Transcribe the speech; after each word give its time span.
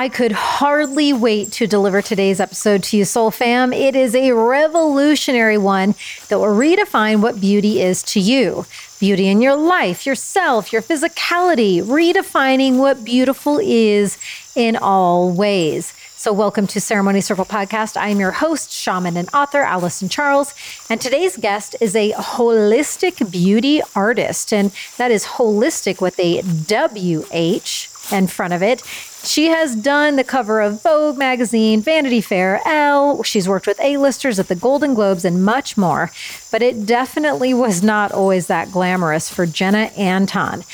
I 0.00 0.08
could 0.08 0.32
hardly 0.32 1.12
wait 1.12 1.52
to 1.52 1.66
deliver 1.66 2.00
today's 2.00 2.40
episode 2.40 2.82
to 2.84 2.96
you, 2.96 3.04
Soul 3.04 3.30
Fam. 3.30 3.74
It 3.74 3.94
is 3.94 4.14
a 4.14 4.32
revolutionary 4.32 5.58
one 5.58 5.94
that 6.28 6.38
will 6.38 6.46
redefine 6.46 7.20
what 7.20 7.38
beauty 7.38 7.82
is 7.82 8.02
to 8.04 8.18
you. 8.18 8.64
Beauty 8.98 9.28
in 9.28 9.42
your 9.42 9.56
life, 9.56 10.06
yourself, 10.06 10.72
your 10.72 10.80
physicality, 10.80 11.82
redefining 11.82 12.78
what 12.78 13.04
beautiful 13.04 13.58
is 13.62 14.16
in 14.56 14.74
all 14.74 15.32
ways. 15.32 15.92
So, 16.16 16.32
welcome 16.32 16.66
to 16.68 16.80
Ceremony 16.80 17.20
Circle 17.20 17.44
Podcast. 17.44 17.98
I 17.98 18.08
am 18.08 18.20
your 18.20 18.30
host, 18.30 18.72
shaman, 18.72 19.18
and 19.18 19.28
author, 19.34 19.60
Allison 19.60 20.08
Charles. 20.08 20.54
And 20.88 20.98
today's 20.98 21.36
guest 21.36 21.76
is 21.78 21.94
a 21.94 22.12
holistic 22.12 23.30
beauty 23.30 23.82
artist. 23.94 24.50
And 24.50 24.72
that 24.96 25.10
is 25.10 25.26
holistic 25.26 26.00
with 26.00 26.18
a 26.18 26.40
W 26.40 27.26
H 27.32 27.89
in 28.12 28.26
front 28.26 28.52
of 28.52 28.62
it. 28.62 28.82
She 29.22 29.48
has 29.48 29.76
done 29.76 30.16
the 30.16 30.24
cover 30.24 30.60
of 30.60 30.82
Vogue 30.82 31.18
magazine, 31.18 31.82
Vanity 31.82 32.22
Fair, 32.22 32.60
Elle. 32.66 33.22
She's 33.22 33.46
worked 33.48 33.66
with 33.66 33.78
A-listers 33.80 34.38
at 34.38 34.48
the 34.48 34.54
Golden 34.54 34.94
Globes 34.94 35.26
and 35.26 35.44
much 35.44 35.76
more. 35.76 36.10
But 36.50 36.62
it 36.62 36.86
definitely 36.86 37.52
was 37.52 37.82
not 37.82 38.12
always 38.12 38.46
that 38.46 38.72
glamorous 38.72 39.28
for 39.28 39.44
Jenna 39.44 39.90
Anton. 39.96 40.64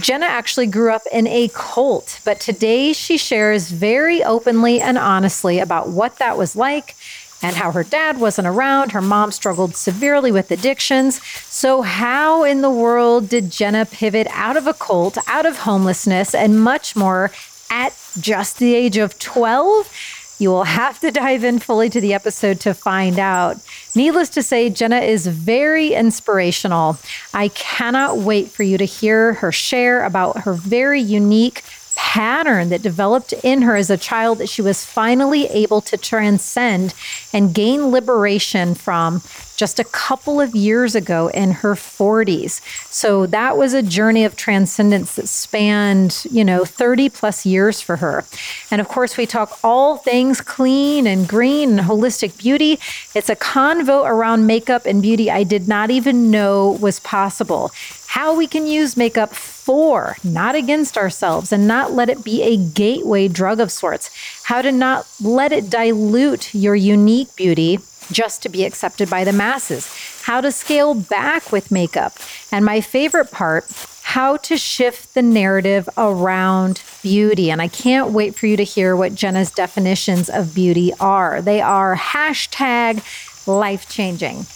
Jenna 0.00 0.26
actually 0.26 0.66
grew 0.66 0.92
up 0.92 1.02
in 1.12 1.28
a 1.28 1.48
cult, 1.54 2.20
but 2.24 2.40
today 2.40 2.92
she 2.92 3.16
shares 3.16 3.70
very 3.70 4.22
openly 4.24 4.80
and 4.80 4.98
honestly 4.98 5.60
about 5.60 5.88
what 5.88 6.18
that 6.18 6.36
was 6.36 6.56
like 6.56 6.96
and 7.42 7.56
how 7.56 7.72
her 7.72 7.84
dad 7.84 8.18
wasn't 8.18 8.46
around. 8.46 8.92
Her 8.92 9.02
mom 9.02 9.32
struggled 9.32 9.76
severely 9.76 10.30
with 10.30 10.50
addictions. 10.50 11.20
So, 11.46 11.82
how 11.82 12.44
in 12.44 12.62
the 12.62 12.70
world 12.70 13.28
did 13.28 13.50
Jenna 13.50 13.84
pivot 13.84 14.28
out 14.30 14.56
of 14.56 14.66
a 14.66 14.74
cult, 14.74 15.18
out 15.26 15.44
of 15.44 15.58
homelessness, 15.58 16.34
and 16.34 16.60
much 16.60 16.94
more 16.94 17.30
at 17.70 17.94
just 18.20 18.58
the 18.58 18.74
age 18.74 18.96
of 18.96 19.18
12? 19.18 20.20
You 20.38 20.50
will 20.50 20.64
have 20.64 20.98
to 21.00 21.12
dive 21.12 21.44
in 21.44 21.60
fully 21.60 21.88
to 21.90 22.00
the 22.00 22.14
episode 22.14 22.58
to 22.60 22.74
find 22.74 23.18
out. 23.20 23.58
Needless 23.94 24.28
to 24.30 24.42
say, 24.42 24.70
Jenna 24.70 24.98
is 24.98 25.28
very 25.28 25.92
inspirational. 25.92 26.98
I 27.32 27.48
cannot 27.48 28.18
wait 28.18 28.48
for 28.48 28.64
you 28.64 28.76
to 28.76 28.84
hear 28.84 29.34
her 29.34 29.52
share 29.52 30.04
about 30.04 30.38
her 30.38 30.54
very 30.54 31.00
unique 31.00 31.62
pattern 32.02 32.68
that 32.68 32.82
developed 32.82 33.32
in 33.44 33.62
her 33.62 33.76
as 33.76 33.88
a 33.88 33.96
child 33.96 34.38
that 34.38 34.48
she 34.48 34.60
was 34.60 34.84
finally 34.84 35.46
able 35.46 35.80
to 35.80 35.96
transcend 35.96 36.92
and 37.32 37.54
gain 37.54 37.86
liberation 37.92 38.74
from 38.74 39.20
just 39.62 39.78
a 39.78 39.84
couple 39.84 40.40
of 40.40 40.56
years 40.56 40.96
ago 40.96 41.28
in 41.28 41.52
her 41.52 41.76
40s. 41.76 42.60
So 42.92 43.26
that 43.26 43.56
was 43.56 43.74
a 43.74 43.80
journey 43.80 44.24
of 44.24 44.34
transcendence 44.34 45.14
that 45.14 45.28
spanned, 45.28 46.26
you 46.28 46.44
know, 46.44 46.64
30 46.64 47.08
plus 47.10 47.46
years 47.46 47.80
for 47.80 47.98
her. 47.98 48.24
And 48.72 48.80
of 48.80 48.88
course, 48.88 49.16
we 49.16 49.24
talk 49.24 49.60
all 49.62 49.98
things 49.98 50.40
clean 50.40 51.06
and 51.06 51.28
green 51.28 51.78
and 51.78 51.88
holistic 51.88 52.36
beauty. 52.38 52.80
It's 53.14 53.30
a 53.30 53.36
convo 53.36 54.04
around 54.04 54.48
makeup 54.48 54.84
and 54.84 55.00
beauty 55.00 55.30
I 55.30 55.44
did 55.44 55.68
not 55.68 55.92
even 55.92 56.32
know 56.32 56.72
was 56.80 56.98
possible 56.98 57.70
how 58.08 58.36
we 58.36 58.48
can 58.48 58.66
use 58.66 58.96
makeup 58.96 59.32
for, 59.32 60.16
not 60.24 60.56
against 60.56 60.98
ourselves, 60.98 61.52
and 61.52 61.66
not 61.66 61.92
let 61.92 62.10
it 62.10 62.22
be 62.24 62.42
a 62.42 62.56
gateway 62.58 63.28
drug 63.28 63.58
of 63.58 63.70
sorts. 63.70 64.10
How 64.42 64.60
to 64.60 64.72
not 64.72 65.06
let 65.22 65.50
it 65.52 65.70
dilute 65.70 66.52
your 66.52 66.74
unique 66.74 67.34
beauty 67.36 67.78
just 68.10 68.42
to 68.42 68.48
be 68.48 68.64
accepted 68.64 69.08
by 69.08 69.24
the 69.24 69.32
masses. 69.32 69.88
How 70.22 70.40
to 70.40 70.50
scale 70.50 70.94
back 70.94 71.52
with 71.52 71.70
makeup. 71.70 72.14
And 72.50 72.64
my 72.64 72.80
favorite 72.80 73.30
part, 73.30 73.66
how 74.02 74.36
to 74.38 74.56
shift 74.56 75.14
the 75.14 75.22
narrative 75.22 75.88
around 75.96 76.82
beauty. 77.02 77.50
And 77.50 77.62
I 77.62 77.68
can't 77.68 78.10
wait 78.10 78.34
for 78.34 78.46
you 78.46 78.56
to 78.56 78.64
hear 78.64 78.96
what 78.96 79.14
Jenna's 79.14 79.50
definitions 79.50 80.28
of 80.28 80.54
beauty 80.54 80.92
are. 81.00 81.40
They 81.40 81.60
are 81.60 81.96
hashtag 81.96 83.02
life 83.46 83.88
changing. 83.88 84.46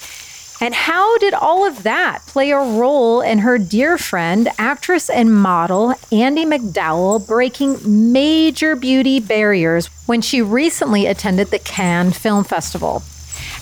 And 0.60 0.74
how 0.74 1.18
did 1.18 1.34
all 1.34 1.66
of 1.66 1.82
that 1.82 2.22
play 2.26 2.50
a 2.50 2.58
role 2.58 3.20
in 3.20 3.38
her 3.40 3.58
dear 3.58 3.98
friend, 3.98 4.48
actress 4.58 5.10
and 5.10 5.34
model 5.34 5.94
Andie 6.10 6.46
MacDowell 6.46 7.26
breaking 7.26 8.12
major 8.12 8.74
beauty 8.74 9.20
barriers 9.20 9.88
when 10.06 10.22
she 10.22 10.40
recently 10.40 11.06
attended 11.06 11.48
the 11.48 11.58
Cannes 11.58 12.12
Film 12.12 12.42
Festival? 12.42 13.02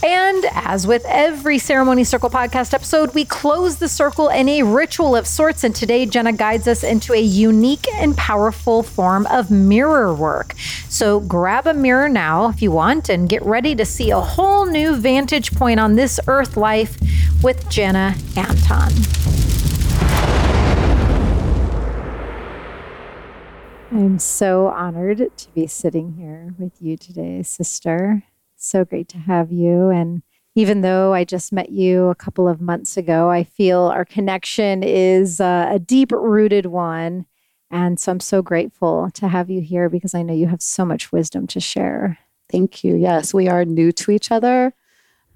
And 0.05 0.45
as 0.53 0.87
with 0.87 1.03
every 1.07 1.57
Ceremony 1.57 2.05
Circle 2.05 2.29
podcast 2.29 2.75
episode, 2.75 3.15
we 3.15 3.25
close 3.25 3.77
the 3.77 3.89
circle 3.89 4.29
in 4.29 4.51
a 4.51 4.63
ritual 4.63 5.17
of 5.17 5.27
sorts. 5.27 5.65
And 5.65 5.75
today, 5.75 6.05
Jenna 6.05 6.35
guides 6.35 6.69
us 6.69 6.85
into 6.85 7.15
a 7.15 7.21
unique 7.21 7.89
and 7.95 8.15
powerful 8.15 8.83
form 8.83 9.27
of 9.29 9.51
mirror 9.51 10.13
work. 10.13 10.53
So 10.91 11.21
grab 11.21 11.67
a 11.67 11.73
mirror 11.73 12.11
now 12.11 12.51
if 12.51 12.61
you 12.61 12.71
want 12.71 13.09
and 13.09 13.31
get 13.31 13.43
ready 13.47 13.75
to 13.77 13.87
see 13.87 14.11
a 14.11 14.21
whole 14.21 14.67
new 14.67 14.95
vantage 14.95 15.53
point 15.53 15.81
on 15.81 15.95
this 15.95 16.21
earth 16.27 16.59
life 16.59 16.99
with 17.43 17.67
Jenna 17.71 18.15
Anton. 18.37 18.93
I'm 23.91 24.19
so 24.19 24.67
honored 24.67 25.35
to 25.35 25.51
be 25.55 25.67
sitting 25.67 26.13
here 26.19 26.55
with 26.59 26.83
you 26.83 26.99
today, 26.99 27.43
sister 27.43 28.25
so 28.65 28.85
great 28.85 29.09
to 29.11 29.19
have 29.19 29.53
you. 29.53 29.89
And 29.89 30.23
even 30.55 30.83
though 30.83 31.13
I 31.13 31.25
just 31.25 31.53
met 31.53 31.71
you 31.71 32.09
a 32.09 32.15
couple 32.15 32.49
of 32.49 32.61
months 32.61 32.97
ago, 32.97 33.31
I 33.31 33.45
feel 33.45 33.81
our 33.81 34.05
connection 34.05 34.83
is 34.83 35.41
uh, 35.41 35.69
a 35.71 35.79
deep 35.79 36.13
rooted 36.13 36.67
one. 36.67 37.27
And 37.71 37.99
so 37.99 38.13
I'm 38.13 38.21
so 38.21 38.41
grateful 38.41 39.11
to 39.15 39.29
have 39.29 39.51
you 39.51 39.61
here 39.61 39.89
because 39.89 40.15
I 40.15 40.23
know 40.23 40.35
you 40.35 40.47
have 40.47 40.63
so 40.63 40.85
much 40.85 41.11
wisdom 41.11 41.47
to 41.49 41.61
share. 41.61 42.19
Thank 42.51 42.85
you. 42.85 42.95
Yes, 42.95 43.35
we 43.35 43.49
are 43.49 43.65
new 43.65 43.91
to 43.93 44.13
each 44.13 44.31
other, 44.31 44.75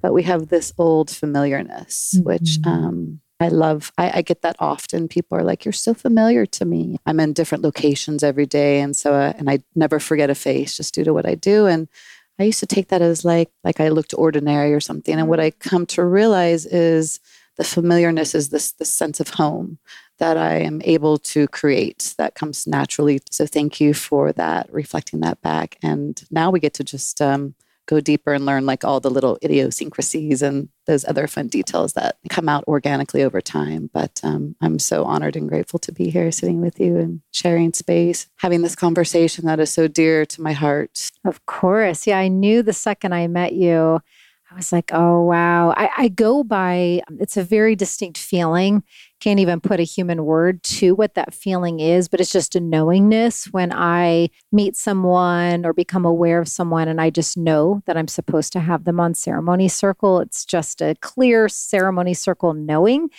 but 0.01 0.13
we 0.13 0.23
have 0.23 0.49
this 0.49 0.73
old 0.79 1.11
familiarness, 1.11 2.15
mm-hmm. 2.15 2.29
which 2.29 2.59
um, 2.65 3.21
I 3.41 3.49
love. 3.49 3.93
I, 3.99 4.19
I, 4.19 4.23
get 4.23 4.43
that 4.43 4.57
often. 4.61 5.09
People 5.09 5.39
are 5.39 5.43
like, 5.43 5.65
"You're 5.65 5.73
so 5.73 5.95
familiar 5.95 6.45
to 6.47 6.65
me." 6.65 6.99
I'm 7.07 7.19
in 7.19 7.33
different 7.33 7.65
locations 7.65 8.23
every 8.23 8.47
day, 8.47 8.81
and 8.81 8.95
so 8.95 9.15
uh, 9.15 9.33
and 9.37 9.49
I 9.49 9.61
never 9.75 9.99
forget 9.99 10.31
a 10.31 10.35
face 10.35 10.77
just 10.77 10.95
due 10.95 11.05
to 11.05 11.15
what 11.15 11.27
I 11.27 11.35
do. 11.35 11.67
And 11.67 11.89
I 12.39 12.45
used 12.45 12.61
to 12.61 12.67
take 12.67 12.89
that 12.89 13.03
as 13.03 13.25
like 13.25 13.51
like 13.65 13.81
I 13.81 13.89
looked 13.89 14.15
ordinary 14.17 14.73
or 14.73 14.81
something. 14.81 15.19
And 15.19 15.29
what 15.29 15.41
I 15.41 15.51
come 15.51 15.87
to 15.87 16.05
realize 16.05 16.67
is 16.67 17.21
the 17.57 17.65
familiarness 17.65 18.35
is 18.35 18.51
this 18.51 18.73
this 18.73 18.91
sense 18.91 19.21
of 19.21 19.31
home 19.31 19.79
that 20.19 20.37
I 20.37 20.57
am 20.57 20.81
able 20.85 21.19
to 21.19 21.47
create 21.49 22.15
that 22.19 22.35
comes 22.35 22.67
naturally. 22.67 23.21
So 23.31 23.47
thank 23.47 23.81
you 23.81 23.95
for 23.95 24.33
that, 24.33 24.73
reflecting 24.73 25.21
that 25.21 25.41
back. 25.43 25.79
And 25.83 26.21
now 26.31 26.51
we 26.51 26.61
get 26.61 26.75
to 26.75 26.85
just 26.85 27.21
um, 27.21 27.55
go 27.89 28.01
deeper 28.01 28.33
and 28.33 28.47
learn 28.47 28.67
like 28.67 28.85
all 28.85 29.01
the 29.01 29.11
little 29.11 29.39
idiosyncrasies 29.43 30.43
and 30.43 30.69
those 30.87 31.05
other 31.07 31.27
fun 31.27 31.49
details 31.49 31.95
that 31.95 32.19
come 32.29 32.49
out 32.49 32.65
organically 32.69 33.23
over 33.23 33.41
time. 33.41 33.91
But 33.93 34.21
um, 34.23 34.55
I'm 34.61 34.79
so 34.79 35.05
honored 35.05 35.37
and 35.37 35.49
grateful 35.49 35.79
to 35.81 35.93
be 35.93 36.11
here 36.11 36.31
sitting 36.31 36.61
with 36.61 36.79
you 36.79 36.99
and 36.99 37.21
sharing 37.33 37.73
space, 37.73 38.27
having 38.37 38.63
this 38.63 38.77
conversation 38.77 39.47
that 39.47 39.59
is 39.59 39.73
so 39.73 39.89
dear 39.89 40.25
to 40.27 40.43
my 40.43 40.53
heart. 40.53 41.11
Of 41.25 41.45
course. 41.47 42.07
Yeah, 42.07 42.19
I 42.19 42.29
knew 42.29 42.63
the 42.63 42.73
second 42.73 43.15
I 43.15 43.27
met 43.27 43.55
you 43.55 44.01
I 44.51 44.55
was 44.55 44.73
like, 44.73 44.91
oh, 44.95 45.25
wow. 45.25 45.75
I, 45.77 45.91
I, 45.99 46.09
go 46.09 46.43
by, 46.43 47.03
um, 47.09 47.19
it's 47.21 47.37
a 47.37 47.43
very 47.43 47.77
distinct 47.77 48.17
feeling. 48.17 48.83
Can't 49.21 49.41
even 49.41 49.61
put 49.61 49.79
a 49.79 49.83
human 49.83 50.25
word 50.25 50.63
to 50.63 50.95
what 50.95 51.15
that 51.15 51.35
feeling 51.35 51.81
is, 51.81 52.09
but 52.09 52.19
it's 52.19 52.33
just 52.33 52.57
a 52.57 52.61
knowingness 52.61 53.47
when 53.53 53.73
I 53.75 54.31
meet 54.51 54.75
someone 54.75 55.67
or 55.67 55.75
become 55.75 56.07
aware 56.07 56.41
of 56.41 56.49
someone 56.49 56.89
and 56.89 56.99
I 56.99 57.11
just 57.11 57.37
know 57.37 57.83
that 57.85 57.99
I'm 57.99 58.09
supposed 58.09 58.55
to 58.55 58.61
have 58.61 58.85
them 58.85 59.01
on 59.01 59.13
ceremony 59.13 59.69
circle. 59.69 60.21
It's 60.21 60.47
just 60.47 60.81
a 60.81 60.97
clear 61.03 61.51
ceremony 61.51 62.15
circle 62.15 62.55
knowing. 62.55 63.11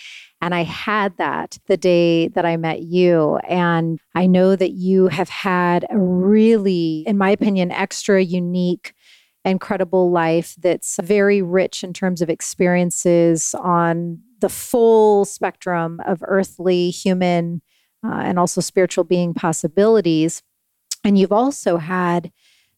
And 0.42 0.54
I 0.54 0.64
had 0.64 1.16
that 1.18 1.58
the 1.66 1.76
day 1.76 2.28
that 2.28 2.46
I 2.46 2.56
met 2.56 2.82
you. 2.82 3.36
And 3.48 4.00
I 4.14 4.26
know 4.26 4.56
that 4.56 4.72
you 4.72 5.08
have 5.08 5.28
had 5.28 5.84
a 5.90 5.98
really, 5.98 7.04
in 7.06 7.18
my 7.18 7.30
opinion, 7.30 7.70
extra 7.70 8.22
unique 8.22 8.94
incredible 9.44 10.10
life 10.10 10.54
that's 10.58 10.98
very 11.02 11.42
rich 11.42 11.82
in 11.82 11.92
terms 11.92 12.20
of 12.20 12.28
experiences 12.28 13.54
on 13.58 14.20
the 14.40 14.48
full 14.48 15.24
spectrum 15.24 16.00
of 16.06 16.22
earthly, 16.26 16.90
human, 16.90 17.62
uh, 18.04 18.22
and 18.24 18.38
also 18.38 18.60
spiritual 18.60 19.04
being 19.04 19.34
possibilities. 19.34 20.42
And 21.04 21.18
you've 21.18 21.32
also 21.32 21.78
had 21.78 22.32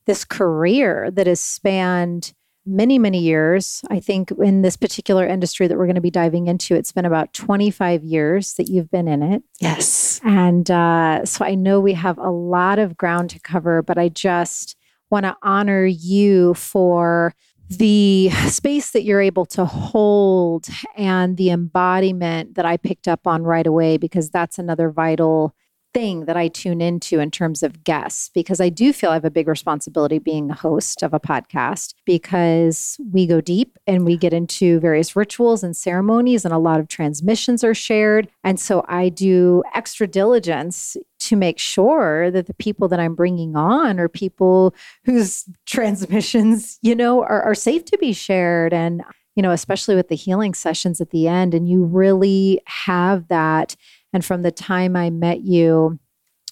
this 0.07 0.25
career 0.25 1.11
that 1.13 1.27
has 1.27 1.41
spanned 1.41 2.33
many, 2.65 2.99
many 2.99 3.19
years. 3.19 3.83
I 3.91 3.99
think 3.99 4.31
in 4.31 4.63
this 4.63 4.77
particular 4.77 5.27
industry 5.27 5.67
that 5.67 5.77
we're 5.77 5.87
going 5.87 5.97
to 5.97 6.01
be 6.01 6.11
diving 6.11 6.47
into, 6.47 6.75
it's 6.75 6.93
been 6.93 7.05
about 7.05 7.33
25 7.33 8.05
years 8.05 8.55
that 8.55 8.69
you've 8.69 8.91
been 8.91 9.09
in 9.09 9.23
it. 9.23 9.43
Yes. 9.61 10.21
And 10.25 10.71
uh, 10.71 11.25
so 11.25 11.45
I 11.45 11.55
know 11.55 11.81
we 11.81 11.95
have 11.95 12.19
a 12.19 12.31
lot 12.31 12.79
of 12.79 12.97
ground 12.97 13.31
to 13.31 13.41
cover, 13.41 13.83
but 13.83 13.99
I 13.99 14.09
just, 14.09 14.77
want 15.13 15.27
to 15.27 15.37
honor 15.43 15.85
you 15.85 16.55
for 16.55 17.35
the 17.69 18.29
space 18.49 18.91
that 18.91 19.05
you're 19.05 19.21
able 19.21 19.47
to 19.47 19.65
hold 19.65 20.67
and 20.97 21.37
the 21.37 21.51
embodiment 21.51 22.55
that 22.57 22.67
I 22.67 22.77
picked 22.77 23.07
up 23.07 23.27
on 23.27 23.45
right 23.45 23.67
away, 23.67 23.97
because 23.97 24.31
that's 24.31 24.59
another 24.59 24.91
vital 24.91 25.55
thing 25.95 26.25
that 26.25 26.37
I 26.37 26.49
tune 26.49 26.81
into 26.81 27.21
in 27.21 27.31
terms 27.31 27.63
of 27.63 27.85
guests 27.85 28.31
because 28.33 28.61
I 28.61 28.69
do 28.69 28.93
feel 28.93 29.11
I 29.11 29.15
have 29.15 29.25
a 29.25 29.31
big 29.31 29.49
responsibility 29.49 30.19
being 30.19 30.51
a 30.51 30.55
host 30.55 31.03
of 31.03 31.13
a 31.13 31.21
podcast 31.21 31.95
because 32.05 32.97
we 33.13 33.27
go 33.27 33.41
deep 33.41 33.79
and 33.87 34.05
we 34.05 34.17
get 34.17 34.33
into 34.33 34.81
various 34.81 35.15
rituals 35.15 35.63
and 35.63 35.77
ceremonies, 35.77 36.45
and 36.45 36.55
a 36.55 36.59
lot 36.59 36.81
of 36.81 36.89
transmissions 36.89 37.63
are 37.65 37.75
shared. 37.75 38.29
And 38.45 38.59
so 38.59 38.85
I 38.89 39.09
do 39.09 39.63
extra 39.75 40.07
diligence 40.07 40.97
to 41.21 41.37
make 41.37 41.59
sure 41.59 42.31
that 42.31 42.47
the 42.47 42.55
people 42.55 42.89
that 42.89 43.01
I'm 43.01 43.15
bringing 43.15 43.55
on 43.57 44.01
are 44.01 44.09
people 44.09 44.75
whose 45.05 45.45
transmissions, 45.67 46.79
you 46.83 46.95
know, 46.95 47.23
are, 47.23 47.43
are 47.43 47.55
safe 47.55 47.85
to 47.87 47.99
be 47.99 48.13
shared. 48.13 48.73
And, 48.73 49.03
you 49.37 49.43
know, 49.43 49.51
especially 49.53 49.95
with 49.95 50.09
the 50.09 50.17
healing 50.17 50.53
sessions 50.53 51.01
at 51.01 51.11
the 51.11 51.29
end, 51.29 51.55
and 51.55 51.69
you 51.69 51.85
really 51.85 52.61
have 52.67 53.29
that 53.29 53.77
and 54.13 54.25
from 54.25 54.43
the 54.43 54.53
time 54.53 54.97
I 54.97 55.11
met 55.11 55.43
you, 55.43 55.99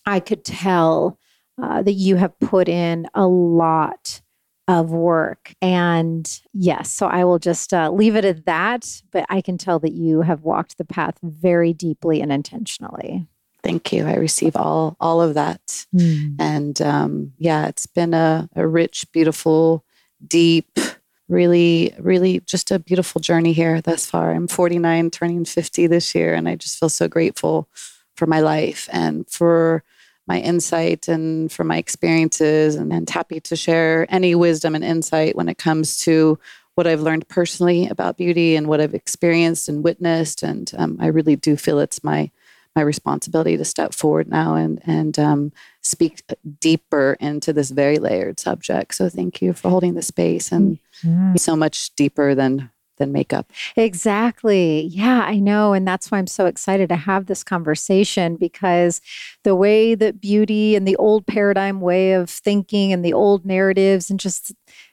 I 0.07 0.21
could 0.21 0.45
tell 0.45 1.19
uh, 1.62 1.83
that 1.83 1.93
you 1.93 2.17
have 2.17 2.39
put 2.41 2.69
in 2.69 3.07
a 3.15 3.27
lot 3.27 4.23
of 4.69 4.91
work. 4.91 5.53
And 5.61 6.41
yes, 6.53 6.93
so 6.93 7.07
I 7.07 7.25
will 7.25 7.39
just 7.39 7.75
uh, 7.75 7.91
leave 7.91 8.17
it 8.17 8.25
at 8.25 8.47
that. 8.47 9.03
But 9.11 9.27
I 9.29 9.41
can 9.41 9.59
tell 9.59 9.79
that 9.81 9.93
you 9.93 10.23
have 10.23 10.43
walked 10.43 10.79
the 10.79 10.85
path 10.85 11.19
very 11.23 11.73
deeply 11.73 12.21
and 12.21 12.33
intentionally. 12.33 13.27
Thank 13.62 13.93
you. 13.93 14.07
I 14.07 14.15
receive 14.15 14.57
all 14.57 14.97
all 15.01 15.21
of 15.21 15.35
that, 15.35 15.85
mm. 15.95 16.35
and 16.39 16.81
um, 16.81 17.33
yeah, 17.37 17.67
it's 17.67 17.85
been 17.85 18.15
a, 18.15 18.49
a 18.57 18.67
rich, 18.67 19.05
beautiful, 19.12 19.85
deep, 20.27 20.79
really, 21.31 21.94
really 21.99 22.41
just 22.41 22.71
a 22.71 22.79
beautiful 22.79 23.21
journey 23.21 23.53
here 23.53 23.81
thus 23.81 24.05
far. 24.05 24.32
I'm 24.32 24.49
49, 24.49 25.11
turning 25.11 25.44
50 25.44 25.87
this 25.87 26.15
year, 26.15 26.35
and 26.35 26.49
I 26.49 26.56
just 26.56 26.79
feel 26.79 26.88
so 26.88 27.09
grateful 27.09 27.69
for 28.17 28.27
my 28.27 28.41
life 28.41 28.88
and 28.93 29.29
for 29.31 29.85
my 30.27 30.41
insight 30.41 31.09
and 31.09 31.50
for 31.50 31.65
my 31.65 31.77
experiences, 31.79 32.75
and, 32.75 32.93
and 32.93 33.09
happy 33.09 33.41
to 33.41 33.56
share 33.56 34.06
any 34.11 34.35
wisdom 34.35 34.75
and 34.75 34.85
insight 34.85 35.37
when 35.37 35.49
it 35.49 35.59
comes 35.59 35.99
to 36.00 36.38
what 36.75 36.87
I've 36.87 37.00
learned 37.00 37.29
personally 37.29 37.88
about 37.88 38.17
beauty 38.17 38.56
and 38.56 38.67
what 38.67 38.81
I've 38.81 38.94
experienced 38.94 39.69
and 39.69 39.85
witnessed. 39.85 40.43
And 40.43 40.71
um, 40.76 40.99
I 41.00 41.06
really 41.06 41.37
do 41.37 41.56
feel 41.56 41.79
it's 41.79 42.05
my 42.05 42.31
my 42.76 42.82
responsibility 42.82 43.56
to 43.56 43.64
step 43.64 43.94
forward 43.94 44.28
now 44.28 44.55
and 44.55 44.81
and 44.87 45.19
um, 45.19 45.52
speak 45.82 46.22
deeper 46.61 47.17
into 47.20 47.52
this 47.52 47.70
very 47.70 47.99
layered 47.99 48.38
subject. 48.38 48.94
So 48.94 49.08
thank 49.08 49.43
you 49.43 49.52
for 49.52 49.70
holding 49.70 49.94
the 49.94 50.02
space 50.02 50.52
and 50.52 50.78
mm-hmm. 51.02 51.37
so 51.37 51.56
much 51.56 51.94
deeper 51.96 52.34
than 52.34 52.70
than 53.00 53.11
makeup. 53.11 53.50
Exactly. 53.75 54.82
Yeah, 54.82 55.22
I 55.22 55.40
know. 55.40 55.72
And 55.72 55.88
that's 55.88 56.11
why 56.11 56.19
I'm 56.19 56.28
so 56.28 56.46
excited 56.46 56.88
to 56.90 56.96
have 56.96 57.26
this 57.26 57.43
conversation 57.43 58.37
because 58.37 59.00
the 59.43 59.56
way 59.56 59.96
that 59.96 60.20
beauty 60.20 60.76
and 60.76 60.87
the 60.87 60.96
old 60.96 61.26
paradigm 61.26 61.81
way 61.81 62.12
of 62.12 62.31
thinking 62.31 62.93
and 62.93 63.05
the 63.05 63.14
old 63.14 63.44
narratives 63.44 64.11
and 64.11 64.20
just 64.20 64.52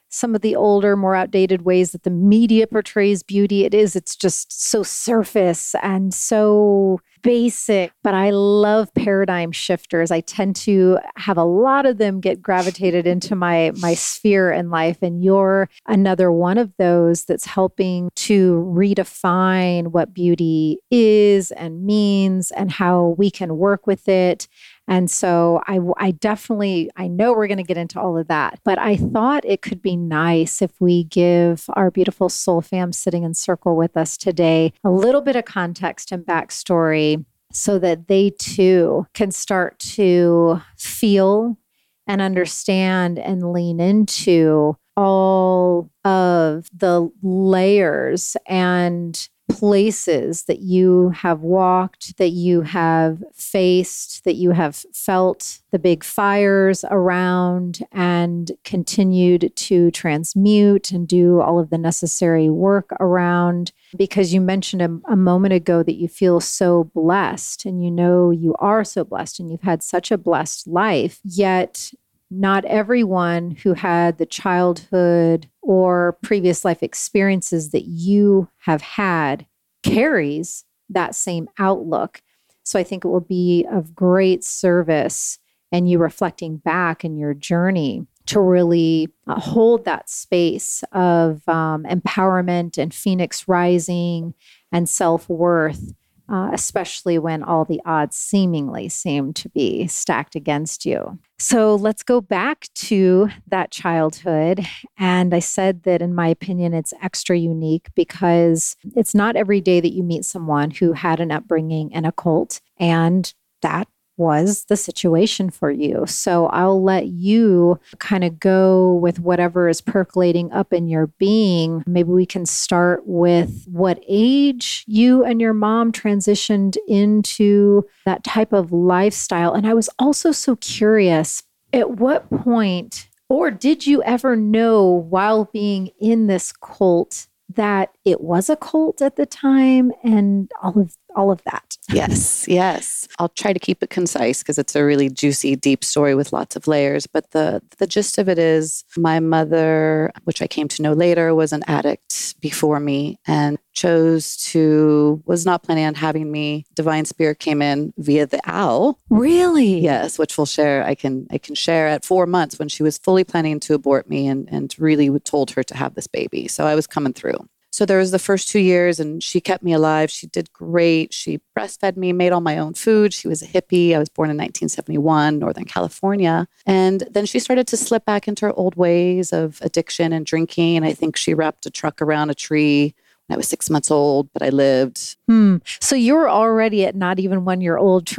some 0.09 0.33
of 0.33 0.41
the 0.41 0.55
older, 0.55 0.95
more 0.95 1.15
outdated 1.15 1.63
ways 1.63 1.91
that 1.91 2.03
the 2.03 2.09
media 2.09 2.65
portrays 2.65 3.23
beauty. 3.23 3.65
It 3.65 3.73
is, 3.73 3.95
it's 3.95 4.15
just 4.15 4.51
so 4.51 4.81
surface 4.81 5.75
and 5.83 6.13
so 6.13 7.01
basic. 7.27 7.91
But 8.05 8.13
I 8.13 8.29
love 8.29 8.93
paradigm 8.93 9.51
shifters. 9.51 10.11
I 10.11 10.21
tend 10.21 10.55
to 10.67 10.97
have 11.17 11.37
a 11.37 11.43
lot 11.43 11.85
of 11.85 11.97
them 11.97 12.21
get 12.21 12.41
gravitated 12.41 13.05
into 13.05 13.35
my 13.35 13.73
my 13.81 13.95
sphere 13.95 14.49
in 14.49 14.69
life. 14.69 14.99
And 15.01 15.21
you're 15.21 15.69
another 15.87 16.31
one 16.31 16.57
of 16.57 16.71
those 16.77 17.25
that's 17.25 17.43
helping 17.43 18.09
to 18.15 18.65
redefine 18.73 19.87
what 19.87 20.13
beauty 20.13 20.79
is 20.89 21.51
and 21.51 21.83
means 21.83 22.51
and 22.51 22.71
how 22.71 23.15
we 23.17 23.29
can 23.29 23.57
work 23.57 23.85
with 23.85 24.07
it 24.07 24.47
and 24.87 25.11
so 25.11 25.61
I, 25.67 25.79
I 25.97 26.11
definitely, 26.11 26.89
I 26.95 27.07
know 27.07 27.33
we're 27.33 27.47
going 27.47 27.57
to 27.57 27.63
get 27.63 27.77
into 27.77 27.99
all 27.99 28.17
of 28.17 28.29
that, 28.29 28.59
but 28.63 28.79
I 28.79 28.95
thought 28.95 29.43
it 29.45 29.61
could 29.61 29.81
be 29.81 29.97
nice 29.97 30.61
if 30.61 30.71
we 30.79 31.03
give 31.03 31.65
our 31.73 31.91
beautiful 31.91 32.29
soul 32.29 32.61
fam 32.61 32.93
sitting 32.93 33.23
in 33.23 33.33
circle 33.33 33.75
with 33.75 33.97
us 33.97 34.15
today 34.15 34.71
a 34.85 34.89
little 34.89 35.21
bit 35.21 35.35
of 35.35 35.43
context 35.43 36.11
and 36.11 36.25
backstory 36.25 37.16
so 37.57 37.79
that 37.79 38.07
they 38.07 38.29
too 38.37 39.07
can 39.15 39.31
start 39.31 39.79
to 39.79 40.61
feel 40.77 41.57
and 42.05 42.21
understand 42.21 43.17
and 43.17 43.51
lean 43.51 43.79
into 43.79 44.77
all 44.95 45.89
of 46.05 46.69
the 46.71 47.09
layers 47.23 48.37
and 48.45 49.27
places 49.57 50.43
that 50.43 50.59
you 50.59 51.09
have 51.09 51.41
walked, 51.41 52.15
that 52.17 52.29
you 52.29 52.61
have 52.61 53.23
faced, 53.33 54.23
that 54.23 54.35
you 54.35 54.51
have 54.51 54.85
felt 54.93 55.61
the 55.71 55.79
big 55.79 56.03
fires 56.03 56.85
around 56.91 57.79
and 57.91 58.51
continued 58.63 59.51
to 59.55 59.89
transmute 59.89 60.91
and 60.91 61.07
do 61.07 61.41
all 61.41 61.59
of 61.59 61.71
the 61.71 61.77
necessary 61.79 62.51
work 62.51 62.91
around. 62.99 63.71
Because 63.97 64.31
you 64.31 64.41
mentioned 64.41 64.83
a, 64.83 65.11
a 65.11 65.15
moment 65.15 65.55
ago 65.55 65.81
that 65.81 65.95
you 65.95 66.07
feel 66.07 66.39
so 66.39 66.83
blessed 66.93 67.65
and 67.65 67.83
you 67.83 67.89
know 67.89 68.29
you 68.29 68.53
are 68.59 68.83
so 68.83 69.03
blessed 69.03 69.39
and 69.39 69.49
you've 69.49 69.63
had 69.63 69.81
such 69.81 70.11
a 70.11 70.19
blessed 70.19 70.67
life, 70.67 71.19
yet 71.23 71.91
not 72.29 72.65
everyone 72.65 73.51
who 73.51 73.73
had 73.73 74.17
the 74.17 74.25
childhood 74.25 75.49
or 75.61 76.17
previous 76.23 76.65
life 76.65 76.83
experiences 76.83 77.71
that 77.71 77.85
you 77.85 78.49
have 78.59 78.81
had 78.81 79.45
carries 79.83 80.65
that 80.89 81.15
same 81.15 81.47
outlook. 81.57 82.21
So 82.63 82.77
I 82.77 82.83
think 82.83 83.05
it 83.05 83.07
will 83.07 83.21
be 83.21 83.65
of 83.71 83.95
great 83.95 84.43
service 84.43 85.39
and 85.71 85.89
you 85.89 85.99
reflecting 85.99 86.57
back 86.57 87.03
in 87.03 87.17
your 87.17 87.33
journey 87.33 88.05
to 88.27 88.41
really 88.41 89.09
uh, 89.25 89.39
hold 89.39 89.85
that 89.85 90.09
space 90.09 90.83
of 90.91 91.47
um, 91.47 91.83
empowerment 91.83 92.77
and 92.77 92.93
phoenix 92.93 93.47
rising 93.47 94.33
and 94.71 94.87
self 94.87 95.29
worth 95.29 95.93
uh, 96.29 96.49
especially 96.53 97.17
when 97.17 97.43
all 97.43 97.65
the 97.65 97.81
odds 97.85 98.15
seemingly 98.15 98.89
seem 98.89 99.33
to 99.33 99.49
be 99.49 99.87
stacked 99.87 100.35
against 100.35 100.85
you. 100.85 101.19
So 101.39 101.75
let's 101.75 102.03
go 102.03 102.19
back 102.19 102.67
to 102.75 103.29
that 103.47 103.71
childhood. 103.71 104.65
And 104.97 105.33
I 105.33 105.39
said 105.39 105.83
that, 105.83 106.01
in 106.01 106.15
my 106.15 106.27
opinion, 106.27 106.73
it's 106.73 106.93
extra 107.01 107.37
unique 107.37 107.89
because 107.95 108.75
it's 108.95 109.13
not 109.13 109.35
every 109.35 109.61
day 109.61 109.79
that 109.79 109.93
you 109.93 110.03
meet 110.03 110.25
someone 110.25 110.71
who 110.71 110.93
had 110.93 111.19
an 111.19 111.31
upbringing 111.31 111.91
in 111.91 112.05
a 112.05 112.11
cult. 112.11 112.59
And 112.79 113.31
that 113.61 113.87
was 114.17 114.65
the 114.65 114.75
situation 114.75 115.49
for 115.49 115.71
you. 115.71 116.05
So 116.07 116.47
I'll 116.47 116.83
let 116.83 117.07
you 117.07 117.79
kind 117.99 118.23
of 118.23 118.39
go 118.39 118.93
with 118.93 119.19
whatever 119.19 119.69
is 119.69 119.79
percolating 119.81 120.51
up 120.51 120.73
in 120.73 120.87
your 120.87 121.07
being. 121.07 121.83
Maybe 121.87 122.09
we 122.09 122.25
can 122.25 122.45
start 122.45 123.03
with 123.05 123.65
what 123.67 124.03
age 124.07 124.83
you 124.87 125.23
and 125.23 125.39
your 125.39 125.53
mom 125.53 125.91
transitioned 125.91 126.75
into 126.87 127.85
that 128.05 128.23
type 128.23 128.53
of 128.53 128.71
lifestyle. 128.71 129.53
And 129.53 129.67
I 129.67 129.73
was 129.73 129.89
also 129.99 130.31
so 130.31 130.55
curious 130.57 131.43
at 131.73 131.91
what 131.91 132.29
point, 132.29 133.09
or 133.29 133.51
did 133.51 133.85
you 133.85 134.01
ever 134.03 134.35
know 134.35 134.85
while 134.85 135.45
being 135.45 135.91
in 135.99 136.27
this 136.27 136.51
cult 136.51 137.27
that 137.55 137.91
it 138.03 138.21
was 138.21 138.49
a 138.49 138.55
cult 138.55 139.01
at 139.01 139.15
the 139.15 139.25
time 139.25 139.91
and 140.03 140.51
all 140.61 140.79
of 140.79 140.97
all 141.15 141.31
of 141.31 141.43
that. 141.45 141.77
yes, 141.91 142.47
yes. 142.47 143.07
I'll 143.17 143.29
try 143.29 143.51
to 143.51 143.59
keep 143.59 143.81
it 143.81 143.89
concise 143.89 144.43
because 144.43 144.59
it's 144.59 144.75
a 144.75 144.85
really 144.85 145.09
juicy, 145.09 145.55
deep 145.55 145.83
story 145.83 146.13
with 146.13 146.31
lots 146.31 146.55
of 146.55 146.67
layers. 146.67 147.07
But 147.07 147.31
the 147.31 147.61
the 147.77 147.87
gist 147.87 148.17
of 148.17 148.29
it 148.29 148.37
is 148.37 148.83
my 148.95 149.19
mother, 149.19 150.11
which 150.25 150.41
I 150.41 150.47
came 150.47 150.67
to 150.69 150.81
know 150.81 150.93
later, 150.93 151.33
was 151.33 151.53
an 151.53 151.63
addict 151.67 152.39
before 152.39 152.79
me 152.79 153.17
and 153.25 153.57
chose 153.77 154.35
to 154.37 155.21
was 155.25 155.45
not 155.45 155.61
planning 155.61 155.85
on 155.85 155.93
having 155.93 156.31
me. 156.31 156.65
Divine 156.73 157.05
Spirit 157.05 157.39
came 157.39 157.61
in 157.61 157.93
via 157.97 158.25
the 158.25 158.41
owl. 158.45 158.99
Really? 159.09 159.79
Yes, 159.79 160.17
which 160.17 160.35
we'll 160.37 160.47
share. 160.47 160.83
I 160.83 160.95
can 160.95 161.27
I 161.31 161.37
can 161.37 161.53
share 161.53 161.87
at 161.87 162.03
four 162.03 162.25
months 162.25 162.57
when 162.57 162.69
she 162.69 162.81
was 162.81 162.97
fully 162.97 163.23
planning 163.23 163.59
to 163.61 163.75
abort 163.75 164.09
me 164.09 164.27
and 164.27 164.49
and 164.51 164.73
really 164.79 165.07
told 165.19 165.51
her 165.51 165.63
to 165.63 165.77
have 165.77 165.93
this 165.93 166.07
baby. 166.07 166.47
So 166.47 166.65
I 166.65 166.73
was 166.73 166.87
coming 166.87 167.13
through. 167.13 167.47
So 167.69 167.85
there 167.85 167.99
was 167.99 168.09
the 168.09 168.17
first 168.17 168.47
two 168.47 168.59
years, 168.59 168.99
and 168.99 169.21
she 169.21 169.39
kept 169.39 169.61
me 169.61 169.71
alive. 169.71 170.09
She 170.09 170.25
did 170.25 170.51
great. 170.51 171.13
She 171.13 171.41
breastfed 171.55 171.95
me, 171.95 172.11
made 172.11 172.31
all 172.31 172.41
my 172.41 172.57
own 172.57 172.73
food. 172.73 173.13
She 173.13 173.27
was 173.27 173.43
a 173.43 173.45
hippie. 173.45 173.93
I 173.93 173.99
was 173.99 174.09
born 174.09 174.31
in 174.31 174.37
1971, 174.37 175.37
Northern 175.37 175.65
California. 175.65 176.47
And 176.65 177.03
then 177.11 177.27
she 177.27 177.37
started 177.37 177.67
to 177.67 177.77
slip 177.77 178.03
back 178.03 178.27
into 178.27 178.47
her 178.47 178.53
old 178.53 178.75
ways 178.75 179.31
of 179.31 179.59
addiction 179.61 180.11
and 180.11 180.25
drinking. 180.25 180.77
And 180.77 180.85
I 180.85 180.93
think 180.93 181.17
she 181.17 181.35
wrapped 181.35 181.67
a 181.67 181.69
truck 181.69 182.01
around 182.01 182.31
a 182.31 182.35
tree 182.35 182.95
I 183.29 183.35
was 183.35 183.47
six 183.47 183.69
months 183.69 183.91
old, 183.91 184.29
but 184.33 184.41
I 184.41 184.49
lived. 184.49 185.17
Hmm. 185.27 185.57
So 185.81 185.95
you 185.95 186.15
were 186.15 186.29
already 186.29 186.85
at 186.85 186.95
not 186.95 187.19
even 187.19 187.45
one 187.45 187.61
year 187.61 187.77
old, 187.77 188.09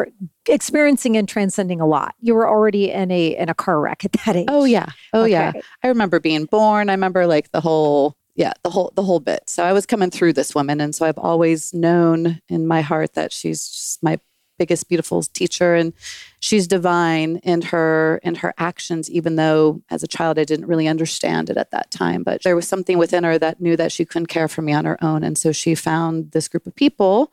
experiencing 0.46 1.16
and 1.16 1.28
transcending 1.28 1.80
a 1.80 1.86
lot. 1.86 2.14
You 2.20 2.34
were 2.34 2.48
already 2.48 2.90
in 2.90 3.10
a 3.10 3.36
in 3.36 3.48
a 3.48 3.54
car 3.54 3.80
wreck 3.80 4.04
at 4.04 4.12
that 4.24 4.36
age. 4.36 4.48
Oh 4.48 4.64
yeah, 4.64 4.90
oh 5.12 5.22
okay. 5.22 5.30
yeah. 5.30 5.52
I 5.82 5.88
remember 5.88 6.20
being 6.20 6.44
born. 6.44 6.90
I 6.90 6.92
remember 6.92 7.26
like 7.26 7.50
the 7.52 7.60
whole 7.60 8.16
yeah 8.38 8.52
the 8.62 8.70
whole 8.70 8.92
the 8.94 9.02
whole 9.02 9.18
bit 9.18 9.42
so 9.50 9.64
i 9.64 9.72
was 9.72 9.84
coming 9.84 10.10
through 10.10 10.32
this 10.32 10.54
woman 10.54 10.80
and 10.80 10.94
so 10.94 11.04
i've 11.04 11.18
always 11.18 11.74
known 11.74 12.40
in 12.48 12.68
my 12.68 12.80
heart 12.82 13.14
that 13.14 13.32
she's 13.32 13.68
just 13.68 14.00
my 14.00 14.16
biggest 14.58 14.88
beautiful 14.88 15.22
teacher 15.22 15.74
and 15.74 15.92
she's 16.40 16.66
divine 16.66 17.36
in 17.38 17.62
her 17.62 18.20
in 18.22 18.34
her 18.36 18.52
actions 18.58 19.10
even 19.10 19.36
though 19.36 19.82
as 19.90 20.02
a 20.02 20.08
child 20.08 20.38
I 20.38 20.44
didn't 20.44 20.66
really 20.66 20.88
understand 20.88 21.50
it 21.50 21.56
at 21.56 21.70
that 21.70 21.90
time. 21.90 22.22
But 22.22 22.42
there 22.42 22.56
was 22.56 22.68
something 22.68 22.98
within 22.98 23.24
her 23.24 23.38
that 23.38 23.60
knew 23.60 23.76
that 23.76 23.92
she 23.92 24.04
couldn't 24.04 24.26
care 24.26 24.48
for 24.48 24.62
me 24.62 24.72
on 24.72 24.84
her 24.84 25.02
own. 25.02 25.22
And 25.24 25.38
so 25.38 25.52
she 25.52 25.74
found 25.74 26.32
this 26.32 26.48
group 26.48 26.66
of 26.66 26.74
people 26.74 27.32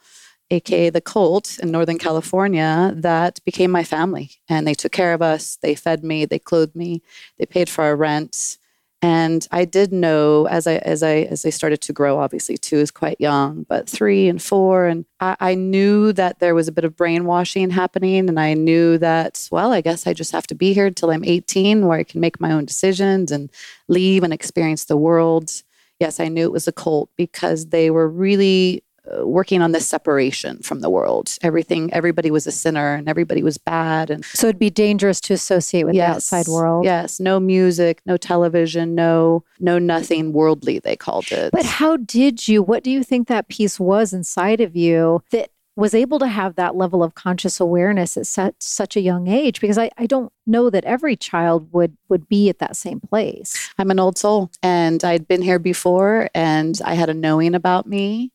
aka 0.51 0.91
the 0.91 1.01
cult 1.01 1.57
in 1.57 1.71
northern 1.71 1.97
california 1.97 2.93
that 2.95 3.43
became 3.45 3.71
my 3.71 3.83
family. 3.83 4.31
And 4.47 4.67
they 4.67 4.75
took 4.75 4.91
care 4.91 5.13
of 5.13 5.21
us. 5.21 5.57
They 5.61 5.75
fed 5.75 6.03
me. 6.03 6.25
They 6.25 6.39
clothed 6.39 6.75
me. 6.75 7.01
They 7.37 7.45
paid 7.45 7.69
for 7.69 7.83
our 7.83 7.95
rent 7.95 8.57
and 9.05 9.47
I 9.51 9.65
did 9.65 9.93
know 9.93 10.47
as 10.47 10.65
I 10.65 10.77
as 10.77 11.03
I 11.03 11.27
as 11.29 11.45
I 11.45 11.51
started 11.51 11.79
to 11.81 11.93
grow, 11.93 12.17
obviously 12.17 12.57
two 12.57 12.77
is 12.77 12.89
quite 12.89 13.21
young, 13.21 13.61
but 13.69 13.87
three 13.87 14.27
and 14.27 14.41
four, 14.41 14.87
and 14.87 15.05
I, 15.19 15.35
I 15.39 15.53
knew 15.53 16.11
that 16.13 16.39
there 16.39 16.55
was 16.55 16.67
a 16.67 16.71
bit 16.71 16.85
of 16.85 16.95
brainwashing 16.95 17.69
happening, 17.69 18.27
and 18.27 18.39
I 18.39 18.55
knew 18.55 18.97
that 18.97 19.47
well, 19.51 19.73
I 19.73 19.81
guess 19.81 20.07
I 20.07 20.13
just 20.13 20.31
have 20.31 20.47
to 20.47 20.55
be 20.55 20.73
here 20.73 20.87
until 20.87 21.11
I'm 21.11 21.23
18, 21.23 21.85
where 21.85 21.99
I 21.99 22.03
can 22.03 22.19
make 22.19 22.41
my 22.41 22.51
own 22.51 22.65
decisions 22.65 23.31
and 23.31 23.51
leave 23.87 24.23
and 24.23 24.33
experience 24.33 24.85
the 24.85 24.97
world. 24.97 25.51
Yes, 25.99 26.19
I 26.19 26.27
knew 26.27 26.45
it 26.45 26.51
was 26.51 26.67
a 26.67 26.71
cult 26.71 27.11
because 27.15 27.67
they 27.67 27.91
were 27.91 28.09
really 28.09 28.83
working 29.21 29.61
on 29.61 29.71
this 29.71 29.87
separation 29.87 30.59
from 30.59 30.81
the 30.81 30.89
world. 30.89 31.37
Everything, 31.41 31.93
everybody 31.93 32.31
was 32.31 32.47
a 32.47 32.51
sinner 32.51 32.95
and 32.95 33.07
everybody 33.07 33.43
was 33.43 33.57
bad. 33.57 34.09
And 34.09 34.25
so 34.25 34.47
it'd 34.47 34.59
be 34.59 34.69
dangerous 34.69 35.19
to 35.21 35.33
associate 35.33 35.85
with 35.85 35.95
yes, 35.95 36.07
the 36.07 36.15
outside 36.15 36.51
world. 36.51 36.85
Yes, 36.85 37.19
no 37.19 37.39
music, 37.39 38.01
no 38.05 38.17
television, 38.17 38.95
no, 38.95 39.43
no 39.59 39.79
nothing 39.79 40.33
worldly. 40.33 40.79
They 40.79 40.95
called 40.95 41.31
it. 41.31 41.51
But 41.51 41.65
how 41.65 41.97
did 41.97 42.47
you? 42.47 42.63
What 42.63 42.83
do 42.83 42.91
you 42.91 43.03
think 43.03 43.27
that 43.27 43.47
piece 43.47 43.79
was 43.79 44.13
inside 44.13 44.61
of 44.61 44.75
you 44.75 45.23
that 45.31 45.49
was 45.75 45.93
able 45.93 46.19
to 46.19 46.27
have 46.27 46.55
that 46.55 46.75
level 46.75 47.03
of 47.03 47.15
conscious 47.15 47.59
awareness 47.59 48.15
at 48.15 48.25
such, 48.25 48.55
such 48.59 48.95
a 48.95 49.01
young 49.01 49.27
age 49.27 49.59
because 49.59 49.77
I, 49.77 49.91
I 49.97 50.05
don't 50.05 50.31
know 50.47 50.69
that 50.69 50.85
every 50.85 51.15
child 51.15 51.71
would 51.73 51.97
would 52.07 52.27
be 52.29 52.49
at 52.49 52.59
that 52.59 52.75
same 52.75 52.99
place 52.99 53.69
i'm 53.77 53.89
an 53.91 53.99
old 53.99 54.17
soul 54.17 54.51
and 54.61 55.03
i'd 55.03 55.27
been 55.27 55.41
here 55.41 55.59
before 55.59 56.29
and 56.35 56.79
i 56.85 56.93
had 56.93 57.09
a 57.09 57.13
knowing 57.13 57.55
about 57.55 57.87
me 57.87 58.31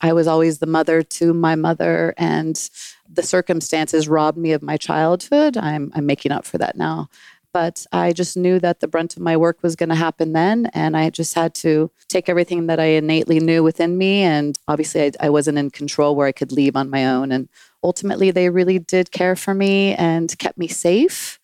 I 0.00 0.12
was 0.12 0.26
always 0.26 0.58
the 0.58 0.66
mother 0.66 1.02
to 1.02 1.34
my 1.34 1.54
mother, 1.54 2.14
and 2.16 2.56
the 3.08 3.22
circumstances 3.22 4.08
robbed 4.08 4.38
me 4.38 4.52
of 4.52 4.62
my 4.62 4.76
childhood. 4.76 5.56
I'm, 5.56 5.92
I'm 5.94 6.06
making 6.06 6.32
up 6.32 6.44
for 6.44 6.58
that 6.58 6.76
now. 6.76 7.08
But 7.52 7.84
I 7.90 8.12
just 8.12 8.36
knew 8.36 8.60
that 8.60 8.78
the 8.78 8.86
brunt 8.86 9.16
of 9.16 9.22
my 9.22 9.36
work 9.36 9.60
was 9.62 9.74
going 9.74 9.88
to 9.88 9.96
happen 9.96 10.32
then. 10.34 10.66
And 10.66 10.96
I 10.96 11.10
just 11.10 11.34
had 11.34 11.52
to 11.56 11.90
take 12.06 12.28
everything 12.28 12.68
that 12.68 12.78
I 12.78 12.84
innately 12.84 13.40
knew 13.40 13.64
within 13.64 13.98
me. 13.98 14.22
And 14.22 14.56
obviously, 14.68 15.02
I, 15.02 15.10
I 15.18 15.30
wasn't 15.30 15.58
in 15.58 15.70
control 15.70 16.14
where 16.14 16.28
I 16.28 16.32
could 16.32 16.52
leave 16.52 16.76
on 16.76 16.90
my 16.90 17.06
own. 17.06 17.32
And 17.32 17.48
ultimately, 17.82 18.30
they 18.30 18.50
really 18.50 18.78
did 18.78 19.10
care 19.10 19.34
for 19.34 19.52
me 19.52 19.96
and 19.96 20.38
kept 20.38 20.58
me 20.58 20.68
safe 20.68 21.39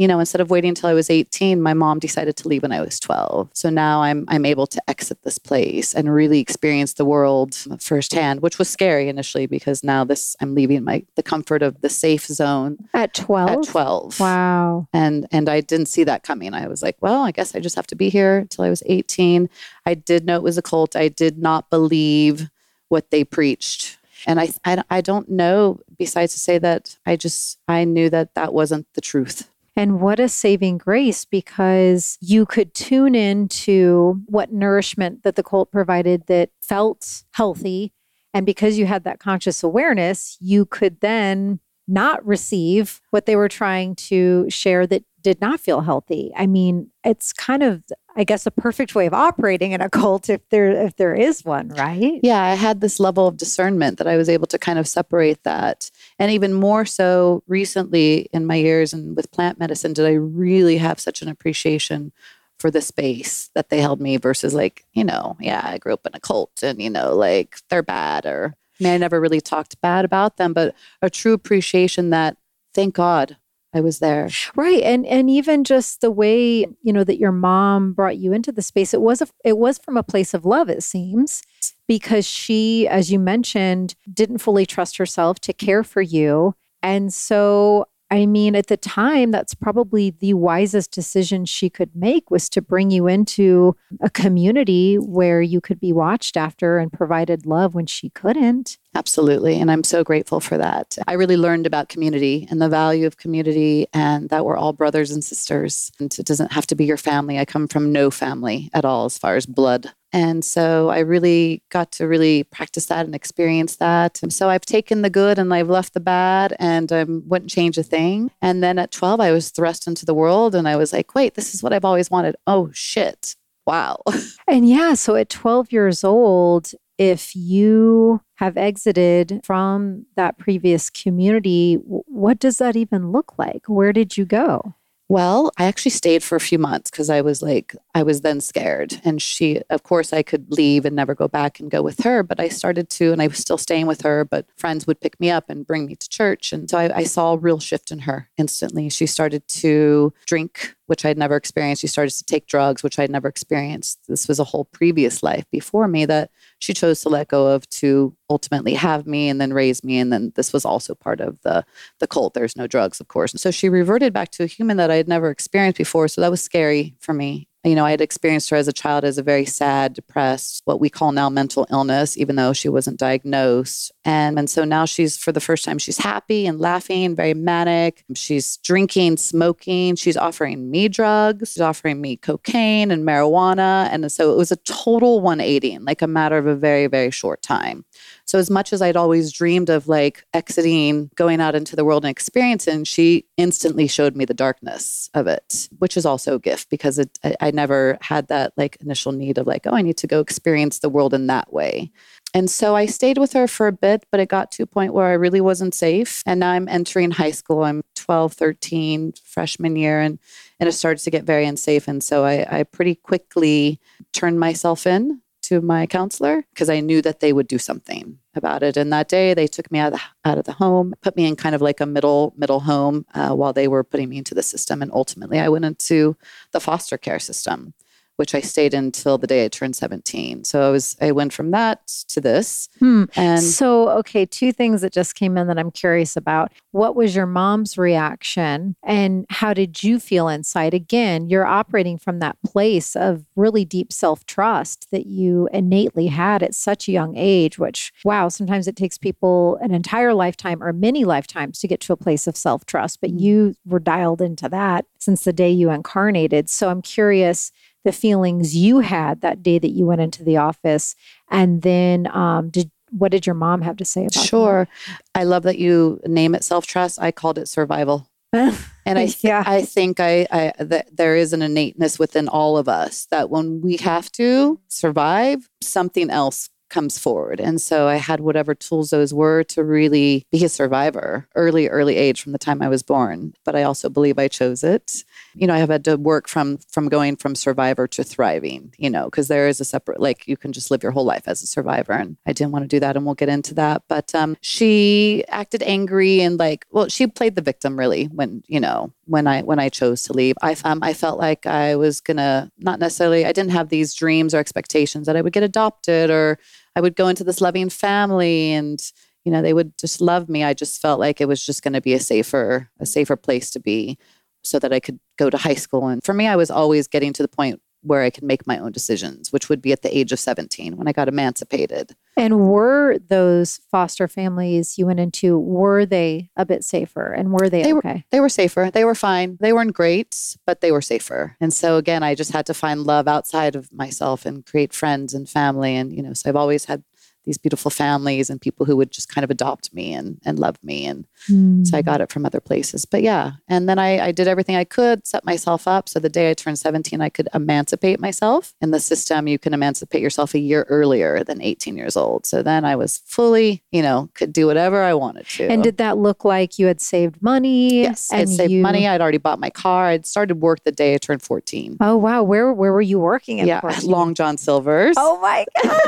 you 0.00 0.08
know, 0.08 0.18
instead 0.18 0.40
of 0.40 0.48
waiting 0.48 0.70
until 0.70 0.88
I 0.88 0.94
was 0.94 1.10
18, 1.10 1.60
my 1.60 1.74
mom 1.74 1.98
decided 1.98 2.34
to 2.38 2.48
leave 2.48 2.62
when 2.62 2.72
I 2.72 2.80
was 2.80 2.98
12. 2.98 3.50
So 3.52 3.68
now 3.68 4.00
I'm 4.00 4.24
I'm 4.28 4.46
able 4.46 4.66
to 4.66 4.80
exit 4.88 5.22
this 5.24 5.36
place 5.36 5.94
and 5.94 6.10
really 6.10 6.40
experience 6.40 6.94
the 6.94 7.04
world 7.04 7.54
firsthand, 7.78 8.40
which 8.40 8.58
was 8.58 8.70
scary 8.70 9.10
initially 9.10 9.46
because 9.46 9.84
now 9.84 10.04
this 10.04 10.36
I'm 10.40 10.54
leaving 10.54 10.84
my 10.84 11.04
the 11.16 11.22
comfort 11.22 11.60
of 11.60 11.82
the 11.82 11.90
safe 11.90 12.24
zone 12.24 12.78
at 12.94 13.12
12. 13.12 13.50
At 13.50 13.62
12. 13.64 14.20
Wow. 14.20 14.88
And 14.94 15.26
and 15.32 15.50
I 15.50 15.60
didn't 15.60 15.88
see 15.88 16.04
that 16.04 16.22
coming. 16.22 16.54
I 16.54 16.66
was 16.66 16.82
like, 16.82 16.96
well, 17.02 17.22
I 17.22 17.30
guess 17.30 17.54
I 17.54 17.60
just 17.60 17.76
have 17.76 17.86
to 17.88 17.94
be 17.94 18.08
here 18.08 18.38
until 18.38 18.64
I 18.64 18.70
was 18.70 18.82
18. 18.86 19.50
I 19.84 19.92
did 19.92 20.24
know 20.24 20.36
it 20.36 20.42
was 20.42 20.56
a 20.56 20.62
cult. 20.62 20.96
I 20.96 21.08
did 21.08 21.36
not 21.36 21.68
believe 21.68 22.48
what 22.88 23.10
they 23.10 23.22
preached. 23.22 23.98
And 24.26 24.40
I, 24.40 24.48
I, 24.64 24.82
I 24.88 25.00
don't 25.02 25.28
know 25.28 25.80
besides 25.98 26.32
to 26.32 26.40
say 26.40 26.56
that 26.56 26.96
I 27.04 27.16
just 27.16 27.58
I 27.68 27.84
knew 27.84 28.08
that 28.08 28.34
that 28.34 28.54
wasn't 28.54 28.86
the 28.94 29.02
truth. 29.02 29.49
And 29.76 30.00
what 30.00 30.20
a 30.20 30.28
saving 30.28 30.78
grace 30.78 31.24
because 31.24 32.18
you 32.20 32.44
could 32.44 32.74
tune 32.74 33.14
into 33.14 34.20
what 34.26 34.52
nourishment 34.52 35.22
that 35.22 35.36
the 35.36 35.42
cult 35.42 35.70
provided 35.70 36.26
that 36.26 36.50
felt 36.60 37.24
healthy. 37.32 37.92
And 38.34 38.44
because 38.44 38.78
you 38.78 38.86
had 38.86 39.04
that 39.04 39.20
conscious 39.20 39.62
awareness, 39.62 40.36
you 40.40 40.66
could 40.66 41.00
then 41.00 41.60
not 41.88 42.24
receive 42.24 43.00
what 43.10 43.26
they 43.26 43.36
were 43.36 43.48
trying 43.48 43.94
to 43.96 44.48
share 44.48 44.86
that 44.86 45.04
did 45.22 45.40
not 45.40 45.60
feel 45.60 45.80
healthy. 45.80 46.30
I 46.36 46.46
mean, 46.46 46.90
it's 47.04 47.32
kind 47.32 47.62
of 47.62 47.82
I 48.16 48.24
guess 48.24 48.44
a 48.46 48.50
perfect 48.50 48.94
way 48.94 49.06
of 49.06 49.14
operating 49.14 49.72
in 49.72 49.80
a 49.80 49.88
cult 49.88 50.28
if 50.28 50.40
there 50.50 50.70
if 50.70 50.96
there 50.96 51.14
is 51.14 51.44
one, 51.44 51.68
right? 51.68 52.18
Yeah, 52.22 52.42
I 52.42 52.54
had 52.54 52.80
this 52.80 52.98
level 52.98 53.26
of 53.26 53.36
discernment 53.36 53.98
that 53.98 54.06
I 54.06 54.16
was 54.16 54.28
able 54.28 54.46
to 54.48 54.58
kind 54.58 54.78
of 54.78 54.88
separate 54.88 55.42
that. 55.44 55.90
And 56.18 56.30
even 56.30 56.52
more 56.52 56.84
so 56.84 57.42
recently 57.46 58.28
in 58.32 58.46
my 58.46 58.56
years 58.56 58.92
and 58.92 59.16
with 59.16 59.30
plant 59.30 59.58
medicine 59.58 59.92
did 59.92 60.06
I 60.06 60.12
really 60.12 60.78
have 60.78 60.98
such 61.00 61.22
an 61.22 61.28
appreciation 61.28 62.12
for 62.58 62.70
the 62.70 62.82
space 62.82 63.50
that 63.54 63.70
they 63.70 63.80
held 63.80 64.00
me 64.00 64.16
versus 64.18 64.52
like, 64.54 64.84
you 64.92 65.04
know, 65.04 65.36
yeah, 65.40 65.62
I 65.64 65.78
grew 65.78 65.94
up 65.94 66.06
in 66.06 66.14
a 66.14 66.20
cult 66.20 66.62
and 66.62 66.82
you 66.82 66.90
know, 66.90 67.14
like 67.14 67.56
they're 67.68 67.82
bad 67.82 68.26
or 68.26 68.54
I 68.80 68.84
mean, 68.84 68.92
I 68.94 68.96
never 68.96 69.20
really 69.20 69.40
talked 69.40 69.80
bad 69.80 70.04
about 70.04 70.36
them, 70.36 70.52
but 70.52 70.74
a 71.02 71.10
true 71.10 71.32
appreciation 71.34 72.10
that 72.10 72.36
thank 72.74 72.94
God 72.94 73.36
I 73.72 73.80
was 73.80 74.00
there. 74.00 74.28
Right. 74.56 74.82
And 74.82 75.06
and 75.06 75.30
even 75.30 75.64
just 75.64 76.00
the 76.00 76.10
way, 76.10 76.66
you 76.82 76.92
know, 76.92 77.04
that 77.04 77.18
your 77.18 77.32
mom 77.32 77.92
brought 77.92 78.18
you 78.18 78.32
into 78.32 78.50
the 78.50 78.62
space, 78.62 78.92
it 78.92 79.00
was 79.00 79.22
a 79.22 79.28
it 79.44 79.58
was 79.58 79.78
from 79.78 79.96
a 79.96 80.02
place 80.02 80.34
of 80.34 80.44
love, 80.44 80.68
it 80.68 80.82
seems, 80.82 81.42
because 81.86 82.26
she, 82.26 82.88
as 82.88 83.12
you 83.12 83.18
mentioned, 83.18 83.94
didn't 84.12 84.38
fully 84.38 84.66
trust 84.66 84.96
herself 84.96 85.38
to 85.40 85.52
care 85.52 85.84
for 85.84 86.02
you. 86.02 86.54
And 86.82 87.12
so 87.12 87.86
I 88.10 88.26
mean, 88.26 88.56
at 88.56 88.66
the 88.66 88.76
time, 88.76 89.30
that's 89.30 89.54
probably 89.54 90.10
the 90.10 90.34
wisest 90.34 90.90
decision 90.90 91.44
she 91.44 91.70
could 91.70 91.94
make 91.94 92.30
was 92.30 92.48
to 92.50 92.60
bring 92.60 92.90
you 92.90 93.06
into 93.06 93.76
a 94.00 94.10
community 94.10 94.96
where 94.96 95.40
you 95.40 95.60
could 95.60 95.78
be 95.78 95.92
watched 95.92 96.36
after 96.36 96.78
and 96.78 96.92
provided 96.92 97.46
love 97.46 97.74
when 97.74 97.86
she 97.86 98.10
couldn't. 98.10 98.78
Absolutely. 98.96 99.60
And 99.60 99.70
I'm 99.70 99.84
so 99.84 100.02
grateful 100.02 100.40
for 100.40 100.58
that. 100.58 100.98
I 101.06 101.12
really 101.12 101.36
learned 101.36 101.66
about 101.66 101.88
community 101.88 102.48
and 102.50 102.60
the 102.60 102.68
value 102.68 103.06
of 103.06 103.16
community 103.16 103.86
and 103.94 104.28
that 104.30 104.44
we're 104.44 104.56
all 104.56 104.72
brothers 104.72 105.12
and 105.12 105.22
sisters. 105.22 105.92
And 106.00 106.12
it 106.18 106.26
doesn't 106.26 106.52
have 106.52 106.66
to 106.68 106.74
be 106.74 106.84
your 106.84 106.96
family. 106.96 107.38
I 107.38 107.44
come 107.44 107.68
from 107.68 107.92
no 107.92 108.10
family 108.10 108.70
at 108.74 108.84
all 108.84 109.04
as 109.04 109.16
far 109.18 109.36
as 109.36 109.46
blood 109.46 109.92
and 110.12 110.44
so 110.44 110.88
I 110.88 111.00
really 111.00 111.62
got 111.70 111.92
to 111.92 112.08
really 112.08 112.44
practice 112.44 112.86
that 112.86 113.06
and 113.06 113.14
experience 113.14 113.76
that. 113.76 114.20
And 114.22 114.32
so 114.32 114.48
I've 114.48 114.66
taken 114.66 115.02
the 115.02 115.10
good 115.10 115.38
and 115.38 115.54
I've 115.54 115.68
left 115.68 115.94
the 115.94 116.00
bad 116.00 116.56
and 116.58 116.90
I 116.90 117.02
um, 117.02 117.22
wouldn't 117.26 117.50
change 117.50 117.78
a 117.78 117.82
thing. 117.82 118.30
And 118.42 118.62
then 118.62 118.78
at 118.78 118.90
12, 118.90 119.20
I 119.20 119.30
was 119.32 119.50
thrust 119.50 119.86
into 119.86 120.04
the 120.04 120.14
world 120.14 120.54
and 120.54 120.66
I 120.66 120.76
was 120.76 120.92
like, 120.92 121.14
wait, 121.14 121.34
this 121.34 121.54
is 121.54 121.62
what 121.62 121.72
I've 121.72 121.84
always 121.84 122.10
wanted. 122.10 122.36
Oh, 122.46 122.70
shit. 122.72 123.36
Wow. 123.66 124.02
And 124.48 124.68
yeah, 124.68 124.94
so 124.94 125.14
at 125.14 125.28
12 125.28 125.70
years 125.70 126.02
old, 126.02 126.72
if 126.98 127.36
you 127.36 128.20
have 128.34 128.56
exited 128.56 129.40
from 129.44 130.06
that 130.16 130.38
previous 130.38 130.90
community, 130.90 131.74
what 131.76 132.40
does 132.40 132.58
that 132.58 132.74
even 132.74 133.12
look 133.12 133.38
like? 133.38 133.68
Where 133.68 133.92
did 133.92 134.16
you 134.16 134.24
go? 134.24 134.74
Well, 135.10 135.50
I 135.58 135.64
actually 135.64 135.90
stayed 135.90 136.22
for 136.22 136.36
a 136.36 136.40
few 136.40 136.56
months 136.56 136.88
because 136.88 137.10
I 137.10 137.20
was 137.20 137.42
like, 137.42 137.74
I 137.96 138.04
was 138.04 138.20
then 138.20 138.40
scared. 138.40 139.00
And 139.04 139.20
she, 139.20 139.60
of 139.68 139.82
course, 139.82 140.12
I 140.12 140.22
could 140.22 140.52
leave 140.52 140.84
and 140.84 140.94
never 140.94 141.16
go 141.16 141.26
back 141.26 141.58
and 141.58 141.68
go 141.68 141.82
with 141.82 142.04
her, 142.04 142.22
but 142.22 142.38
I 142.38 142.46
started 142.46 142.88
to, 142.90 143.10
and 143.10 143.20
I 143.20 143.26
was 143.26 143.38
still 143.38 143.58
staying 143.58 143.88
with 143.88 144.02
her, 144.02 144.24
but 144.24 144.46
friends 144.56 144.86
would 144.86 145.00
pick 145.00 145.18
me 145.18 145.28
up 145.28 145.50
and 145.50 145.66
bring 145.66 145.86
me 145.86 145.96
to 145.96 146.08
church. 146.08 146.52
And 146.52 146.70
so 146.70 146.78
I, 146.78 146.98
I 146.98 147.02
saw 147.02 147.32
a 147.32 147.38
real 147.38 147.58
shift 147.58 147.90
in 147.90 147.98
her 148.00 148.30
instantly. 148.36 148.88
She 148.88 149.06
started 149.06 149.48
to 149.48 150.12
drink 150.26 150.76
which 150.90 151.04
I'd 151.04 151.16
never 151.16 151.36
experienced. 151.36 151.82
She 151.82 151.86
started 151.86 152.10
to 152.10 152.24
take 152.24 152.48
drugs, 152.48 152.82
which 152.82 152.98
I'd 152.98 153.12
never 153.12 153.28
experienced. 153.28 154.00
This 154.08 154.26
was 154.26 154.40
a 154.40 154.44
whole 154.44 154.64
previous 154.64 155.22
life 155.22 155.44
before 155.52 155.86
me 155.86 156.04
that 156.06 156.32
she 156.58 156.74
chose 156.74 157.00
to 157.02 157.08
let 157.08 157.28
go 157.28 157.46
of 157.46 157.68
to 157.70 158.12
ultimately 158.28 158.74
have 158.74 159.06
me 159.06 159.28
and 159.28 159.40
then 159.40 159.52
raise 159.52 159.84
me. 159.84 159.98
And 159.98 160.12
then 160.12 160.32
this 160.34 160.52
was 160.52 160.64
also 160.64 160.96
part 160.96 161.20
of 161.20 161.40
the 161.42 161.64
the 162.00 162.08
cult. 162.08 162.34
There's 162.34 162.56
no 162.56 162.66
drugs, 162.66 163.00
of 163.00 163.06
course. 163.06 163.32
And 163.32 163.40
so 163.40 163.52
she 163.52 163.68
reverted 163.68 164.12
back 164.12 164.32
to 164.32 164.42
a 164.42 164.48
human 164.48 164.78
that 164.78 164.90
I 164.90 164.96
had 164.96 165.06
never 165.06 165.30
experienced 165.30 165.78
before. 165.78 166.08
So 166.08 166.20
that 166.22 166.30
was 166.30 166.42
scary 166.42 166.96
for 166.98 167.14
me 167.14 167.46
you 167.64 167.74
know, 167.74 167.84
I 167.84 167.90
had 167.90 168.00
experienced 168.00 168.48
her 168.50 168.56
as 168.56 168.68
a 168.68 168.72
child 168.72 169.04
as 169.04 169.18
a 169.18 169.22
very 169.22 169.44
sad, 169.44 169.92
depressed, 169.92 170.62
what 170.64 170.80
we 170.80 170.88
call 170.88 171.12
now 171.12 171.28
mental 171.28 171.66
illness, 171.70 172.16
even 172.16 172.36
though 172.36 172.54
she 172.54 172.70
wasn't 172.70 172.98
diagnosed. 172.98 173.92
And, 174.02 174.38
and 174.38 174.48
so 174.48 174.64
now 174.64 174.86
she's, 174.86 175.18
for 175.18 175.30
the 175.30 175.40
first 175.40 175.66
time, 175.66 175.76
she's 175.76 175.98
happy 175.98 176.46
and 176.46 176.58
laughing, 176.58 177.14
very 177.14 177.34
manic. 177.34 178.02
She's 178.14 178.56
drinking, 178.58 179.18
smoking. 179.18 179.96
She's 179.96 180.16
offering 180.16 180.70
me 180.70 180.88
drugs. 180.88 181.52
She's 181.52 181.60
offering 181.60 182.00
me 182.00 182.16
cocaine 182.16 182.90
and 182.90 183.06
marijuana. 183.06 183.88
And 183.92 184.10
so 184.10 184.32
it 184.32 184.36
was 184.38 184.50
a 184.50 184.56
total 184.56 185.20
180 185.20 185.72
in 185.72 185.84
like 185.84 186.00
a 186.00 186.06
matter 186.06 186.38
of 186.38 186.46
a 186.46 186.56
very, 186.56 186.86
very 186.86 187.10
short 187.10 187.42
time. 187.42 187.84
So 188.30 188.38
as 188.38 188.48
much 188.48 188.72
as 188.72 188.80
I'd 188.80 188.96
always 188.96 189.32
dreamed 189.32 189.70
of 189.70 189.88
like 189.88 190.22
exiting, 190.32 191.10
going 191.16 191.40
out 191.40 191.56
into 191.56 191.74
the 191.74 191.84
world 191.84 192.04
and 192.04 192.12
experiencing, 192.12 192.84
she 192.84 193.24
instantly 193.36 193.88
showed 193.88 194.14
me 194.14 194.24
the 194.24 194.34
darkness 194.34 195.10
of 195.14 195.26
it, 195.26 195.68
which 195.80 195.96
is 195.96 196.06
also 196.06 196.36
a 196.36 196.38
gift 196.38 196.70
because 196.70 197.00
it, 197.00 197.18
I, 197.24 197.34
I 197.40 197.50
never 197.50 197.98
had 198.00 198.28
that 198.28 198.52
like 198.56 198.76
initial 198.80 199.10
need 199.10 199.36
of 199.36 199.48
like, 199.48 199.66
oh, 199.66 199.74
I 199.74 199.82
need 199.82 199.96
to 199.96 200.06
go 200.06 200.20
experience 200.20 200.78
the 200.78 200.88
world 200.88 201.12
in 201.12 201.26
that 201.26 201.52
way. 201.52 201.90
and 202.32 202.48
so 202.48 202.76
I 202.76 202.86
stayed 202.86 203.18
with 203.18 203.32
her 203.32 203.48
for 203.48 203.66
a 203.66 203.72
bit, 203.72 204.06
but 204.12 204.20
it 204.20 204.28
got 204.28 204.52
to 204.52 204.62
a 204.62 204.66
point 204.66 204.94
where 204.94 205.08
I 205.08 205.14
really 205.14 205.40
wasn't 205.40 205.74
safe. 205.74 206.22
And 206.24 206.38
now 206.38 206.52
I'm 206.52 206.68
entering 206.68 207.10
high 207.10 207.32
school. 207.32 207.64
I'm 207.64 207.82
12, 207.96 208.34
13, 208.34 209.14
freshman 209.24 209.74
year, 209.74 209.98
and, 209.98 210.20
and 210.60 210.68
it 210.68 210.72
starts 210.72 211.02
to 211.02 211.10
get 211.10 211.24
very 211.24 211.46
unsafe. 211.46 211.88
And 211.88 212.00
so 212.00 212.24
I, 212.24 212.46
I 212.60 212.62
pretty 212.62 212.94
quickly 212.94 213.80
turned 214.12 214.38
myself 214.38 214.86
in 214.86 215.20
to 215.42 215.60
my 215.60 215.84
counselor 215.84 216.44
because 216.54 216.70
I 216.70 216.78
knew 216.78 217.02
that 217.02 217.18
they 217.18 217.32
would 217.32 217.48
do 217.48 217.58
something 217.58 218.19
about 218.34 218.62
it. 218.62 218.76
And 218.76 218.92
that 218.92 219.08
day, 219.08 219.34
they 219.34 219.46
took 219.46 219.70
me 219.70 219.78
out 219.78 219.92
of 219.92 219.98
the, 219.98 220.28
out 220.28 220.38
of 220.38 220.44
the 220.44 220.52
home, 220.52 220.94
put 221.02 221.16
me 221.16 221.26
in 221.26 221.36
kind 221.36 221.54
of 221.54 221.62
like 221.62 221.80
a 221.80 221.86
middle 221.86 222.34
middle 222.36 222.60
home 222.60 223.06
uh, 223.14 223.34
while 223.34 223.52
they 223.52 223.68
were 223.68 223.84
putting 223.84 224.08
me 224.08 224.18
into 224.18 224.34
the 224.34 224.42
system. 224.42 224.82
And 224.82 224.90
ultimately, 224.92 225.38
I 225.38 225.48
went 225.48 225.64
into 225.64 226.16
the 226.52 226.60
foster 226.60 226.98
care 226.98 227.18
system 227.18 227.74
which 228.20 228.34
I 228.34 228.42
stayed 228.42 228.74
until 228.74 229.16
the 229.16 229.26
day 229.26 229.46
I 229.46 229.48
turned 229.48 229.74
17. 229.74 230.44
So 230.44 230.68
I 230.68 230.68
was 230.68 230.94
I 231.00 231.10
went 231.10 231.32
from 231.32 231.52
that 231.52 231.86
to 232.08 232.20
this. 232.20 232.68
Hmm. 232.78 233.04
And 233.16 233.42
so 233.42 233.88
okay, 234.00 234.26
two 234.26 234.52
things 234.52 234.82
that 234.82 234.92
just 234.92 235.14
came 235.14 235.38
in 235.38 235.46
that 235.46 235.58
I'm 235.58 235.70
curious 235.70 236.18
about. 236.18 236.52
What 236.72 236.94
was 236.94 237.16
your 237.16 237.24
mom's 237.24 237.78
reaction 237.78 238.76
and 238.82 239.24
how 239.30 239.54
did 239.54 239.82
you 239.82 239.98
feel 239.98 240.28
inside? 240.28 240.74
Again, 240.74 241.30
you're 241.30 241.46
operating 241.46 241.96
from 241.96 242.18
that 242.18 242.36
place 242.44 242.94
of 242.94 243.24
really 243.36 243.64
deep 243.64 243.90
self-trust 243.90 244.88
that 244.90 245.06
you 245.06 245.48
innately 245.50 246.08
had 246.08 246.42
at 246.42 246.54
such 246.54 246.88
a 246.88 246.92
young 246.92 247.16
age, 247.16 247.58
which 247.58 247.90
wow, 248.04 248.28
sometimes 248.28 248.68
it 248.68 248.76
takes 248.76 248.98
people 248.98 249.56
an 249.62 249.72
entire 249.72 250.12
lifetime 250.12 250.62
or 250.62 250.74
many 250.74 251.06
lifetimes 251.06 251.58
to 251.60 251.68
get 251.68 251.80
to 251.80 251.94
a 251.94 251.96
place 251.96 252.26
of 252.26 252.36
self-trust, 252.36 253.00
but 253.00 253.12
mm. 253.12 253.18
you 253.18 253.54
were 253.64 253.80
dialed 253.80 254.20
into 254.20 254.46
that 254.50 254.84
since 254.98 255.24
the 255.24 255.32
day 255.32 255.50
you 255.50 255.70
incarnated. 255.70 256.50
So 256.50 256.68
I'm 256.68 256.82
curious 256.82 257.50
the 257.84 257.92
feelings 257.92 258.56
you 258.56 258.80
had 258.80 259.20
that 259.20 259.42
day 259.42 259.58
that 259.58 259.70
you 259.70 259.86
went 259.86 260.00
into 260.00 260.24
the 260.24 260.36
office 260.36 260.94
and 261.30 261.62
then 261.62 262.06
um, 262.14 262.50
did 262.50 262.70
what 262.90 263.12
did 263.12 263.24
your 263.24 263.34
mom 263.34 263.62
have 263.62 263.76
to 263.76 263.84
say 263.84 264.02
about 264.02 264.24
sure 264.24 264.68
that? 264.86 265.00
i 265.14 265.24
love 265.24 265.44
that 265.44 265.58
you 265.58 266.00
name 266.06 266.34
it 266.34 266.42
self-trust 266.42 267.00
i 267.00 267.12
called 267.12 267.38
it 267.38 267.46
survival 267.46 268.08
and 268.32 268.56
I, 268.86 269.06
th- 269.06 269.24
yeah. 269.24 269.42
I 269.44 269.62
think 269.62 269.98
I, 269.98 270.24
I 270.30 270.52
that 270.62 270.96
there 270.96 271.16
is 271.16 271.32
an 271.32 271.42
innateness 271.42 271.98
within 271.98 272.28
all 272.28 272.56
of 272.56 272.68
us 272.68 273.06
that 273.06 273.28
when 273.28 273.60
we 273.60 273.76
have 273.78 274.12
to 274.12 274.60
survive, 274.68 275.48
something 275.60 276.10
else 276.10 276.48
comes 276.70 276.98
forward. 276.98 277.40
And 277.40 277.60
so 277.60 277.86
I 277.88 277.96
had 277.96 278.20
whatever 278.20 278.54
tools 278.54 278.90
those 278.90 279.12
were 279.12 279.42
to 279.44 279.64
really 279.64 280.26
be 280.30 280.44
a 280.44 280.48
survivor 280.48 281.28
early, 281.34 281.68
early 281.68 281.96
age 281.96 282.22
from 282.22 282.32
the 282.32 282.38
time 282.38 282.62
I 282.62 282.68
was 282.68 282.82
born. 282.82 283.34
But 283.44 283.56
I 283.56 283.62
also 283.64 283.88
believe 283.88 284.18
I 284.18 284.28
chose 284.28 284.64
it. 284.64 285.04
You 285.34 285.46
know, 285.46 285.54
I 285.54 285.58
have 285.58 285.68
had 285.68 285.84
to 285.84 285.96
work 285.96 286.28
from 286.28 286.58
from 286.70 286.88
going 286.88 287.16
from 287.16 287.34
survivor 287.34 287.86
to 287.88 288.04
thriving, 288.04 288.72
you 288.78 288.90
know, 288.90 289.04
because 289.04 289.28
there 289.28 289.48
is 289.48 289.60
a 289.60 289.64
separate 289.64 290.00
like 290.00 290.26
you 290.26 290.36
can 290.36 290.52
just 290.52 290.70
live 290.70 290.82
your 290.82 290.92
whole 290.92 291.04
life 291.04 291.24
as 291.26 291.42
a 291.42 291.46
survivor. 291.46 291.92
And 291.92 292.16
I 292.26 292.32
didn't 292.32 292.52
want 292.52 292.64
to 292.64 292.68
do 292.68 292.80
that 292.80 292.96
and 292.96 293.04
we'll 293.04 293.14
get 293.14 293.28
into 293.28 293.54
that. 293.54 293.82
But 293.88 294.14
um 294.14 294.36
she 294.40 295.24
acted 295.28 295.62
angry 295.62 296.20
and 296.20 296.38
like 296.38 296.66
well, 296.70 296.88
she 296.88 297.06
played 297.06 297.36
the 297.36 297.42
victim 297.42 297.78
really 297.78 298.04
when, 298.06 298.42
you 298.46 298.60
know, 298.60 298.92
when 299.10 299.26
I 299.26 299.42
when 299.42 299.58
I 299.58 299.68
chose 299.68 300.02
to 300.04 300.12
leave. 300.12 300.36
I 300.40 300.56
um, 300.64 300.80
I 300.82 300.94
felt 300.94 301.18
like 301.18 301.46
I 301.46 301.74
was 301.74 302.00
gonna 302.00 302.50
not 302.58 302.78
necessarily 302.78 303.26
I 303.26 303.32
didn't 303.32 303.50
have 303.50 303.68
these 303.68 303.92
dreams 303.94 304.34
or 304.34 304.38
expectations 304.38 305.06
that 305.06 305.16
I 305.16 305.22
would 305.22 305.32
get 305.32 305.42
adopted 305.42 306.10
or 306.10 306.38
I 306.76 306.80
would 306.80 306.96
go 306.96 307.08
into 307.08 307.24
this 307.24 307.40
loving 307.40 307.68
family 307.70 308.52
and 308.52 308.80
you 309.24 309.32
know 309.32 309.42
they 309.42 309.52
would 309.52 309.76
just 309.78 310.00
love 310.00 310.28
me. 310.28 310.44
I 310.44 310.54
just 310.54 310.80
felt 310.80 311.00
like 311.00 311.20
it 311.20 311.28
was 311.28 311.44
just 311.44 311.62
going 311.62 311.74
to 311.74 311.80
be 311.80 311.94
a 311.94 312.00
safer 312.00 312.70
a 312.78 312.86
safer 312.86 313.16
place 313.16 313.50
to 313.50 313.60
be 313.60 313.98
so 314.42 314.58
that 314.58 314.72
I 314.72 314.80
could 314.80 314.98
go 315.18 315.28
to 315.30 315.36
high 315.36 315.54
school 315.54 315.88
and 315.88 316.02
for 316.02 316.14
me 316.14 316.26
I 316.26 316.36
was 316.36 316.50
always 316.50 316.88
getting 316.88 317.12
to 317.14 317.22
the 317.22 317.28
point 317.28 317.60
where 317.82 318.02
I 318.02 318.10
could 318.10 318.24
make 318.24 318.46
my 318.46 318.58
own 318.58 318.72
decisions, 318.72 319.32
which 319.32 319.48
would 319.48 319.62
be 319.62 319.72
at 319.72 319.82
the 319.82 319.96
age 319.96 320.12
of 320.12 320.18
17 320.18 320.76
when 320.76 320.88
I 320.88 320.92
got 320.92 321.08
emancipated. 321.08 321.94
And 322.16 322.50
were 322.50 322.98
those 323.08 323.60
foster 323.70 324.06
families 324.06 324.76
you 324.76 324.86
went 324.86 325.00
into, 325.00 325.38
were 325.38 325.86
they 325.86 326.30
a 326.36 326.44
bit 326.44 326.64
safer 326.64 327.12
and 327.12 327.32
were 327.32 327.48
they, 327.48 327.62
they 327.62 327.72
okay? 327.72 327.94
Were, 327.94 328.04
they 328.10 328.20
were 328.20 328.28
safer. 328.28 328.70
They 328.72 328.84
were 328.84 328.94
fine. 328.94 329.38
They 329.40 329.52
weren't 329.52 329.72
great, 329.72 330.36
but 330.46 330.60
they 330.60 330.72
were 330.72 330.82
safer. 330.82 331.36
And 331.40 331.52
so 331.54 331.76
again, 331.76 332.02
I 332.02 332.14
just 332.14 332.32
had 332.32 332.46
to 332.46 332.54
find 332.54 332.82
love 332.82 333.08
outside 333.08 333.56
of 333.56 333.72
myself 333.72 334.26
and 334.26 334.44
create 334.44 334.72
friends 334.74 335.14
and 335.14 335.28
family. 335.28 335.74
And, 335.76 335.92
you 335.94 336.02
know, 336.02 336.12
so 336.12 336.28
I've 336.28 336.36
always 336.36 336.66
had 336.66 336.82
these 337.30 337.38
beautiful 337.38 337.70
families 337.70 338.28
and 338.28 338.40
people 338.40 338.66
who 338.66 338.76
would 338.76 338.90
just 338.90 339.08
kind 339.08 339.22
of 339.22 339.30
adopt 339.30 339.72
me 339.72 339.94
and, 339.94 340.20
and 340.24 340.36
love 340.36 340.56
me. 340.64 340.84
And 340.84 341.06
mm. 341.30 341.64
so 341.64 341.78
I 341.78 341.82
got 341.82 342.00
it 342.00 342.10
from 342.10 342.26
other 342.26 342.40
places. 342.40 342.84
But 342.84 343.02
yeah, 343.02 343.32
and 343.46 343.68
then 343.68 343.78
I, 343.78 344.06
I 344.06 344.10
did 344.10 344.26
everything 344.26 344.56
I 344.56 344.64
could, 344.64 345.06
set 345.06 345.24
myself 345.24 345.68
up. 345.68 345.88
So 345.88 346.00
the 346.00 346.08
day 346.08 346.28
I 346.28 346.34
turned 346.34 346.58
17, 346.58 347.00
I 347.00 347.08
could 347.08 347.28
emancipate 347.32 348.00
myself. 348.00 348.52
In 348.60 348.72
the 348.72 348.80
system, 348.80 349.28
you 349.28 349.38
can 349.38 349.54
emancipate 349.54 350.02
yourself 350.02 350.34
a 350.34 350.40
year 350.40 350.66
earlier 350.68 351.22
than 351.22 351.40
18 351.40 351.76
years 351.76 351.96
old. 351.96 352.26
So 352.26 352.42
then 352.42 352.64
I 352.64 352.74
was 352.74 352.98
fully, 353.06 353.62
you 353.70 353.82
know, 353.82 354.10
could 354.14 354.32
do 354.32 354.48
whatever 354.48 354.82
I 354.82 354.94
wanted 354.94 355.26
to. 355.28 355.46
And 355.46 355.62
did 355.62 355.76
that 355.76 355.98
look 355.98 356.24
like 356.24 356.58
you 356.58 356.66
had 356.66 356.80
saved 356.80 357.22
money? 357.22 357.82
Yes, 357.82 358.12
I'd 358.12 358.28
saved 358.28 358.50
you... 358.50 358.60
money. 358.60 358.88
I'd 358.88 359.00
already 359.00 359.18
bought 359.18 359.38
my 359.38 359.50
car. 359.50 359.86
I'd 359.86 360.04
started 360.04 360.40
work 360.40 360.64
the 360.64 360.72
day 360.72 360.94
I 360.94 360.98
turned 360.98 361.22
14. 361.22 361.76
Oh, 361.80 361.96
wow. 361.96 362.24
Where, 362.24 362.52
where 362.52 362.72
were 362.72 362.82
you 362.82 362.98
working 362.98 363.40
at 363.40 363.46
Yeah, 363.46 363.60
14? 363.60 363.88
Long 363.88 364.14
John 364.14 364.36
Silver's. 364.36 364.96
Oh, 364.98 365.20
my 365.20 365.46
God. 365.62 365.80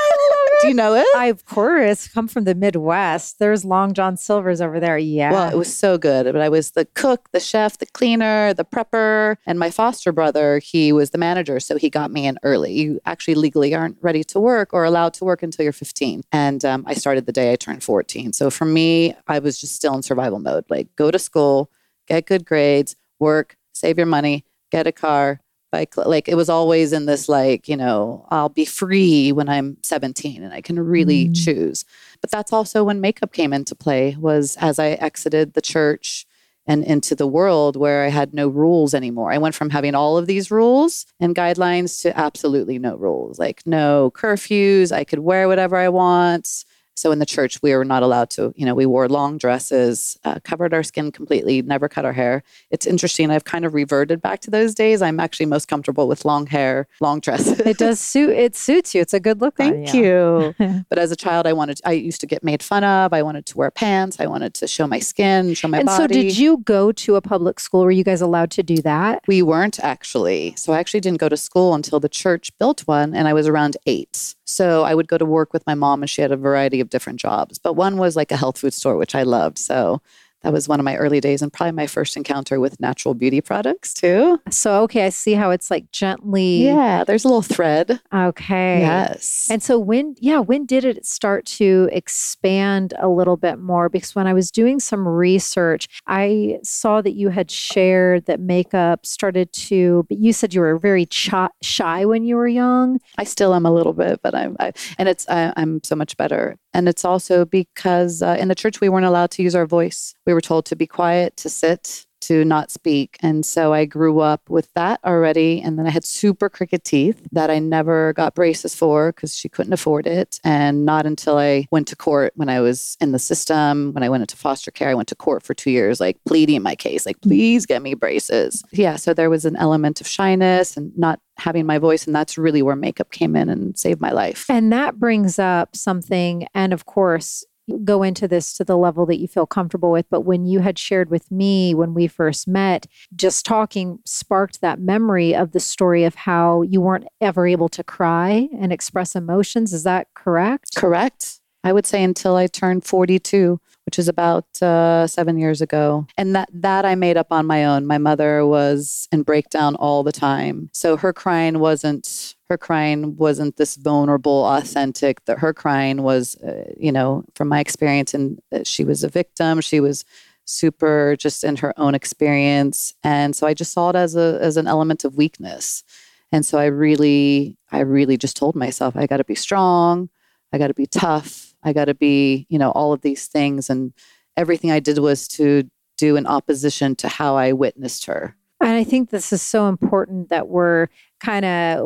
Do 0.62 0.68
you 0.68 0.74
know 0.74 0.94
it? 0.94 1.06
I, 1.14 1.26
of 1.26 1.44
course, 1.44 2.08
come 2.08 2.28
from 2.28 2.44
the 2.44 2.54
Midwest. 2.54 3.38
There's 3.38 3.64
Long 3.64 3.92
John 3.94 4.16
Silver's 4.16 4.60
over 4.60 4.80
there. 4.80 4.96
Yeah. 4.96 5.32
Well, 5.32 5.50
it 5.50 5.56
was 5.56 5.74
so 5.74 5.98
good. 5.98 6.24
But 6.26 6.40
I 6.40 6.48
was 6.48 6.70
the 6.72 6.84
cook, 6.84 7.28
the 7.32 7.40
chef, 7.40 7.78
the 7.78 7.86
cleaner, 7.86 8.54
the 8.54 8.64
prepper, 8.64 9.36
and 9.46 9.58
my 9.58 9.70
foster 9.70 10.12
brother, 10.12 10.58
he 10.58 10.92
was 10.92 11.10
the 11.10 11.18
manager. 11.18 11.60
So 11.60 11.76
he 11.76 11.90
got 11.90 12.10
me 12.10 12.26
in 12.26 12.38
early. 12.42 12.72
You 12.72 13.00
actually 13.04 13.34
legally 13.34 13.74
aren't 13.74 13.98
ready 14.00 14.24
to 14.24 14.40
work 14.40 14.72
or 14.72 14.84
allowed 14.84 15.14
to 15.14 15.24
work 15.24 15.42
until 15.42 15.64
you're 15.64 15.72
15. 15.72 16.22
And 16.32 16.64
um, 16.64 16.84
I 16.86 16.94
started 16.94 17.26
the 17.26 17.32
day 17.32 17.52
I 17.52 17.56
turned 17.56 17.82
14. 17.82 18.32
So 18.32 18.50
for 18.50 18.64
me, 18.64 19.14
I 19.26 19.38
was 19.38 19.60
just 19.60 19.74
still 19.74 19.94
in 19.94 20.02
survival 20.02 20.38
mode 20.38 20.64
like, 20.70 20.88
go 20.96 21.10
to 21.10 21.18
school, 21.18 21.70
get 22.06 22.26
good 22.26 22.44
grades, 22.44 22.96
work, 23.18 23.56
save 23.72 23.98
your 23.98 24.06
money, 24.06 24.44
get 24.70 24.86
a 24.86 24.92
car, 24.92 25.40
like 25.72 25.96
like 25.96 26.28
it 26.28 26.34
was 26.34 26.48
always 26.48 26.92
in 26.92 27.06
this 27.06 27.28
like 27.28 27.68
you 27.68 27.76
know 27.76 28.26
i'll 28.30 28.48
be 28.48 28.64
free 28.64 29.32
when 29.32 29.48
i'm 29.48 29.76
17 29.82 30.42
and 30.42 30.52
i 30.52 30.60
can 30.60 30.78
really 30.78 31.28
mm. 31.28 31.44
choose. 31.44 31.84
But 32.20 32.30
that's 32.30 32.52
also 32.52 32.84
when 32.84 33.00
makeup 33.00 33.32
came 33.32 33.52
into 33.52 33.74
play 33.74 34.16
was 34.18 34.56
as 34.60 34.78
i 34.78 34.90
exited 34.90 35.54
the 35.54 35.62
church 35.62 36.26
and 36.66 36.84
into 36.84 37.14
the 37.14 37.26
world 37.26 37.76
where 37.76 38.04
i 38.04 38.08
had 38.08 38.34
no 38.34 38.48
rules 38.48 38.94
anymore. 38.94 39.32
I 39.32 39.38
went 39.38 39.54
from 39.54 39.70
having 39.70 39.94
all 39.94 40.18
of 40.18 40.26
these 40.26 40.50
rules 40.50 41.06
and 41.18 41.34
guidelines 41.34 42.00
to 42.02 42.16
absolutely 42.18 42.78
no 42.78 42.96
rules 42.96 43.38
like 43.38 43.62
no 43.66 44.12
curfews. 44.14 44.92
I 44.92 45.04
could 45.04 45.20
wear 45.20 45.48
whatever 45.48 45.76
i 45.76 45.88
want 45.88 46.64
so 47.02 47.10
in 47.10 47.18
the 47.18 47.26
church, 47.26 47.60
we 47.62 47.74
were 47.74 47.84
not 47.84 48.04
allowed 48.04 48.30
to, 48.30 48.54
you 48.54 48.64
know, 48.64 48.76
we 48.76 48.86
wore 48.86 49.08
long 49.08 49.36
dresses, 49.36 50.16
uh, 50.22 50.38
covered 50.44 50.72
our 50.72 50.84
skin 50.84 51.10
completely, 51.10 51.60
never 51.60 51.88
cut 51.88 52.04
our 52.04 52.12
hair. 52.12 52.44
It's 52.70 52.86
interesting. 52.86 53.28
I've 53.28 53.42
kind 53.42 53.64
of 53.64 53.74
reverted 53.74 54.22
back 54.22 54.38
to 54.42 54.52
those 54.52 54.72
days. 54.72 55.02
I'm 55.02 55.18
actually 55.18 55.46
most 55.46 55.66
comfortable 55.66 56.06
with 56.06 56.24
long 56.24 56.46
hair, 56.46 56.86
long 57.00 57.18
dresses. 57.18 57.58
It 57.58 57.76
does 57.76 57.98
suit, 57.98 58.30
it 58.30 58.54
suits 58.54 58.94
you. 58.94 59.00
It's 59.00 59.14
a 59.14 59.18
good 59.18 59.40
look. 59.40 59.56
Thank 59.56 59.92
you. 59.92 60.54
you. 60.60 60.84
but 60.88 60.96
as 61.00 61.10
a 61.10 61.16
child, 61.16 61.44
I 61.44 61.52
wanted, 61.52 61.80
I 61.84 61.90
used 61.90 62.20
to 62.20 62.26
get 62.28 62.44
made 62.44 62.62
fun 62.62 62.84
of. 62.84 63.12
I 63.12 63.22
wanted 63.22 63.46
to 63.46 63.58
wear 63.58 63.72
pants. 63.72 64.20
I 64.20 64.26
wanted 64.26 64.54
to 64.54 64.68
show 64.68 64.86
my 64.86 65.00
skin, 65.00 65.54
show 65.54 65.66
my 65.66 65.78
and 65.78 65.86
body. 65.86 66.04
And 66.04 66.12
so 66.12 66.20
did 66.20 66.38
you 66.38 66.58
go 66.58 66.92
to 66.92 67.16
a 67.16 67.20
public 67.20 67.58
school? 67.58 67.82
Were 67.82 67.90
you 67.90 68.04
guys 68.04 68.20
allowed 68.20 68.52
to 68.52 68.62
do 68.62 68.76
that? 68.82 69.24
We 69.26 69.42
weren't 69.42 69.80
actually. 69.80 70.54
So 70.56 70.72
I 70.72 70.78
actually 70.78 71.00
didn't 71.00 71.18
go 71.18 71.28
to 71.28 71.36
school 71.36 71.74
until 71.74 71.98
the 71.98 72.08
church 72.08 72.56
built 72.60 72.82
one 72.82 73.12
and 73.12 73.26
I 73.26 73.32
was 73.32 73.48
around 73.48 73.76
eight. 73.86 74.36
So 74.52 74.84
I 74.84 74.94
would 74.94 75.08
go 75.08 75.16
to 75.16 75.24
work 75.24 75.52
with 75.52 75.66
my 75.66 75.74
mom 75.74 76.02
and 76.02 76.10
she 76.10 76.20
had 76.20 76.30
a 76.30 76.36
variety 76.36 76.80
of 76.80 76.90
different 76.90 77.18
jobs. 77.18 77.58
But 77.58 77.72
one 77.72 77.96
was 77.96 78.16
like 78.16 78.30
a 78.30 78.36
health 78.36 78.58
food 78.58 78.74
store, 78.74 78.96
which 78.98 79.14
I 79.14 79.22
loved. 79.22 79.58
So 79.58 80.02
that 80.42 80.52
was 80.52 80.68
one 80.68 80.80
of 80.80 80.84
my 80.84 80.96
early 80.96 81.20
days 81.20 81.42
and 81.42 81.52
probably 81.52 81.72
my 81.72 81.86
first 81.86 82.16
encounter 82.16 82.60
with 82.60 82.80
natural 82.80 83.14
beauty 83.14 83.40
products 83.40 83.94
too. 83.94 84.40
So, 84.50 84.82
okay, 84.84 85.06
I 85.06 85.08
see 85.10 85.32
how 85.34 85.50
it's 85.50 85.70
like 85.70 85.90
gently. 85.92 86.64
Yeah, 86.64 87.04
there's 87.04 87.24
a 87.24 87.28
little 87.28 87.42
thread. 87.42 88.00
Okay. 88.12 88.80
Yes. 88.80 89.48
And 89.50 89.62
so, 89.62 89.78
when, 89.78 90.16
yeah, 90.18 90.38
when 90.38 90.66
did 90.66 90.84
it 90.84 91.06
start 91.06 91.46
to 91.46 91.88
expand 91.92 92.94
a 92.98 93.08
little 93.08 93.36
bit 93.36 93.58
more? 93.58 93.88
Because 93.88 94.14
when 94.14 94.26
I 94.26 94.32
was 94.32 94.50
doing 94.50 94.80
some 94.80 95.06
research, 95.06 95.88
I 96.06 96.58
saw 96.62 97.02
that 97.02 97.12
you 97.12 97.28
had 97.28 97.50
shared 97.50 98.26
that 98.26 98.40
makeup 98.40 99.06
started 99.06 99.52
to, 99.52 100.04
but 100.08 100.18
you 100.18 100.32
said 100.32 100.54
you 100.54 100.60
were 100.60 100.78
very 100.78 101.06
shy 101.10 102.04
when 102.04 102.24
you 102.24 102.36
were 102.36 102.48
young. 102.48 103.00
I 103.18 103.24
still 103.24 103.54
am 103.54 103.66
a 103.66 103.72
little 103.72 103.92
bit, 103.92 104.20
but 104.22 104.34
I'm, 104.34 104.56
I, 104.58 104.72
and 104.98 105.08
it's, 105.08 105.28
I, 105.28 105.52
I'm 105.56 105.82
so 105.84 105.96
much 105.96 106.16
better. 106.16 106.56
And 106.74 106.88
it's 106.88 107.04
also 107.04 107.44
because 107.44 108.22
uh, 108.22 108.36
in 108.38 108.48
the 108.48 108.54
church, 108.54 108.80
we 108.80 108.88
weren't 108.88 109.04
allowed 109.04 109.30
to 109.32 109.42
use 109.42 109.54
our 109.54 109.66
voice. 109.66 110.14
We 110.26 110.31
were 110.34 110.40
told 110.40 110.66
to 110.66 110.76
be 110.76 110.86
quiet, 110.86 111.36
to 111.38 111.48
sit, 111.48 112.06
to 112.22 112.44
not 112.44 112.70
speak. 112.70 113.18
And 113.20 113.44
so 113.44 113.72
I 113.72 113.84
grew 113.84 114.20
up 114.20 114.48
with 114.48 114.72
that 114.74 115.00
already. 115.04 115.60
And 115.60 115.78
then 115.78 115.86
I 115.86 115.90
had 115.90 116.04
super 116.04 116.48
crooked 116.48 116.84
teeth 116.84 117.20
that 117.32 117.50
I 117.50 117.58
never 117.58 118.12
got 118.12 118.34
braces 118.34 118.74
for 118.74 119.12
because 119.12 119.36
she 119.36 119.48
couldn't 119.48 119.72
afford 119.72 120.06
it. 120.06 120.40
And 120.44 120.84
not 120.84 121.04
until 121.04 121.36
I 121.36 121.66
went 121.70 121.88
to 121.88 121.96
court 121.96 122.32
when 122.36 122.48
I 122.48 122.60
was 122.60 122.96
in 123.00 123.12
the 123.12 123.18
system, 123.18 123.92
when 123.92 124.04
I 124.04 124.08
went 124.08 124.22
into 124.22 124.36
foster 124.36 124.70
care, 124.70 124.88
I 124.88 124.94
went 124.94 125.08
to 125.08 125.16
court 125.16 125.42
for 125.42 125.52
two 125.52 125.70
years, 125.70 126.00
like 126.00 126.16
pleading 126.24 126.62
my 126.62 126.76
case, 126.76 127.06
like, 127.06 127.20
please 127.20 127.66
get 127.66 127.82
me 127.82 127.94
braces. 127.94 128.62
Yeah. 128.70 128.96
So 128.96 129.14
there 129.14 129.30
was 129.30 129.44
an 129.44 129.56
element 129.56 130.00
of 130.00 130.06
shyness 130.06 130.76
and 130.76 130.96
not 130.96 131.18
having 131.38 131.66
my 131.66 131.78
voice. 131.78 132.06
And 132.06 132.14
that's 132.14 132.38
really 132.38 132.62
where 132.62 132.76
makeup 132.76 133.10
came 133.10 133.34
in 133.34 133.48
and 133.48 133.76
saved 133.76 134.00
my 134.00 134.12
life. 134.12 134.46
And 134.48 134.72
that 134.72 135.00
brings 135.00 135.40
up 135.40 135.74
something. 135.74 136.46
And 136.54 136.72
of 136.72 136.86
course, 136.86 137.44
go 137.84 138.02
into 138.02 138.26
this 138.26 138.54
to 138.54 138.64
the 138.64 138.76
level 138.76 139.06
that 139.06 139.18
you 139.18 139.28
feel 139.28 139.46
comfortable 139.46 139.90
with. 139.90 140.06
But 140.10 140.22
when 140.22 140.46
you 140.46 140.60
had 140.60 140.78
shared 140.78 141.10
with 141.10 141.30
me 141.30 141.74
when 141.74 141.94
we 141.94 142.06
first 142.06 142.48
met, 142.48 142.86
just 143.14 143.44
talking 143.44 143.98
sparked 144.04 144.60
that 144.60 144.80
memory 144.80 145.34
of 145.34 145.52
the 145.52 145.60
story 145.60 146.04
of 146.04 146.14
how 146.14 146.62
you 146.62 146.80
weren't 146.80 147.08
ever 147.20 147.46
able 147.46 147.68
to 147.70 147.84
cry 147.84 148.48
and 148.58 148.72
express 148.72 149.14
emotions. 149.14 149.72
Is 149.72 149.84
that 149.84 150.08
correct? 150.14 150.76
Correct. 150.76 151.40
I 151.64 151.72
would 151.72 151.86
say 151.86 152.02
until 152.02 152.36
I 152.36 152.48
turned 152.48 152.84
42 152.84 153.60
which 153.86 153.98
is 153.98 154.08
about 154.08 154.46
uh, 154.62 155.06
seven 155.06 155.38
years 155.38 155.60
ago. 155.60 156.06
And 156.16 156.34
that 156.34 156.48
that 156.52 156.84
I 156.84 156.94
made 156.94 157.16
up 157.16 157.28
on 157.30 157.46
my 157.46 157.64
own. 157.64 157.86
My 157.86 157.98
mother 157.98 158.46
was 158.46 159.08
in 159.12 159.22
breakdown 159.22 159.74
all 159.76 160.02
the 160.02 160.12
time, 160.12 160.70
so 160.72 160.96
her 160.96 161.12
crying 161.12 161.58
wasn't 161.58 162.36
her 162.52 162.58
crying 162.58 163.16
wasn't 163.16 163.56
this 163.56 163.76
vulnerable, 163.76 164.44
authentic. 164.44 165.24
That 165.24 165.38
her 165.38 165.52
crying 165.52 166.02
was, 166.02 166.36
uh, 166.36 166.72
you 166.76 166.92
know, 166.92 167.24
from 167.34 167.48
my 167.48 167.60
experience, 167.60 168.14
and 168.14 168.40
uh, 168.52 168.60
she 168.64 168.84
was 168.84 169.02
a 169.02 169.08
victim. 169.08 169.60
She 169.60 169.80
was 169.80 170.04
super 170.44 171.16
just 171.18 171.44
in 171.44 171.56
her 171.56 171.72
own 171.78 171.94
experience, 171.94 172.94
and 173.02 173.34
so 173.34 173.46
I 173.46 173.54
just 173.54 173.72
saw 173.72 173.90
it 173.90 173.96
as 173.96 174.16
a 174.16 174.38
as 174.40 174.56
an 174.56 174.66
element 174.66 175.04
of 175.04 175.16
weakness. 175.16 175.84
And 176.30 176.46
so 176.46 176.58
I 176.58 176.66
really, 176.66 177.58
I 177.70 177.80
really 177.80 178.16
just 178.16 178.36
told 178.36 178.56
myself, 178.56 178.96
I 178.96 179.06
got 179.06 179.18
to 179.18 179.24
be 179.24 179.34
strong. 179.34 180.08
I 180.50 180.58
got 180.58 180.68
to 180.68 180.74
be 180.74 180.86
tough 180.86 181.52
I 181.62 181.72
got 181.72 181.86
to 181.86 181.94
be, 181.94 182.46
you 182.48 182.58
know, 182.58 182.70
all 182.70 182.92
of 182.92 183.02
these 183.02 183.26
things. 183.26 183.70
And 183.70 183.92
everything 184.36 184.70
I 184.70 184.80
did 184.80 184.98
was 184.98 185.28
to 185.28 185.68
do 185.96 186.16
in 186.16 186.26
opposition 186.26 186.96
to 186.96 187.08
how 187.08 187.36
I 187.36 187.52
witnessed 187.52 188.06
her. 188.06 188.36
And 188.60 188.72
I 188.72 188.84
think 188.84 189.10
this 189.10 189.32
is 189.32 189.42
so 189.42 189.68
important 189.68 190.28
that 190.28 190.48
we're 190.48 190.88
kind 191.20 191.44
of, 191.44 191.80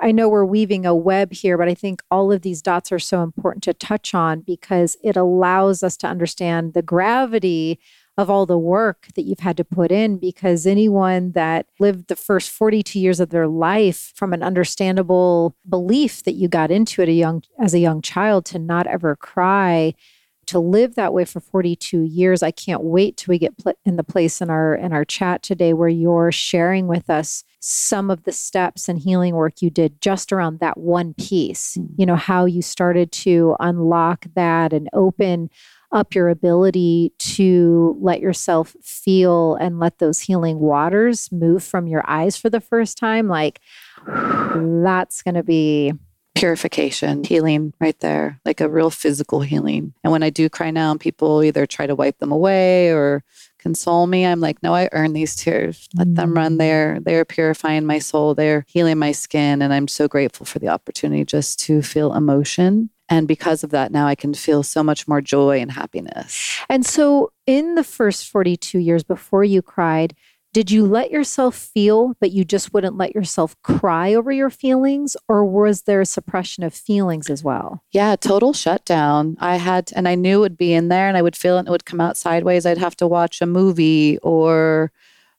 I 0.00 0.12
know 0.12 0.28
we're 0.28 0.44
weaving 0.44 0.86
a 0.86 0.94
web 0.94 1.32
here, 1.32 1.58
but 1.58 1.68
I 1.68 1.74
think 1.74 2.02
all 2.10 2.32
of 2.32 2.42
these 2.42 2.62
dots 2.62 2.92
are 2.92 2.98
so 2.98 3.22
important 3.22 3.62
to 3.64 3.74
touch 3.74 4.14
on 4.14 4.40
because 4.40 4.96
it 5.02 5.16
allows 5.16 5.82
us 5.82 5.96
to 5.98 6.06
understand 6.06 6.74
the 6.74 6.82
gravity 6.82 7.78
of 8.16 8.30
all 8.30 8.46
the 8.46 8.58
work 8.58 9.08
that 9.16 9.22
you've 9.22 9.40
had 9.40 9.56
to 9.56 9.64
put 9.64 9.90
in 9.90 10.18
because 10.18 10.66
anyone 10.66 11.32
that 11.32 11.66
lived 11.80 12.06
the 12.08 12.16
first 12.16 12.50
42 12.50 13.00
years 13.00 13.18
of 13.18 13.30
their 13.30 13.48
life 13.48 14.12
from 14.14 14.32
an 14.32 14.42
understandable 14.42 15.56
belief 15.68 16.22
that 16.22 16.34
you 16.34 16.46
got 16.46 16.70
into 16.70 17.02
it 17.02 17.08
a 17.08 17.12
young 17.12 17.42
as 17.58 17.74
a 17.74 17.80
young 17.80 18.00
child 18.00 18.44
to 18.46 18.58
not 18.58 18.86
ever 18.86 19.16
cry 19.16 19.94
to 20.46 20.58
live 20.58 20.94
that 20.94 21.12
way 21.12 21.24
for 21.24 21.40
42 21.40 22.02
years. 22.02 22.42
I 22.42 22.50
can't 22.50 22.82
wait 22.82 23.16
till 23.16 23.32
we 23.32 23.38
get 23.38 23.56
pl- 23.58 23.78
in 23.84 23.96
the 23.96 24.04
place 24.04 24.40
in 24.40 24.50
our 24.50 24.74
in 24.74 24.92
our 24.92 25.04
chat 25.04 25.42
today 25.42 25.72
where 25.72 25.88
you're 25.88 26.32
sharing 26.32 26.86
with 26.86 27.10
us 27.10 27.44
some 27.60 28.10
of 28.10 28.24
the 28.24 28.32
steps 28.32 28.88
and 28.88 28.98
healing 28.98 29.34
work 29.34 29.62
you 29.62 29.70
did 29.70 30.00
just 30.00 30.32
around 30.32 30.60
that 30.60 30.78
one 30.78 31.14
piece. 31.14 31.76
Mm. 31.76 31.88
you 31.96 32.06
know 32.06 32.16
how 32.16 32.44
you 32.44 32.62
started 32.62 33.12
to 33.12 33.56
unlock 33.60 34.26
that 34.34 34.72
and 34.72 34.88
open 34.92 35.50
up 35.94 36.14
your 36.14 36.28
ability 36.28 37.12
to 37.18 37.96
let 38.00 38.20
yourself 38.20 38.74
feel 38.82 39.54
and 39.54 39.78
let 39.78 39.98
those 39.98 40.20
healing 40.20 40.58
waters 40.58 41.30
move 41.30 41.62
from 41.62 41.86
your 41.86 42.02
eyes 42.08 42.36
for 42.36 42.50
the 42.50 42.60
first 42.60 42.98
time, 42.98 43.28
like 43.28 43.60
that's 44.06 45.22
going 45.22 45.36
to 45.36 45.44
be 45.44 45.92
purification, 46.44 47.24
healing 47.24 47.72
right 47.80 47.98
there, 48.00 48.38
like 48.44 48.60
a 48.60 48.68
real 48.68 48.90
physical 48.90 49.40
healing. 49.40 49.94
And 50.04 50.12
when 50.12 50.22
I 50.22 50.28
do 50.28 50.50
cry 50.50 50.70
now, 50.70 50.90
and 50.90 51.00
people 51.00 51.42
either 51.42 51.64
try 51.64 51.86
to 51.86 51.94
wipe 51.94 52.18
them 52.18 52.30
away 52.30 52.92
or 52.92 53.24
console 53.58 54.06
me, 54.06 54.26
I'm 54.26 54.40
like, 54.40 54.62
no, 54.62 54.74
I 54.74 54.90
earn 54.92 55.14
these 55.14 55.34
tears. 55.34 55.88
Let 55.96 56.08
mm. 56.08 56.16
them 56.16 56.34
run 56.34 56.58
there. 56.58 56.98
They're 57.00 57.24
purifying 57.24 57.86
my 57.86 57.98
soul. 57.98 58.34
They're 58.34 58.66
healing 58.68 58.98
my 58.98 59.12
skin. 59.12 59.62
And 59.62 59.72
I'm 59.72 59.88
so 59.88 60.06
grateful 60.06 60.44
for 60.44 60.58
the 60.58 60.68
opportunity 60.68 61.24
just 61.24 61.60
to 61.60 61.80
feel 61.80 62.12
emotion 62.12 62.90
and 63.10 63.28
because 63.28 63.62
of 63.62 63.70
that, 63.70 63.92
now 63.92 64.06
I 64.06 64.14
can 64.14 64.32
feel 64.32 64.62
so 64.62 64.82
much 64.82 65.06
more 65.06 65.20
joy 65.20 65.60
and 65.60 65.70
happiness. 65.70 66.58
And 66.70 66.86
so, 66.86 67.32
in 67.46 67.74
the 67.74 67.84
first 67.84 68.30
42 68.30 68.78
years 68.78 69.04
before 69.04 69.44
you 69.44 69.60
cried, 69.60 70.14
did 70.54 70.70
you 70.70 70.86
let 70.86 71.10
yourself 71.10 71.56
feel, 71.56 72.14
but 72.20 72.30
you 72.30 72.44
just 72.44 72.72
wouldn't 72.72 72.96
let 72.96 73.12
yourself 73.12 73.60
cry 73.62 74.14
over 74.14 74.30
your 74.30 74.50
feelings? 74.50 75.16
Or 75.28 75.44
was 75.44 75.82
there 75.82 76.00
a 76.00 76.06
suppression 76.06 76.62
of 76.62 76.72
feelings 76.72 77.28
as 77.28 77.42
well? 77.42 77.82
Yeah, 77.90 78.14
total 78.14 78.52
shutdown. 78.52 79.36
I 79.40 79.56
had, 79.56 79.90
and 79.96 80.06
I 80.06 80.14
knew 80.14 80.38
it 80.38 80.40
would 80.40 80.56
be 80.56 80.72
in 80.72 80.88
there 80.88 81.08
and 81.08 81.16
I 81.16 81.22
would 81.22 81.34
feel 81.34 81.56
it 81.56 81.60
and 81.60 81.68
it 81.68 81.72
would 81.72 81.84
come 81.84 82.00
out 82.00 82.16
sideways. 82.16 82.66
I'd 82.66 82.78
have 82.78 82.94
to 82.98 83.06
watch 83.08 83.42
a 83.42 83.46
movie 83.46 84.18
or 84.18 84.92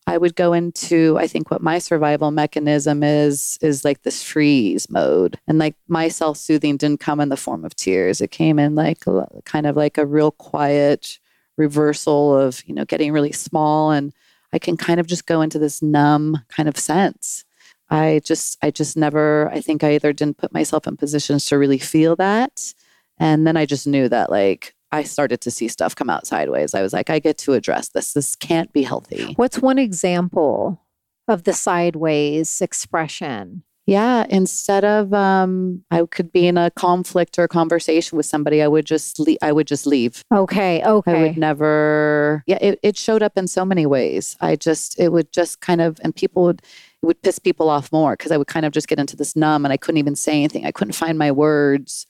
I 0.05 0.17
would 0.17 0.35
go 0.35 0.51
into 0.51 1.17
I 1.17 1.27
think 1.27 1.49
what 1.49 1.63
my 1.63 1.79
survival 1.79 2.29
mechanism 2.31 3.01
is 3.01 3.57
is 3.61 3.85
like 3.85 4.01
this 4.01 4.21
freeze 4.21 4.89
mode. 4.89 5.39
And 5.47 5.57
like 5.59 5.75
my 5.87 6.09
self-soothing 6.09 6.75
didn't 6.75 6.99
come 6.99 7.21
in 7.21 7.29
the 7.29 7.37
form 7.37 7.63
of 7.63 7.73
tears. 7.77 8.19
It 8.19 8.31
came 8.31 8.59
in 8.59 8.75
like 8.75 9.05
kind 9.45 9.65
of 9.65 9.77
like 9.77 9.97
a 9.97 10.05
real 10.05 10.31
quiet 10.31 11.19
reversal 11.55 12.37
of, 12.37 12.61
you 12.67 12.75
know, 12.75 12.83
getting 12.83 13.13
really 13.13 13.31
small 13.31 13.91
and 13.91 14.13
I 14.55 14.59
can 14.59 14.77
kind 14.77 15.01
of 15.01 15.05
just 15.05 15.25
go 15.25 15.41
into 15.41 15.59
this 15.59 15.81
numb 15.81 16.37
kind 16.47 16.69
of 16.69 16.77
sense. 16.77 17.43
I 17.89 18.21
just 18.23 18.57
I 18.63 18.71
just 18.71 18.95
never 18.95 19.51
I 19.51 19.59
think 19.59 19.83
I 19.83 19.95
either 19.95 20.13
didn't 20.13 20.37
put 20.37 20.53
myself 20.53 20.87
in 20.87 20.95
positions 20.95 21.43
to 21.45 21.57
really 21.57 21.77
feel 21.77 22.15
that 22.15 22.73
and 23.17 23.45
then 23.45 23.57
I 23.57 23.65
just 23.65 23.85
knew 23.85 24.07
that 24.07 24.29
like 24.29 24.73
I 24.93 25.03
started 25.03 25.41
to 25.41 25.51
see 25.51 25.67
stuff 25.67 25.93
come 25.93 26.09
out 26.09 26.25
sideways. 26.25 26.73
I 26.73 26.81
was 26.81 26.93
like, 26.93 27.09
I 27.09 27.19
get 27.19 27.37
to 27.39 27.51
address 27.51 27.89
this. 27.89 28.13
This 28.13 28.33
can't 28.33 28.71
be 28.71 28.83
healthy. 28.83 29.33
What's 29.35 29.59
one 29.59 29.77
example 29.77 30.81
of 31.27 31.43
the 31.43 31.51
sideways 31.51 32.61
expression? 32.61 33.63
Yeah, 33.87 34.25
instead 34.29 34.83
of 34.83 35.13
um, 35.13 35.83
I 35.91 36.03
could 36.05 36.31
be 36.31 36.47
in 36.47 36.57
a 36.57 36.71
conflict 36.71 37.37
or 37.37 37.47
conversation 37.47 38.17
with 38.17 38.25
somebody, 38.25 38.63
I 38.63 38.67
would 38.67 38.85
just 38.85 39.19
le- 39.19 39.37
I 39.43 39.51
would 39.51 39.67
just 39.67 39.85
leave. 39.85 40.23
Okay, 40.33 40.83
okay. 40.83 41.11
I 41.11 41.21
would 41.21 41.37
never. 41.37 42.43
Yeah, 42.47 42.57
it, 42.61 42.79
it 42.81 42.97
showed 42.97 43.21
up 43.21 43.37
in 43.37 43.47
so 43.47 43.63
many 43.63 43.85
ways. 43.85 44.35
I 44.41 44.55
just 44.55 44.99
it 44.99 45.11
would 45.11 45.31
just 45.31 45.61
kind 45.61 45.81
of 45.81 45.99
and 46.03 46.15
people 46.15 46.43
would 46.43 46.61
it 47.03 47.05
would 47.05 47.21
piss 47.21 47.37
people 47.37 47.69
off 47.69 47.91
more 47.91 48.13
because 48.13 48.31
I 48.31 48.37
would 48.37 48.47
kind 48.47 48.65
of 48.65 48.73
just 48.73 48.87
get 48.87 48.99
into 48.99 49.15
this 49.15 49.35
numb 49.35 49.65
and 49.65 49.71
I 49.71 49.77
couldn't 49.77 49.99
even 49.99 50.15
say 50.15 50.33
anything. 50.33 50.65
I 50.65 50.71
couldn't 50.71 50.93
find 50.93 51.17
my 51.19 51.31
words 51.31 52.07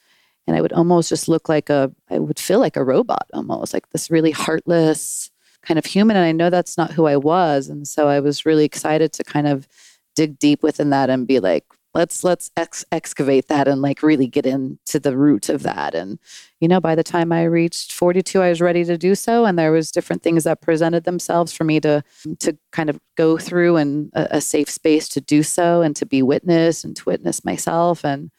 and 0.47 0.55
I 0.55 0.61
would 0.61 0.73
almost 0.73 1.09
just 1.09 1.27
look 1.27 1.49
like 1.49 1.69
a, 1.69 1.91
I 2.09 2.19
would 2.19 2.39
feel 2.39 2.59
like 2.59 2.77
a 2.77 2.83
robot 2.83 3.27
almost, 3.33 3.73
like 3.73 3.89
this 3.89 4.11
really 4.11 4.31
heartless 4.31 5.31
kind 5.63 5.79
of 5.79 5.85
human. 5.85 6.15
And 6.15 6.25
I 6.25 6.31
know 6.31 6.49
that's 6.49 6.77
not 6.77 6.91
who 6.91 7.05
I 7.07 7.17
was. 7.17 7.67
And 7.67 7.87
so 7.87 8.07
I 8.07 8.19
was 8.19 8.45
really 8.45 8.65
excited 8.65 9.11
to 9.13 9.23
kind 9.23 9.47
of 9.47 9.67
dig 10.15 10.39
deep 10.39 10.63
within 10.63 10.89
that 10.91 11.09
and 11.09 11.27
be 11.27 11.39
like, 11.39 11.65
let's 11.95 12.23
let's 12.23 12.51
ex- 12.57 12.85
excavate 12.91 13.47
that 13.47 13.67
and 13.67 13.81
like 13.81 14.03
really 14.03 14.27
get 14.27 14.45
into 14.45 14.99
the 14.99 15.17
root 15.17 15.49
of 15.49 15.63
that. 15.63 15.95
And 15.95 16.19
you 16.59 16.67
know 16.67 16.81
by 16.81 16.93
the 16.93 17.03
time 17.03 17.31
i 17.31 17.43
reached 17.43 17.93
42 17.93 18.41
i 18.41 18.49
was 18.49 18.61
ready 18.61 18.83
to 18.83 18.97
do 18.97 19.15
so. 19.15 19.45
And 19.45 19.57
there 19.57 19.71
was 19.71 19.91
different 19.91 20.21
things 20.21 20.43
that 20.43 20.61
presented 20.61 21.05
themselves 21.05 21.53
for 21.53 21.63
me 21.63 21.79
to 21.79 22.03
to 22.39 22.57
kind 22.71 22.89
of 22.89 22.99
go 23.15 23.37
through 23.37 23.77
and 23.77 24.11
a, 24.13 24.37
a 24.37 24.41
safe 24.41 24.69
space 24.69 25.07
to 25.09 25.21
do 25.21 25.41
so 25.41 25.81
and 25.81 25.95
to 25.95 26.05
be 26.05 26.21
witness 26.21 26.83
and 26.83 26.95
to 26.97 27.05
witness 27.05 27.45
myself. 27.45 28.03
And 28.03 28.29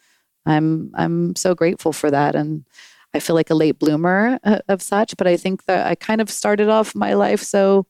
I'm 0.45 0.93
I'm 0.95 1.35
so 1.35 1.55
grateful 1.55 1.93
for 1.93 2.11
that, 2.11 2.37
and 2.37 2.65
I 3.15 3.21
feel 3.21 3.35
like 3.35 3.51
a 3.51 3.55
late 3.55 3.79
bloomer 3.79 4.39
uh, 4.45 4.61
of 4.69 4.83
such. 4.83 5.17
But 5.17 5.27
I 5.27 5.37
think 5.37 5.65
that 5.65 5.87
I 5.87 5.95
kind 5.97 6.21
of 6.21 6.31
started 6.31 6.69
off 6.69 6.95
my 6.95 7.15
life 7.15 7.43
so 7.43 7.87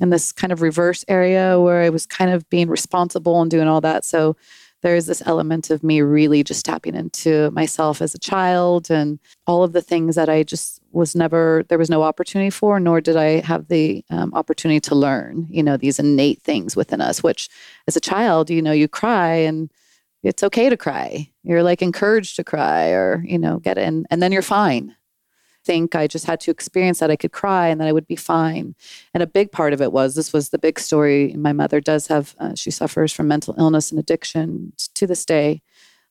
in 0.00 0.10
this 0.10 0.32
kind 0.32 0.52
of 0.52 0.62
reverse 0.62 1.04
area 1.08 1.60
where 1.60 1.82
I 1.82 1.90
was 1.90 2.06
kind 2.06 2.30
of 2.30 2.48
being 2.50 2.68
responsible 2.68 3.40
and 3.40 3.50
doing 3.50 3.68
all 3.68 3.80
that. 3.80 4.04
So 4.04 4.36
there 4.82 4.94
is 4.94 5.06
this 5.06 5.22
element 5.24 5.70
of 5.70 5.82
me 5.82 6.02
really 6.02 6.44
just 6.44 6.66
tapping 6.66 6.94
into 6.94 7.50
myself 7.52 8.02
as 8.02 8.14
a 8.14 8.18
child 8.18 8.90
and 8.90 9.18
all 9.46 9.62
of 9.62 9.72
the 9.72 9.80
things 9.80 10.14
that 10.14 10.28
I 10.28 10.42
just 10.42 10.78
was 10.92 11.16
never, 11.16 11.64
there 11.68 11.78
was 11.78 11.88
no 11.88 12.02
opportunity 12.02 12.50
for, 12.50 12.78
nor 12.78 13.00
did 13.00 13.16
I 13.16 13.40
have 13.40 13.68
the 13.68 14.04
um, 14.10 14.34
opportunity 14.34 14.80
to 14.80 14.94
learn, 14.94 15.46
you 15.48 15.62
know, 15.62 15.78
these 15.78 15.98
innate 15.98 16.42
things 16.42 16.76
within 16.76 17.00
us, 17.00 17.22
which 17.22 17.48
as 17.88 17.96
a 17.96 18.00
child, 18.00 18.50
you 18.50 18.60
know, 18.60 18.72
you 18.72 18.86
cry 18.86 19.32
and 19.32 19.70
it's 20.22 20.42
okay 20.42 20.68
to 20.68 20.76
cry. 20.76 21.30
You're 21.44 21.62
like 21.62 21.80
encouraged 21.80 22.36
to 22.36 22.44
cry 22.44 22.88
or, 22.90 23.24
you 23.26 23.38
know, 23.38 23.60
get 23.60 23.78
in 23.78 24.06
and 24.10 24.22
then 24.22 24.32
you're 24.32 24.42
fine. 24.42 24.94
Think 25.64 25.94
I 25.94 26.06
just 26.06 26.26
had 26.26 26.40
to 26.40 26.50
experience 26.50 26.98
that 26.98 27.10
I 27.10 27.16
could 27.16 27.32
cry 27.32 27.68
and 27.68 27.80
that 27.80 27.88
I 27.88 27.92
would 27.92 28.06
be 28.06 28.16
fine. 28.16 28.74
And 29.12 29.22
a 29.22 29.26
big 29.26 29.52
part 29.52 29.72
of 29.72 29.80
it 29.80 29.92
was 29.92 30.14
this 30.14 30.32
was 30.32 30.50
the 30.50 30.58
big 30.58 30.78
story. 30.78 31.34
My 31.36 31.52
mother 31.52 31.80
does 31.80 32.06
have, 32.08 32.34
uh, 32.38 32.54
she 32.54 32.70
suffers 32.70 33.12
from 33.12 33.28
mental 33.28 33.54
illness 33.58 33.90
and 33.90 33.98
addiction 33.98 34.72
to 34.94 35.06
this 35.06 35.24
day. 35.24 35.62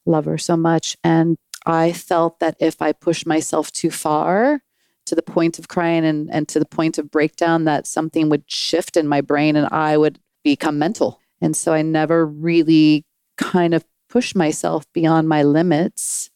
Love 0.05 0.25
her 0.25 0.37
so 0.37 0.57
much. 0.57 0.97
And 1.03 1.37
I 1.65 1.93
felt 1.93 2.39
that 2.39 2.55
if 2.59 2.81
I 2.81 2.91
pushed 2.91 3.25
myself 3.25 3.71
too 3.71 3.91
far 3.91 4.61
to 5.05 5.15
the 5.15 5.21
point 5.21 5.59
of 5.59 5.67
crying 5.67 6.05
and, 6.05 6.29
and 6.31 6.47
to 6.49 6.59
the 6.59 6.65
point 6.65 6.97
of 6.97 7.11
breakdown 7.11 7.65
that 7.65 7.87
something 7.87 8.29
would 8.29 8.43
shift 8.47 8.97
in 8.97 9.07
my 9.07 9.21
brain 9.21 9.55
and 9.55 9.67
I 9.71 9.97
would 9.97 10.19
become 10.43 10.79
mental. 10.79 11.19
And 11.41 11.55
so 11.55 11.73
I 11.73 11.81
never 11.81 12.25
really 12.25 13.05
kind 13.37 13.73
of 13.73 13.85
pushed 14.09 14.35
myself 14.35 14.85
beyond 14.93 15.27
my 15.27 15.43
limits 15.43 16.29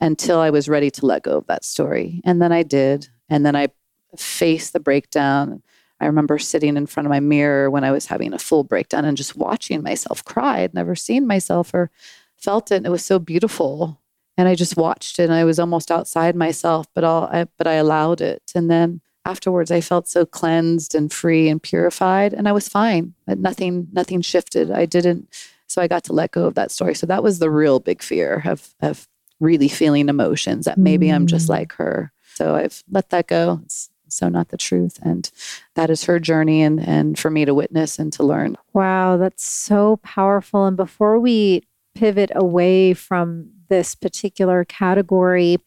until 0.00 0.38
I 0.38 0.50
was 0.50 0.68
ready 0.68 0.90
to 0.90 1.06
let 1.06 1.22
go 1.22 1.38
of 1.38 1.46
that 1.46 1.64
story. 1.64 2.20
And 2.24 2.40
then 2.40 2.52
I 2.52 2.62
did. 2.62 3.08
And 3.28 3.44
then 3.44 3.56
I 3.56 3.68
faced 4.16 4.72
the 4.72 4.80
breakdown. 4.80 5.62
I 6.00 6.06
remember 6.06 6.38
sitting 6.38 6.76
in 6.76 6.86
front 6.86 7.06
of 7.06 7.10
my 7.10 7.20
mirror 7.20 7.70
when 7.70 7.84
I 7.84 7.92
was 7.92 8.06
having 8.06 8.32
a 8.32 8.38
full 8.38 8.64
breakdown 8.64 9.04
and 9.04 9.16
just 9.16 9.36
watching 9.36 9.82
myself 9.82 10.24
cry. 10.24 10.60
I'd 10.60 10.74
never 10.74 10.94
seen 10.94 11.26
myself 11.26 11.72
or 11.72 11.90
felt 12.36 12.70
it. 12.70 12.76
And 12.76 12.86
it 12.86 12.90
was 12.90 13.04
so 13.04 13.18
beautiful. 13.18 14.00
And 14.36 14.48
I 14.48 14.54
just 14.54 14.76
watched 14.76 15.18
it 15.18 15.24
and 15.24 15.32
I 15.32 15.44
was 15.44 15.58
almost 15.58 15.90
outside 15.90 16.34
myself, 16.34 16.86
but 16.94 17.04
all 17.04 17.24
I, 17.32 17.46
but 17.56 17.66
I 17.66 17.74
allowed 17.74 18.20
it. 18.20 18.52
And 18.54 18.70
then 18.70 19.00
afterwards 19.24 19.70
I 19.70 19.80
felt 19.80 20.08
so 20.08 20.26
cleansed 20.26 20.94
and 20.94 21.12
free 21.12 21.48
and 21.48 21.62
purified 21.62 22.34
and 22.34 22.48
I 22.48 22.52
was 22.52 22.68
fine. 22.68 23.14
Nothing 23.26 23.88
nothing 23.92 24.20
shifted. 24.20 24.70
I 24.70 24.86
didn't 24.86 25.28
so 25.66 25.80
I 25.80 25.88
got 25.88 26.04
to 26.04 26.12
let 26.12 26.32
go 26.32 26.44
of 26.44 26.54
that 26.54 26.70
story. 26.70 26.94
So 26.94 27.06
that 27.06 27.22
was 27.22 27.38
the 27.38 27.50
real 27.50 27.80
big 27.80 28.02
fear 28.02 28.42
of 28.44 28.74
of 28.80 29.08
really 29.40 29.68
feeling 29.68 30.08
emotions 30.08 30.64
that 30.64 30.78
maybe 30.78 31.08
mm. 31.08 31.14
I'm 31.14 31.26
just 31.26 31.46
mm. 31.46 31.50
like 31.50 31.72
her. 31.74 32.12
So 32.34 32.56
I've 32.56 32.82
let 32.90 33.10
that 33.10 33.26
go. 33.26 33.60
It's 33.64 33.90
so 34.08 34.28
not 34.28 34.48
the 34.48 34.56
truth. 34.56 34.98
And 35.02 35.30
that 35.74 35.90
is 35.90 36.04
her 36.04 36.18
journey 36.18 36.62
and 36.62 36.80
and 36.80 37.18
for 37.18 37.30
me 37.30 37.44
to 37.44 37.54
witness 37.54 37.98
and 37.98 38.12
to 38.14 38.22
learn. 38.22 38.56
Wow, 38.72 39.16
that's 39.16 39.44
so 39.44 39.98
powerful. 39.98 40.66
And 40.66 40.76
before 40.76 41.18
we 41.18 41.62
pivot 41.94 42.30
away 42.34 42.94
from 42.94 43.50
this 43.68 43.94
particular 43.94 44.64
category, 44.64 45.58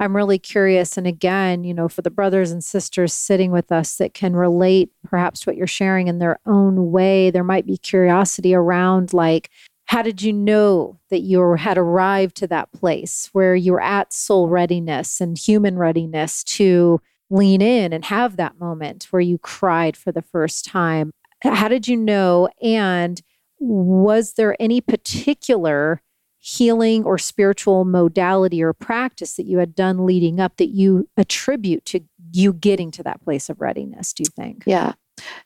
I'm 0.00 0.16
really 0.16 0.38
curious. 0.38 0.96
And 0.96 1.06
again, 1.06 1.62
you 1.62 1.72
know, 1.72 1.88
for 1.88 2.02
the 2.02 2.10
brothers 2.10 2.50
and 2.50 2.64
sisters 2.64 3.12
sitting 3.12 3.52
with 3.52 3.70
us 3.70 3.96
that 3.96 4.14
can 4.14 4.34
relate 4.34 4.90
perhaps 5.04 5.40
to 5.40 5.50
what 5.50 5.56
you're 5.56 5.66
sharing 5.68 6.08
in 6.08 6.18
their 6.18 6.40
own 6.44 6.90
way, 6.90 7.30
there 7.30 7.44
might 7.44 7.66
be 7.66 7.78
curiosity 7.78 8.54
around 8.54 9.12
like, 9.12 9.48
how 9.92 10.00
did 10.00 10.22
you 10.22 10.32
know 10.32 10.98
that 11.10 11.20
you 11.20 11.52
had 11.52 11.76
arrived 11.76 12.34
to 12.34 12.46
that 12.46 12.72
place 12.72 13.28
where 13.34 13.54
you 13.54 13.72
were 13.72 13.82
at 13.82 14.10
soul 14.10 14.48
readiness 14.48 15.20
and 15.20 15.36
human 15.36 15.76
readiness 15.76 16.42
to 16.42 16.98
lean 17.28 17.60
in 17.60 17.92
and 17.92 18.06
have 18.06 18.38
that 18.38 18.58
moment 18.58 19.06
where 19.10 19.20
you 19.20 19.36
cried 19.36 19.94
for 19.94 20.10
the 20.10 20.22
first 20.22 20.64
time? 20.64 21.10
How 21.42 21.68
did 21.68 21.88
you 21.88 21.98
know? 21.98 22.48
And 22.62 23.20
was 23.58 24.32
there 24.32 24.56
any 24.58 24.80
particular 24.80 26.00
healing 26.38 27.04
or 27.04 27.18
spiritual 27.18 27.84
modality 27.84 28.62
or 28.62 28.72
practice 28.72 29.34
that 29.34 29.44
you 29.44 29.58
had 29.58 29.74
done 29.74 30.06
leading 30.06 30.40
up 30.40 30.56
that 30.56 30.70
you 30.70 31.06
attribute 31.18 31.84
to 31.84 32.00
you 32.32 32.54
getting 32.54 32.90
to 32.92 33.02
that 33.02 33.22
place 33.22 33.50
of 33.50 33.60
readiness, 33.60 34.14
do 34.14 34.22
you 34.22 34.30
think? 34.34 34.62
Yeah. 34.64 34.94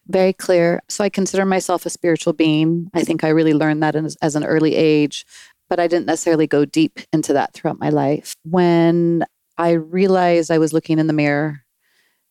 Very 0.07 0.33
clear. 0.33 0.81
So 0.89 1.05
I 1.05 1.09
consider 1.09 1.45
myself 1.45 1.87
a 1.87 1.91
spiritual 1.91 2.33
being. 2.33 2.91
I 2.95 3.03
think 3.03 3.25
I 3.25 3.29
really 3.29 3.55
learned 3.55 3.83
that 3.83 3.97
as, 3.97 4.17
as 4.23 4.37
an 4.37 4.45
early 4.45 4.75
age, 4.75 5.27
but 5.69 5.81
I 5.81 5.87
didn't 5.89 6.07
necessarily 6.07 6.47
go 6.47 6.65
deep 6.65 7.01
into 7.13 7.33
that 7.33 7.53
throughout 7.53 7.81
my 7.81 7.91
life. 7.91 8.37
When 8.45 9.25
I 9.59 9.73
realized 9.73 10.51
I 10.51 10.59
was 10.59 10.73
looking 10.73 10.99
in 10.99 11.07
the 11.07 11.13
mirror 11.13 11.65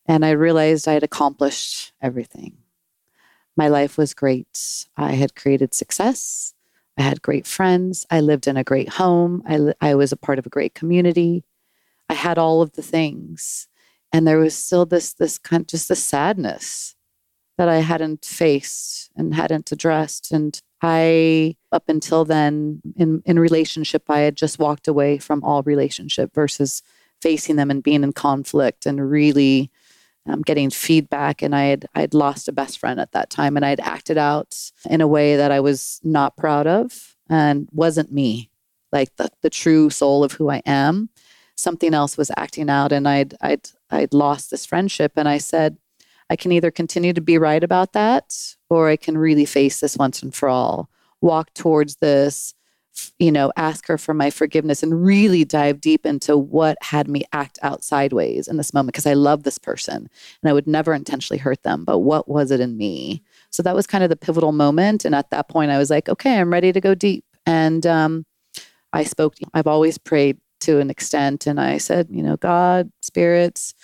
and 0.06 0.24
I 0.24 0.30
realized 0.30 0.88
I 0.88 0.94
had 0.94 1.02
accomplished 1.02 1.92
everything. 2.00 2.56
My 3.56 3.68
life 3.68 3.98
was 3.98 4.14
great. 4.14 4.86
I 4.96 5.12
had 5.12 5.34
created 5.34 5.74
success. 5.74 6.54
I 6.98 7.02
had 7.02 7.22
great 7.22 7.46
friends. 7.46 8.06
I 8.10 8.20
lived 8.20 8.46
in 8.46 8.56
a 8.56 8.64
great 8.64 8.90
home. 8.90 9.42
I, 9.46 9.74
I 9.80 9.94
was 9.94 10.12
a 10.12 10.16
part 10.16 10.38
of 10.38 10.46
a 10.46 10.50
great 10.50 10.74
community. 10.74 11.44
I 12.08 12.14
had 12.14 12.38
all 12.38 12.62
of 12.62 12.72
the 12.72 12.82
things. 12.82 13.68
And 14.12 14.26
there 14.26 14.38
was 14.38 14.54
still 14.54 14.86
this, 14.86 15.12
this 15.12 15.36
kind 15.36 15.68
just 15.68 15.88
the 15.88 15.96
sadness 15.96 16.95
that 17.56 17.68
I 17.68 17.78
hadn't 17.78 18.24
faced 18.24 19.10
and 19.16 19.34
hadn't 19.34 19.72
addressed. 19.72 20.30
And 20.30 20.60
I, 20.82 21.56
up 21.72 21.88
until 21.88 22.24
then, 22.24 22.82
in, 22.96 23.22
in 23.24 23.38
relationship, 23.38 24.04
I 24.08 24.20
had 24.20 24.36
just 24.36 24.58
walked 24.58 24.88
away 24.88 25.18
from 25.18 25.42
all 25.42 25.62
relationship 25.62 26.34
versus 26.34 26.82
facing 27.22 27.56
them 27.56 27.70
and 27.70 27.82
being 27.82 28.04
in 28.04 28.12
conflict 28.12 28.84
and 28.84 29.10
really 29.10 29.70
um, 30.26 30.42
getting 30.42 30.70
feedback. 30.70 31.40
And 31.40 31.54
I 31.54 31.64
had 31.64 31.86
I'd 31.94 32.14
lost 32.14 32.48
a 32.48 32.52
best 32.52 32.78
friend 32.78 33.00
at 33.00 33.12
that 33.12 33.30
time 33.30 33.56
and 33.56 33.64
I'd 33.64 33.80
acted 33.80 34.18
out 34.18 34.70
in 34.88 35.00
a 35.00 35.08
way 35.08 35.36
that 35.36 35.50
I 35.50 35.60
was 35.60 36.00
not 36.02 36.36
proud 36.36 36.66
of 36.66 37.16
and 37.28 37.68
wasn't 37.72 38.12
me. 38.12 38.50
Like 38.92 39.14
the, 39.16 39.28
the 39.42 39.50
true 39.50 39.90
soul 39.90 40.24
of 40.24 40.32
who 40.32 40.50
I 40.50 40.62
am. 40.66 41.10
Something 41.56 41.94
else 41.94 42.16
was 42.16 42.30
acting 42.36 42.68
out 42.68 42.92
and 42.92 43.08
I'd 43.08 43.34
I'd 43.40 43.68
I'd 43.90 44.12
lost 44.12 44.50
this 44.50 44.66
friendship. 44.66 45.12
And 45.16 45.28
I 45.28 45.38
said 45.38 45.78
I 46.30 46.36
can 46.36 46.52
either 46.52 46.70
continue 46.70 47.12
to 47.12 47.20
be 47.20 47.38
right 47.38 47.62
about 47.62 47.92
that 47.92 48.56
or 48.68 48.88
I 48.88 48.96
can 48.96 49.16
really 49.16 49.44
face 49.44 49.80
this 49.80 49.96
once 49.96 50.22
and 50.22 50.34
for 50.34 50.48
all 50.48 50.88
walk 51.20 51.52
towards 51.54 51.96
this 51.96 52.54
you 53.18 53.30
know, 53.30 53.52
ask 53.56 53.86
her 53.86 53.98
for 53.98 54.14
my 54.14 54.30
forgiveness 54.30 54.82
and 54.82 55.04
really 55.04 55.44
dive 55.44 55.80
deep 55.80 56.06
into 56.06 56.36
what 56.36 56.76
had 56.80 57.08
me 57.08 57.24
act 57.32 57.58
out 57.62 57.84
sideways 57.84 58.48
in 58.48 58.56
this 58.56 58.72
moment 58.72 58.94
because 58.94 59.06
I 59.06 59.14
love 59.14 59.42
this 59.42 59.58
person 59.58 60.08
and 60.42 60.50
I 60.50 60.52
would 60.52 60.66
never 60.66 60.94
intentionally 60.94 61.38
hurt 61.38 61.62
them. 61.62 61.84
But 61.84 62.00
what 62.00 62.28
was 62.28 62.50
it 62.50 62.60
in 62.60 62.76
me? 62.76 63.22
So 63.50 63.62
that 63.62 63.74
was 63.74 63.86
kind 63.86 64.04
of 64.04 64.10
the 64.10 64.16
pivotal 64.16 64.52
moment. 64.52 65.04
And 65.04 65.14
at 65.14 65.30
that 65.30 65.48
point, 65.48 65.70
I 65.70 65.78
was 65.78 65.90
like, 65.90 66.08
okay, 66.08 66.38
I'm 66.38 66.52
ready 66.52 66.72
to 66.72 66.80
go 66.80 66.94
deep. 66.94 67.24
And 67.44 67.86
um, 67.86 68.26
I 68.92 69.04
spoke, 69.04 69.34
I've 69.54 69.66
always 69.66 69.98
prayed 69.98 70.38
to 70.60 70.80
an 70.80 70.90
extent. 70.90 71.46
And 71.46 71.60
I 71.60 71.78
said, 71.78 72.08
you 72.10 72.22
know, 72.22 72.36
God, 72.36 72.90
spirits, 73.02 73.74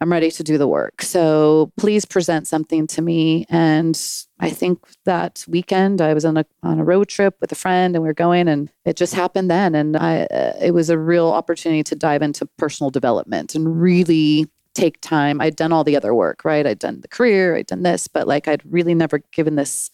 I'm 0.00 0.10
ready 0.10 0.30
to 0.30 0.42
do 0.42 0.56
the 0.56 0.66
work. 0.66 1.02
So 1.02 1.72
please 1.76 2.06
present 2.06 2.46
something 2.46 2.86
to 2.88 3.02
me. 3.02 3.44
And 3.50 4.00
I 4.38 4.48
think 4.48 4.78
that 5.04 5.44
weekend 5.46 6.00
I 6.00 6.14
was 6.14 6.24
on 6.24 6.38
a 6.38 6.46
on 6.62 6.78
a 6.78 6.84
road 6.84 7.08
trip 7.08 7.36
with 7.40 7.52
a 7.52 7.56
friend, 7.56 7.94
and 7.94 8.02
we 8.02 8.08
were 8.08 8.14
going, 8.14 8.48
and 8.48 8.70
it 8.86 8.96
just 8.96 9.14
happened 9.14 9.50
then. 9.50 9.74
And 9.74 9.96
I, 9.96 10.22
uh, 10.22 10.54
it 10.60 10.72
was 10.72 10.88
a 10.88 10.98
real 10.98 11.28
opportunity 11.28 11.82
to 11.84 11.94
dive 11.94 12.22
into 12.22 12.46
personal 12.56 12.90
development 12.90 13.54
and 13.54 13.80
really 13.80 14.48
take 14.74 15.00
time. 15.02 15.40
I'd 15.40 15.56
done 15.56 15.72
all 15.72 15.84
the 15.84 15.96
other 15.96 16.14
work, 16.14 16.44
right? 16.44 16.66
I'd 16.66 16.78
done 16.78 17.00
the 17.02 17.08
career, 17.08 17.56
I'd 17.56 17.66
done 17.66 17.82
this, 17.82 18.08
but 18.08 18.26
like 18.26 18.48
I'd 18.48 18.62
really 18.64 18.94
never 18.94 19.18
given 19.32 19.56
this 19.56 19.90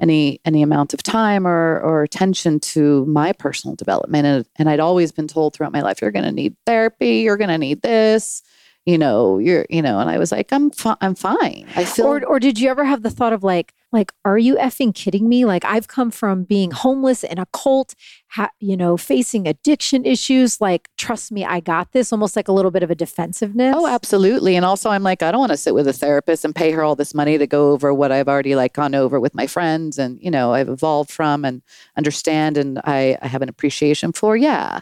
any 0.00 0.40
any 0.46 0.62
amount 0.62 0.94
of 0.94 1.02
time 1.02 1.46
or 1.46 1.78
or 1.80 2.02
attention 2.02 2.58
to 2.60 3.04
my 3.04 3.32
personal 3.32 3.76
development 3.76 4.26
and, 4.26 4.46
and 4.56 4.70
I'd 4.70 4.80
always 4.80 5.12
been 5.12 5.28
told 5.28 5.52
throughout 5.52 5.74
my 5.74 5.82
life 5.82 6.00
you're 6.00 6.10
going 6.10 6.24
to 6.24 6.32
need 6.32 6.56
therapy 6.64 7.18
you're 7.18 7.36
going 7.36 7.50
to 7.50 7.58
need 7.58 7.82
this 7.82 8.42
you 8.90 8.98
know, 8.98 9.38
you're, 9.38 9.66
you 9.70 9.80
know, 9.80 10.00
and 10.00 10.10
I 10.10 10.18
was 10.18 10.32
like, 10.32 10.52
I'm, 10.52 10.72
fi- 10.72 10.96
I'm 11.00 11.14
fine. 11.14 11.64
I 11.76 11.84
feel. 11.84 12.06
Or, 12.06 12.24
or 12.24 12.40
did 12.40 12.58
you 12.58 12.68
ever 12.68 12.84
have 12.84 13.04
the 13.04 13.10
thought 13.10 13.32
of 13.32 13.44
like, 13.44 13.72
like, 13.92 14.10
are 14.24 14.36
you 14.36 14.56
effing 14.56 14.92
kidding 14.92 15.28
me? 15.28 15.44
Like, 15.44 15.64
I've 15.64 15.86
come 15.86 16.10
from 16.10 16.42
being 16.42 16.72
homeless 16.72 17.22
in 17.22 17.38
a 17.38 17.46
cult, 17.52 17.94
ha- 18.28 18.50
you 18.58 18.76
know, 18.76 18.96
facing 18.96 19.46
addiction 19.46 20.04
issues. 20.04 20.60
Like, 20.60 20.88
trust 20.96 21.30
me, 21.30 21.44
I 21.44 21.60
got 21.60 21.92
this. 21.92 22.12
Almost 22.12 22.34
like 22.34 22.48
a 22.48 22.52
little 22.52 22.72
bit 22.72 22.82
of 22.82 22.90
a 22.90 22.96
defensiveness. 22.96 23.76
Oh, 23.76 23.86
absolutely. 23.86 24.56
And 24.56 24.64
also, 24.64 24.90
I'm 24.90 25.04
like, 25.04 25.22
I 25.22 25.30
don't 25.30 25.40
want 25.40 25.52
to 25.52 25.56
sit 25.56 25.74
with 25.74 25.86
a 25.86 25.92
therapist 25.92 26.44
and 26.44 26.52
pay 26.52 26.72
her 26.72 26.82
all 26.82 26.96
this 26.96 27.14
money 27.14 27.38
to 27.38 27.46
go 27.46 27.70
over 27.70 27.94
what 27.94 28.10
I've 28.10 28.28
already 28.28 28.56
like 28.56 28.72
gone 28.72 28.96
over 28.96 29.20
with 29.20 29.36
my 29.36 29.46
friends, 29.46 29.98
and 29.98 30.18
you 30.20 30.32
know, 30.32 30.52
I've 30.52 30.68
evolved 30.68 31.10
from 31.10 31.44
and 31.44 31.62
understand, 31.96 32.56
and 32.56 32.80
I, 32.84 33.16
I 33.22 33.28
have 33.28 33.42
an 33.42 33.48
appreciation 33.48 34.12
for. 34.12 34.36
Yeah, 34.36 34.80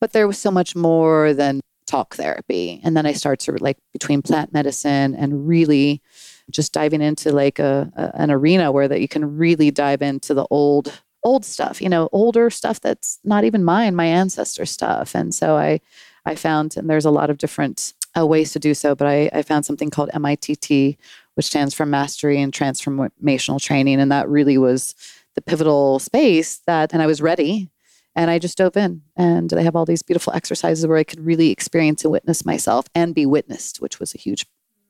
but 0.00 0.12
there 0.12 0.28
was 0.28 0.38
so 0.38 0.52
much 0.52 0.76
more 0.76 1.34
than 1.34 1.60
talk 1.88 2.14
therapy. 2.14 2.80
And 2.84 2.96
then 2.96 3.06
I 3.06 3.12
start 3.12 3.40
to 3.40 3.52
like 3.52 3.78
between 3.92 4.22
plant 4.22 4.52
medicine 4.52 5.14
and 5.14 5.48
really 5.48 6.02
just 6.50 6.72
diving 6.72 7.00
into 7.00 7.32
like 7.32 7.58
a, 7.58 7.90
a, 7.96 8.20
an 8.20 8.30
arena 8.30 8.70
where 8.70 8.88
that 8.88 9.00
you 9.00 9.08
can 9.08 9.36
really 9.36 9.70
dive 9.70 10.02
into 10.02 10.34
the 10.34 10.46
old 10.50 11.02
old 11.24 11.44
stuff, 11.44 11.82
you 11.82 11.88
know, 11.88 12.08
older 12.12 12.48
stuff 12.48 12.80
that's 12.80 13.18
not 13.24 13.42
even 13.42 13.64
mine, 13.64 13.96
my 13.96 14.06
ancestor 14.06 14.64
stuff. 14.64 15.14
And 15.14 15.34
so 15.34 15.56
I 15.56 15.80
I 16.24 16.34
found 16.34 16.76
and 16.76 16.88
there's 16.88 17.06
a 17.06 17.10
lot 17.10 17.30
of 17.30 17.38
different 17.38 17.94
uh, 18.16 18.26
ways 18.26 18.52
to 18.52 18.58
do 18.58 18.74
so, 18.74 18.94
but 18.94 19.06
I, 19.06 19.30
I 19.32 19.42
found 19.42 19.64
something 19.64 19.90
called 19.90 20.10
MITT, 20.14 20.96
which 21.34 21.46
stands 21.46 21.74
for 21.74 21.86
Mastery 21.86 22.40
and 22.40 22.52
Transformational 22.52 23.60
Training. 23.60 24.00
And 24.00 24.10
that 24.12 24.28
really 24.28 24.58
was 24.58 24.94
the 25.34 25.42
pivotal 25.42 25.98
space 25.98 26.58
that, 26.66 26.92
and 26.92 27.02
I 27.02 27.06
was 27.06 27.22
ready 27.22 27.70
and 28.18 28.32
I 28.32 28.40
just 28.40 28.58
dove 28.58 28.76
in. 28.76 29.02
And 29.16 29.48
they 29.48 29.62
have 29.62 29.76
all 29.76 29.84
these 29.84 30.02
beautiful 30.02 30.32
exercises 30.32 30.84
where 30.84 30.98
I 30.98 31.04
could 31.04 31.20
really 31.20 31.50
experience 31.50 32.02
and 32.02 32.10
witness 32.10 32.44
myself 32.44 32.86
and 32.92 33.14
be 33.14 33.24
witnessed, 33.26 33.80
which 33.80 34.00
was 34.00 34.12
a 34.12 34.18
huge, 34.18 34.44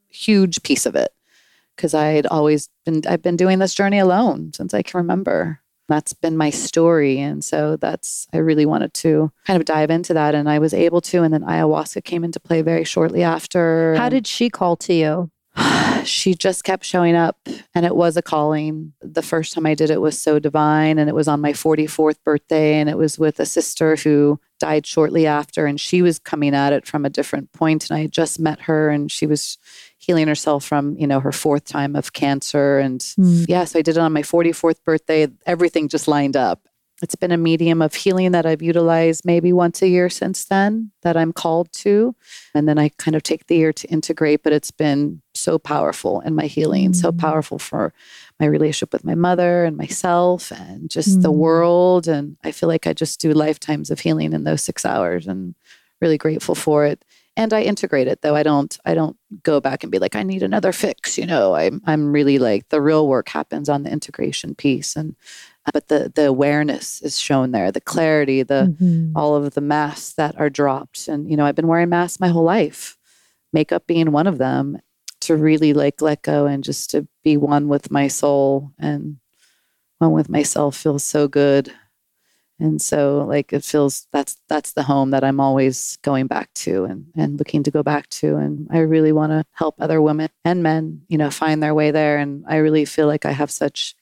huge 0.09 0.62
piece 0.62 0.87
of 0.87 0.97
it. 0.97 1.11
Because 1.77 1.93
I 1.93 2.07
had 2.07 2.27
always 2.27 2.71
been, 2.87 3.03
I've 3.07 3.21
been 3.21 3.37
doing 3.37 3.59
this 3.59 3.75
journey 3.75 3.99
alone 3.99 4.53
since 4.55 4.73
I 4.73 4.83
can 4.83 4.97
remember. 4.97 5.61
That's 5.88 6.14
been 6.14 6.38
my 6.38 6.49
story. 6.49 7.19
And 7.19 7.45
so 7.45 7.77
that's, 7.77 8.27
I 8.33 8.38
really 8.38 8.64
wanted 8.64 8.95
to 8.95 9.31
kind 9.47 9.61
of 9.61 9.67
dive 9.67 9.91
into 9.91 10.14
that. 10.14 10.35
And 10.35 10.49
I 10.49 10.59
was 10.59 10.73
able 10.73 11.03
to. 11.03 11.23
And 11.23 11.33
then 11.33 11.43
ayahuasca 11.43 12.05
came 12.05 12.25
into 12.25 12.41
play 12.41 12.62
very 12.62 12.85
shortly 12.85 13.23
after. 13.23 13.95
How 13.97 14.09
did 14.09 14.27
she 14.27 14.49
call 14.49 14.75
to 14.77 14.95
you? 14.95 15.31
She 16.05 16.35
just 16.35 16.64
kept 16.64 16.85
showing 16.85 17.14
up 17.14 17.38
and 17.75 17.85
it 17.85 17.97
was 17.97 18.16
a 18.16 18.23
calling. 18.23 18.92
The 19.03 19.23
first 19.23 19.53
time 19.53 19.66
I 19.66 19.75
did 19.75 19.90
it 19.90 20.01
was 20.01 20.18
so 20.18 20.38
divine 20.38 20.99
and 20.99 21.09
it 21.09 21.14
was 21.14 21.29
on 21.29 21.40
my 21.40 21.53
44th 21.53 22.16
birthday 22.25 22.75
and 22.75 22.88
it 22.88 22.97
was 22.97 23.18
with 23.18 23.40
a 23.40 23.47
sister 23.47 23.97
who 23.97 24.40
died 24.59 24.87
shortly 24.87 25.27
after 25.27 25.66
and 25.66 25.81
she 25.81 26.03
was 26.03 26.18
coming 26.18 26.55
at 26.55 26.73
it 26.73 26.87
from 26.87 27.05
a 27.05 27.11
different 27.11 27.53
point 27.53 27.88
and 27.88 27.97
I 27.97 28.03
had 28.03 28.12
just 28.12 28.40
met 28.40 28.61
her 28.62 28.90
and 28.90 29.11
she 29.11 29.27
was 29.27 29.59
healing 29.99 30.29
herself 30.29 30.64
from, 30.64 30.97
you 30.97 31.07
know, 31.07 31.21
her 31.21 31.33
fourth 31.33 31.64
time 31.64 31.94
of 31.94 32.12
cancer 32.12 32.79
and 32.79 33.01
mm. 33.01 33.47
yeah, 33.49 33.64
so 33.64 33.79
I 33.79 33.83
did 33.83 33.97
it 33.97 34.01
on 34.01 34.12
my 34.12 34.23
44th 34.23 34.83
birthday. 34.85 35.29
Everything 35.47 35.88
just 35.88 36.09
lined 36.09 36.37
up 36.37 36.68
it's 37.03 37.15
been 37.15 37.31
a 37.31 37.37
medium 37.37 37.81
of 37.81 37.95
healing 37.95 38.33
that 38.33 38.45
I've 38.45 38.63
utilized 38.63 39.25
maybe 39.25 39.53
once 39.53 39.83
a 39.83 39.89
year 39.89 40.09
since 40.09 40.45
then 40.45 40.91
that 41.03 41.17
I'm 41.17 41.33
called 41.33 41.73
to. 41.75 42.15
And 42.55 42.69
then 42.69 42.79
I 42.79 42.91
kind 42.99 43.15
of 43.15 43.23
take 43.23 43.47
the 43.47 43.57
year 43.57 43.73
to 43.73 43.89
integrate, 43.89 44.43
but 44.43 44.53
it's 44.53 44.73
been 44.73 45.23
so 45.33 45.59
powerful 45.59 46.21
in 46.21 46.35
my 46.35 46.47
healing, 46.47 46.91
mm. 46.91 46.97
so 46.97 47.13
powerful 47.13 47.59
for 47.59 47.93
my 48.41 48.47
relationship 48.47 48.93
with 48.93 49.05
my 49.05 49.15
mother 49.15 49.65
and 49.65 49.77
myself 49.77 50.51
and 50.51 50.91
just 50.91 51.21
mm. 51.21 51.23
the 51.23 51.31
world. 51.31 52.09
And 52.09 52.37
I 52.43 52.51
feel 52.51 52.69
like 52.69 52.87
I 52.87 52.93
just 52.93 53.21
do 53.21 53.33
lifetimes 53.33 53.91
of 53.91 54.01
healing 54.01 54.33
in 54.33 54.43
those 54.43 54.65
six 54.65 54.85
hours 54.85 55.29
and 55.29 55.55
really 56.01 56.19
grateful 56.19 56.57
for 56.57 56.85
it. 56.85 57.05
And 57.37 57.53
I 57.53 57.63
integrate 57.63 58.09
it 58.09 58.23
though. 58.23 58.35
I 58.35 58.43
don't 58.43 58.77
I 58.85 58.95
don't 58.95 59.17
go 59.45 59.61
back 59.61 59.85
and 59.85 59.93
be 59.93 60.01
like, 60.01 60.17
I 60.17 60.25
need 60.25 60.43
another 60.43 60.73
fix, 60.73 61.17
you 61.17 61.25
know. 61.25 61.55
I'm 61.55 61.81
I'm 61.87 62.13
really 62.13 62.41
like 62.41 62.69
the 62.71 62.81
real 62.81 63.07
work 63.07 63.29
happens 63.29 63.69
on 63.69 63.85
the 63.85 63.93
integration 63.93 64.57
piece. 64.57 64.97
And 64.97 65.15
but 65.73 65.89
the 65.89 66.13
the 66.15 66.27
awareness 66.27 67.01
is 67.03 67.19
shown 67.19 67.53
there 67.53 67.71
the 67.73 67.81
clarity 67.81 68.43
the 68.43 68.75
mm-hmm. 68.81 69.17
all 69.17 69.35
of 69.35 69.55
the 69.55 69.61
masks 69.61 70.15
that 70.15 70.39
are 70.39 70.51
dropped. 70.51 71.09
And 71.09 71.31
you 71.31 71.37
know 71.37 71.45
i've 71.45 71.55
been 71.57 71.69
wearing 71.69 71.89
masks 71.89 72.21
my 72.21 72.29
whole 72.29 72.45
life. 72.45 72.97
Makeup 73.53 73.87
being 73.87 74.13
one 74.13 74.27
of 74.27 74.39
them 74.39 74.79
to 75.21 75.37
really 75.37 75.73
like 75.73 76.01
let 76.01 76.23
go 76.23 76.47
and 76.47 76.63
just 76.63 76.91
to 76.91 77.09
be 77.25 77.37
one 77.37 77.69
with 77.69 77.91
my 77.91 78.09
soul. 78.09 78.73
And 78.79 79.19
one 79.99 80.13
with 80.13 80.29
myself 80.29 80.77
feels 80.77 81.05
so 81.05 81.29
good. 81.29 81.73
And 82.61 82.83
so 82.83 83.25
like 83.29 83.53
it 83.53 83.65
feels 83.65 84.07
that's 84.13 84.37
that's 84.49 84.73
the 84.73 84.83
home 84.83 85.11
that 85.11 85.23
i'm 85.23 85.39
always 85.39 85.97
going 86.03 86.27
back 86.27 86.53
to 86.55 86.85
and 86.85 87.07
and 87.15 87.39
looking 87.39 87.63
to 87.63 87.71
go 87.71 87.83
back 87.83 88.09
to. 88.09 88.37
And 88.37 88.67
i 88.71 88.79
really 88.79 89.13
want 89.13 89.31
to 89.33 89.45
help 89.53 89.77
other 89.79 90.03
women 90.03 90.29
and 90.45 90.63
men 90.63 91.03
you 91.09 91.19
know 91.19 91.31
find 91.31 91.63
their 91.63 91.75
way 91.75 91.91
there. 91.91 92.19
And 92.19 92.45
i 92.49 92.57
really 92.57 92.85
feel 92.85 93.07
like 93.07 93.25
i 93.25 93.31
have 93.31 93.51
such 93.51 93.95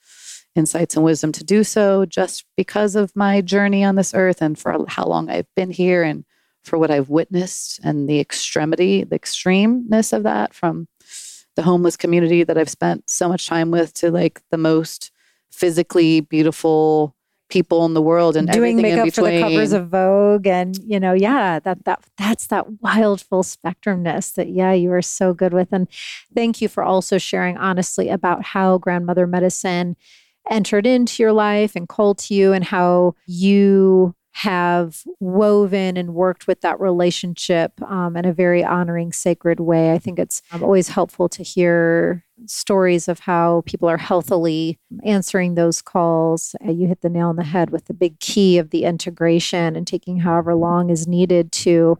insights 0.56 0.96
and 0.96 1.04
wisdom 1.04 1.32
to 1.32 1.44
do 1.44 1.62
so 1.64 2.06
just 2.06 2.44
because 2.56 2.96
of 2.96 3.14
my 3.14 3.40
journey 3.40 3.84
on 3.84 3.96
this 3.96 4.14
earth 4.14 4.40
and 4.40 4.58
for 4.58 4.84
how 4.88 5.04
long 5.06 5.28
I've 5.28 5.52
been 5.54 5.70
here 5.70 6.02
and 6.02 6.24
for 6.64 6.78
what 6.78 6.90
I've 6.90 7.08
witnessed 7.08 7.80
and 7.84 8.08
the 8.08 8.18
extremity, 8.18 9.04
the 9.04 9.18
extremeness 9.18 10.12
of 10.12 10.24
that 10.24 10.52
from 10.52 10.88
the 11.54 11.62
homeless 11.62 11.96
community 11.96 12.44
that 12.44 12.58
I've 12.58 12.68
spent 12.68 13.08
so 13.08 13.28
much 13.28 13.46
time 13.46 13.70
with 13.70 13.94
to 13.94 14.10
like 14.10 14.42
the 14.50 14.58
most 14.58 15.10
physically 15.50 16.20
beautiful 16.20 17.14
people 17.48 17.84
in 17.86 17.94
the 17.94 18.02
world 18.02 18.36
and 18.36 18.50
doing 18.50 18.76
makeup 18.76 19.12
for 19.14 19.22
the 19.22 19.40
covers 19.40 19.72
of 19.72 19.88
Vogue 19.88 20.48
and 20.48 20.76
you 20.78 20.98
know 20.98 21.12
yeah 21.12 21.60
that 21.60 21.84
that 21.84 22.02
that's 22.18 22.48
that 22.48 22.82
wild 22.82 23.20
full 23.20 23.44
spectrumness 23.44 24.34
that 24.34 24.48
yeah 24.48 24.72
you 24.72 24.90
are 24.92 25.02
so 25.02 25.32
good 25.32 25.54
with. 25.54 25.68
And 25.72 25.86
thank 26.34 26.60
you 26.60 26.68
for 26.68 26.82
also 26.82 27.18
sharing 27.18 27.56
honestly 27.56 28.08
about 28.08 28.42
how 28.42 28.78
grandmother 28.78 29.26
medicine 29.26 29.96
entered 30.50 30.86
into 30.86 31.22
your 31.22 31.32
life 31.32 31.76
and 31.76 31.88
called 31.88 32.18
to 32.18 32.34
you 32.34 32.52
and 32.52 32.64
how 32.64 33.14
you 33.26 34.14
have 34.36 35.02
woven 35.18 35.96
and 35.96 36.14
worked 36.14 36.46
with 36.46 36.60
that 36.60 36.78
relationship 36.78 37.72
um, 37.90 38.18
in 38.18 38.26
a 38.26 38.34
very 38.34 38.62
honoring, 38.62 39.10
sacred 39.10 39.60
way. 39.60 39.92
I 39.92 39.98
think 39.98 40.18
it's 40.18 40.42
um, 40.52 40.62
always 40.62 40.88
helpful 40.88 41.26
to 41.30 41.42
hear 41.42 42.22
stories 42.44 43.08
of 43.08 43.20
how 43.20 43.62
people 43.64 43.88
are 43.88 43.96
healthily 43.96 44.78
answering 45.04 45.54
those 45.54 45.80
calls. 45.80 46.54
Uh, 46.62 46.70
you 46.70 46.86
hit 46.86 47.00
the 47.00 47.08
nail 47.08 47.28
on 47.28 47.36
the 47.36 47.44
head 47.44 47.70
with 47.70 47.86
the 47.86 47.94
big 47.94 48.20
key 48.20 48.58
of 48.58 48.68
the 48.68 48.84
integration 48.84 49.74
and 49.74 49.86
taking 49.86 50.18
however 50.18 50.54
long 50.54 50.90
is 50.90 51.08
needed 51.08 51.50
to 51.52 51.98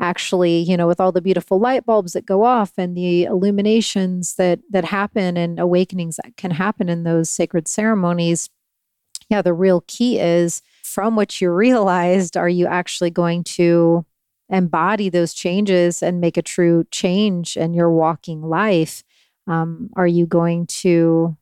actually 0.00 0.58
you 0.58 0.76
know 0.76 0.86
with 0.86 1.00
all 1.00 1.12
the 1.12 1.22
beautiful 1.22 1.58
light 1.58 1.86
bulbs 1.86 2.12
that 2.14 2.26
go 2.26 2.44
off 2.44 2.72
and 2.76 2.96
the 2.96 3.24
illuminations 3.24 4.34
that 4.34 4.58
that 4.70 4.84
happen 4.84 5.36
and 5.36 5.60
awakenings 5.60 6.16
that 6.16 6.36
can 6.36 6.50
happen 6.50 6.88
in 6.88 7.04
those 7.04 7.30
sacred 7.30 7.68
ceremonies 7.68 8.50
yeah 9.30 9.40
the 9.40 9.54
real 9.54 9.84
key 9.86 10.18
is 10.18 10.62
from 10.82 11.16
what 11.16 11.40
you 11.40 11.50
realized 11.50 12.36
are 12.36 12.48
you 12.48 12.66
actually 12.66 13.10
going 13.10 13.44
to 13.44 14.04
embody 14.48 15.08
those 15.08 15.34
changes 15.34 16.02
and 16.02 16.20
make 16.20 16.36
a 16.36 16.42
true 16.42 16.84
change 16.90 17.56
in 17.56 17.74
your 17.74 17.90
walking 17.90 18.42
life? 18.42 19.02
Um, 19.46 19.90
are 19.96 20.06
you 20.06 20.26
going 20.26 20.66
to 20.66 21.36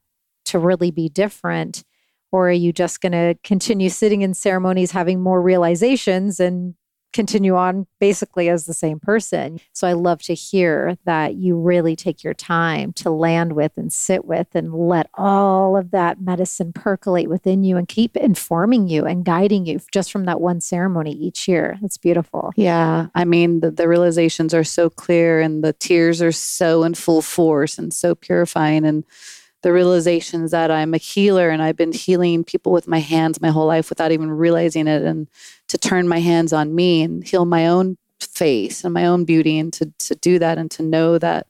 to 0.47 0.59
really 0.59 0.91
be 0.91 1.09
different? 1.09 1.85
Or 2.33 2.49
are 2.49 2.53
you 2.53 2.73
just 2.73 3.01
going 3.01 3.13
to 3.13 3.37
continue 3.45 3.91
sitting 3.91 4.23
in 4.23 4.35
ceremonies 4.35 4.91
having 4.91 5.21
more 5.21 5.43
realizations 5.43 6.41
and 6.41 6.75
continue 7.13 7.57
on 7.57 7.87
basically 8.01 8.49
as 8.49 8.67
the 8.67 8.75
same 8.75 8.99
person. 8.99 9.61
So 9.73 9.87
I 9.87 9.93
love 9.93 10.23
to 10.23 10.35
hear 10.35 10.97
that 11.05 11.35
you 11.35 11.59
really 11.59 11.95
take 11.97 12.25
your 12.25 12.35
time 12.35 12.93
to 12.95 13.11
land 13.11 13.53
with 13.53 13.73
and 13.77 13.93
sit 13.93 14.25
with 14.25 14.49
and 14.55 14.75
let 14.75 15.09
all 15.15 15.77
of 15.77 15.91
that 15.91 16.21
medicine 16.21 16.73
percolate 16.73 17.29
within 17.29 17.65
you 17.65 17.77
and 17.77 17.89
keep 17.89 18.17
informing 18.17 18.89
you 18.89 19.05
and 19.05 19.25
guiding 19.25 19.67
you 19.67 19.81
just 19.93 20.11
from 20.11 20.25
that 20.25 20.41
one 20.41 20.61
ceremony 20.61 21.13
each 21.13 21.47
year. 21.47 21.79
That's 21.83 21.99
beautiful. 21.99 22.53
Yeah. 22.57 23.09
I 23.15 23.25
mean, 23.25 23.61
the, 23.61 23.71
the 23.71 23.89
realizations 23.89 24.55
are 24.55 24.65
so 24.65 24.89
clear 24.91 25.41
and 25.41 25.63
the 25.63 25.73
tears 25.73 26.23
are 26.23 26.33
so 26.33 26.83
in 26.85 26.95
full 26.95 27.23
force 27.23 27.79
and 27.79 27.93
so 27.93 28.15
purifying. 28.15 28.85
And 28.85 29.05
the 29.63 29.73
realizations 29.73 30.51
that 30.51 30.71
I'm 30.71 30.93
a 30.93 30.99
healer 30.99 31.49
and 31.49 31.63
I've 31.63 31.77
been 31.77 31.93
healing 31.93 32.45
people 32.45 32.73
with 32.73 32.89
my 32.89 32.99
hands 32.99 33.41
my 33.41 33.51
whole 33.51 33.67
life 33.67 33.89
without 33.89 34.13
even 34.13 34.31
realizing 34.31 34.89
it. 34.89 35.03
And 35.03 35.29
to 35.69 35.79
turn 35.79 36.09
my 36.09 36.19
hands 36.19 36.53
on 36.53 36.75
me 36.75 37.03
and 37.03 37.25
heal 37.27 37.45
my 37.45 37.69
own 37.69 37.97
face 38.21 38.85
and 38.85 38.93
my 38.93 39.07
own 39.07 39.25
beauty 39.25 39.59
and 39.59 39.73
to, 39.75 39.93
to 39.99 40.15
do 40.17 40.39
that 40.41 40.59
and 40.59 40.71
to 40.73 40.83
know 40.83 41.17
that, 41.19 41.47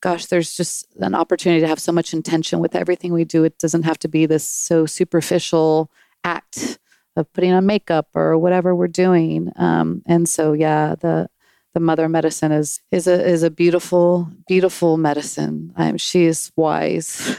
gosh, 0.00 0.26
there's 0.26 0.56
just 0.56 0.86
an 0.98 1.14
opportunity 1.14 1.60
to 1.60 1.68
have 1.68 1.80
so 1.80 1.92
much 1.92 2.12
intention 2.12 2.60
with 2.60 2.76
everything 2.76 3.12
we 3.12 3.24
do. 3.24 3.42
It 3.42 3.58
doesn't 3.58 3.84
have 3.84 3.98
to 4.00 4.08
be 4.08 4.26
this 4.26 4.44
so 4.44 4.86
superficial 4.86 5.90
act 6.22 6.78
of 7.16 7.32
putting 7.32 7.52
on 7.52 7.66
makeup 7.66 8.08
or 8.14 8.38
whatever 8.38 8.74
we're 8.74 8.88
doing. 8.88 9.52
Um, 9.56 10.02
and 10.06 10.28
so, 10.28 10.52
yeah, 10.52 10.94
the 10.94 11.28
the 11.74 11.80
mother 11.80 12.08
medicine 12.08 12.52
is 12.52 12.80
is 12.90 13.06
a 13.06 13.24
is 13.24 13.42
a 13.42 13.50
beautiful 13.50 14.30
beautiful 14.46 14.96
medicine. 14.96 15.72
She 15.98 16.24
is 16.24 16.50
wise 16.56 17.36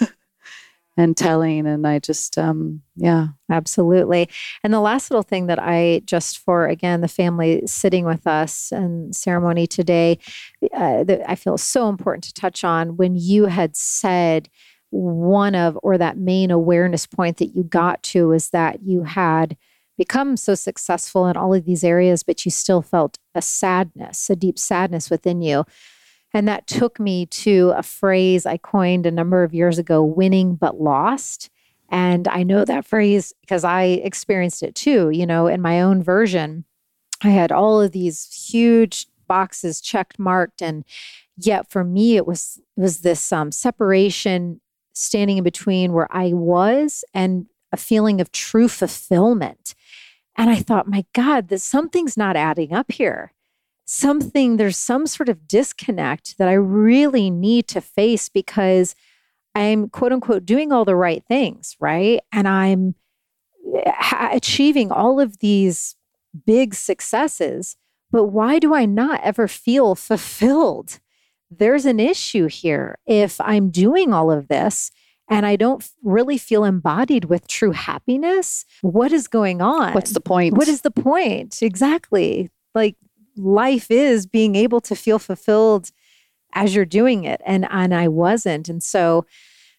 and 0.98 1.16
telling, 1.16 1.66
and 1.66 1.88
I 1.88 2.00
just 2.00 2.38
um, 2.38 2.82
yeah, 2.96 3.30
absolutely. 3.50 4.30
And 4.64 4.74
the 4.74 4.82
last 4.82 5.10
little 5.10 5.24
thing 5.24 5.48
that 5.48 5.60
I 5.60 6.02
just 6.06 6.38
for 6.38 6.68
again 6.68 7.02
the 7.02 7.08
family 7.08 7.64
sitting 7.66 8.06
with 8.06 8.28
us 8.28 8.72
and 8.72 9.16
ceremony 9.16 9.68
today, 9.68 10.20
uh, 10.74 11.06
that 11.06 11.30
I 11.30 11.36
feel 11.36 11.58
so 11.58 11.90
important 11.90 12.26
to 12.26 12.34
touch 12.34 12.64
on 12.64 12.98
when 12.98 13.16
you 13.16 13.46
had 13.46 13.76
said 13.76 14.50
one 14.92 15.56
of 15.56 15.78
or 15.82 15.98
that 15.98 16.18
main 16.18 16.52
awareness 16.52 17.06
point 17.06 17.38
that 17.38 17.56
you 17.56 17.64
got 17.64 18.04
to 18.04 18.32
is 18.32 18.50
that 18.52 18.82
you 18.84 19.04
had 19.04 19.58
become 19.98 20.38
so 20.38 20.56
successful 20.56 21.28
in 21.28 21.38
all 21.38 21.54
of 21.54 21.66
these 21.66 21.84
areas, 21.84 22.24
but 22.24 22.46
you 22.46 22.52
still 22.52 22.82
felt 22.82 23.18
a 23.34 23.42
sadness, 23.42 24.30
a 24.30 24.36
deep 24.36 24.60
sadness 24.60 25.10
within 25.10 25.42
you. 25.42 25.66
And 26.34 26.48
that 26.48 26.68
took 26.68 27.00
me 27.00 27.28
to 27.28 27.74
a 27.78 27.84
phrase 27.84 28.46
I 28.46 28.58
coined 28.58 29.06
a 29.06 29.12
number 29.12 29.44
of 29.44 29.54
years 29.54 29.78
ago 29.78 30.04
winning 30.04 30.56
but 30.56 30.82
lost. 30.82 31.50
And 31.90 32.28
I 32.28 32.44
know 32.44 32.66
that 32.66 32.86
phrase 32.86 33.34
because 33.42 33.64
I 33.64 33.84
experienced 33.84 34.62
it 34.64 34.76
too. 34.76 35.12
You 35.12 35.26
know, 35.26 35.48
in 35.48 35.62
my 35.62 35.82
own 35.82 36.04
version, 36.04 36.66
I 37.24 37.30
had 37.30 37.52
all 37.52 37.82
of 37.82 37.92
these 37.92 38.50
huge 38.52 39.08
boxes 39.28 39.82
checked 39.82 40.20
marked 40.20 40.62
and 40.62 40.84
yet 41.38 41.70
for 41.70 41.84
me 41.84 42.16
it 42.16 42.28
was 42.28 42.60
was 42.76 43.00
this 43.00 43.32
um, 43.32 43.52
separation 43.52 44.62
standing 44.94 45.38
in 45.38 45.44
between 45.44 45.94
where 45.94 46.08
I 46.16 46.34
was 46.34 47.04
and 47.14 47.48
a 47.72 47.78
feeling 47.78 48.22
of 48.22 48.32
true 48.32 48.68
fulfillment 48.68 49.76
and 50.38 50.50
I 50.50 50.58
thought, 50.58 50.88
my 50.88 51.06
God, 51.14 51.48
that 51.50 51.62
something's 51.62 52.18
not 52.18 52.36
adding 52.36 52.74
up 52.74 52.92
here. 52.92 53.34
Something, 53.86 54.58
there's 54.58 54.78
some 54.78 55.08
sort 55.08 55.30
of 55.30 55.48
disconnect 55.48 56.38
that 56.38 56.48
I 56.48 56.54
really 56.54 57.30
need 57.30 57.68
to 57.70 57.82
face 57.82 58.30
because 58.30 58.96
I'm 59.54 59.90
quote 59.90 60.12
unquote 60.12 60.46
doing 60.46 60.72
all 60.72 60.86
the 60.86 60.96
right 60.96 61.24
things, 61.28 61.78
right? 61.80 62.20
And 62.32 62.48
I'm 62.48 62.96
eh, 63.74 63.92
ha- 63.96 64.30
achieving 64.34 64.92
all 64.92 65.20
of 65.20 65.40
these 65.40 65.96
big 66.46 66.74
successes. 66.74 67.78
But 68.12 68.26
why 68.26 68.60
do 68.60 68.74
I 68.74 68.86
not 68.86 69.22
ever 69.24 69.48
feel 69.48 69.96
fulfilled? 69.96 71.00
There's 71.50 71.86
an 71.86 72.00
issue 72.00 72.48
here. 72.48 72.98
If 73.06 73.40
I'm 73.40 73.70
doing 73.70 74.14
all 74.14 74.32
of 74.32 74.48
this 74.48 74.92
and 75.30 75.46
I 75.46 75.56
don't 75.56 75.88
really 76.04 76.38
feel 76.38 76.64
embodied 76.64 77.26
with 77.26 77.48
true 77.48 77.72
happiness, 77.72 78.66
what 78.82 79.12
is 79.12 79.28
going 79.28 79.62
on? 79.62 79.94
What's 79.94 80.12
the 80.12 80.22
point? 80.22 80.56
What 80.56 80.68
is 80.68 80.82
the 80.82 80.92
point? 80.92 81.62
Exactly. 81.62 82.52
Like 82.76 82.96
life 83.36 83.90
is 83.90 84.28
being 84.28 84.56
able 84.56 84.82
to 84.82 84.96
feel 84.96 85.20
fulfilled 85.20 85.92
as 86.54 86.76
you're 86.76 86.86
doing 86.86 87.24
it. 87.24 87.42
And, 87.46 87.68
and 87.72 87.94
I 87.94 88.08
wasn't. 88.08 88.70
And 88.70 88.84
so 88.84 89.26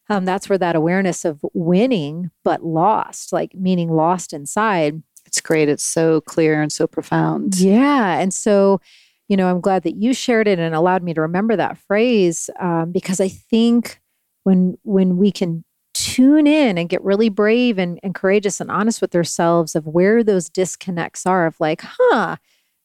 um, 0.09 0.25
that's 0.25 0.49
where 0.49 0.59
that 0.59 0.77
awareness 0.77 1.25
of 1.25 1.41
winning, 1.55 2.31
but 2.45 2.65
lost, 2.65 3.33
like 3.33 3.55
meaning 3.55 3.91
lost 3.91 4.33
inside. 4.33 5.03
It's 5.27 5.41
great. 5.41 5.69
It's 5.69 5.83
so 5.83 6.21
clear 6.23 6.61
and 6.61 6.73
so 6.73 6.87
profound. 6.87 7.59
Yeah. 7.59 8.19
And 8.19 8.33
so, 8.33 8.81
you 9.29 9.37
know, 9.37 9.49
I'm 9.49 9.61
glad 9.61 9.83
that 9.85 9.97
you 9.97 10.13
shared 10.15 10.47
it 10.47 10.59
and 10.59 10.75
allowed 10.75 11.03
me 11.03 11.15
to 11.15 11.21
remember 11.21 11.57
that 11.57 11.79
phrase 11.79 12.51
um, 12.61 12.93
because 12.93 13.21
I 13.21 13.29
think 13.29 14.01
when 14.47 14.79
when 14.85 15.17
we 15.17 15.33
can 15.33 15.65
tune 15.93 16.47
in 16.47 16.79
and 16.79 16.89
get 16.89 17.03
really 17.03 17.29
brave 17.29 17.79
and, 17.79 17.99
and 18.05 18.15
courageous 18.15 18.61
and 18.61 18.71
honest 18.71 19.01
with 19.01 19.13
ourselves 19.13 19.75
of 19.75 19.89
where 19.89 20.23
those 20.23 20.49
disconnects 20.49 21.27
are 21.27 21.47
of 21.47 21.59
like, 21.59 21.83
huh, 21.83 22.37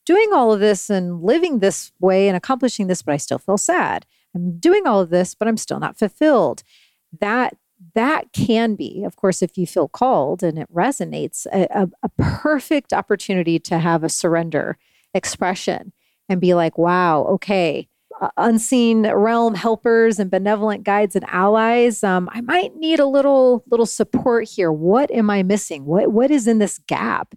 doing 0.04 0.30
all 0.34 0.52
of 0.52 0.60
this 0.60 0.90
and 0.90 1.22
living 1.22 1.60
this 1.60 1.92
way 2.00 2.28
and 2.28 2.36
accomplishing 2.36 2.88
this, 2.88 3.04
but 3.04 3.14
I 3.14 3.18
still 3.18 3.38
feel 3.38 3.60
sad. 3.60 4.08
I'm 4.34 4.58
doing 4.58 4.88
all 4.88 5.02
of 5.02 5.12
this, 5.12 5.36
but 5.36 5.48
I'm 5.48 5.58
still 5.58 5.80
not 5.80 6.00
fulfilled. 6.00 6.64
That 7.20 7.56
that 7.94 8.34
can 8.34 8.74
be, 8.74 9.04
of 9.04 9.16
course, 9.16 9.44
if 9.44 9.56
you 9.56 9.68
feel 9.68 9.88
called 9.88 10.42
and 10.42 10.58
it 10.58 10.74
resonates, 10.74 11.46
a, 11.54 11.68
a, 11.70 11.90
a 12.02 12.10
perfect 12.18 12.92
opportunity 12.92 13.60
to 13.60 13.78
have 13.78 14.04
a 14.04 14.10
surrender 14.10 14.80
expression 15.14 15.94
and 16.28 16.42
be 16.42 16.56
like, 16.56 16.78
wow, 16.80 17.24
okay, 17.26 17.88
unseen 18.38 19.10
realm 19.10 19.56
helpers 19.56 20.20
and 20.20 20.30
benevolent 20.30 20.84
guides 20.84 21.16
and 21.16 21.26
allies 21.28 22.04
um, 22.04 22.30
i 22.34 22.42
might 22.42 22.76
need 22.76 23.00
a 23.00 23.06
little 23.06 23.64
little 23.70 23.86
support 23.86 24.48
here. 24.48 24.72
What 24.72 25.12
am 25.12 25.30
i 25.30 25.44
missing? 25.44 25.86
What 25.86 26.12
what 26.12 26.32
is 26.32 26.48
in 26.48 26.60
this 26.60 26.80
gap? 26.88 27.34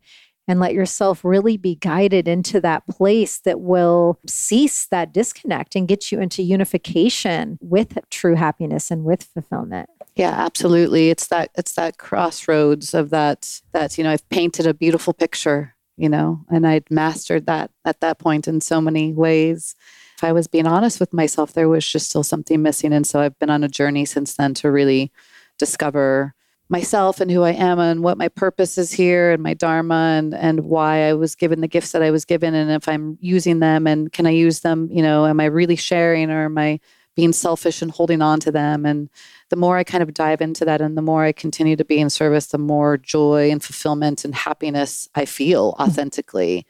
And 0.47 0.61
let 0.61 0.75
yourself 0.75 1.25
really 1.25 1.57
be 1.57 1.77
guided 1.77 2.29
into 2.29 2.61
that 2.61 2.87
place 2.87 3.39
that 3.47 3.61
will 3.61 4.21
cease 4.27 4.87
that 4.89 5.11
disconnect 5.11 5.75
and 5.75 5.89
get 5.89 6.13
you 6.13 6.21
into 6.21 6.43
unification 6.43 7.59
with 7.63 7.97
true 8.11 8.35
happiness 8.35 8.91
and 8.91 9.05
with 9.05 9.23
fulfillment. 9.23 9.89
Yeah 10.17 10.35
absolutely. 10.37 11.09
It's 11.09 11.29
that 11.29 11.51
it's 11.57 11.73
that 11.75 11.97
crossroads 11.97 12.93
of 12.93 13.09
that 13.11 13.61
that 13.73 13.97
you 13.97 14.05
know 14.05 14.11
i've 14.11 14.29
painted 14.29 14.67
a 14.67 14.75
beautiful 14.75 15.13
picture 15.13 15.75
you 15.97 16.09
know 16.09 16.45
and 16.51 16.67
i'd 16.67 16.91
mastered 16.91 17.47
that 17.47 17.71
at 17.85 18.01
that 18.01 18.19
point 18.19 18.49
in 18.49 18.61
so 18.61 18.81
many 18.81 19.13
ways 19.13 19.75
if 20.17 20.25
I 20.25 20.33
was 20.33 20.47
being 20.47 20.67
honest 20.67 21.01
with 21.01 21.13
myself, 21.13 21.53
there 21.53 21.69
was 21.69 21.87
just 21.87 22.09
still 22.11 22.23
something 22.23 22.63
missing. 22.63 22.93
And 22.93 23.07
so 23.07 23.21
I've 23.21 23.39
been 23.39 23.51
on 23.51 23.65
a 23.65 23.69
journey 23.69 24.05
since 24.05 24.35
then 24.35 24.55
to 24.55 24.71
really 24.71 25.13
discover 25.59 26.35
myself 26.69 27.21
and 27.21 27.31
who 27.31 27.43
I 27.43 27.53
am 27.53 27.79
and 27.79 28.03
what 28.03 28.19
my 28.19 28.29
purpose 28.29 28.79
is 28.79 28.91
here 28.91 29.33
and 29.33 29.43
my 29.43 29.55
dharma 29.55 30.17
and 30.17 30.35
and 30.35 30.61
why 30.61 31.09
I 31.09 31.13
was 31.13 31.35
given 31.35 31.61
the 31.61 31.69
gifts 31.69 31.93
that 31.93 32.03
I 32.03 32.11
was 32.11 32.25
given 32.25 32.55
and 32.55 32.71
if 32.71 32.89
I'm 32.89 33.19
using 33.21 33.61
them 33.61 33.87
and 33.87 34.11
can 34.11 34.27
I 34.27 34.31
use 34.31 34.61
them, 34.61 34.89
you 34.91 35.03
know, 35.03 35.27
am 35.27 35.41
I 35.41 35.45
really 35.45 35.77
sharing 35.77 36.31
or 36.31 36.47
am 36.47 36.57
I 36.57 36.81
being 37.17 37.33
selfish 37.33 37.83
and 37.83 37.91
holding 37.91 38.23
on 38.23 38.41
to 38.41 38.51
them 38.51 38.87
and 38.87 39.11
the 39.51 39.57
more 39.57 39.77
I 39.77 39.85
kind 39.85 40.03
of 40.03 40.15
dive 40.15 40.41
into 40.41 40.65
that 40.65 40.81
and 40.81 40.97
the 40.97 41.03
more 41.03 41.23
I 41.23 41.33
continue 41.33 41.77
to 41.77 41.85
be 41.85 42.01
in 42.01 42.09
service, 42.09 42.47
the 42.47 42.59
more 42.59 42.97
joy 42.97 43.51
and 43.51 43.63
fulfillment 43.63 44.25
and 44.25 44.35
happiness 44.35 45.09
I 45.15 45.27
feel 45.27 45.75
mm. 45.75 45.81
authentically. 45.81 46.67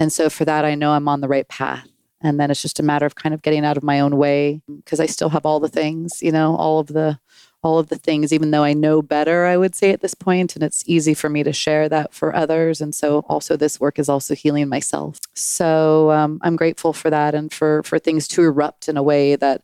And 0.00 0.12
so 0.12 0.28
for 0.28 0.44
that 0.44 0.64
I 0.64 0.74
know 0.74 0.90
I'm 0.90 1.08
on 1.08 1.20
the 1.20 1.28
right 1.28 1.48
path 1.48 1.88
and 2.26 2.40
then 2.40 2.50
it's 2.50 2.62
just 2.62 2.80
a 2.80 2.82
matter 2.82 3.06
of 3.06 3.14
kind 3.14 3.34
of 3.34 3.42
getting 3.42 3.64
out 3.64 3.76
of 3.76 3.82
my 3.82 4.00
own 4.00 4.16
way 4.16 4.60
because 4.76 5.00
i 5.00 5.06
still 5.06 5.28
have 5.30 5.46
all 5.46 5.60
the 5.60 5.68
things 5.68 6.22
you 6.22 6.32
know 6.32 6.56
all 6.56 6.78
of 6.78 6.88
the 6.88 7.18
all 7.62 7.78
of 7.78 7.88
the 7.88 7.96
things 7.96 8.32
even 8.32 8.50
though 8.50 8.62
i 8.62 8.72
know 8.72 9.02
better 9.02 9.44
i 9.44 9.56
would 9.56 9.74
say 9.74 9.90
at 9.90 10.00
this 10.00 10.14
point 10.14 10.54
and 10.54 10.62
it's 10.62 10.84
easy 10.86 11.14
for 11.14 11.28
me 11.28 11.42
to 11.42 11.52
share 11.52 11.88
that 11.88 12.12
for 12.14 12.34
others. 12.34 12.80
And 12.80 12.94
so 12.94 13.20
also 13.28 13.56
this 13.56 13.80
work 13.80 13.98
is 13.98 14.08
also 14.08 14.34
healing 14.34 14.68
myself. 14.68 15.18
So 15.34 16.10
um, 16.10 16.40
i'm 16.42 16.56
grateful 16.56 16.92
for 16.92 17.10
that 17.10 17.34
and 17.34 17.52
for 17.52 17.82
for 17.82 17.98
things 17.98 18.28
to 18.28 18.42
erupt 18.42 18.88
in 18.88 18.96
a 18.96 19.02
way 19.02 19.36
that 19.36 19.62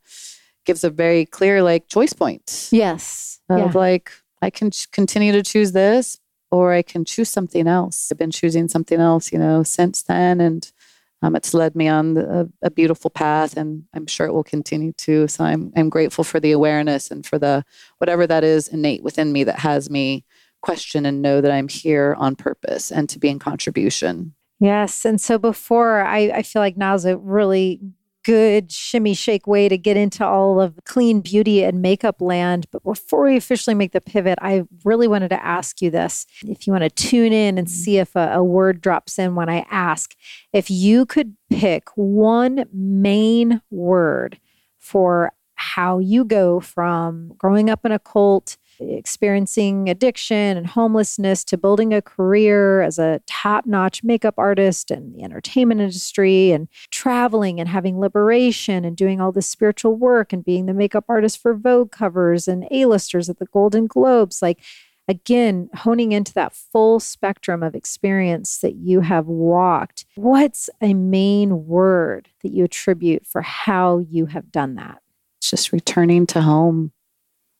gives 0.65 0.85
a 0.85 0.91
very 0.91 1.27
clear 1.27 1.63
like 1.63 1.89
choice 1.89 2.13
point 2.13 2.69
yes. 2.71 3.41
of 3.49 3.59
yeah. 3.59 3.79
like 3.79 4.13
i 4.41 4.51
can 4.51 4.71
ch- 4.71 4.91
continue 4.91 5.33
to 5.33 5.43
choose 5.43 5.73
this 5.73 6.21
or 6.51 6.73
i 6.73 6.83
can 6.83 7.05
choose 7.05 7.29
something 7.29 7.67
else. 7.67 8.11
I've 8.11 8.19
been 8.19 8.31
choosing 8.31 8.69
something 8.69 9.01
else 9.01 9.33
you 9.33 9.39
know 9.39 9.63
since 9.63 10.03
then 10.03 10.41
and 10.41 10.71
um, 11.23 11.37
it's 11.37 11.55
led 11.55 11.77
me 11.77 11.89
on 11.89 12.17
a, 12.17 12.49
a, 12.63 12.71
beautiful 12.71 13.09
path, 13.09 13.57
and 13.57 13.85
I'm 13.95 14.07
sure 14.07 14.27
it 14.27 14.33
will 14.33 14.43
continue 14.43 14.93
to. 14.95 15.29
So 15.29 15.45
I'm 15.45 15.73
I'm 15.77 15.89
grateful 15.89 16.25
for 16.25 16.41
the 16.41 16.53
awareness 16.53 17.11
and 17.11 17.25
for 17.25 17.39
the 17.39 17.65
whatever 17.99 18.27
that 18.27 18.43
is 18.43 18.69
innate 18.69 19.05
within 19.05 19.33
me 19.33 19.45
that 19.45 19.61
has 19.61 19.89
me 19.89 20.25
question 20.63 21.07
and 21.07 21.23
know 21.23 21.41
that 21.41 21.53
I'm 21.53 21.69
here 21.69 22.17
on 22.19 22.37
purpose 22.37 22.91
and 22.91 23.09
to 23.09 23.19
be 23.19 23.29
in 23.29 23.39
contribution. 23.39 24.35
Yes, 24.59 25.05
and 25.05 25.21
so 25.21 25.39
before 25.39 26.03
I, 26.03 26.31
I 26.35 26.43
feel 26.43 26.61
like 26.61 26.77
now's 26.77 27.05
a 27.05 27.17
really 27.17 27.81
good 28.25 28.71
shimmy 28.71 29.15
shake 29.15 29.47
way 29.47 29.69
to 29.69 29.77
get 29.77 29.97
into 29.97 30.25
all 30.25 30.61
of 30.61 30.79
clean 30.85 31.21
beauty 31.21 31.65
and 31.65 31.83
makeup 31.83 32.21
land. 32.21 32.67
But 32.71 32.83
before 32.85 33.25
we 33.25 33.37
officially 33.37 33.75
make 33.75 33.93
the 33.93 34.01
pivot, 34.01 34.39
I 34.41 34.65
really 34.85 35.09
wanted 35.09 35.29
to 35.29 35.45
ask 35.45 35.83
you 35.83 35.91
this. 35.91 36.27
If 36.47 36.67
you 36.67 36.73
want 36.73 36.85
to 36.85 36.91
tune 36.91 37.33
in 37.33 37.59
and 37.59 37.69
see 37.69 37.99
if 37.99 38.15
a, 38.17 38.33
a 38.35 38.45
word 38.45 38.81
drops 38.81 39.19
in 39.19 39.35
when 39.35 39.49
I 39.49 39.67
ask, 39.71 40.15
if 40.53 40.71
you 40.71 41.07
could 41.07 41.37
pick 41.51 41.89
one 41.95 42.67
main 42.73 43.61
word 43.71 44.39
for 44.79 45.33
how 45.55 45.99
you 45.99 46.25
go 46.25 46.61
from 46.61 47.33
growing 47.39 47.71
up 47.71 47.85
in 47.85 47.93
a 47.93 47.99
cult 47.99 48.57
experiencing 48.91 49.89
addiction 49.89 50.57
and 50.57 50.67
homelessness 50.67 51.45
to 51.45 51.57
building 51.57 51.93
a 51.93 52.03
career 52.03 52.83
as 52.83 52.99
a 52.99 53.21
top 53.27 53.67
notch 53.67 54.03
makeup 54.03 54.35
artist 54.37 54.91
in 54.91 55.13
the 55.13 55.23
entertainment 55.23 55.81
industry 55.81 56.53
and 56.53 56.69
traveling 56.91 57.61
and 57.61 57.69
having 57.69 57.99
liberation 57.99 58.85
and 58.85 58.97
doing 58.97 59.21
all 59.21 59.33
this 59.33 59.49
spiritual 59.49 59.97
work 59.97 60.33
and 60.33 60.45
being 60.45 60.67
the 60.67 60.75
makeup 60.75 61.05
artist 61.09 61.41
for 61.41 61.55
Vogue 61.55 61.91
covers 61.91 62.49
and 62.49 62.67
A-listers 62.71 63.29
at 63.29 63.39
the 63.39 63.47
Golden 63.47 63.87
Globes. 63.87 64.43
Like, 64.43 64.61
again, 65.09 65.69
honing 65.75 66.13
into 66.13 66.33
that 66.35 66.55
full 66.55 67.01
spectrum 67.01 67.63
of 67.63 67.75
experience 67.75 68.59
that 68.59 68.75
you 68.77 69.01
have 69.01 69.27
walked. 69.27 70.05
What's 70.15 70.71
a 70.81 70.95
main 70.95 71.67
word 71.67 72.29
that 72.43 72.53
you 72.53 72.65
attribute 72.65 73.27
for 73.27 73.43
how 73.43 73.99
you 73.99 74.27
have 74.27 74.51
done 74.53 74.77
that? 74.77 75.03
It's 75.39 75.51
just 75.51 75.73
returning 75.73 76.27
to 76.29 76.41
home. 76.41 76.93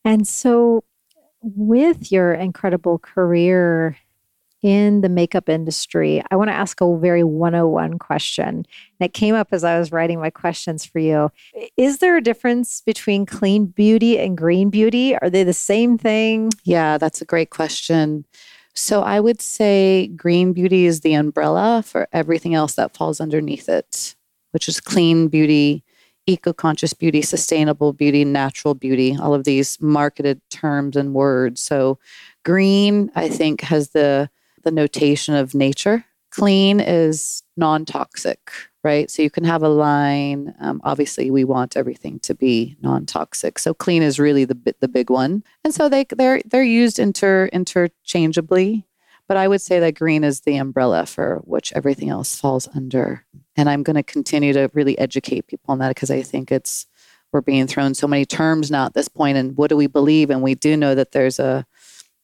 And 0.05 0.27
so, 0.27 0.83
with 1.43 2.11
your 2.11 2.33
incredible 2.33 2.99
career 2.99 3.97
in 4.61 5.01
the 5.01 5.09
makeup 5.09 5.49
industry, 5.49 6.23
I 6.31 6.37
want 6.37 6.49
to 6.49 6.55
ask 6.55 6.79
a 6.79 6.97
very 6.97 7.23
101 7.23 7.99
question. 7.99 8.65
That 8.99 9.13
came 9.13 9.35
up 9.35 9.49
as 9.51 9.65
I 9.65 9.77
was 9.77 9.91
writing 9.91 10.19
my 10.19 10.29
questions 10.29 10.85
for 10.85 10.99
you. 10.99 11.29
Is 11.75 11.97
there 11.97 12.15
a 12.15 12.23
difference 12.23 12.81
between 12.81 13.25
clean 13.25 13.65
beauty 13.65 14.17
and 14.17 14.37
green 14.37 14.69
beauty? 14.69 15.17
Are 15.17 15.29
they 15.29 15.43
the 15.43 15.53
same 15.53 15.97
thing? 15.97 16.51
Yeah, 16.63 16.97
that's 16.97 17.21
a 17.21 17.25
great 17.25 17.49
question. 17.49 18.25
So 18.73 19.03
I 19.03 19.19
would 19.19 19.41
say 19.41 20.07
green 20.15 20.53
beauty 20.53 20.85
is 20.85 21.01
the 21.01 21.13
umbrella 21.13 21.83
for 21.85 22.07
everything 22.13 22.55
else 22.55 22.75
that 22.75 22.95
falls 22.95 23.19
underneath 23.19 23.67
it, 23.67 24.15
which 24.51 24.69
is 24.69 24.79
clean 24.79 25.27
beauty, 25.27 25.82
eco 26.27 26.53
conscious 26.53 26.93
beauty, 26.93 27.21
sustainable 27.21 27.93
beauty, 27.93 28.23
natural 28.25 28.73
beauty, 28.73 29.17
all 29.19 29.33
of 29.33 29.43
these 29.43 29.79
marketed 29.81 30.41
terms 30.49 30.95
and 30.95 31.13
words. 31.13 31.61
So, 31.61 31.99
green, 32.43 33.11
I 33.15 33.29
think, 33.29 33.61
has 33.61 33.89
the, 33.89 34.29
the 34.63 34.71
notation 34.71 35.35
of 35.35 35.53
nature. 35.53 36.05
Clean 36.31 36.79
is 36.79 37.43
non 37.57 37.85
toxic, 37.85 38.51
right? 38.83 39.11
So, 39.11 39.21
you 39.21 39.29
can 39.29 39.43
have 39.43 39.63
a 39.63 39.69
line. 39.69 40.55
Um, 40.59 40.81
obviously, 40.83 41.29
we 41.29 41.43
want 41.43 41.75
everything 41.75 42.19
to 42.19 42.33
be 42.33 42.77
non 42.81 43.05
toxic. 43.05 43.59
So, 43.59 43.73
clean 43.73 44.01
is 44.01 44.19
really 44.19 44.45
the, 44.45 44.75
the 44.79 44.87
big 44.87 45.09
one. 45.09 45.43
And 45.63 45.73
so, 45.73 45.89
they, 45.89 46.05
they're, 46.09 46.41
they're 46.45 46.63
used 46.63 46.99
inter, 46.99 47.47
interchangeably. 47.47 48.85
But 49.27 49.37
I 49.37 49.47
would 49.47 49.61
say 49.61 49.79
that 49.79 49.95
green 49.95 50.23
is 50.23 50.41
the 50.41 50.57
umbrella 50.57 51.05
for 51.05 51.41
which 51.45 51.71
everything 51.73 52.09
else 52.09 52.35
falls 52.35 52.67
under. 52.75 53.25
And 53.55 53.69
I'm 53.69 53.83
going 53.83 53.95
to 53.95 54.03
continue 54.03 54.53
to 54.53 54.69
really 54.73 54.97
educate 54.97 55.47
people 55.47 55.71
on 55.71 55.79
that 55.79 55.89
because 55.89 56.11
I 56.11 56.21
think 56.21 56.51
it's 56.51 56.87
we're 57.31 57.41
being 57.41 57.67
thrown 57.67 57.95
so 57.95 58.07
many 58.07 58.25
terms 58.25 58.69
now 58.69 58.85
at 58.85 58.93
this 58.93 59.07
point 59.07 59.37
and 59.37 59.57
what 59.57 59.69
do 59.69 59.77
we 59.77 59.87
believe? 59.87 60.29
And 60.29 60.41
we 60.41 60.53
do 60.55 60.77
know 60.77 60.95
that 60.95 61.11
there's 61.11 61.39
a 61.39 61.65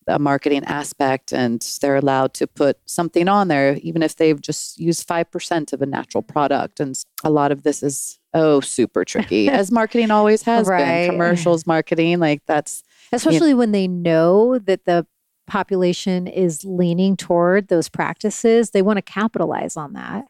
a 0.10 0.20
marketing 0.20 0.64
aspect 0.66 1.32
and 1.32 1.62
they're 1.82 1.96
allowed 1.96 2.34
to 2.34 2.48
put 2.48 2.78
something 2.86 3.28
on 3.28 3.48
there 3.48 3.78
even 3.84 4.02
if 4.02 4.16
they've 4.16 4.42
just 4.42 4.80
used 4.80 5.08
5% 5.08 5.74
of 5.74 5.82
a 5.82 5.86
natural 5.86 6.24
product. 6.24 6.80
And 6.80 6.98
a 7.24 7.30
lot 7.30 7.52
of 7.52 7.64
this 7.64 7.84
is 7.84 8.20
oh 8.34 8.60
super 8.60 9.04
tricky 9.04 9.50
as 9.50 9.72
marketing 9.72 10.12
always 10.12 10.44
has 10.44 10.68
right. 10.68 11.08
been 11.08 11.12
commercials 11.12 11.66
marketing 11.66 12.20
like 12.20 12.42
that's 12.46 12.84
especially 13.12 13.48
you 13.48 13.54
know, 13.54 13.58
when 13.58 13.72
they 13.72 13.88
know 13.88 14.60
that 14.60 14.86
the 14.86 15.06
population 15.48 16.28
is 16.28 16.64
leaning 16.64 17.18
toward 17.18 17.70
those 17.70 17.90
practices 17.90 18.70
they 18.70 18.84
want 18.84 18.98
to 18.98 19.02
capitalize 19.02 19.76
on 19.76 19.94
that 19.94 20.26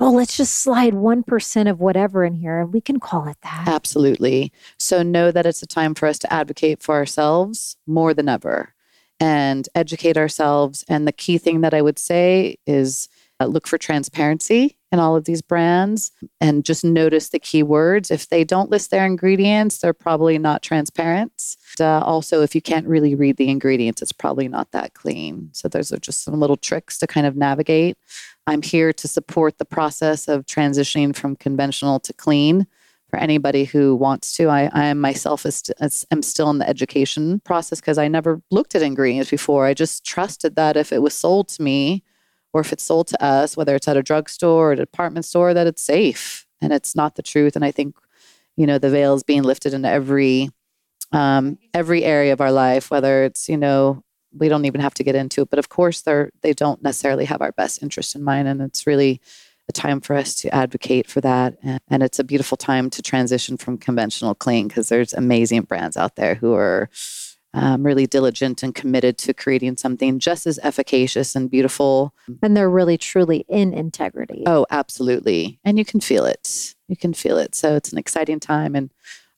oh, 0.00 0.10
let's 0.12 0.36
just 0.36 0.54
slide 0.54 0.94
1% 0.94 1.70
of 1.70 1.80
whatever 1.80 2.24
in 2.24 2.34
here 2.34 2.60
and 2.60 2.72
we 2.72 2.80
can 2.80 3.00
call 3.00 3.26
it 3.28 3.36
that. 3.42 3.64
Absolutely. 3.66 4.52
So 4.78 5.02
know 5.02 5.30
that 5.30 5.46
it's 5.46 5.62
a 5.62 5.66
time 5.66 5.94
for 5.94 6.06
us 6.06 6.18
to 6.20 6.32
advocate 6.32 6.82
for 6.82 6.94
ourselves 6.94 7.76
more 7.86 8.14
than 8.14 8.28
ever 8.28 8.74
and 9.20 9.68
educate 9.74 10.16
ourselves. 10.16 10.84
And 10.88 11.06
the 11.06 11.12
key 11.12 11.38
thing 11.38 11.62
that 11.62 11.74
I 11.74 11.82
would 11.82 11.98
say 11.98 12.56
is 12.66 13.08
Uh, 13.40 13.46
look 13.46 13.68
for 13.68 13.78
transparency 13.78 14.76
in 14.90 14.98
all 14.98 15.14
of 15.14 15.24
these 15.24 15.42
brands 15.42 16.10
and 16.40 16.64
just 16.64 16.84
notice 16.84 17.28
the 17.28 17.38
keywords. 17.38 18.10
If 18.10 18.28
they 18.28 18.42
don't 18.42 18.68
list 18.68 18.90
their 18.90 19.06
ingredients, 19.06 19.78
they're 19.78 19.92
probably 19.92 20.38
not 20.38 20.60
transparent. 20.60 21.56
Uh, 21.78 22.00
also, 22.00 22.42
if 22.42 22.56
you 22.56 22.60
can't 22.60 22.88
really 22.88 23.14
read 23.14 23.36
the 23.36 23.48
ingredients, 23.48 24.02
it's 24.02 24.10
probably 24.12 24.48
not 24.48 24.72
that 24.72 24.94
clean. 24.94 25.50
So, 25.52 25.68
those 25.68 25.92
are 25.92 26.00
just 26.00 26.24
some 26.24 26.40
little 26.40 26.56
tricks 26.56 26.98
to 26.98 27.06
kind 27.06 27.28
of 27.28 27.36
navigate. 27.36 27.96
I'm 28.48 28.62
here 28.62 28.94
to 28.94 29.06
support 29.06 29.58
the 29.58 29.66
process 29.66 30.26
of 30.26 30.46
transitioning 30.46 31.14
from 31.14 31.36
conventional 31.36 32.00
to 32.00 32.14
clean 32.14 32.66
for 33.10 33.18
anybody 33.18 33.64
who 33.64 33.94
wants 33.94 34.34
to. 34.36 34.48
I, 34.48 34.70
I 34.72 34.94
myself 34.94 35.44
is, 35.44 35.70
am 36.10 36.22
still 36.22 36.48
in 36.48 36.56
the 36.56 36.66
education 36.66 37.40
process 37.40 37.78
because 37.78 37.98
I 37.98 38.08
never 38.08 38.40
looked 38.50 38.74
at 38.74 38.80
ingredients 38.80 39.30
before. 39.30 39.66
I 39.66 39.74
just 39.74 40.02
trusted 40.02 40.56
that 40.56 40.78
if 40.78 40.94
it 40.94 41.02
was 41.02 41.12
sold 41.12 41.48
to 41.48 41.62
me 41.62 42.02
or 42.54 42.62
if 42.62 42.72
it's 42.72 42.84
sold 42.84 43.08
to 43.08 43.22
us, 43.22 43.54
whether 43.54 43.76
it's 43.76 43.86
at 43.86 43.98
a 43.98 44.02
drugstore 44.02 44.70
or 44.70 44.72
a 44.72 44.76
department 44.76 45.26
store, 45.26 45.52
that 45.52 45.66
it's 45.66 45.82
safe. 45.82 46.46
And 46.62 46.72
it's 46.72 46.96
not 46.96 47.16
the 47.16 47.22
truth. 47.22 47.54
And 47.54 47.66
I 47.66 47.70
think, 47.70 47.96
you 48.56 48.66
know, 48.66 48.78
the 48.78 48.88
veil 48.88 49.12
is 49.12 49.22
being 49.22 49.42
lifted 49.42 49.74
into 49.74 49.90
every 49.90 50.48
um, 51.12 51.58
every 51.74 52.02
area 52.02 52.32
of 52.32 52.40
our 52.40 52.52
life, 52.52 52.90
whether 52.90 53.24
it's, 53.24 53.46
you 53.48 53.58
know, 53.58 54.02
we 54.36 54.48
don't 54.48 54.64
even 54.64 54.80
have 54.80 54.94
to 54.94 55.04
get 55.04 55.14
into 55.14 55.42
it. 55.42 55.50
But 55.50 55.58
of 55.58 55.68
course 55.68 56.02
they're 56.02 56.30
they 56.42 56.52
don't 56.52 56.82
necessarily 56.82 57.24
have 57.24 57.42
our 57.42 57.52
best 57.52 57.82
interest 57.82 58.14
in 58.14 58.22
mind. 58.22 58.48
And 58.48 58.60
it's 58.60 58.86
really 58.86 59.20
a 59.68 59.72
time 59.72 60.00
for 60.00 60.16
us 60.16 60.34
to 60.34 60.54
advocate 60.54 61.08
for 61.08 61.20
that. 61.20 61.56
And, 61.62 61.80
and 61.88 62.02
it's 62.02 62.18
a 62.18 62.24
beautiful 62.24 62.56
time 62.56 62.90
to 62.90 63.02
transition 63.02 63.56
from 63.56 63.78
conventional 63.78 64.34
clean 64.34 64.68
because 64.68 64.88
there's 64.88 65.12
amazing 65.12 65.62
brands 65.62 65.96
out 65.96 66.16
there 66.16 66.34
who 66.34 66.54
are 66.54 66.88
um, 67.54 67.84
really 67.84 68.06
diligent 68.06 68.62
and 68.62 68.74
committed 68.74 69.18
to 69.18 69.34
creating 69.34 69.76
something 69.76 70.18
just 70.18 70.46
as 70.46 70.58
efficacious 70.62 71.34
and 71.34 71.50
beautiful. 71.50 72.14
And 72.42 72.56
they're 72.56 72.70
really 72.70 72.98
truly 72.98 73.44
in 73.48 73.72
integrity. 73.72 74.44
Oh, 74.46 74.66
absolutely. 74.70 75.58
And 75.64 75.78
you 75.78 75.84
can 75.84 76.00
feel 76.00 76.24
it. 76.24 76.74
You 76.88 76.96
can 76.96 77.14
feel 77.14 77.38
it. 77.38 77.54
So 77.54 77.74
it's 77.74 77.92
an 77.92 77.98
exciting 77.98 78.40
time. 78.40 78.74
And 78.74 78.90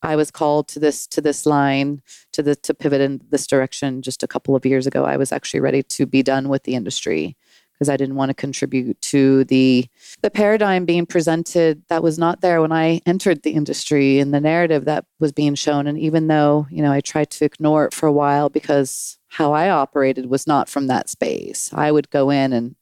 I 0.03 0.16
was 0.16 0.30
called 0.30 0.68
to 0.68 0.80
this 0.80 1.07
to 1.09 1.20
this 1.20 1.46
line 1.46 2.03
to 2.32 2.42
the 2.42 2.55
to 2.57 2.74
pivot 2.74 3.01
in 3.01 3.20
this 3.30 3.46
direction 3.46 4.03
just 4.03 4.22
a 4.22 4.28
couple 4.28 4.57
of 4.57 4.64
years 4.64 4.86
ago. 4.86 5.05
I 5.05 5.16
was 5.16 5.32
actually 5.32 5.61
ready 5.61 5.82
to 5.82 6.07
be 6.07 6.22
done 6.22 6.48
with 6.48 6.64
the 6.64 6.74
industry 6.74 7.36
because 7.80 7.88
I 7.88 7.96
didn't 7.96 8.16
want 8.16 8.28
to 8.28 8.34
contribute 8.34 9.01
to 9.03 9.44
the 9.44 9.86
the 10.20 10.30
paradigm 10.30 10.84
being 10.84 11.07
presented 11.07 11.82
that 11.88 12.03
was 12.03 12.18
not 12.18 12.42
there 12.42 12.61
when 12.61 12.72
I 12.72 13.01
entered 13.07 13.42
the 13.42 13.53
industry 13.53 14.18
and 14.18 14.34
the 14.34 14.40
narrative 14.40 14.84
that 14.84 15.07
was 15.18 15.32
being 15.32 15.55
shown. 15.55 15.86
And 15.86 15.98
even 15.98 16.26
though, 16.26 16.66
you 16.70 16.82
know, 16.82 16.92
I 16.92 17.01
tried 17.01 17.30
to 17.30 17.44
ignore 17.44 17.86
it 17.86 17.94
for 17.94 18.07
a 18.07 18.12
while 18.12 18.51
because 18.51 19.18
how 19.28 19.53
I 19.55 19.70
operated 19.70 20.26
was 20.26 20.46
not 20.46 20.68
from 20.68 20.88
that 20.88 21.09
space. 21.09 21.70
I 21.72 21.90
would 21.90 22.11
go 22.11 22.28
in 22.28 22.53
and 22.53 22.76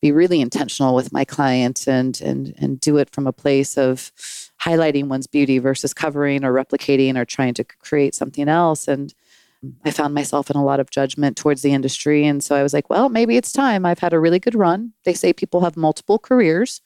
be 0.00 0.12
really 0.12 0.40
intentional 0.40 0.94
with 0.94 1.12
my 1.12 1.24
client 1.24 1.86
and 1.86 2.18
and 2.22 2.54
and 2.56 2.80
do 2.80 2.96
it 2.96 3.10
from 3.10 3.26
a 3.26 3.32
place 3.32 3.76
of 3.76 4.10
highlighting 4.62 5.06
one's 5.06 5.26
beauty 5.26 5.58
versus 5.58 5.94
covering 5.94 6.44
or 6.44 6.52
replicating 6.52 7.16
or 7.16 7.24
trying 7.24 7.54
to 7.54 7.64
create 7.64 8.14
something 8.14 8.48
else. 8.48 8.88
And 8.88 9.14
I 9.84 9.90
found 9.90 10.14
myself 10.14 10.50
in 10.50 10.56
a 10.56 10.64
lot 10.64 10.80
of 10.80 10.90
judgment 10.90 11.36
towards 11.36 11.62
the 11.62 11.72
industry. 11.72 12.24
And 12.26 12.42
so 12.42 12.54
I 12.54 12.62
was 12.62 12.72
like, 12.72 12.88
well, 12.88 13.08
maybe 13.08 13.36
it's 13.36 13.52
time. 13.52 13.84
I've 13.84 13.98
had 13.98 14.12
a 14.12 14.20
really 14.20 14.38
good 14.38 14.54
run. 14.54 14.92
They 15.04 15.14
say 15.14 15.32
people 15.32 15.60
have 15.62 15.76
multiple 15.76 16.18
careers. 16.18 16.80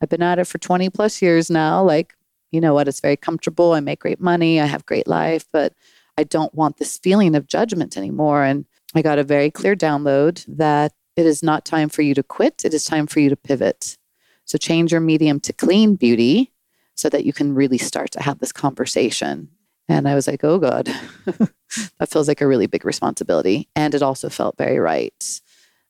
I've 0.00 0.08
been 0.08 0.22
at 0.22 0.38
it 0.38 0.46
for 0.46 0.58
20 0.58 0.90
plus 0.90 1.22
years 1.22 1.50
now. 1.50 1.82
Like, 1.82 2.14
you 2.50 2.60
know 2.60 2.74
what? 2.74 2.88
It's 2.88 3.00
very 3.00 3.16
comfortable. 3.16 3.72
I 3.72 3.80
make 3.80 4.00
great 4.00 4.20
money. 4.20 4.60
I 4.60 4.66
have 4.66 4.86
great 4.86 5.06
life, 5.06 5.46
but 5.52 5.72
I 6.18 6.24
don't 6.24 6.54
want 6.54 6.78
this 6.78 6.98
feeling 6.98 7.34
of 7.34 7.46
judgment 7.46 7.96
anymore. 7.96 8.42
And 8.42 8.66
I 8.94 9.02
got 9.02 9.18
a 9.18 9.24
very 9.24 9.50
clear 9.50 9.76
download 9.76 10.44
that 10.48 10.92
it 11.16 11.26
is 11.26 11.42
not 11.42 11.64
time 11.64 11.88
for 11.88 12.02
you 12.02 12.14
to 12.14 12.22
quit. 12.22 12.64
It 12.64 12.74
is 12.74 12.84
time 12.84 13.06
for 13.06 13.20
you 13.20 13.30
to 13.30 13.36
pivot. 13.36 13.96
So 14.44 14.58
change 14.58 14.92
your 14.92 15.00
medium 15.00 15.40
to 15.40 15.52
clean 15.52 15.96
beauty 15.96 16.52
so 16.96 17.08
that 17.08 17.24
you 17.24 17.32
can 17.32 17.54
really 17.54 17.78
start 17.78 18.10
to 18.12 18.22
have 18.22 18.40
this 18.40 18.52
conversation. 18.52 19.48
And 19.88 20.08
I 20.08 20.14
was 20.16 20.26
like, 20.26 20.42
oh 20.42 20.58
God, 20.58 20.86
that 21.26 22.10
feels 22.10 22.26
like 22.26 22.40
a 22.40 22.46
really 22.46 22.66
big 22.66 22.84
responsibility. 22.84 23.68
And 23.76 23.94
it 23.94 24.02
also 24.02 24.28
felt 24.28 24.58
very 24.58 24.80
right. 24.80 25.40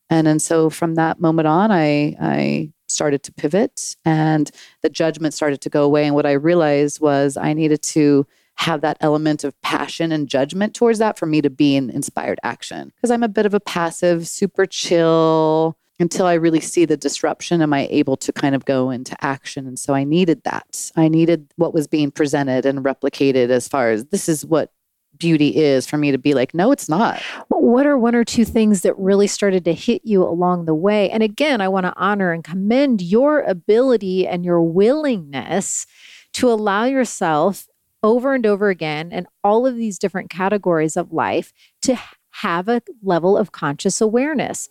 And 0.09 0.27
and 0.27 0.41
so 0.41 0.69
from 0.69 0.95
that 0.95 1.19
moment 1.19 1.47
on, 1.47 1.71
I 1.71 2.15
I 2.21 2.71
started 2.87 3.23
to 3.23 3.33
pivot 3.33 3.95
and 4.05 4.49
the 4.81 4.89
judgment 4.89 5.33
started 5.33 5.61
to 5.61 5.69
go 5.69 5.83
away. 5.83 6.05
And 6.05 6.15
what 6.15 6.25
I 6.25 6.33
realized 6.33 7.01
was 7.01 7.35
I 7.35 7.53
needed 7.53 7.81
to 7.81 8.25
have 8.55 8.81
that 8.81 8.97
element 9.01 9.43
of 9.43 9.59
passion 9.61 10.11
and 10.11 10.27
judgment 10.27 10.73
towards 10.73 10.99
that 10.99 11.19
for 11.19 11.25
me 11.25 11.41
to 11.41 11.49
be 11.49 11.75
in 11.75 11.89
inspired 11.89 12.39
action. 12.43 12.91
Because 12.95 13.11
I'm 13.11 13.23
a 13.23 13.27
bit 13.27 13.45
of 13.45 13.53
a 13.53 13.59
passive, 13.59 14.27
super 14.27 14.65
chill, 14.65 15.77
until 15.99 16.25
I 16.25 16.33
really 16.35 16.59
see 16.59 16.85
the 16.85 16.97
disruption, 16.97 17.61
am 17.61 17.73
I 17.73 17.87
able 17.89 18.17
to 18.17 18.31
kind 18.31 18.53
of 18.53 18.65
go 18.65 18.89
into 18.89 19.15
action? 19.23 19.67
And 19.67 19.79
so 19.79 19.93
I 19.93 20.03
needed 20.03 20.43
that. 20.43 20.91
I 20.95 21.07
needed 21.07 21.51
what 21.55 21.73
was 21.73 21.87
being 21.87 22.11
presented 22.11 22.65
and 22.65 22.83
replicated 22.83 23.49
as 23.49 23.67
far 23.67 23.89
as 23.89 24.05
this 24.05 24.29
is 24.29 24.45
what 24.45 24.71
beauty 25.17 25.55
is 25.55 25.87
for 25.87 25.97
me 25.97 26.11
to 26.11 26.17
be 26.17 26.35
like, 26.35 26.53
no, 26.53 26.71
it's 26.71 26.87
not. 26.87 27.19
What 27.49 27.87
are 27.87 27.97
one 27.97 28.13
or 28.13 28.23
two 28.23 28.45
things 28.45 28.81
that 28.81 28.97
really 28.99 29.25
started 29.25 29.65
to 29.65 29.73
hit 29.73 30.03
you 30.05 30.23
along 30.23 30.65
the 30.65 30.75
way? 30.75 31.09
And 31.09 31.23
again, 31.23 31.59
I 31.59 31.67
want 31.67 31.85
to 31.85 31.93
honor 31.97 32.31
and 32.31 32.43
commend 32.43 33.01
your 33.01 33.41
ability 33.41 34.27
and 34.27 34.45
your 34.45 34.61
willingness 34.61 35.87
to 36.33 36.51
allow 36.51 36.85
yourself 36.85 37.67
over 38.03 38.35
and 38.35 38.45
over 38.45 38.69
again 38.69 39.09
and 39.11 39.25
all 39.43 39.65
of 39.65 39.75
these 39.75 39.97
different 39.97 40.29
categories 40.29 40.95
of 40.95 41.11
life 41.11 41.51
to 41.81 41.99
have 42.29 42.69
a 42.69 42.81
level 43.01 43.35
of 43.35 43.51
conscious 43.51 43.99
awareness 43.99 44.69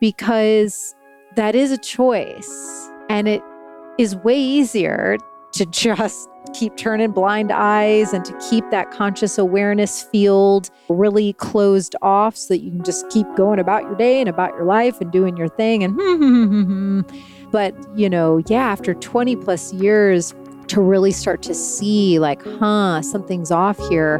because 0.00 0.94
that 1.36 1.54
is 1.54 1.70
a 1.70 1.78
choice 1.78 2.90
and 3.08 3.28
it 3.28 3.42
is 3.98 4.16
way 4.16 4.38
easier 4.38 5.18
to 5.52 5.66
just 5.70 6.28
keep 6.54 6.76
turning 6.76 7.10
blind 7.10 7.50
eyes 7.50 8.12
and 8.12 8.24
to 8.24 8.38
keep 8.50 8.68
that 8.70 8.90
conscious 8.90 9.36
awareness 9.36 10.02
field 10.02 10.70
really 10.88 11.32
closed 11.34 11.96
off 12.02 12.36
so 12.36 12.54
that 12.54 12.60
you 12.60 12.70
can 12.70 12.84
just 12.84 13.08
keep 13.10 13.26
going 13.36 13.58
about 13.58 13.82
your 13.82 13.96
day 13.96 14.20
and 14.20 14.28
about 14.28 14.50
your 14.54 14.64
life 14.64 15.00
and 15.00 15.10
doing 15.10 15.36
your 15.36 15.48
thing 15.48 15.82
and 15.82 17.04
but 17.50 17.74
you 17.96 18.08
know 18.08 18.40
yeah 18.46 18.64
after 18.70 18.94
20 18.94 19.36
plus 19.36 19.72
years 19.74 20.34
to 20.68 20.80
really 20.80 21.12
start 21.12 21.42
to 21.42 21.54
see 21.54 22.18
like 22.18 22.42
huh 22.44 23.02
something's 23.02 23.50
off 23.50 23.78
here 23.88 24.18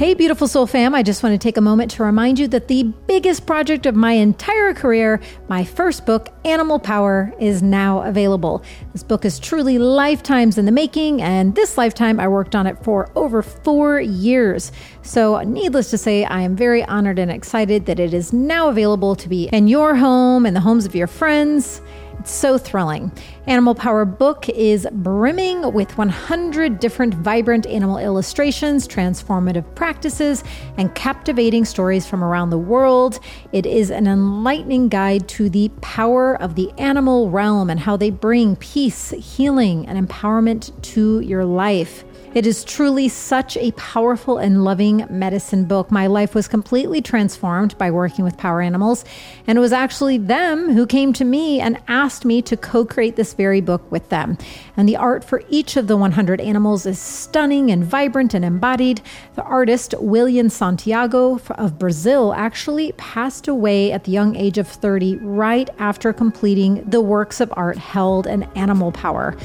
Hey, 0.00 0.14
beautiful 0.14 0.48
soul 0.48 0.66
fam. 0.66 0.94
I 0.94 1.02
just 1.02 1.22
want 1.22 1.34
to 1.34 1.38
take 1.38 1.58
a 1.58 1.60
moment 1.60 1.90
to 1.90 2.02
remind 2.02 2.38
you 2.38 2.48
that 2.48 2.68
the 2.68 2.84
biggest 3.06 3.44
project 3.44 3.84
of 3.84 3.94
my 3.94 4.12
entire 4.12 4.72
career, 4.72 5.20
my 5.50 5.62
first 5.62 6.06
book, 6.06 6.30
Animal 6.46 6.78
Power, 6.78 7.34
is 7.38 7.62
now 7.62 8.00
available. 8.04 8.64
This 8.94 9.02
book 9.02 9.26
is 9.26 9.38
truly 9.38 9.76
lifetimes 9.76 10.56
in 10.56 10.64
the 10.64 10.72
making, 10.72 11.20
and 11.20 11.54
this 11.54 11.76
lifetime 11.76 12.18
I 12.18 12.28
worked 12.28 12.56
on 12.56 12.66
it 12.66 12.82
for 12.82 13.12
over 13.14 13.42
four 13.42 14.00
years. 14.00 14.72
So, 15.02 15.42
needless 15.42 15.90
to 15.90 15.98
say, 15.98 16.24
I 16.24 16.40
am 16.40 16.56
very 16.56 16.82
honored 16.84 17.18
and 17.18 17.30
excited 17.30 17.84
that 17.84 18.00
it 18.00 18.14
is 18.14 18.32
now 18.32 18.70
available 18.70 19.14
to 19.16 19.28
be 19.28 19.50
in 19.52 19.68
your 19.68 19.94
home 19.94 20.46
and 20.46 20.56
the 20.56 20.60
homes 20.60 20.86
of 20.86 20.94
your 20.94 21.08
friends. 21.08 21.82
It's 22.20 22.32
so 22.32 22.58
thrilling. 22.58 23.12
Animal 23.46 23.74
Power 23.74 24.04
book 24.04 24.46
is 24.50 24.86
brimming 24.92 25.72
with 25.72 25.96
100 25.96 26.78
different 26.78 27.14
vibrant 27.14 27.64
animal 27.66 27.96
illustrations, 27.96 28.86
transformative 28.86 29.74
practices, 29.74 30.44
and 30.76 30.94
captivating 30.94 31.64
stories 31.64 32.06
from 32.06 32.22
around 32.22 32.50
the 32.50 32.58
world. 32.58 33.20
It 33.52 33.64
is 33.64 33.90
an 33.90 34.06
enlightening 34.06 34.90
guide 34.90 35.28
to 35.30 35.48
the 35.48 35.70
power 35.80 36.34
of 36.42 36.56
the 36.56 36.70
animal 36.76 37.30
realm 37.30 37.70
and 37.70 37.80
how 37.80 37.96
they 37.96 38.10
bring 38.10 38.54
peace, 38.56 39.12
healing, 39.12 39.86
and 39.86 40.06
empowerment 40.06 40.78
to 40.92 41.20
your 41.20 41.46
life. 41.46 42.04
It 42.32 42.46
is 42.46 42.62
truly 42.62 43.08
such 43.08 43.56
a 43.56 43.72
powerful 43.72 44.38
and 44.38 44.62
loving 44.62 45.04
medicine 45.10 45.64
book. 45.64 45.90
My 45.90 46.06
life 46.06 46.32
was 46.32 46.46
completely 46.46 47.02
transformed 47.02 47.76
by 47.76 47.90
working 47.90 48.24
with 48.24 48.36
power 48.36 48.62
animals, 48.62 49.04
and 49.48 49.58
it 49.58 49.60
was 49.60 49.72
actually 49.72 50.16
them 50.16 50.72
who 50.72 50.86
came 50.86 51.12
to 51.14 51.24
me 51.24 51.58
and 51.58 51.76
asked 51.88 52.24
me 52.24 52.40
to 52.42 52.56
co 52.56 52.84
create 52.84 53.16
this 53.16 53.34
very 53.34 53.60
book 53.60 53.90
with 53.90 54.10
them. 54.10 54.38
And 54.76 54.88
the 54.88 54.94
art 54.94 55.24
for 55.24 55.42
each 55.48 55.76
of 55.76 55.88
the 55.88 55.96
100 55.96 56.40
animals 56.40 56.86
is 56.86 57.00
stunning 57.00 57.72
and 57.72 57.84
vibrant 57.84 58.32
and 58.32 58.44
embodied. 58.44 59.00
The 59.34 59.42
artist, 59.42 59.96
William 59.98 60.50
Santiago 60.50 61.40
of 61.58 61.80
Brazil, 61.80 62.32
actually 62.34 62.92
passed 62.92 63.48
away 63.48 63.90
at 63.90 64.04
the 64.04 64.12
young 64.12 64.36
age 64.36 64.56
of 64.56 64.68
30 64.68 65.16
right 65.16 65.68
after 65.80 66.12
completing 66.12 66.84
the 66.88 67.00
works 67.00 67.40
of 67.40 67.52
art 67.56 67.76
held 67.76 68.28
in 68.28 68.44
animal 68.54 68.92
power. 68.92 69.36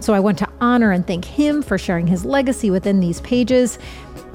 So 0.00 0.14
I 0.14 0.20
want 0.20 0.38
to 0.38 0.48
honor 0.60 0.92
and 0.92 1.06
thank 1.06 1.24
him 1.24 1.62
for 1.62 1.78
sharing 1.78 2.06
his 2.06 2.24
legacy 2.24 2.70
within 2.70 3.00
these 3.00 3.20
pages. 3.20 3.78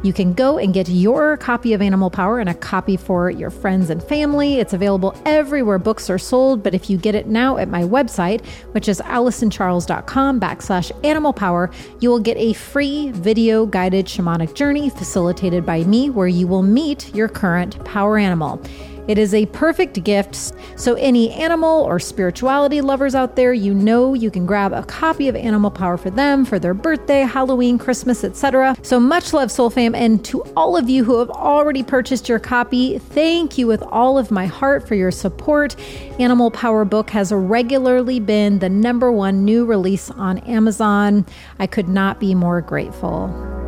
You 0.04 0.14
can 0.14 0.34
go 0.34 0.60
and 0.60 0.72
get 0.72 0.88
your 0.88 1.36
copy 1.38 1.74
of 1.74 1.82
Animal 1.82 2.12
Power 2.12 2.40
and 2.40 2.48
a 2.48 2.54
copy 2.54 2.96
for 2.96 3.32
your 3.32 3.50
friends 3.50 3.90
and 3.90 4.04
family. 4.04 4.60
It's 4.60 4.74
available 4.74 5.20
everywhere 5.26 5.80
books 5.80 6.12
are 6.12 6.20
sold, 6.20 6.62
but 6.62 6.76
if 6.76 6.92
you 6.92 6.98
get 6.98 7.16
it 7.16 7.26
now 7.26 7.58
at 7.58 7.70
my 7.70 7.82
website, 7.82 8.46
which 8.74 8.88
is 8.88 9.02
AlysonCharles.com 9.02 10.40
backslash 10.40 10.92
animal 11.04 11.34
power, 11.34 11.72
you 12.02 12.10
will 12.12 12.20
get 12.20 12.38
a 12.38 12.54
free 12.54 13.10
video 13.14 13.66
guided 13.66 14.06
shamanic 14.06 14.54
journey 14.54 14.92
facilitated 14.92 15.66
by 15.66 15.84
me 15.86 16.12
where 16.12 16.28
you 16.28 16.46
will 16.46 16.62
meet 16.62 17.14
your 17.16 17.28
current 17.28 17.84
power 17.84 18.20
animal. 18.20 18.62
It 19.08 19.18
is 19.18 19.34
a 19.34 19.46
perfect 19.48 20.04
gift. 20.04 20.54
So, 20.78 20.96
any 20.96 21.32
animal 21.32 21.84
or 21.84 22.00
spirituality 22.00 22.82
lovers 22.82 23.14
out 23.14 23.36
there, 23.36 23.54
you 23.54 23.74
know 23.74 24.14
you 24.14 24.32
can 24.32 24.46
grab 24.46 24.74
a 24.74 24.84
copy 24.84 25.28
of 25.28 25.36
Animal 25.36 25.70
Power 25.72 25.98
for 25.98 26.10
them 26.10 26.44
for 26.44 26.58
their 26.58 26.74
birthday, 26.74 27.22
Halloween, 27.22 27.78
Christmas, 27.78 28.24
etc. 28.24 28.76
So, 28.82 29.00
much 29.00 29.34
love, 29.34 29.52
Soul 29.52 29.70
Fam. 29.70 29.94
And 29.94 30.24
to 30.26 30.42
all 30.58 30.76
of 30.76 30.90
you 30.90 31.04
who 31.04 31.20
have 31.20 31.30
already 31.30 31.84
purchased 31.84 32.28
your 32.28 32.40
copy, 32.40 32.98
thank 32.98 33.58
you 33.58 33.68
with 33.68 33.84
all 33.84 34.18
of 34.18 34.32
my 34.32 34.48
heart 34.48 34.88
for 34.88 34.96
your 34.96 35.12
support. 35.12 35.80
Animal 36.20 36.50
Power 36.52 36.84
book 36.86 37.10
has 37.12 37.32
regularly 37.32 38.20
been 38.20 38.60
the 38.60 38.70
number 38.70 39.12
one 39.12 39.46
new 39.46 39.66
release 39.66 40.10
on 40.12 40.40
Amazon. 40.40 41.26
I 41.60 41.68
could 41.68 41.88
not 41.88 42.20
be 42.20 42.34
more 42.34 42.62
grateful. 42.62 43.65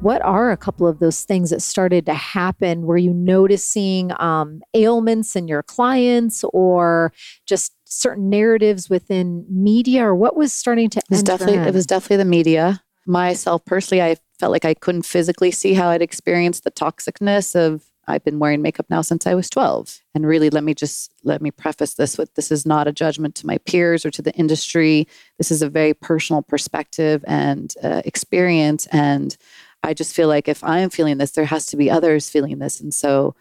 What 0.00 0.22
are 0.22 0.50
a 0.50 0.56
couple 0.56 0.86
of 0.86 0.98
those 0.98 1.24
things 1.24 1.50
that 1.50 1.60
started 1.60 2.06
to 2.06 2.14
happen? 2.14 2.82
Were 2.86 2.96
you 2.96 3.12
noticing 3.12 4.12
um, 4.18 4.62
ailments 4.72 5.36
in 5.36 5.46
your 5.46 5.62
clients 5.62 6.42
or 6.54 7.12
just 7.44 7.74
certain 7.84 8.30
narratives 8.30 8.88
within 8.88 9.44
media 9.50 10.06
or 10.06 10.14
what 10.14 10.36
was 10.36 10.54
starting 10.54 10.88
to 10.88 10.98
it 11.00 11.04
was 11.10 11.22
definitely 11.22 11.56
in? 11.56 11.66
it 11.66 11.74
was 11.74 11.86
definitely 11.86 12.16
the 12.16 12.24
media 12.24 12.80
myself 13.04 13.64
personally 13.64 14.00
i 14.00 14.14
felt 14.38 14.52
like 14.52 14.64
i 14.64 14.74
couldn't 14.74 15.02
physically 15.02 15.50
see 15.50 15.74
how 15.74 15.88
i'd 15.88 16.00
experienced 16.00 16.62
the 16.62 16.70
toxicness 16.70 17.56
of 17.56 17.82
i've 18.06 18.22
been 18.22 18.38
wearing 18.38 18.62
makeup 18.62 18.86
now 18.90 19.02
since 19.02 19.26
i 19.26 19.34
was 19.34 19.50
12 19.50 20.00
and 20.14 20.24
really 20.24 20.50
let 20.50 20.62
me 20.62 20.72
just 20.72 21.12
let 21.24 21.42
me 21.42 21.50
preface 21.50 21.94
this 21.94 22.16
with 22.16 22.32
this 22.34 22.52
is 22.52 22.64
not 22.64 22.86
a 22.86 22.92
judgment 22.92 23.34
to 23.34 23.44
my 23.44 23.58
peers 23.58 24.06
or 24.06 24.10
to 24.12 24.22
the 24.22 24.32
industry 24.34 25.08
this 25.38 25.50
is 25.50 25.60
a 25.60 25.68
very 25.68 25.92
personal 25.92 26.42
perspective 26.42 27.24
and 27.26 27.74
uh, 27.82 28.02
experience 28.04 28.86
and 28.92 29.36
I 29.82 29.94
just 29.94 30.14
feel 30.14 30.28
like 30.28 30.48
if 30.48 30.62
I'm 30.62 30.90
feeling 30.90 31.18
this, 31.18 31.32
there 31.32 31.44
has 31.44 31.66
to 31.66 31.76
be 31.76 31.90
others 31.90 32.28
feeling 32.28 32.58
this. 32.58 32.80
And 32.80 32.92
so 32.92 33.34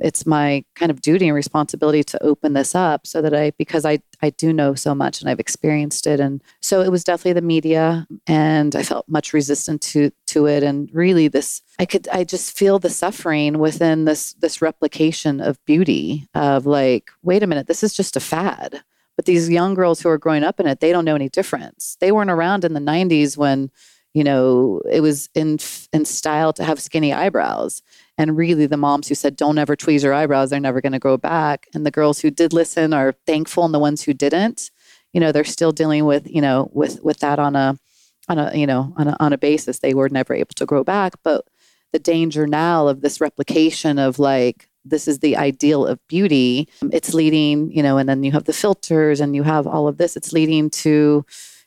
it's 0.00 0.26
my 0.26 0.64
kind 0.74 0.90
of 0.90 1.00
duty 1.00 1.26
and 1.26 1.34
responsibility 1.34 2.02
to 2.04 2.22
open 2.22 2.52
this 2.52 2.74
up 2.74 3.06
so 3.06 3.22
that 3.22 3.34
I 3.34 3.52
because 3.52 3.84
I 3.84 3.98
I 4.22 4.30
do 4.30 4.52
know 4.52 4.74
so 4.74 4.94
much 4.94 5.20
and 5.20 5.30
I've 5.30 5.40
experienced 5.40 6.06
it. 6.06 6.20
And 6.20 6.42
so 6.60 6.82
it 6.82 6.90
was 6.90 7.04
definitely 7.04 7.34
the 7.34 7.42
media 7.42 8.06
and 8.26 8.74
I 8.74 8.82
felt 8.82 9.08
much 9.08 9.32
resistant 9.32 9.82
to 9.82 10.10
to 10.28 10.46
it. 10.46 10.62
And 10.62 10.90
really 10.92 11.28
this 11.28 11.62
I 11.78 11.86
could 11.86 12.08
I 12.08 12.24
just 12.24 12.56
feel 12.56 12.78
the 12.78 12.90
suffering 12.90 13.58
within 13.58 14.04
this 14.04 14.34
this 14.34 14.62
replication 14.62 15.40
of 15.40 15.64
beauty 15.64 16.26
of 16.34 16.66
like 16.66 17.10
wait 17.22 17.42
a 17.42 17.46
minute 17.46 17.66
this 17.66 17.82
is 17.82 17.94
just 17.94 18.16
a 18.16 18.20
fad. 18.20 18.82
But 19.16 19.24
these 19.24 19.48
young 19.48 19.74
girls 19.74 20.00
who 20.02 20.10
are 20.10 20.18
growing 20.18 20.44
up 20.44 20.60
in 20.60 20.66
it 20.66 20.80
they 20.80 20.92
don't 20.92 21.04
know 21.04 21.14
any 21.14 21.28
difference. 21.28 21.96
They 22.00 22.12
weren't 22.12 22.30
around 22.30 22.64
in 22.64 22.74
the 22.74 22.80
90s 22.80 23.36
when 23.36 23.70
you 24.16 24.24
know, 24.24 24.80
it 24.90 25.02
was 25.02 25.28
in 25.34 25.58
in 25.92 26.06
style 26.06 26.50
to 26.54 26.64
have 26.64 26.80
skinny 26.80 27.12
eyebrows. 27.12 27.82
And 28.16 28.34
really, 28.34 28.64
the 28.64 28.78
moms 28.78 29.08
who 29.08 29.14
said, 29.14 29.36
"Don't 29.36 29.58
ever 29.58 29.76
tweeze 29.76 30.02
your 30.02 30.14
eyebrows; 30.14 30.48
they're 30.48 30.58
never 30.58 30.80
going 30.80 30.94
to 30.94 30.98
grow 30.98 31.18
back," 31.18 31.66
and 31.74 31.84
the 31.84 31.90
girls 31.90 32.20
who 32.20 32.30
did 32.30 32.54
listen 32.54 32.94
are 32.94 33.12
thankful, 33.26 33.66
and 33.66 33.74
the 33.74 33.78
ones 33.78 34.00
who 34.00 34.14
didn't, 34.14 34.70
you 35.12 35.20
know, 35.20 35.32
they're 35.32 35.44
still 35.44 35.70
dealing 35.70 36.06
with 36.06 36.26
you 36.26 36.40
know 36.40 36.70
with 36.72 37.04
with 37.04 37.18
that 37.18 37.38
on 37.38 37.56
a 37.56 37.78
on 38.26 38.38
a 38.38 38.56
you 38.56 38.66
know 38.66 38.94
on 38.96 39.08
a 39.08 39.16
on 39.20 39.34
a 39.34 39.38
basis 39.38 39.80
they 39.80 39.92
were 39.92 40.08
never 40.08 40.32
able 40.32 40.54
to 40.56 40.64
grow 40.64 40.82
back. 40.82 41.12
But 41.22 41.44
the 41.92 41.98
danger 41.98 42.46
now 42.46 42.88
of 42.88 43.02
this 43.02 43.20
replication 43.20 43.98
of 43.98 44.18
like 44.18 44.66
this 44.82 45.06
is 45.06 45.18
the 45.18 45.36
ideal 45.36 45.84
of 45.86 45.98
beauty, 46.08 46.70
it's 46.90 47.12
leading 47.12 47.70
you 47.70 47.82
know, 47.82 47.98
and 47.98 48.08
then 48.08 48.22
you 48.22 48.32
have 48.32 48.44
the 48.44 48.54
filters 48.54 49.20
and 49.20 49.36
you 49.36 49.42
have 49.42 49.66
all 49.66 49.88
of 49.88 49.98
this. 49.98 50.16
It's 50.16 50.32
leading 50.32 50.70
to 50.70 51.26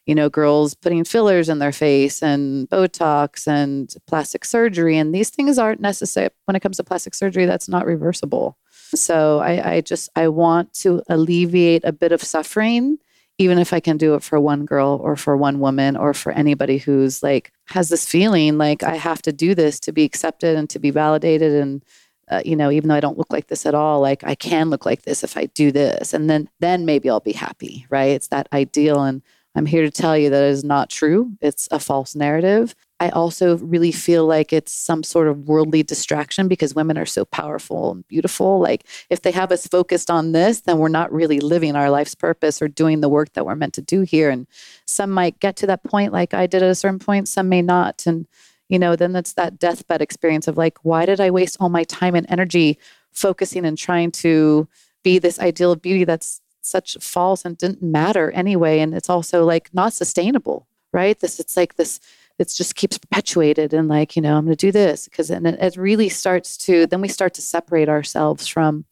you 0.10 0.16
know, 0.16 0.28
girls 0.28 0.74
putting 0.74 1.04
fillers 1.04 1.50
in 1.50 1.60
their 1.60 1.72
face 1.72 2.24
and 2.24 2.68
Botox 2.68 3.48
and 3.48 3.94
plastic 4.08 4.44
surgery. 4.44 4.98
And 4.98 5.14
these 5.14 5.30
things 5.30 5.60
aren't 5.60 5.82
necessary 5.82 6.30
when 6.46 6.56
it 6.56 6.62
comes 6.62 6.78
to 6.78 6.84
plastic 6.84 7.14
surgery, 7.14 7.46
that's 7.46 7.70
not 7.70 7.86
reversible. 7.86 8.58
So 8.96 9.38
I, 9.38 9.74
I 9.74 9.82
just, 9.82 10.10
I 10.16 10.28
want 10.30 10.74
to 10.82 11.04
alleviate 11.10 11.84
a 11.84 11.92
bit 11.92 12.12
of 12.12 12.24
suffering, 12.24 12.98
even 13.38 13.60
if 13.60 13.72
I 13.72 13.80
can 13.80 13.98
do 13.98 14.16
it 14.16 14.24
for 14.24 14.40
one 14.40 14.66
girl 14.66 15.00
or 15.04 15.16
for 15.16 15.38
one 15.38 15.60
woman 15.60 15.96
or 15.96 16.16
for 16.16 16.32
anybody 16.32 16.80
who's 16.80 17.22
like, 17.22 17.54
has 17.66 17.90
this 17.90 18.08
feeling 18.08 18.58
like 18.58 18.82
I 18.82 18.96
have 18.96 19.22
to 19.22 19.32
do 19.32 19.54
this 19.54 19.80
to 19.82 19.92
be 19.92 20.06
accepted 20.06 20.58
and 20.58 20.68
to 20.72 20.80
be 20.80 20.90
validated. 20.90 21.54
And, 21.54 21.86
uh, 22.32 22.42
you 22.44 22.56
know, 22.56 22.72
even 22.72 22.90
though 22.90 22.96
I 22.96 23.00
don't 23.00 23.20
look 23.20 23.32
like 23.32 23.46
this 23.46 23.68
at 23.68 23.76
all, 23.76 24.02
like 24.02 24.24
I 24.24 24.34
can 24.34 24.72
look 24.72 24.88
like 24.88 25.04
this 25.04 25.24
if 25.24 25.38
I 25.38 25.46
do 25.46 25.72
this. 25.72 26.16
And 26.16 26.28
then, 26.32 26.50
then 26.60 26.84
maybe 26.84 27.12
I'll 27.12 27.20
be 27.20 27.34
happy, 27.34 27.86
right? 27.92 28.10
It's 28.10 28.30
that 28.30 28.50
ideal. 28.52 29.04
And 29.04 29.22
I'm 29.56 29.66
here 29.66 29.82
to 29.82 29.92
tell 29.92 30.18
you 30.18 30.30
that 30.30 30.44
is 30.44 30.64
not 30.64 30.90
true. 30.90 31.32
It's 31.42 31.68
a 31.72 31.80
false 31.80 32.16
narrative. 32.16 32.76
I 33.00 33.10
also 33.10 33.58
really 33.58 33.92
feel 33.92 34.26
like 34.26 34.52
it's 34.52 34.74
some 34.74 35.04
sort 35.04 35.28
of 35.28 35.48
worldly 35.48 35.84
distraction 35.84 36.48
because 36.48 36.76
women 36.76 36.98
are 36.98 37.06
so 37.06 37.24
powerful 37.26 37.92
and 37.92 38.08
beautiful. 38.08 38.60
Like, 38.60 38.86
if 39.10 39.22
they 39.22 39.32
have 39.32 39.52
us 39.52 39.66
focused 39.66 40.12
on 40.12 40.34
this, 40.34 40.62
then 40.62 40.78
we're 40.78 40.90
not 40.90 41.12
really 41.12 41.40
living 41.40 41.76
our 41.76 41.90
life's 41.90 42.14
purpose 42.14 42.62
or 42.62 42.68
doing 42.68 43.00
the 43.00 43.10
work 43.10 43.34
that 43.34 43.46
we're 43.46 43.56
meant 43.56 43.74
to 43.76 43.82
do 43.82 44.02
here. 44.02 44.30
And 44.30 44.48
some 44.86 45.12
might 45.12 45.40
get 45.40 45.56
to 45.58 45.68
that 45.68 45.84
point, 45.84 46.12
like 46.12 46.34
I 46.34 46.46
did 46.46 46.62
at 46.62 46.70
a 46.70 46.76
certain 46.76 47.00
point, 47.00 47.30
some 47.30 47.48
may 47.48 47.62
not. 47.62 48.04
And, 48.06 48.28
you 48.68 48.78
know, 48.78 48.96
then 48.96 49.16
it's 49.16 49.34
that 49.34 49.58
deathbed 49.58 50.02
experience 50.02 50.48
of 50.48 50.58
like, 50.58 50.78
why 50.84 51.06
did 51.06 51.22
I 51.22 51.32
waste 51.32 51.58
all 51.60 51.70
my 51.70 51.86
time 51.86 52.16
and 52.16 52.26
energy 52.30 52.78
focusing 53.14 53.66
and 53.66 53.78
trying 53.78 54.12
to 54.12 54.68
be 55.04 55.20
this 55.20 55.40
ideal 55.40 55.72
of 55.72 55.82
beauty 55.82 56.04
that's 56.04 56.42
such 56.62 56.98
false 57.00 57.46
and 57.46 57.58
didn't 57.58 57.82
matter 57.82 58.32
anyway. 58.32 58.80
And 58.80 58.94
it's 58.94 59.10
also 59.10 59.46
like 59.46 59.70
not 59.74 59.94
sustainable, 59.94 60.68
right? 60.94 61.20
This, 61.20 61.40
it's 61.40 61.58
like 61.58 61.76
this, 61.76 62.00
it 62.38 62.54
just 62.56 62.76
keeps 62.76 62.98
perpetuated 62.98 63.74
and 63.74 63.88
like, 63.88 64.16
you 64.16 64.22
know, 64.22 64.38
I'm 64.38 64.46
going 64.46 64.56
to 64.56 64.68
do 64.68 64.72
this 64.72 65.08
because 65.08 65.30
and 65.30 65.48
it, 65.48 65.60
it 65.60 65.78
really 65.78 66.10
starts 66.10 66.58
to, 66.58 66.86
then 66.86 67.02
we 67.02 67.08
start 67.08 67.34
to 67.36 67.42
separate 67.42 67.90
ourselves 67.90 68.48
from 68.48 68.86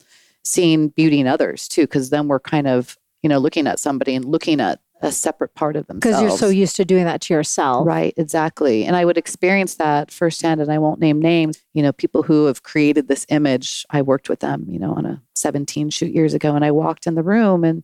seeing 0.43 0.89
beauty 0.89 1.19
in 1.19 1.27
others 1.27 1.67
too. 1.67 1.87
Cause 1.87 2.09
then 2.09 2.27
we're 2.27 2.39
kind 2.39 2.67
of, 2.67 2.97
you 3.23 3.29
know, 3.29 3.39
looking 3.39 3.67
at 3.67 3.79
somebody 3.79 4.15
and 4.15 4.25
looking 4.25 4.61
at 4.61 4.79
a 5.01 5.11
separate 5.11 5.53
part 5.53 5.75
of 5.75 5.85
themselves. 5.87 6.17
Because 6.17 6.21
you're 6.21 6.37
so 6.37 6.49
used 6.49 6.75
to 6.77 6.85
doing 6.85 7.05
that 7.05 7.21
to 7.21 7.33
yourself. 7.33 7.85
Right, 7.85 8.13
exactly. 8.17 8.85
And 8.85 8.95
I 8.95 9.05
would 9.05 9.17
experience 9.17 9.75
that 9.75 10.11
firsthand, 10.11 10.61
and 10.61 10.71
I 10.71 10.79
won't 10.79 10.99
name 10.99 11.21
names. 11.21 11.61
You 11.73 11.83
know, 11.83 11.91
people 11.91 12.23
who 12.23 12.45
have 12.45 12.63
created 12.63 13.07
this 13.07 13.25
image, 13.29 13.85
I 13.89 14.01
worked 14.01 14.29
with 14.29 14.39
them, 14.39 14.65
you 14.67 14.79
know, 14.79 14.93
on 14.93 15.05
a 15.05 15.21
17 15.35 15.89
shoot 15.91 16.11
years 16.11 16.33
ago, 16.33 16.55
and 16.55 16.65
I 16.65 16.71
walked 16.71 17.07
in 17.07 17.15
the 17.15 17.23
room 17.23 17.63
and 17.63 17.83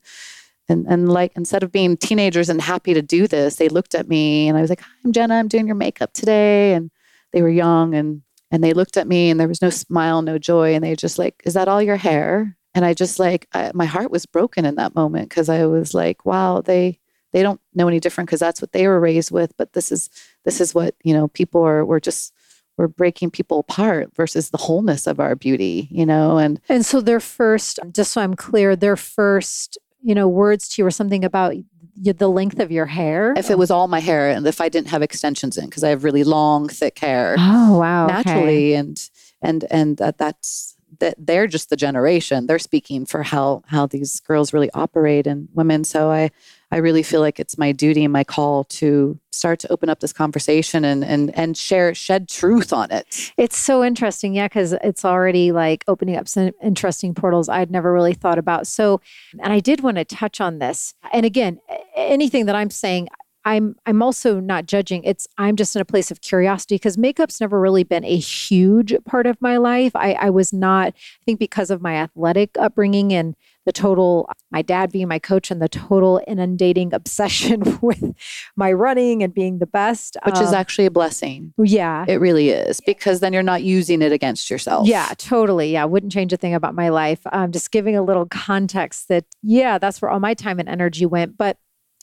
and 0.70 0.86
and 0.88 1.12
like 1.12 1.34
instead 1.36 1.62
of 1.64 1.72
being 1.72 1.98
teenagers 1.98 2.50
and 2.50 2.62
happy 2.62 2.94
to 2.94 3.02
do 3.02 3.28
this, 3.28 3.58
they 3.58 3.70
looked 3.70 3.96
at 3.96 4.08
me 4.08 4.48
and 4.48 4.58
I 4.58 4.62
was 4.62 4.70
like, 4.70 4.82
I'm 5.04 5.12
Jenna, 5.12 5.36
I'm 5.36 5.48
doing 5.48 5.68
your 5.68 5.76
makeup 5.76 6.14
today. 6.14 6.74
And 6.74 6.90
they 7.32 7.42
were 7.42 7.50
young 7.50 7.94
and 7.94 8.22
and 8.50 8.64
they 8.64 8.74
looked 8.74 8.98
at 8.98 9.08
me 9.08 9.30
and 9.30 9.40
there 9.40 9.48
was 9.48 9.62
no 9.62 9.70
smile, 9.70 10.22
no 10.22 10.38
joy. 10.38 10.76
And 10.76 10.84
they 10.84 10.96
just 10.96 11.18
like, 11.18 11.42
is 11.44 11.56
that 11.56 11.68
all 11.68 11.82
your 11.82 11.98
hair? 11.98 12.56
And 12.76 12.86
I 12.86 12.94
just 12.94 13.20
like, 13.20 13.48
I, 13.54 13.72
my 13.74 13.86
heart 13.86 14.12
was 14.12 14.26
broken 14.26 14.66
in 14.66 14.76
that 14.76 14.96
moment 14.96 15.30
because 15.30 15.50
I 15.50 15.66
was 15.66 15.94
like, 15.94 16.26
wow, 16.26 16.62
they 16.62 17.00
they 17.34 17.44
don't 17.44 17.60
know 17.74 17.88
any 17.88 18.00
different 18.00 18.28
because 18.28 18.40
that's 18.40 18.62
what 18.62 18.72
they 18.72 18.88
were 18.88 19.00
raised 19.00 19.32
with 19.32 19.56
but 19.58 19.74
this 19.74 19.92
is 19.92 20.10
this 20.46 20.62
is 20.62 20.74
what 20.74 20.96
you 21.04 21.14
know 21.14 21.28
people 21.28 21.62
are 21.64 21.86
we're 21.86 22.00
just 22.00 22.34
we're 22.78 22.88
breaking 22.88 23.30
people 23.30 23.60
apart 23.60 24.16
versus 24.16 24.50
the 24.50 24.58
wholeness 24.58 25.06
of 25.06 25.20
our 25.20 25.36
beauty 25.36 25.88
you 25.92 26.06
know 26.06 26.38
and 26.38 26.62
and 26.70 26.86
so 26.86 27.02
their 27.02 27.20
first 27.20 27.80
just 27.92 28.14
so 28.14 28.22
i'm 28.22 28.36
clear 28.36 28.76
their 28.76 28.96
first 28.96 29.78
you 30.02 30.16
know 30.16 30.28
words 30.28 30.70
to 30.70 30.82
you 30.82 30.84
were 30.84 30.92
something 30.92 31.26
about 31.26 31.54
the 31.96 32.30
length 32.30 32.60
of 32.60 32.72
your 32.72 32.88
hair? 32.88 33.34
If 33.38 33.52
it 33.52 33.58
was 33.58 33.70
all 33.70 33.88
my 33.88 34.00
hair 34.00 34.30
and 34.30 34.46
if 34.48 34.60
i 34.60 34.70
didn't 34.70 34.90
have 34.90 35.02
extensions 35.02 35.58
in 35.58 35.66
because 35.66 35.84
i 35.84 35.90
have 35.90 36.04
really 36.04 36.24
long 36.24 36.68
thick 36.68 37.00
hair. 37.00 37.36
Oh 37.38 37.78
wow 37.80 38.08
naturally 38.08 38.72
okay. 38.72 38.76
and 38.76 39.10
and 39.42 39.66
and 39.70 39.98
that 39.98 40.18
that's 40.18 40.76
that 41.00 41.16
they're 41.18 41.48
just 41.48 41.70
the 41.70 41.76
generation. 41.76 42.48
They're 42.48 42.60
speaking 42.60 43.06
for 43.06 43.24
how 43.24 43.64
how 43.68 43.88
these 43.88 44.20
girls 44.20 44.54
really 44.54 44.72
operate 44.74 45.28
and 45.28 45.50
women. 45.54 45.84
So 45.84 46.12
i 46.12 46.32
I 46.74 46.78
really 46.78 47.04
feel 47.04 47.22
like 47.22 47.40
it's 47.40 47.56
my 47.56 47.72
duty 47.72 48.04
and 48.04 48.12
my 48.12 48.24
call 48.24 48.64
to 48.64 49.20
start 49.32 49.60
to 49.60 49.72
open 49.72 49.90
up 49.90 50.00
this 50.00 50.12
conversation 50.12 50.84
and 50.84 51.06
and 51.06 51.30
and 51.38 51.56
share 51.56 51.94
shed 51.94 52.28
truth 52.28 52.74
on 52.74 52.90
it. 52.90 53.32
It's 53.38 53.60
so 53.60 53.84
interesting, 53.84 54.34
yeah, 54.34 54.48
because 54.48 54.74
it's 54.84 55.06
already 55.06 55.52
like 55.52 55.84
opening 55.88 56.16
up 56.16 56.28
some 56.28 56.50
interesting 56.64 57.14
portals 57.14 57.48
I'd 57.48 57.70
never 57.70 57.94
really 57.94 58.16
thought 58.16 58.40
about. 58.40 58.66
So, 58.66 59.02
and 59.40 59.54
I 59.54 59.60
did 59.60 59.82
want 59.82 59.98
to 59.98 60.06
touch 60.06 60.42
on 60.42 60.58
this. 60.58 60.96
And 61.12 61.28
again, 61.28 61.60
anything 61.96 62.48
that 62.48 62.56
I'm 62.56 62.72
saying, 62.72 63.08
I'm 63.46 63.76
I'm 63.86 64.02
also 64.02 64.40
not 64.40 64.66
judging. 64.66 65.04
It's 65.04 65.28
I'm 65.38 65.56
just 65.56 65.76
in 65.76 65.82
a 65.82 65.86
place 65.86 66.10
of 66.10 66.22
curiosity 66.22 66.76
because 66.76 66.98
makeup's 66.98 67.40
never 67.40 67.60
really 67.60 67.84
been 67.84 68.04
a 68.04 68.18
huge 68.18 68.96
part 69.06 69.28
of 69.28 69.40
my 69.40 69.58
life. 69.58 69.92
I, 69.96 70.14
I 70.14 70.32
was 70.32 70.52
not, 70.52 70.88
I 70.88 71.24
think 71.24 71.38
because 71.38 71.70
of 71.70 71.84
my 71.84 71.94
athletic 71.98 72.58
upbringing 72.58 73.14
and 73.14 73.36
the 73.66 73.72
total, 73.72 74.30
my 74.52 74.62
dad 74.62 74.92
being 74.92 75.08
my 75.08 75.20
coach, 75.20 75.50
and 75.52 75.62
the 75.62 75.70
total 75.70 76.22
inundating 76.28 76.94
obsession 77.00 77.80
with 77.82 78.14
my 78.56 78.72
running 78.72 79.24
and 79.24 79.34
being 79.34 79.60
the 79.60 79.66
best. 79.68 80.18
Which 80.26 80.40
is 80.40 80.50
Um, 80.50 80.56
actually 80.56 80.86
a 80.86 80.92
blessing. 80.92 81.54
yeah. 81.58 82.06
It 82.08 82.16
really 82.20 82.50
is 82.50 82.82
because 82.82 83.20
then 83.20 83.34
you're 83.34 83.44
not 83.44 83.64
using 83.64 84.02
it 84.02 84.12
against 84.12 84.50
yourself. 84.50 84.88
Yeah, 84.88 85.10
totally. 85.18 85.72
Yeah, 85.74 85.86
wouldn't 85.86 86.12
change 86.12 86.34
a 86.34 86.38
thing 86.38 86.54
about 86.54 86.76
my 86.76 86.90
life. 86.90 87.22
Um, 87.32 87.52
just 87.52 87.72
giving 87.72 87.96
a 87.96 88.02
little 88.04 88.26
context 88.26 89.08
that, 89.08 89.26
yeah, 89.42 89.78
that's 89.78 90.02
where 90.02 90.12
all 90.12 90.20
my 90.20 90.34
time 90.34 90.60
and 90.60 90.68
energy 90.70 91.06
went. 91.06 91.38
But 91.38 91.58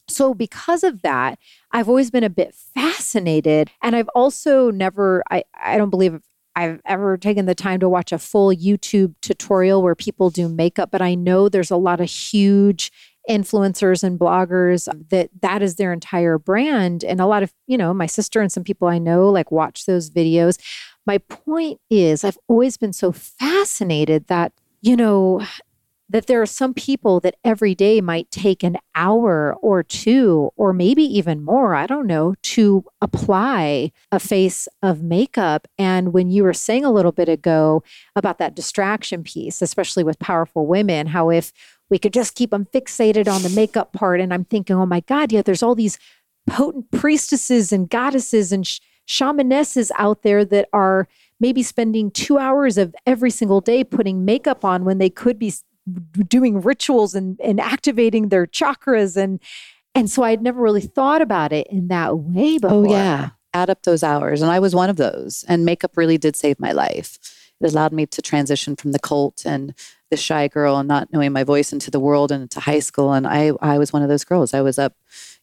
so 0.09 0.35
because 0.35 0.83
of 0.83 1.03
that, 1.03 1.39
I've 1.71 1.89
always 1.89 2.11
been 2.11 2.25
a 2.25 2.31
bit 2.31 2.55
fascinated. 2.55 3.71
And 3.83 3.95
I've 3.95 4.09
also 4.15 4.71
never, 4.71 5.23
I, 5.31 5.45
I 5.63 5.79
don't 5.79 5.91
believe 5.91 6.21
I've 6.61 6.83
ever 6.85 7.17
taken 7.17 7.47
the 7.47 7.55
time 7.55 7.81
to 7.81 7.89
watch 7.89 8.13
a 8.13 8.19
full 8.19 8.55
YouTube 8.55 9.15
tutorial 9.23 9.83
where 9.83 9.95
people 9.95 10.29
do 10.29 10.47
makeup, 10.47 10.91
but 10.91 11.01
I 11.01 11.15
know 11.15 11.49
there's 11.49 11.71
a 11.71 11.77
lot 11.77 12.03
of 12.03 12.11
huge 12.11 12.93
influencers 13.29 14.05
and 14.05 14.19
bloggers 14.19 14.87
that 15.09 15.31
that 15.41 15.63
is 15.63 15.77
their 15.77 15.91
entire 15.95 16.39
brand. 16.39 17.03
And 17.03 17.19
a 17.19 17.27
lot 17.27 17.43
of 17.43 17.55
you 17.67 17.79
know 17.79 17.95
my 17.95 18.05
sister 18.07 18.43
and 18.43 18.53
some 18.53 18.65
people 18.65 18.89
i 18.89 18.99
know 18.99 19.31
like 19.31 19.51
watch 19.51 19.87
those 19.87 20.11
videos. 20.11 20.59
My 21.07 21.17
point 21.19 21.81
is 21.89 22.25
i've 22.25 22.39
always 22.47 22.77
been 22.77 22.93
so 22.93 23.11
fascinated 23.11 24.27
that 24.27 24.53
you 24.83 24.97
know 24.97 25.41
that 26.11 26.27
there 26.27 26.43
are 26.43 26.47
some 26.47 26.75
people 26.75 27.21
that 27.21 27.37
every 27.45 27.75
day 27.75 28.01
might 28.01 28.31
take 28.31 28.63
an 28.63 28.77
hour 28.95 29.55
or 29.63 29.83
two 29.83 30.51
or 30.57 30.73
maybe 30.73 31.03
even 31.03 31.43
more 31.43 31.75
i 31.75 31.87
don't 31.87 32.07
know 32.07 32.35
to 32.43 32.85
apply 33.01 33.91
a 34.13 34.19
face 34.19 34.69
of 34.83 35.03
makeup. 35.03 35.69
And 35.79 36.13
when 36.13 36.31
you 36.31 36.43
were 36.43 36.53
saying 36.53 36.85
a 36.85 36.91
little 36.91 37.13
bit 37.13 37.29
ago 37.29 37.83
about 38.17 38.39
that 38.39 38.55
distraction 38.55 39.23
piece 39.23 39.63
especially 39.63 40.05
with 40.05 40.19
powerful 40.19 40.67
women 40.67 41.07
how 41.07 41.31
if 41.31 41.53
we 41.89 41.99
could 41.99 42.13
just 42.13 42.35
keep 42.35 42.51
them 42.51 42.67
fixated 42.67 43.33
on 43.33 43.43
the 43.43 43.49
makeup 43.51 43.93
part 43.93 44.21
and 44.21 44.35
i'm 44.35 44.45
thinking 44.45 44.77
oh 44.77 44.87
my 44.87 45.01
god 45.01 45.33
yeah 45.33 45.43
there's 45.43 45.63
all 45.63 45.75
these 45.75 45.99
potent 46.47 46.91
priestesses 46.91 47.73
and 47.73 47.89
goddesses 47.89 48.53
and 48.53 48.67
sh- 48.67 48.81
shamanesses 49.09 49.91
out 49.97 50.23
there 50.23 50.45
that 50.45 50.69
are 50.73 51.09
maybe 51.39 51.63
spending 51.63 52.11
two 52.11 52.39
hours 52.39 52.77
of 52.77 52.95
every 53.07 53.31
single 53.31 53.61
day 53.61 53.83
putting 53.83 54.25
makeup 54.25 54.65
on 54.65 54.85
when 54.85 54.99
they 54.99 55.11
could 55.11 55.39
be 55.39 55.53
doing 56.29 56.61
rituals 56.61 57.15
and, 57.15 57.41
and 57.41 57.61
activating 57.61 58.29
their 58.29 58.47
chakras 58.47 59.17
and 59.17 59.41
and 59.95 60.11
so 60.11 60.23
I'd 60.23 60.43
never 60.43 60.63
really 60.63 60.81
thought 60.81 61.21
about 61.21 61.53
it 61.53 61.67
in 61.69 61.89
that 61.89 62.17
way 62.17 62.57
oh, 62.57 62.61
before. 62.61 62.87
Oh, 62.87 62.91
yeah. 62.91 63.31
Add 63.53 63.71
up 63.71 63.83
those 63.83 64.05
hours. 64.05 64.41
And 64.41 64.51
I 64.51 64.61
was 64.61 64.75
one 64.75 64.89
of 64.89 64.97
those. 64.97 65.45
And 65.49 65.65
makeup 65.65 65.97
really 65.97 66.17
did 66.17 66.37
save 66.37 66.61
my 66.61 66.73
life. 66.73 67.19
It 67.61 67.73
allowed 67.73 67.93
me 67.93 68.07
to 68.07 68.23
transition 68.23 68.77
from 68.77 68.93
the 68.93 69.01
cult 69.01 69.45
and 69.45 69.75
the 70.11 70.17
shy 70.17 70.49
girl 70.49 70.77
and 70.77 70.89
not 70.89 71.13
knowing 71.13 71.33
my 71.33 71.45
voice 71.45 71.73
into 71.73 71.91
the 71.91 72.01
world 72.01 72.33
and 72.33 72.43
into 72.43 72.61
high 72.61 72.81
school. 72.81 73.13
And 73.13 73.27
I, 73.27 73.53
I 73.61 73.79
was 73.79 73.93
one 73.93 74.03
of 74.03 74.09
those 74.09 74.25
girls. 74.25 74.53
I 74.55 74.61
was 74.61 74.79
up, 74.79 74.95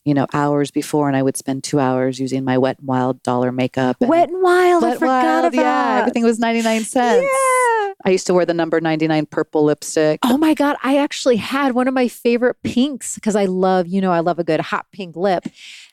you 0.04 0.14
know, 0.14 0.28
hours 0.34 0.72
before 0.72 1.08
and 1.08 1.16
I 1.18 1.24
would 1.24 1.38
spend 1.38 1.64
two 1.64 1.80
hours 1.80 2.20
using 2.20 2.44
my 2.44 2.58
wet 2.58 2.80
and 2.80 2.88
wild 2.88 3.24
dollar 3.24 3.52
makeup. 3.52 3.98
and- 4.02 4.10
Wet 4.10 4.30
and 4.30 4.42
wild, 4.44 4.84
I 4.84 4.94
forgot 4.96 5.44
Wild, 5.44 5.54
about. 5.54 5.62
Yeah, 5.62 5.98
everything 6.02 6.24
was 6.24 6.38
99 6.40 6.84
cents. 6.84 7.24
Yeah. 7.24 7.94
I 8.06 8.10
used 8.12 8.28
to 8.28 8.34
wear 8.34 8.46
the 8.46 8.54
number 8.54 8.80
99 8.80 9.26
purple 9.26 9.64
lipstick. 9.64 10.20
Oh 10.24 10.38
my 10.38 10.54
God. 10.54 10.76
I 10.84 10.98
actually 10.98 11.38
had 11.38 11.74
one 11.74 11.88
of 11.88 11.94
my 11.94 12.08
favorite 12.08 12.58
pinks 12.64 13.16
because 13.16 13.36
I 13.36 13.46
love, 13.46 13.88
you 13.88 14.02
know, 14.02 14.12
I 14.12 14.20
love 14.20 14.38
a 14.38 14.44
good 14.44 14.60
hot 14.60 14.86
pink 14.92 15.16
lip. 15.16 15.46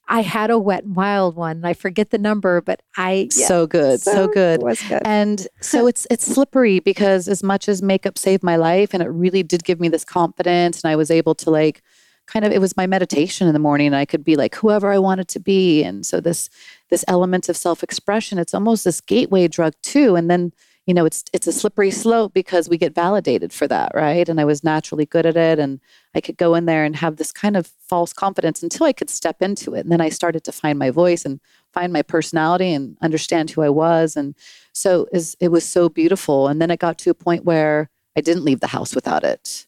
I 0.07 0.21
had 0.21 0.51
a 0.51 0.59
wet 0.59 0.85
and 0.85 0.95
wild 0.95 1.35
one. 1.35 1.65
I 1.65 1.73
forget 1.73 2.11
the 2.11 2.19
number, 2.19 2.61
but 2.61 2.83
I 2.97 3.29
yeah, 3.35 3.47
So 3.47 3.67
good, 3.67 4.01
so, 4.01 4.29
good. 4.29 4.63
Was 4.63 4.83
good. 4.83 5.03
And 5.05 5.47
so 5.61 5.87
it's 5.87 6.07
it's 6.11 6.27
slippery 6.27 6.81
because 6.81 7.27
as 7.29 7.43
much 7.43 7.69
as 7.69 7.83
makeup 7.83 8.19
saved 8.19 8.43
my 8.43 8.57
life 8.57 8.93
and 8.93 9.03
it 9.03 9.09
really 9.09 9.43
did 9.43 9.65
give 9.65 9.81
me 9.81 9.89
this 9.89 10.05
confidence 10.05 10.83
and 10.83 10.91
I 10.91 10.97
was 10.97 11.11
able 11.11 11.35
to 11.37 11.51
like 11.51 11.83
kind 12.27 12.45
of 12.45 12.53
it 12.53 12.61
was 12.61 12.77
my 12.77 12.87
meditation 12.87 13.47
in 13.47 13.53
the 13.53 13.59
morning 13.59 13.89
and 13.89 13.97
I 13.97 14.05
could 14.05 14.25
be 14.25 14.37
like 14.37 14.55
whoever 14.55 14.91
I 14.93 14.99
wanted 14.99 15.29
to 15.29 15.41
be 15.41 15.83
and 15.83 16.05
so 16.07 16.21
this 16.21 16.49
this 16.91 17.05
element 17.09 17.49
of 17.49 17.57
self-expression 17.57 18.39
it's 18.39 18.55
almost 18.55 18.85
this 18.85 19.01
gateway 19.01 19.47
drug 19.49 19.75
too 19.83 20.17
and 20.17 20.31
then 20.31 20.53
you 20.87 20.93
know 20.93 21.05
it's 21.07 21.25
it's 21.33 21.47
a 21.47 21.53
slippery 21.53 21.91
slope 21.91 22.35
because 22.35 22.69
we 22.69 22.77
get 22.77 22.95
validated 22.95 23.53
for 23.53 23.67
that 23.69 23.93
right? 23.95 24.29
And 24.29 24.41
I 24.41 24.45
was 24.45 24.63
naturally 24.63 25.07
good 25.07 25.27
at 25.27 25.37
it 25.37 25.59
and 25.59 25.81
I 26.15 26.21
could 26.21 26.37
go 26.37 26.55
in 26.55 26.67
there 26.67 26.85
and 26.85 26.97
have 26.97 27.17
this 27.17 27.33
kind 27.33 27.57
of 27.57 27.67
false 27.89 28.13
confidence 28.13 28.63
until 28.63 28.87
I 28.87 28.93
could 28.93 29.11
step 29.11 29.41
into 29.41 29.75
it. 29.75 29.81
And 29.81 29.93
then 29.93 30.01
I 30.01 30.09
started 30.11 30.45
to 30.45 30.53
find 30.53 30.79
my 30.79 30.91
voice 30.91 31.25
and 31.25 31.41
find 31.73 31.93
my 31.93 32.03
personality 32.03 32.73
and 32.73 32.97
understand 33.03 33.51
who 33.51 33.63
I 33.63 33.69
was. 33.69 34.17
And 34.17 34.35
so 34.73 35.07
it 35.41 35.49
was 35.49 35.65
so 35.65 35.89
beautiful. 35.89 36.49
And 36.49 36.61
then 36.61 36.71
it 36.71 36.81
got 36.81 36.99
to 36.99 37.11
a 37.11 37.15
point 37.15 37.45
where 37.45 37.91
I 38.17 38.21
didn't 38.21 38.45
leave 38.45 38.61
the 38.61 38.69
house 38.69 38.95
without 38.95 39.25
it. 39.25 39.67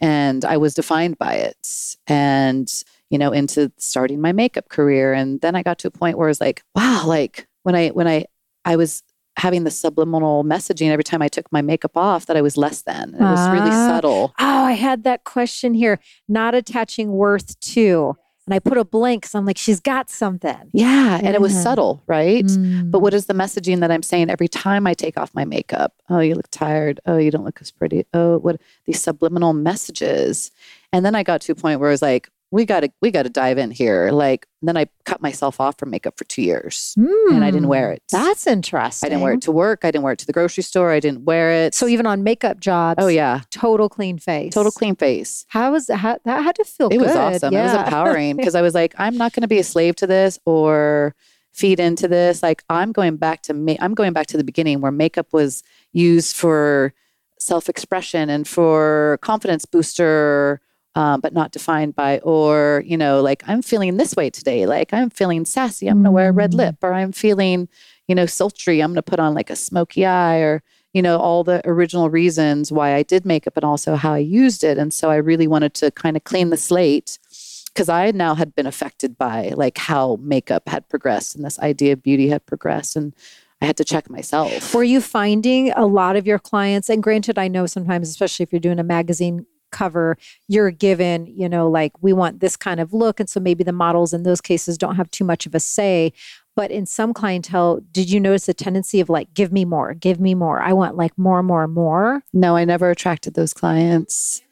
And 0.00 0.44
I 0.44 0.56
was 0.56 0.74
defined 0.74 1.18
by 1.18 1.34
it 1.34 1.96
and 2.06 2.70
you 3.08 3.18
know 3.18 3.30
into 3.30 3.70
starting 3.78 4.20
my 4.20 4.32
makeup 4.32 4.68
career. 4.68 5.12
And 5.12 5.40
then 5.40 5.54
I 5.54 5.62
got 5.62 5.78
to 5.80 5.88
a 5.88 5.92
point 5.92 6.18
where 6.18 6.28
I 6.28 6.30
was 6.30 6.40
like 6.40 6.62
wow 6.74 7.04
like 7.06 7.46
when 7.62 7.74
I 7.74 7.88
when 7.88 8.06
I 8.06 8.26
I 8.64 8.76
was 8.76 9.02
having 9.36 9.64
the 9.64 9.70
subliminal 9.70 10.44
messaging 10.44 10.90
every 10.90 11.04
time 11.04 11.22
I 11.22 11.28
took 11.28 11.50
my 11.50 11.62
makeup 11.62 11.96
off 11.96 12.26
that 12.26 12.36
I 12.36 12.42
was 12.42 12.56
less 12.56 12.82
than 12.82 13.14
it 13.14 13.20
was 13.20 13.48
really 13.50 13.70
Ah. 13.70 13.88
subtle 13.88 14.34
oh, 14.38 14.64
I 14.64 14.72
had 14.72 15.04
that 15.04 15.24
question 15.24 15.74
here. 15.74 15.98
Not 16.28 16.54
attaching 16.54 17.12
worth 17.12 17.58
to. 17.60 18.16
And 18.46 18.54
I 18.54 18.58
put 18.58 18.76
a 18.76 18.84
blank 18.84 19.22
because 19.22 19.36
I'm 19.36 19.46
like, 19.46 19.56
she's 19.56 19.78
got 19.80 20.10
something. 20.10 20.68
yeah 20.72 21.18
and 21.22 21.28
it 21.34 21.40
was 21.40 21.54
subtle 21.60 22.02
right 22.06 22.44
Mm. 22.44 22.90
But 22.90 22.98
what 23.00 23.14
is 23.14 23.26
the 23.26 23.34
messaging 23.34 23.80
that 23.80 23.90
I'm 23.90 24.02
saying 24.02 24.28
every 24.30 24.48
time 24.48 24.86
I 24.86 24.94
take 24.94 25.16
off 25.16 25.32
my 25.34 25.44
makeup? 25.44 25.94
Oh, 26.10 26.18
you 26.18 26.34
look 26.34 26.48
tired. 26.50 27.00
Oh, 27.06 27.16
you 27.18 27.30
don't 27.30 27.44
look 27.44 27.60
as 27.62 27.70
pretty. 27.70 28.04
Oh, 28.12 28.38
what 28.38 28.60
these 28.84 29.00
subliminal 29.00 29.52
messages. 29.54 30.50
And 30.92 31.06
then 31.06 31.14
I 31.14 31.22
got 31.22 31.40
to 31.42 31.52
a 31.52 31.54
point 31.54 31.80
where 31.80 31.88
I 31.88 31.92
was 31.92 32.02
like, 32.02 32.28
we 32.52 32.64
got 32.64 32.80
to 32.80 32.90
we 33.00 33.10
got 33.10 33.22
to 33.24 33.30
dive 33.30 33.58
in 33.58 33.70
here. 33.72 34.10
Like 34.12 34.46
then 34.60 34.76
I 34.76 34.86
cut 35.04 35.20
myself 35.20 35.58
off 35.60 35.78
from 35.78 35.90
makeup 35.90 36.16
for 36.16 36.24
2 36.24 36.42
years. 36.42 36.94
and 36.96 37.42
I 37.42 37.50
didn't 37.50 37.66
wear 37.68 37.88
Mm. 37.90 37.94
it. 37.96 38.02
That's 38.12 38.46
interesting. 38.46 39.06
I 39.06 39.10
didn't 39.10 39.22
wear 39.22 39.32
it 39.32 39.40
to 39.42 39.52
work. 39.52 39.80
I 39.84 39.90
didn't 39.90 40.04
wear 40.04 40.12
it 40.12 40.18
to 40.20 40.26
the 40.26 40.32
grocery 40.32 40.62
store. 40.62 40.92
I 40.92 41.00
didn't 41.00 41.24
wear 41.24 41.50
it. 41.64 41.74
So 41.74 41.88
even 41.88 42.06
on 42.06 42.22
makeup 42.22 42.60
jobs, 42.60 43.02
Oh 43.02 43.08
yeah, 43.08 43.40
total 43.50 43.88
clean 43.88 44.18
face. 44.18 44.52
total 44.54 44.70
clean 44.70 44.94
face. 44.94 45.46
How 45.48 45.72
was 45.72 45.88
how, 45.88 46.18
that? 46.24 46.42
Had 46.44 46.54
to 46.56 46.64
feel 46.64 46.88
It 46.88 46.98
good. 46.98 47.06
was 47.06 47.16
awesome. 47.16 47.54
It 47.54 47.62
was 47.62 47.72
empowering 47.74 48.36
because 48.36 48.54
I 48.54 48.60
was 48.62 48.74
like, 48.74 48.94
I'm 48.98 49.16
not 49.16 49.32
going 49.32 49.42
to 49.42 49.48
be 49.48 49.58
a 49.58 49.64
slave 49.64 49.96
to 49.96 50.06
this 50.06 50.38
or 50.44 51.14
feed 51.52 51.80
into 51.80 52.06
this. 52.06 52.42
Like 52.42 52.62
I'm 52.68 52.92
going 52.92 53.16
back 53.16 53.42
to 53.42 53.54
me. 53.54 53.76
I'm 53.80 53.94
going 53.94 54.12
back 54.12 54.26
to 54.28 54.36
the 54.36 54.44
beginning 54.44 54.80
where 54.80 54.92
makeup 54.92 55.32
was 55.32 55.62
used 55.92 56.36
for 56.36 56.92
self-expression 57.38 58.30
and 58.30 58.46
for 58.46 59.18
confidence 59.20 59.64
booster, 59.64 60.60
um, 60.94 61.20
but 61.20 61.32
not 61.32 61.52
defined 61.52 61.94
by 61.96 62.18
or 62.18 62.82
you 62.86 62.96
know 62.96 63.20
like 63.22 63.42
I'm 63.46 63.62
feeling 63.62 63.96
this 63.96 64.14
way 64.14 64.30
today. 64.30 64.66
Like 64.66 64.92
I'm 64.92 65.10
feeling 65.10 65.44
sassy. 65.44 65.88
I'm 65.88 65.96
going 65.96 66.04
to 66.04 66.10
wear 66.10 66.28
a 66.28 66.32
red 66.32 66.52
Mm. 66.52 66.56
lip, 66.56 66.76
or 66.82 66.92
I'm 66.92 67.12
feeling 67.12 67.68
you 68.08 68.14
know 68.14 68.26
sultry. 68.26 68.80
I'm 68.80 68.90
going 68.90 68.96
to 68.96 69.02
put 69.02 69.20
on 69.20 69.34
like 69.34 69.50
a 69.50 69.56
smoky 69.56 70.04
eye 70.04 70.38
or 70.38 70.62
you 70.92 71.00
know 71.02 71.18
all 71.18 71.44
the 71.44 71.62
original 71.66 72.10
reasons 72.10 72.70
why 72.70 72.94
I 72.94 73.02
did 73.02 73.24
makeup 73.24 73.56
and 73.56 73.64
also 73.64 73.96
how 73.96 74.12
I 74.12 74.18
used 74.18 74.62
it. 74.64 74.76
And 74.78 74.92
so 74.92 75.10
I 75.10 75.16
really 75.16 75.46
wanted 75.46 75.74
to 75.74 75.90
kind 75.90 76.16
of 76.16 76.24
clean 76.24 76.50
the 76.50 76.56
slate 76.58 77.18
because 77.66 77.88
I 77.88 78.10
now 78.10 78.34
had 78.34 78.54
been 78.54 78.66
affected 78.66 79.16
by 79.16 79.52
like 79.56 79.78
how 79.78 80.18
makeup 80.20 80.68
had 80.68 80.86
progressed 80.90 81.34
and 81.34 81.42
this 81.44 81.58
idea 81.60 81.94
of 81.94 82.02
beauty 82.02 82.28
had 82.28 82.44
progressed 82.44 82.96
and 82.96 83.14
I 83.62 83.64
had 83.64 83.76
to 83.78 83.84
check 83.84 84.10
myself. 84.10 84.74
Were 84.74 84.82
you 84.84 85.00
finding 85.00 85.70
a 85.70 85.86
lot 85.86 86.16
of 86.16 86.26
your 86.26 86.40
clients, 86.40 86.90
and 86.90 87.00
granted, 87.00 87.38
I 87.38 87.46
know 87.46 87.64
sometimes, 87.66 88.10
especially 88.10 88.42
if 88.42 88.52
you're 88.52 88.58
doing 88.60 88.80
a 88.80 88.82
magazine 88.82 89.46
cover, 89.72 90.16
you're 90.46 90.70
given, 90.70 91.26
you 91.26 91.48
know, 91.48 91.68
like 91.68 91.92
we 92.02 92.12
want 92.12 92.40
this 92.40 92.56
kind 92.56 92.78
of 92.78 92.92
look. 92.92 93.18
And 93.18 93.28
so 93.28 93.40
maybe 93.40 93.64
the 93.64 93.72
models 93.72 94.12
in 94.12 94.22
those 94.22 94.40
cases 94.40 94.78
don't 94.78 94.96
have 94.96 95.10
too 95.10 95.24
much 95.24 95.46
of 95.46 95.54
a 95.54 95.60
say. 95.60 96.12
But 96.54 96.70
in 96.70 96.86
some 96.86 97.14
clientele, 97.14 97.80
did 97.90 98.10
you 98.10 98.20
notice 98.20 98.48
a 98.48 98.54
tendency 98.54 99.00
of 99.00 99.08
like, 99.08 99.32
give 99.34 99.52
me 99.52 99.64
more, 99.64 99.94
give 99.94 100.20
me 100.20 100.34
more? 100.34 100.60
I 100.60 100.74
want 100.74 100.96
like 100.96 101.16
more, 101.16 101.42
more, 101.42 101.66
more. 101.66 102.22
No, 102.32 102.56
I 102.56 102.64
never 102.64 102.90
attracted 102.90 103.34
those 103.34 103.54
clients. 103.54 104.42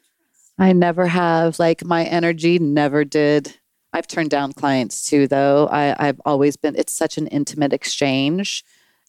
I 0.57 0.73
never 0.73 1.07
have. 1.07 1.59
Like 1.59 1.85
my 1.85 2.03
energy 2.05 2.59
never 2.59 3.05
did. 3.05 3.57
I've 3.93 4.07
turned 4.07 4.29
down 4.29 4.53
clients 4.53 5.09
too, 5.09 5.27
though. 5.27 5.67
I, 5.67 5.95
I've 6.07 6.21
always 6.25 6.55
been. 6.55 6.75
It's 6.75 6.93
such 6.93 7.17
an 7.17 7.27
intimate 7.27 7.73
exchange, 7.73 8.63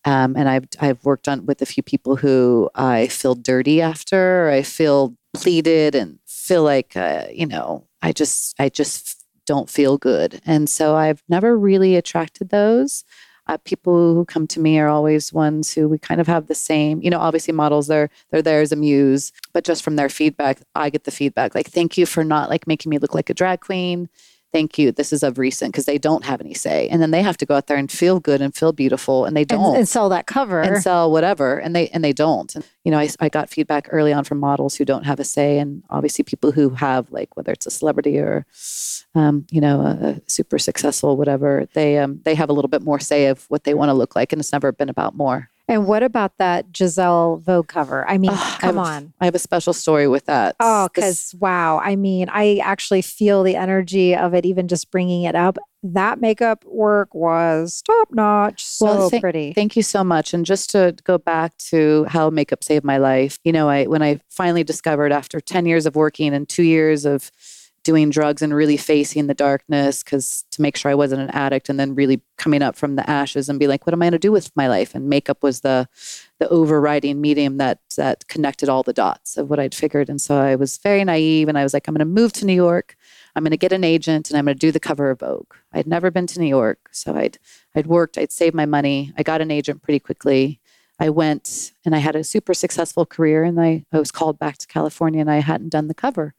um, 0.05 0.35
and 0.37 0.49
I've 0.49 0.65
I've 0.81 1.05
worked 1.05 1.29
on 1.29 1.47
with 1.47 1.63
a 1.63 1.67
few 1.67 1.83
people 1.83 2.17
who 2.17 2.69
I 2.75 3.07
feel 3.07 3.35
dirty 3.35 3.81
after. 3.81 4.51
I 4.51 4.63
feel 4.63 5.15
pleaded 5.35 5.95
and 5.95 6.18
feel 6.26 6.62
like 6.62 6.97
uh, 6.97 7.26
you 7.33 7.47
know. 7.47 7.87
I 8.05 8.11
just 8.12 8.55
I 8.59 8.68
just 8.68 9.24
don't 9.47 9.70
feel 9.70 9.97
good, 9.97 10.41
and 10.45 10.68
so 10.68 10.97
I've 10.97 11.22
never 11.28 11.57
really 11.57 11.95
attracted 11.97 12.49
those 12.49 13.05
uh, 13.47 13.57
people 13.64 14.14
who 14.14 14.24
come 14.24 14.47
to 14.47 14.61
me 14.61 14.78
are 14.78 14.89
always 14.89 15.33
ones 15.33 15.72
who 15.72 15.89
we 15.89 15.99
kind 15.99 16.20
of 16.20 16.26
have 16.26 16.47
the 16.47 16.55
same 16.55 17.03
you 17.03 17.11
know 17.11 17.18
obviously 17.18 17.53
models 17.53 17.87
they're 17.87 18.09
they're 18.30 18.43
there 18.43 18.61
as 18.61 18.72
a 18.72 18.76
muse 18.76 19.33
but 19.53 19.64
just 19.64 19.83
from 19.83 19.97
their 19.97 20.09
feedback 20.09 20.61
i 20.74 20.89
get 20.89 21.05
the 21.05 21.11
feedback 21.11 21.55
like 21.55 21.68
thank 21.68 21.99
you 21.99 22.07
for 22.07 22.22
not 22.22 22.49
like 22.49 22.66
making 22.66 22.91
me 22.91 22.99
look 22.99 23.14
like 23.14 23.30
a 23.30 23.35
drag 23.35 23.61
queen 23.61 24.09
thank 24.53 24.79
you. 24.79 24.93
This 24.93 25.13
is 25.13 25.23
of 25.23 25.39
recent 25.39 25.73
because 25.73 25.87
they 25.87 25.99
don't 25.99 26.25
have 26.25 26.41
any 26.41 26.55
say. 26.55 26.89
And 26.89 27.01
then 27.01 27.11
they 27.11 27.23
have 27.23 27.37
to 27.39 27.47
go 27.47 27.57
out 27.57 27.67
there 27.67 27.77
and 27.77 27.91
feel 27.91 28.21
good 28.21 28.41
and 28.41 28.55
feel 28.55 28.73
beautiful 28.73 29.25
and 29.25 29.37
they 29.37 29.45
don't. 29.45 29.71
And, 29.71 29.77
and 29.79 29.89
sell 29.89 30.09
that 30.11 30.27
cover. 30.27 30.61
And 30.61 30.83
sell 30.83 31.11
whatever. 31.11 31.59
And 31.59 31.75
they 31.75 31.89
and 31.89 32.05
they 32.05 32.13
don't. 32.13 32.55
And, 32.55 32.65
you 32.85 32.91
know, 32.91 32.99
I, 32.99 33.09
I 33.21 33.29
got 33.29 33.49
feedback 33.49 33.89
early 33.91 34.13
on 34.13 34.25
from 34.25 34.39
models 34.39 34.77
who 34.77 34.85
don't 34.85 35.05
have 35.05 35.21
a 35.21 35.25
say. 35.25 35.59
And 35.59 35.83
obviously 35.91 36.25
people 36.25 36.53
who 36.53 36.71
have 36.71 37.11
like 37.11 37.37
whether 37.37 37.53
it's 37.53 37.67
a 37.67 37.71
celebrity 37.71 38.19
or 38.19 38.47
um, 39.15 39.47
you 39.51 39.61
know, 39.61 39.81
a, 39.81 40.09
a 40.09 40.21
super 40.27 40.59
successful, 40.59 41.17
whatever, 41.17 41.67
they 41.75 41.99
um 41.99 42.21
they 42.25 42.35
have 42.35 42.51
a 42.51 42.53
little 42.53 42.69
bit 42.69 42.83
more 42.83 43.01
say 43.01 43.27
of 43.27 43.45
what 43.49 43.65
they 43.65 43.75
want 43.75 43.89
to 43.89 43.95
look 43.95 44.15
like. 44.15 44.33
And 44.33 44.41
it's 44.41 44.53
never 44.53 44.73
been 44.73 44.89
about 44.89 45.17
more. 45.17 45.49
And 45.69 45.87
what 45.87 46.03
about 46.03 46.37
that 46.39 46.73
Gisele 46.73 47.37
Vogue 47.45 47.69
cover? 47.69 48.07
I 48.09 48.19
mean, 48.19 48.33
Oh, 48.33 48.57
come 48.61 48.79
I 48.79 48.85
have, 48.85 48.95
on. 49.05 49.13
I 49.21 49.25
have 49.27 49.35
a 49.35 49.39
special 49.39 49.73
story 49.73 50.09
with 50.09 50.27
that. 50.27 50.57
Oh, 50.61 50.89
because 50.93 51.35
wow. 51.39 51.79
I 51.79 51.95
mean, 51.97 52.29
I 52.31 52.57
actually 52.63 53.01
feel 53.03 53.43
the 53.43 53.57
energy 53.57 54.15
of 54.15 54.35
it, 54.35 54.45
even 54.45 54.67
just 54.69 54.91
bringing 54.91 55.23
it 55.23 55.35
up. 55.37 55.57
That 55.85 56.21
makeup 56.21 56.65
work 56.67 57.15
was 57.15 57.81
top 57.83 58.09
notch. 58.13 58.65
So 58.65 58.85
Well, 58.87 59.11
thank- 59.11 59.23
pretty. 59.23 59.53
Thank 59.53 59.77
you 59.77 59.83
so 59.83 60.03
much. 60.05 60.35
And 60.35 60.45
just 60.45 60.71
to 60.71 60.95
go 61.05 61.17
back 61.17 61.57
to 61.71 62.05
how 62.09 62.29
makeup 62.29 62.63
saved 62.65 62.85
my 62.85 62.99
life, 62.99 63.39
you 63.45 63.53
know, 63.53 63.69
I 63.69 63.85
when 63.87 64.03
I 64.03 64.21
finally 64.31 64.65
discovered 64.65 65.13
after 65.13 65.41
10 65.41 65.65
years 65.67 65.87
of 65.87 65.97
working 65.97 66.35
and 66.35 66.49
2 66.49 66.63
years 66.65 67.05
of 67.05 67.31
doing 67.85 68.11
drugs 68.11 68.43
and 68.43 68.55
really 68.55 68.76
facing 68.76 69.26
the 69.26 69.35
darkness 69.35 70.03
cuz 70.03 70.45
to 70.51 70.62
make 70.62 70.76
sure 70.76 70.91
I 70.91 70.95
wasn't 70.95 71.22
an 71.22 71.30
addict 71.30 71.68
and 71.68 71.78
then 71.80 71.95
really 71.95 72.20
coming 72.37 72.62
up 72.62 72.76
from 72.76 72.97
the 72.97 73.09
ashes 73.09 73.49
and 73.49 73.59
be 73.59 73.66
like 73.66 73.87
what 73.87 73.93
am 73.93 74.03
I 74.03 74.07
going 74.07 74.12
to 74.12 74.18
do 74.18 74.33
with 74.33 74.55
my 74.57 74.68
life? 74.68 74.95
And 74.95 75.09
makeup 75.09 75.43
was 75.43 75.61
the 75.61 75.89
the 76.39 76.49
overriding 76.49 77.20
medium 77.20 77.57
that 77.59 77.80
that 77.97 78.26
connected 78.28 78.68
all 78.68 78.83
the 78.83 78.93
dots 78.93 79.37
of 79.37 79.51
what 79.51 79.61
I'd 79.61 79.74
figured 79.74 80.09
and 80.09 80.20
so 80.20 80.37
I 80.37 80.55
was 80.55 80.78
very 80.78 81.05
naive 81.05 81.49
and 81.49 81.59
I 81.59 81.62
was 81.62 81.74
like 81.74 81.89
I'm 81.89 81.95
going 81.95 82.07
to 82.07 82.20
move 82.20 82.33
to 82.35 82.47
New 82.47 82.55
York. 82.55 82.97
I'm 83.35 83.45
going 83.45 83.51
to 83.53 83.57
get 83.57 83.72
an 83.72 83.85
agent 83.85 84.30
and 84.30 84.39
I'm 84.39 84.45
going 84.45 84.57
to 84.57 84.66
do 84.66 84.72
the 84.72 84.80
cover 84.80 85.11
of 85.11 85.20
Vogue. 85.20 85.55
I'd 85.72 85.87
never 85.87 86.11
been 86.11 86.26
to 86.28 86.41
New 86.41 86.47
York, 86.47 86.91
so 86.93 87.16
I'd 87.16 87.39
I'd 87.74 87.87
worked, 87.87 88.18
I'd 88.18 88.33
saved 88.33 88.55
my 88.55 88.66
money. 88.66 89.12
I 89.16 89.22
got 89.22 89.41
an 89.41 89.51
agent 89.51 89.83
pretty 89.83 90.01
quickly. 90.01 90.61
I 91.03 91.09
went 91.09 91.72
and 91.85 91.97
I 91.97 91.99
had 91.99 92.14
a 92.14 92.22
super 92.22 92.55
successful 92.55 93.07
career 93.07 93.43
and 93.43 93.61
I, 93.61 93.85
I 93.93 93.99
was 93.99 94.12
called 94.12 94.39
back 94.39 94.59
to 94.59 94.68
California 94.68 95.20
and 95.20 95.30
I 95.30 95.41
hadn't 95.41 95.70
done 95.70 95.89
the 95.89 95.95
cover 95.95 96.35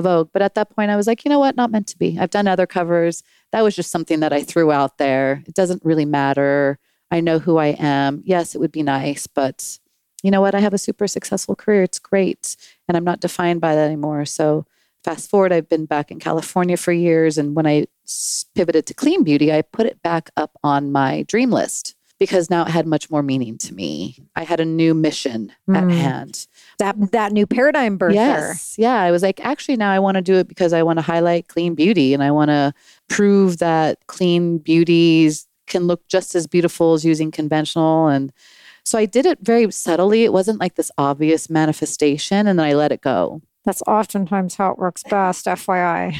Vogue. 0.00 0.30
But 0.32 0.42
at 0.42 0.54
that 0.54 0.70
point 0.70 0.90
I 0.90 0.96
was 0.96 1.06
like, 1.06 1.24
you 1.24 1.28
know 1.28 1.38
what, 1.38 1.56
not 1.56 1.70
meant 1.70 1.86
to 1.88 1.98
be. 1.98 2.18
I've 2.18 2.30
done 2.30 2.48
other 2.48 2.66
covers. 2.66 3.22
That 3.52 3.62
was 3.62 3.76
just 3.76 3.90
something 3.90 4.20
that 4.20 4.32
I 4.32 4.42
threw 4.42 4.72
out 4.72 4.98
there. 4.98 5.42
It 5.46 5.54
doesn't 5.54 5.84
really 5.84 6.04
matter. 6.04 6.78
I 7.10 7.20
know 7.20 7.38
who 7.38 7.56
I 7.56 7.76
am. 7.78 8.22
Yes, 8.24 8.54
it 8.54 8.58
would 8.58 8.72
be 8.72 8.82
nice, 8.82 9.26
but 9.26 9.78
you 10.22 10.30
know 10.30 10.40
what? 10.40 10.54
I 10.54 10.60
have 10.60 10.74
a 10.74 10.78
super 10.78 11.06
successful 11.06 11.54
career. 11.54 11.82
It's 11.82 11.98
great. 11.98 12.56
And 12.88 12.96
I'm 12.96 13.04
not 13.04 13.20
defined 13.20 13.60
by 13.60 13.74
that 13.74 13.86
anymore. 13.86 14.24
So 14.24 14.66
fast 15.04 15.30
forward, 15.30 15.52
I've 15.52 15.68
been 15.68 15.86
back 15.86 16.10
in 16.10 16.18
California 16.18 16.76
for 16.76 16.92
years. 16.92 17.38
And 17.38 17.54
when 17.54 17.66
I 17.66 17.86
pivoted 18.54 18.86
to 18.86 18.94
clean 18.94 19.22
beauty, 19.22 19.52
I 19.52 19.62
put 19.62 19.86
it 19.86 20.02
back 20.02 20.30
up 20.36 20.58
on 20.62 20.92
my 20.92 21.22
dream 21.22 21.50
list 21.50 21.94
because 22.18 22.50
now 22.50 22.62
it 22.64 22.68
had 22.70 22.86
much 22.86 23.10
more 23.10 23.22
meaning 23.22 23.56
to 23.58 23.74
me. 23.74 24.16
I 24.34 24.42
had 24.44 24.58
a 24.60 24.64
new 24.64 24.92
mission 24.94 25.52
at 25.72 25.84
Mm. 25.84 25.92
hand. 25.92 26.46
that 26.78 26.96
that 27.12 27.32
new 27.32 27.46
paradigm 27.46 27.98
birther. 27.98 28.14
Yes. 28.14 28.74
Yeah. 28.78 29.00
I 29.00 29.10
was 29.10 29.22
like, 29.22 29.40
actually, 29.44 29.76
now 29.76 29.90
I 29.90 29.98
want 29.98 30.14
to 30.16 30.22
do 30.22 30.34
it 30.36 30.46
because 30.48 30.72
I 30.72 30.82
want 30.82 30.98
to 30.98 31.02
highlight 31.02 31.48
clean 31.48 31.74
beauty 31.74 32.14
and 32.14 32.22
I 32.22 32.30
want 32.30 32.50
to 32.50 32.72
prove 33.08 33.58
that 33.58 33.98
clean 34.06 34.58
beauties 34.58 35.46
can 35.66 35.86
look 35.86 36.06
just 36.08 36.34
as 36.34 36.46
beautiful 36.46 36.94
as 36.94 37.04
using 37.04 37.30
conventional. 37.30 38.06
And 38.08 38.32
so 38.84 38.96
I 38.98 39.06
did 39.06 39.26
it 39.26 39.38
very 39.42 39.70
subtly. 39.72 40.24
It 40.24 40.32
wasn't 40.32 40.60
like 40.60 40.76
this 40.76 40.90
obvious 40.98 41.50
manifestation. 41.50 42.46
And 42.46 42.58
then 42.58 42.66
I 42.66 42.72
let 42.74 42.92
it 42.92 43.00
go. 43.02 43.42
That's 43.64 43.82
oftentimes 43.86 44.54
how 44.54 44.70
it 44.72 44.78
works 44.78 45.02
best, 45.02 45.46
FYI. 45.60 46.14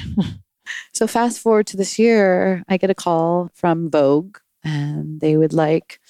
So 0.92 1.06
fast 1.06 1.40
forward 1.40 1.66
to 1.68 1.76
this 1.78 1.98
year, 1.98 2.62
I 2.68 2.76
get 2.76 2.90
a 2.90 2.94
call 2.94 3.50
from 3.54 3.88
Vogue 3.90 4.36
and 4.64 5.20
they 5.20 5.36
would 5.36 5.52
like 5.52 6.00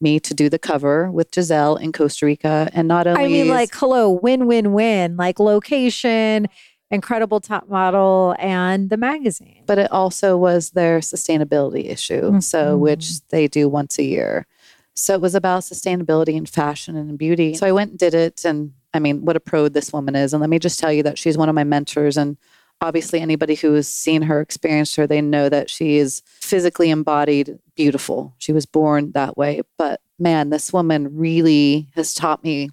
me 0.00 0.20
to 0.20 0.34
do 0.34 0.48
the 0.48 0.58
cover 0.58 1.10
with 1.10 1.30
Gisele 1.30 1.76
in 1.76 1.92
Costa 1.92 2.26
Rica. 2.26 2.70
And 2.72 2.86
not 2.88 3.06
only 3.06 3.24
I 3.24 3.28
mean, 3.28 3.48
like, 3.48 3.70
hello, 3.74 4.10
win, 4.10 4.46
win, 4.46 4.72
win. 4.72 5.16
Like 5.16 5.40
location, 5.40 6.46
incredible 6.90 7.40
top 7.40 7.68
model, 7.68 8.34
and 8.38 8.90
the 8.90 8.96
magazine. 8.96 9.64
but 9.66 9.76
it 9.78 9.90
also 9.92 10.36
was 10.36 10.70
their 10.70 11.00
sustainability 11.00 11.90
issue. 11.90 12.40
So, 12.40 12.76
Mhm. 12.76 12.80
which 12.80 13.26
they 13.28 13.46
do 13.48 13.68
once 13.68 13.98
a 13.98 14.04
year. 14.04 14.46
So 14.94 15.14
it 15.14 15.20
was 15.20 15.34
about 15.34 15.62
sustainability 15.62 16.36
and 16.36 16.48
fashion 16.48 16.96
and 16.96 17.18
beauty. 17.18 17.54
So 17.54 17.66
I 17.66 17.72
went 17.72 17.90
and 17.90 17.98
did 17.98 18.14
it. 18.14 18.44
And 18.44 18.72
I 18.94 18.98
mean, 19.00 19.24
what 19.24 19.36
a 19.36 19.40
pro 19.40 19.68
this 19.68 19.92
woman 19.92 20.16
is. 20.16 20.32
And 20.32 20.40
let 20.40 20.48
me 20.50 20.58
just 20.58 20.78
tell 20.80 20.92
you 20.92 21.02
that 21.02 21.18
she's 21.18 21.36
one 21.36 21.48
of 21.48 21.54
my 21.54 21.62
mentors. 21.64 22.16
And 22.16 22.36
obviously, 22.80 23.20
anybody 23.20 23.54
who 23.54 23.74
has 23.74 23.88
seen 23.88 24.22
her, 24.22 24.40
experienced 24.40 24.96
her, 24.96 25.06
they 25.06 25.20
know 25.20 25.48
that 25.48 25.70
she 25.70 25.96
is 25.96 26.22
physically 26.40 26.90
embodied 26.90 27.58
beautiful. 27.76 28.34
She 28.38 28.52
was 28.52 28.66
born 28.66 29.12
that 29.12 29.36
way. 29.36 29.62
But 29.76 30.00
man, 30.18 30.50
this 30.50 30.72
woman 30.72 31.16
really 31.16 31.88
has 31.94 32.14
taught 32.14 32.44
me 32.44 32.70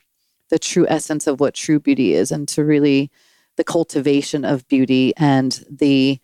the 0.49 0.60
true 0.60 0.86
essence 0.88 1.28
of 1.28 1.39
what 1.39 1.53
true 1.53 1.80
beauty 1.80 2.14
is 2.14 2.32
and 2.32 2.47
to 2.49 2.64
really 2.64 3.12
the 3.56 3.64
cultivation 3.64 4.45
of 4.45 4.68
beauty 4.68 5.14
and 5.18 5.64
the 5.70 6.20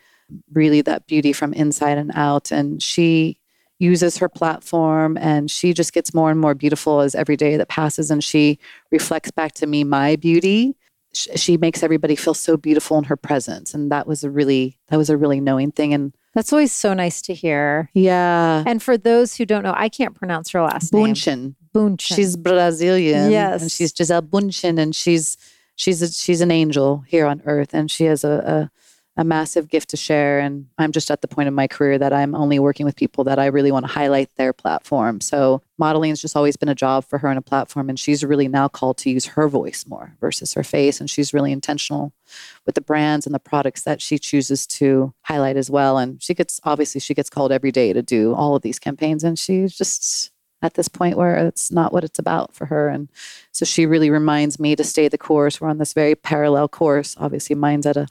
really 0.54 0.82
that 0.82 1.08
beauty 1.08 1.34
from 1.34 1.54
inside 1.54 1.98
and 1.98 2.12
out. 2.14 2.52
And 2.52 2.82
she 2.82 3.38
uses 3.80 4.18
her 4.18 4.30
platform 4.30 5.18
and 5.18 5.50
she 5.50 5.74
just 5.74 5.92
gets 5.92 6.14
more 6.14 6.30
and 6.30 6.40
more 6.40 6.54
beautiful 6.54 7.00
as 7.00 7.16
every 7.16 7.36
day 7.36 7.58
that 7.58 7.68
passes. 7.68 8.12
And 8.12 8.24
she 8.24 8.60
reflects 8.92 9.32
back 9.32 9.54
to 9.54 9.66
me 9.66 9.84
my 9.84 10.16
beauty. 10.18 10.76
Sh- 11.14 11.28
She 11.36 11.58
makes 11.58 11.84
everybody 11.84 12.16
feel 12.16 12.34
so 12.34 12.58
beautiful 12.58 12.98
in 12.98 13.04
her 13.06 13.18
presence. 13.18 13.74
And 13.74 13.92
that 13.92 14.08
was 14.08 14.24
a 14.24 14.30
really, 14.30 14.78
that 14.90 14.98
was 14.98 15.10
a 15.10 15.18
really 15.18 15.40
knowing 15.42 15.72
thing. 15.72 15.94
And 15.94 16.14
That's 16.34 16.52
always 16.54 16.72
so 16.72 16.94
nice 16.94 17.22
to 17.24 17.34
hear. 17.34 17.90
yeah, 17.94 18.64
And 18.66 18.82
for 18.82 18.98
those 18.98 19.36
who 19.36 19.46
don't 19.46 19.64
know, 19.64 19.74
I 19.76 19.90
can't 19.90 20.16
pronounce 20.16 20.50
her 20.52 20.62
last 20.62 20.94
name. 20.94 21.08
Bündchen. 21.14 21.56
Bündchen. 21.76 22.16
She's 22.16 22.36
Brazilian. 22.38 23.32
Yes. 23.32 23.62
And 23.62 23.72
she's 23.72 23.92
Gisele 23.94 24.22
Bündchen 24.22 24.80
and 24.80 24.96
she's, 24.96 25.38
she's, 25.76 26.02
a, 26.02 26.12
she's 26.12 26.42
an 26.42 26.52
angel 26.52 27.04
here 27.08 27.26
on 27.26 27.42
earth. 27.46 27.74
And 27.74 27.90
she 27.92 28.06
has 28.06 28.24
a, 28.24 28.30
a, 28.32 28.72
a 29.18 29.24
massive 29.24 29.68
gift 29.68 29.90
to 29.90 29.98
share. 29.98 30.40
And 30.40 30.68
I'm 30.78 30.92
just 30.92 31.12
at 31.12 31.22
the 31.22 31.28
point 31.28 31.48
in 31.48 31.54
my 31.54 31.68
career 31.68 31.98
that 31.98 32.14
I'm 32.14 32.34
only 32.34 32.60
working 32.60 32.86
with 32.86 32.96
people 32.96 33.26
that 33.26 33.40
I 33.40 33.48
really 33.48 33.72
want 33.72 33.86
to 33.86 33.92
highlight 33.92 34.34
their 34.36 34.54
platform. 34.54 35.20
So 35.20 35.62
modeling 35.78 36.12
has 36.12 36.22
just 36.22 36.38
always 36.38 36.56
been 36.56 36.70
a 36.70 36.76
job 36.76 37.04
for 37.04 37.20
her 37.20 37.28
and 37.28 37.38
a 37.38 37.42
platform. 37.42 37.90
And 37.90 38.00
she's 38.00 38.24
really 38.24 38.48
now 38.48 38.70
called 38.70 38.98
to 39.00 39.10
use 39.10 39.26
her 39.26 39.50
voice 39.50 39.86
more 39.86 40.16
versus 40.22 40.54
her 40.54 40.64
face. 40.64 41.02
And 41.02 41.10
she's 41.10 41.34
really 41.34 41.52
intentional 41.52 42.14
with 42.66 42.76
the 42.76 42.82
brands 42.82 43.26
and 43.26 43.36
the 43.36 43.40
products 43.40 43.84
that 43.84 44.02
she 44.02 44.18
chooses 44.18 44.66
to 44.68 45.14
highlight 45.24 45.58
as 45.58 45.70
well. 45.70 45.98
And 45.98 46.24
she 46.24 46.34
gets, 46.34 46.62
obviously, 46.64 47.02
she 47.02 47.14
gets 47.14 47.30
called 47.30 47.52
every 47.52 47.72
day 47.72 47.92
to 47.92 48.02
do 48.02 48.34
all 48.34 48.56
of 48.56 48.62
these 48.62 48.80
campaigns. 48.80 49.26
And 49.26 49.38
she's 49.38 49.78
just 49.78 50.32
at 50.62 50.76
this 50.76 50.88
point 50.88 51.18
where 51.18 51.36
it's 51.48 51.72
not 51.72 51.92
what 51.92 52.04
it's 52.04 52.20
about 52.20 52.54
for 52.54 52.68
her. 52.68 52.88
And 52.88 53.10
so 53.52 53.66
she 53.66 53.86
really 53.86 54.10
reminds 54.10 54.60
me 54.60 54.76
to 54.76 54.84
stay 54.84 55.08
the 55.10 55.18
course. 55.18 55.60
We're 55.60 55.70
on 55.70 55.80
this 55.80 55.94
very 55.94 56.16
parallel 56.16 56.70
course. 56.70 57.16
Obviously, 57.20 57.56
mine's 57.56 57.86
at 57.86 57.98
a 57.98 58.08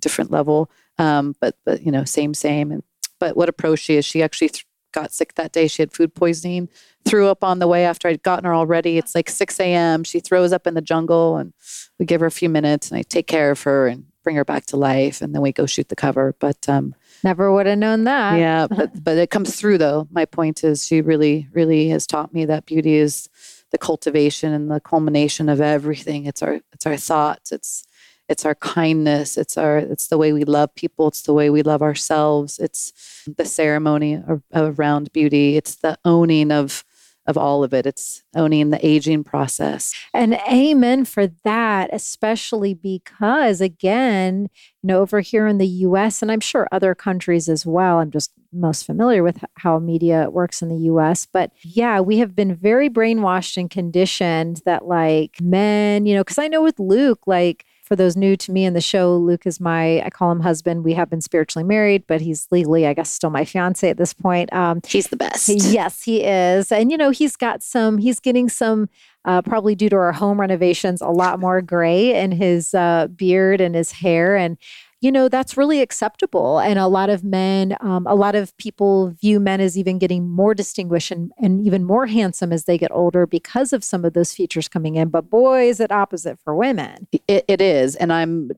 different 0.00 0.30
level, 0.30 0.70
um, 0.98 1.34
but 1.40 1.56
but 1.64 1.82
you 1.82 1.92
know, 1.92 2.04
same 2.04 2.34
same. 2.34 2.72
And 2.72 2.82
but 3.18 3.36
what 3.36 3.48
a 3.48 3.52
pro 3.52 3.76
she 3.76 3.96
is. 3.96 4.04
She 4.04 4.22
actually 4.22 4.48
th- 4.48 4.66
got 4.92 5.12
sick 5.12 5.34
that 5.34 5.52
day. 5.52 5.68
She 5.68 5.82
had 5.82 5.92
food 5.92 6.14
poisoning, 6.14 6.68
threw 7.04 7.28
up 7.28 7.44
on 7.44 7.58
the 7.60 7.68
way 7.68 7.84
after 7.84 8.08
I'd 8.08 8.22
gotten 8.22 8.44
her 8.44 8.54
already. 8.54 8.98
It's 8.98 9.14
like 9.14 9.30
6 9.30 9.60
a.m. 9.60 10.02
She 10.04 10.18
throws 10.20 10.52
up 10.52 10.66
in 10.66 10.74
the 10.74 10.80
jungle, 10.80 11.36
and 11.36 11.52
we 11.98 12.06
give 12.06 12.20
her 12.20 12.26
a 12.26 12.30
few 12.32 12.48
minutes, 12.48 12.90
and 12.90 12.98
I 12.98 13.02
take 13.02 13.26
care 13.26 13.50
of 13.50 13.62
her 13.62 13.86
and 13.86 14.06
bring 14.24 14.36
her 14.36 14.44
back 14.44 14.66
to 14.66 14.76
life, 14.76 15.22
and 15.22 15.34
then 15.34 15.42
we 15.42 15.52
go 15.52 15.66
shoot 15.66 15.88
the 15.88 15.96
cover. 15.96 16.34
But 16.40 16.68
um, 16.68 16.94
Never 17.22 17.52
would 17.52 17.66
have 17.66 17.78
known 17.78 18.04
that. 18.04 18.38
yeah, 18.38 18.66
but 18.66 18.90
but 19.04 19.18
it 19.18 19.30
comes 19.30 19.54
through 19.56 19.78
though. 19.78 20.08
My 20.10 20.24
point 20.24 20.64
is 20.64 20.86
she 20.86 21.00
really, 21.02 21.48
really 21.52 21.88
has 21.90 22.06
taught 22.06 22.32
me 22.34 22.44
that 22.46 22.66
beauty 22.66 22.96
is 22.96 23.28
the 23.70 23.78
cultivation 23.78 24.52
and 24.52 24.70
the 24.70 24.80
culmination 24.80 25.48
of 25.48 25.60
everything. 25.60 26.26
It's 26.26 26.42
our 26.42 26.60
it's 26.72 26.86
our 26.86 26.96
thoughts, 26.96 27.52
it's 27.52 27.84
it's 28.30 28.46
our 28.46 28.54
kindness, 28.54 29.36
it's 29.36 29.58
our 29.58 29.78
it's 29.78 30.08
the 30.08 30.16
way 30.16 30.32
we 30.32 30.44
love 30.44 30.74
people, 30.74 31.08
it's 31.08 31.22
the 31.22 31.34
way 31.34 31.50
we 31.50 31.62
love 31.62 31.82
ourselves, 31.82 32.58
it's 32.58 32.92
the 33.36 33.44
ceremony 33.44 34.22
around 34.54 35.12
beauty, 35.12 35.56
it's 35.56 35.76
the 35.76 35.98
owning 36.04 36.50
of 36.50 36.84
of 37.26 37.38
all 37.38 37.62
of 37.62 37.72
it. 37.72 37.86
It's 37.86 38.22
owning 38.34 38.70
the 38.70 38.84
aging 38.86 39.24
process. 39.24 39.94
And 40.12 40.34
amen 40.50 41.04
for 41.04 41.28
that, 41.44 41.90
especially 41.92 42.74
because, 42.74 43.60
again, 43.60 44.48
you 44.82 44.86
know, 44.86 45.00
over 45.00 45.20
here 45.20 45.46
in 45.46 45.58
the 45.58 45.66
US, 45.66 46.22
and 46.22 46.32
I'm 46.32 46.40
sure 46.40 46.68
other 46.72 46.94
countries 46.94 47.48
as 47.48 47.64
well, 47.64 47.98
I'm 47.98 48.10
just 48.10 48.32
most 48.52 48.84
familiar 48.84 49.22
with 49.22 49.44
how 49.54 49.78
media 49.78 50.28
works 50.30 50.60
in 50.60 50.68
the 50.68 50.90
US. 50.92 51.26
But 51.26 51.52
yeah, 51.62 52.00
we 52.00 52.18
have 52.18 52.34
been 52.34 52.54
very 52.54 52.90
brainwashed 52.90 53.56
and 53.56 53.70
conditioned 53.70 54.62
that, 54.64 54.86
like, 54.86 55.40
men, 55.40 56.06
you 56.06 56.14
know, 56.14 56.22
because 56.22 56.38
I 56.38 56.48
know 56.48 56.62
with 56.62 56.80
Luke, 56.80 57.20
like, 57.26 57.64
for 57.90 57.96
those 57.96 58.16
new 58.16 58.36
to 58.36 58.52
me 58.52 58.64
in 58.64 58.72
the 58.72 58.80
show, 58.80 59.16
Luke 59.16 59.48
is 59.48 59.58
my, 59.58 60.00
I 60.02 60.10
call 60.10 60.30
him 60.30 60.38
husband. 60.38 60.84
We 60.84 60.94
have 60.94 61.10
been 61.10 61.20
spiritually 61.20 61.64
married, 61.64 62.04
but 62.06 62.20
he's 62.20 62.46
legally, 62.52 62.86
I 62.86 62.94
guess, 62.94 63.10
still 63.10 63.30
my 63.30 63.44
fiance 63.44 63.90
at 63.90 63.96
this 63.96 64.12
point. 64.14 64.52
Um, 64.52 64.80
He's 64.86 65.08
the 65.08 65.16
best. 65.16 65.48
Yes, 65.48 66.04
he 66.04 66.22
is. 66.22 66.70
And, 66.70 66.92
you 66.92 66.96
know, 66.96 67.10
he's 67.10 67.34
got 67.34 67.64
some, 67.64 67.98
he's 67.98 68.20
getting 68.20 68.48
some, 68.48 68.88
uh, 69.24 69.42
probably 69.42 69.74
due 69.74 69.88
to 69.88 69.96
our 69.96 70.12
home 70.12 70.40
renovations, 70.40 71.00
a 71.00 71.08
lot 71.08 71.40
more 71.40 71.60
gray 71.60 72.14
in 72.14 72.30
his 72.30 72.74
uh, 72.74 73.08
beard 73.08 73.60
and 73.60 73.74
his 73.74 73.90
hair. 73.90 74.36
And, 74.36 74.56
you 75.00 75.10
know, 75.10 75.28
that's 75.28 75.56
really 75.56 75.80
acceptable. 75.80 76.58
And 76.58 76.78
a 76.78 76.86
lot 76.86 77.08
of 77.08 77.24
men, 77.24 77.74
um, 77.80 78.06
a 78.06 78.14
lot 78.14 78.34
of 78.34 78.54
people 78.58 79.10
view 79.20 79.40
men 79.40 79.60
as 79.60 79.78
even 79.78 79.98
getting 79.98 80.28
more 80.28 80.54
distinguished 80.54 81.10
and, 81.10 81.32
and 81.38 81.66
even 81.66 81.84
more 81.84 82.06
handsome 82.06 82.52
as 82.52 82.64
they 82.64 82.76
get 82.76 82.90
older 82.92 83.26
because 83.26 83.72
of 83.72 83.82
some 83.82 84.04
of 84.04 84.12
those 84.12 84.34
features 84.34 84.68
coming 84.68 84.96
in. 84.96 85.08
But 85.08 85.30
boy, 85.30 85.68
is 85.68 85.80
it 85.80 85.90
opposite 85.90 86.38
for 86.44 86.54
women. 86.54 87.06
It, 87.26 87.44
it 87.48 87.62
is. 87.62 87.96
And 87.96 88.12
I'm 88.12 88.50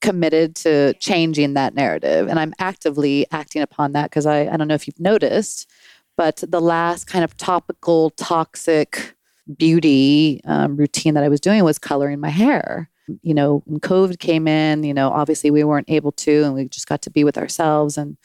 committed 0.00 0.56
to 0.56 0.94
changing 0.94 1.52
that 1.54 1.74
narrative. 1.74 2.28
And 2.28 2.38
I'm 2.38 2.54
actively 2.58 3.26
acting 3.30 3.60
upon 3.60 3.92
that 3.92 4.04
because 4.04 4.24
I, 4.24 4.46
I 4.46 4.56
don't 4.56 4.68
know 4.68 4.74
if 4.74 4.86
you've 4.86 5.00
noticed, 5.00 5.70
but 6.16 6.42
the 6.48 6.60
last 6.60 7.06
kind 7.06 7.24
of 7.24 7.36
topical, 7.36 8.10
toxic 8.10 9.14
beauty 9.58 10.40
um, 10.44 10.76
routine 10.76 11.14
that 11.14 11.24
I 11.24 11.28
was 11.28 11.40
doing 11.40 11.62
was 11.64 11.78
coloring 11.78 12.20
my 12.20 12.30
hair 12.30 12.89
you 13.22 13.34
know, 13.34 13.62
when 13.66 13.80
COVID 13.80 14.18
came 14.18 14.46
in, 14.46 14.84
you 14.84 14.94
know, 14.94 15.10
obviously 15.10 15.50
we 15.50 15.64
weren't 15.64 15.90
able 15.90 16.12
to, 16.12 16.44
and 16.44 16.54
we 16.54 16.66
just 16.66 16.88
got 16.88 17.02
to 17.02 17.10
be 17.10 17.24
with 17.24 17.38
ourselves. 17.38 17.96
And 17.96 18.16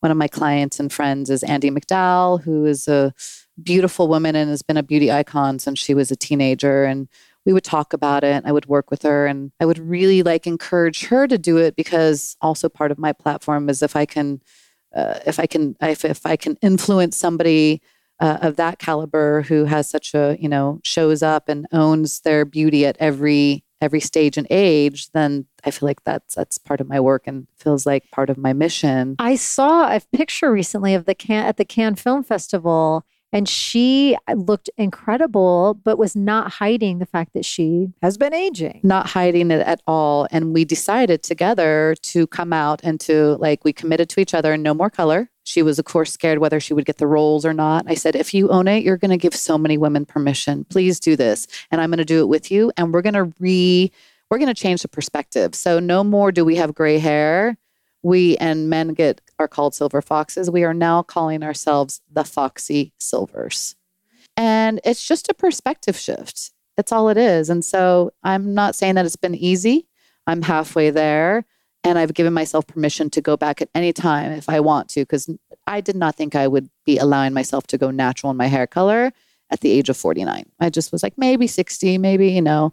one 0.00 0.10
of 0.10 0.16
my 0.16 0.28
clients 0.28 0.78
and 0.78 0.92
friends 0.92 1.30
is 1.30 1.42
Andie 1.42 1.70
MacDowell, 1.70 2.42
who 2.42 2.66
is 2.66 2.88
a 2.88 3.14
beautiful 3.62 4.08
woman 4.08 4.36
and 4.36 4.50
has 4.50 4.62
been 4.62 4.76
a 4.76 4.82
beauty 4.82 5.10
icon 5.10 5.58
since 5.58 5.78
she 5.78 5.94
was 5.94 6.10
a 6.10 6.16
teenager. 6.16 6.84
And 6.84 7.08
we 7.46 7.52
would 7.52 7.64
talk 7.64 7.92
about 7.92 8.24
it. 8.24 8.42
I 8.44 8.52
would 8.52 8.66
work 8.66 8.90
with 8.90 9.02
her, 9.02 9.26
and 9.26 9.52
I 9.60 9.66
would 9.66 9.78
really 9.78 10.22
like 10.22 10.46
encourage 10.46 11.04
her 11.06 11.26
to 11.26 11.38
do 11.38 11.58
it 11.58 11.76
because 11.76 12.36
also 12.40 12.68
part 12.68 12.90
of 12.90 12.98
my 12.98 13.12
platform 13.12 13.68
is 13.68 13.82
if 13.82 13.96
I 13.96 14.06
can, 14.06 14.40
uh, 14.94 15.20
if 15.26 15.38
I 15.38 15.46
can, 15.46 15.76
if, 15.80 16.04
if 16.04 16.24
I 16.24 16.36
can 16.36 16.56
influence 16.62 17.16
somebody 17.16 17.82
uh, 18.20 18.38
of 18.42 18.56
that 18.56 18.78
caliber 18.78 19.42
who 19.42 19.64
has 19.64 19.88
such 19.88 20.14
a 20.14 20.36
you 20.40 20.48
know 20.48 20.80
shows 20.84 21.22
up 21.22 21.48
and 21.48 21.66
owns 21.72 22.20
their 22.20 22.44
beauty 22.44 22.86
at 22.86 22.96
every 23.00 23.64
every 23.84 24.00
stage 24.00 24.36
and 24.36 24.46
age, 24.50 25.10
then 25.10 25.46
I 25.64 25.70
feel 25.70 25.86
like 25.86 26.02
that's 26.04 26.34
that's 26.34 26.58
part 26.58 26.80
of 26.80 26.88
my 26.88 26.98
work 26.98 27.26
and 27.26 27.46
feels 27.56 27.86
like 27.86 28.10
part 28.10 28.30
of 28.30 28.38
my 28.38 28.52
mission. 28.52 29.16
I 29.18 29.36
saw 29.36 29.94
a 29.94 30.00
picture 30.12 30.50
recently 30.50 30.94
of 30.94 31.04
the 31.04 31.14
can 31.14 31.46
at 31.46 31.56
the 31.56 31.64
Cannes 31.64 31.96
Film 31.96 32.24
Festival 32.24 33.04
and 33.34 33.48
she 33.48 34.16
looked 34.32 34.70
incredible 34.78 35.74
but 35.82 35.98
was 35.98 36.14
not 36.14 36.52
hiding 36.52 37.00
the 37.00 37.06
fact 37.06 37.34
that 37.34 37.44
she 37.44 37.88
has 38.00 38.16
been 38.16 38.32
aging. 38.32 38.80
Not 38.82 39.08
hiding 39.08 39.50
it 39.50 39.60
at 39.60 39.82
all. 39.86 40.28
And 40.30 40.54
we 40.54 40.64
decided 40.64 41.22
together 41.22 41.96
to 42.02 42.26
come 42.28 42.52
out 42.52 42.80
and 42.84 43.00
to 43.00 43.36
like 43.40 43.64
we 43.64 43.72
committed 43.72 44.08
to 44.10 44.20
each 44.20 44.34
other 44.34 44.56
no 44.56 44.72
more 44.72 44.88
color 44.88 45.30
she 45.44 45.62
was, 45.62 45.78
of 45.78 45.84
course, 45.84 46.12
scared 46.12 46.38
whether 46.38 46.58
she 46.58 46.74
would 46.74 46.86
get 46.86 46.96
the 46.96 47.06
roles 47.06 47.44
or 47.44 47.52
not. 47.52 47.84
I 47.86 47.94
said, 47.94 48.16
if 48.16 48.34
you 48.34 48.48
own 48.48 48.66
it, 48.66 48.82
you're 48.82 48.96
going 48.96 49.10
to 49.10 49.16
give 49.16 49.34
so 49.34 49.56
many 49.56 49.78
women 49.78 50.06
permission. 50.06 50.64
Please 50.64 50.98
do 50.98 51.16
this. 51.16 51.46
And 51.70 51.80
I'm 51.80 51.90
going 51.90 51.98
to 51.98 52.04
do 52.04 52.20
it 52.20 52.28
with 52.28 52.50
you. 52.50 52.72
And 52.76 52.92
we're 52.92 53.02
going 53.02 53.14
to 53.14 53.32
re, 53.38 53.92
we're 54.30 54.38
going 54.38 54.52
to 54.52 54.60
change 54.60 54.82
the 54.82 54.88
perspective. 54.88 55.54
So 55.54 55.78
no 55.78 56.02
more 56.02 56.32
do 56.32 56.44
we 56.44 56.56
have 56.56 56.74
gray 56.74 56.98
hair. 56.98 57.56
We 58.02 58.36
and 58.38 58.68
men 58.68 58.94
get 58.94 59.20
are 59.38 59.48
called 59.48 59.74
silver 59.74 60.02
foxes. 60.02 60.50
We 60.50 60.64
are 60.64 60.74
now 60.74 61.02
calling 61.02 61.42
ourselves 61.42 62.00
the 62.10 62.24
foxy 62.24 62.92
silvers. 62.98 63.76
And 64.36 64.80
it's 64.84 65.06
just 65.06 65.28
a 65.28 65.34
perspective 65.34 65.96
shift. 65.96 66.52
That's 66.76 66.90
all 66.90 67.08
it 67.08 67.16
is. 67.16 67.50
And 67.50 67.64
so 67.64 68.12
I'm 68.22 68.54
not 68.54 68.74
saying 68.74 68.96
that 68.96 69.06
it's 69.06 69.16
been 69.16 69.34
easy. 69.34 69.86
I'm 70.26 70.42
halfway 70.42 70.90
there. 70.90 71.44
And 71.84 71.98
I've 71.98 72.14
given 72.14 72.32
myself 72.32 72.66
permission 72.66 73.10
to 73.10 73.20
go 73.20 73.36
back 73.36 73.60
at 73.60 73.68
any 73.74 73.92
time 73.92 74.32
if 74.32 74.48
I 74.48 74.60
want 74.60 74.88
to, 74.90 75.00
because 75.00 75.28
I 75.66 75.80
did 75.80 75.96
not 75.96 76.16
think 76.16 76.34
I 76.34 76.48
would 76.48 76.68
be 76.84 76.98
allowing 76.98 77.34
myself 77.34 77.66
to 77.68 77.78
go 77.78 77.90
natural 77.90 78.30
in 78.30 78.36
my 78.36 78.46
hair 78.46 78.66
color 78.66 79.12
at 79.50 79.60
the 79.60 79.70
age 79.70 79.88
of 79.88 79.96
49. 79.96 80.44
I 80.60 80.70
just 80.70 80.90
was 80.92 81.02
like, 81.02 81.14
maybe 81.18 81.46
60, 81.46 81.98
maybe, 81.98 82.30
you 82.30 82.42
know. 82.42 82.72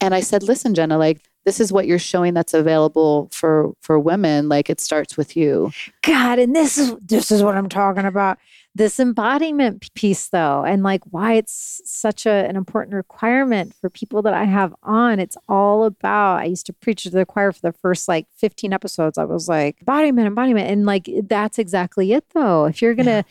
And 0.00 0.14
I 0.14 0.20
said, 0.20 0.42
listen, 0.42 0.74
Jenna, 0.74 0.98
like, 0.98 1.22
this 1.48 1.60
is 1.60 1.72
what 1.72 1.86
you're 1.86 1.98
showing 1.98 2.34
that's 2.34 2.52
available 2.52 3.30
for 3.32 3.72
for 3.80 3.98
women 3.98 4.50
like 4.50 4.68
it 4.68 4.80
starts 4.80 5.16
with 5.16 5.34
you 5.34 5.72
god 6.02 6.38
and 6.38 6.54
this 6.54 6.76
is 6.76 6.94
this 6.96 7.30
is 7.30 7.42
what 7.42 7.56
i'm 7.56 7.70
talking 7.70 8.04
about 8.04 8.36
this 8.78 9.00
embodiment 9.00 9.92
piece 9.94 10.28
though 10.28 10.64
and 10.64 10.84
like 10.84 11.02
why 11.10 11.34
it's 11.34 11.82
such 11.84 12.26
a, 12.26 12.30
an 12.30 12.56
important 12.56 12.94
requirement 12.94 13.74
for 13.80 13.90
people 13.90 14.22
that 14.22 14.34
i 14.34 14.44
have 14.44 14.74
on. 14.84 15.18
It's 15.18 15.36
all 15.48 15.84
about 15.84 16.36
i 16.36 16.44
used 16.44 16.66
to 16.66 16.72
preach 16.72 17.02
to 17.02 17.10
the 17.10 17.26
choir 17.26 17.52
for 17.52 17.60
the 17.60 17.72
first 17.72 18.08
like 18.08 18.26
15 18.36 18.72
episodes. 18.72 19.18
I 19.18 19.24
was 19.24 19.48
like 19.48 19.80
embodiment 19.80 20.28
embodiment 20.28 20.70
and 20.70 20.86
like 20.86 21.10
that's 21.24 21.58
exactly 21.58 22.12
it 22.12 22.24
though. 22.34 22.66
If 22.66 22.80
you're 22.80 22.94
gonna 22.94 23.10
yeah. 23.10 23.22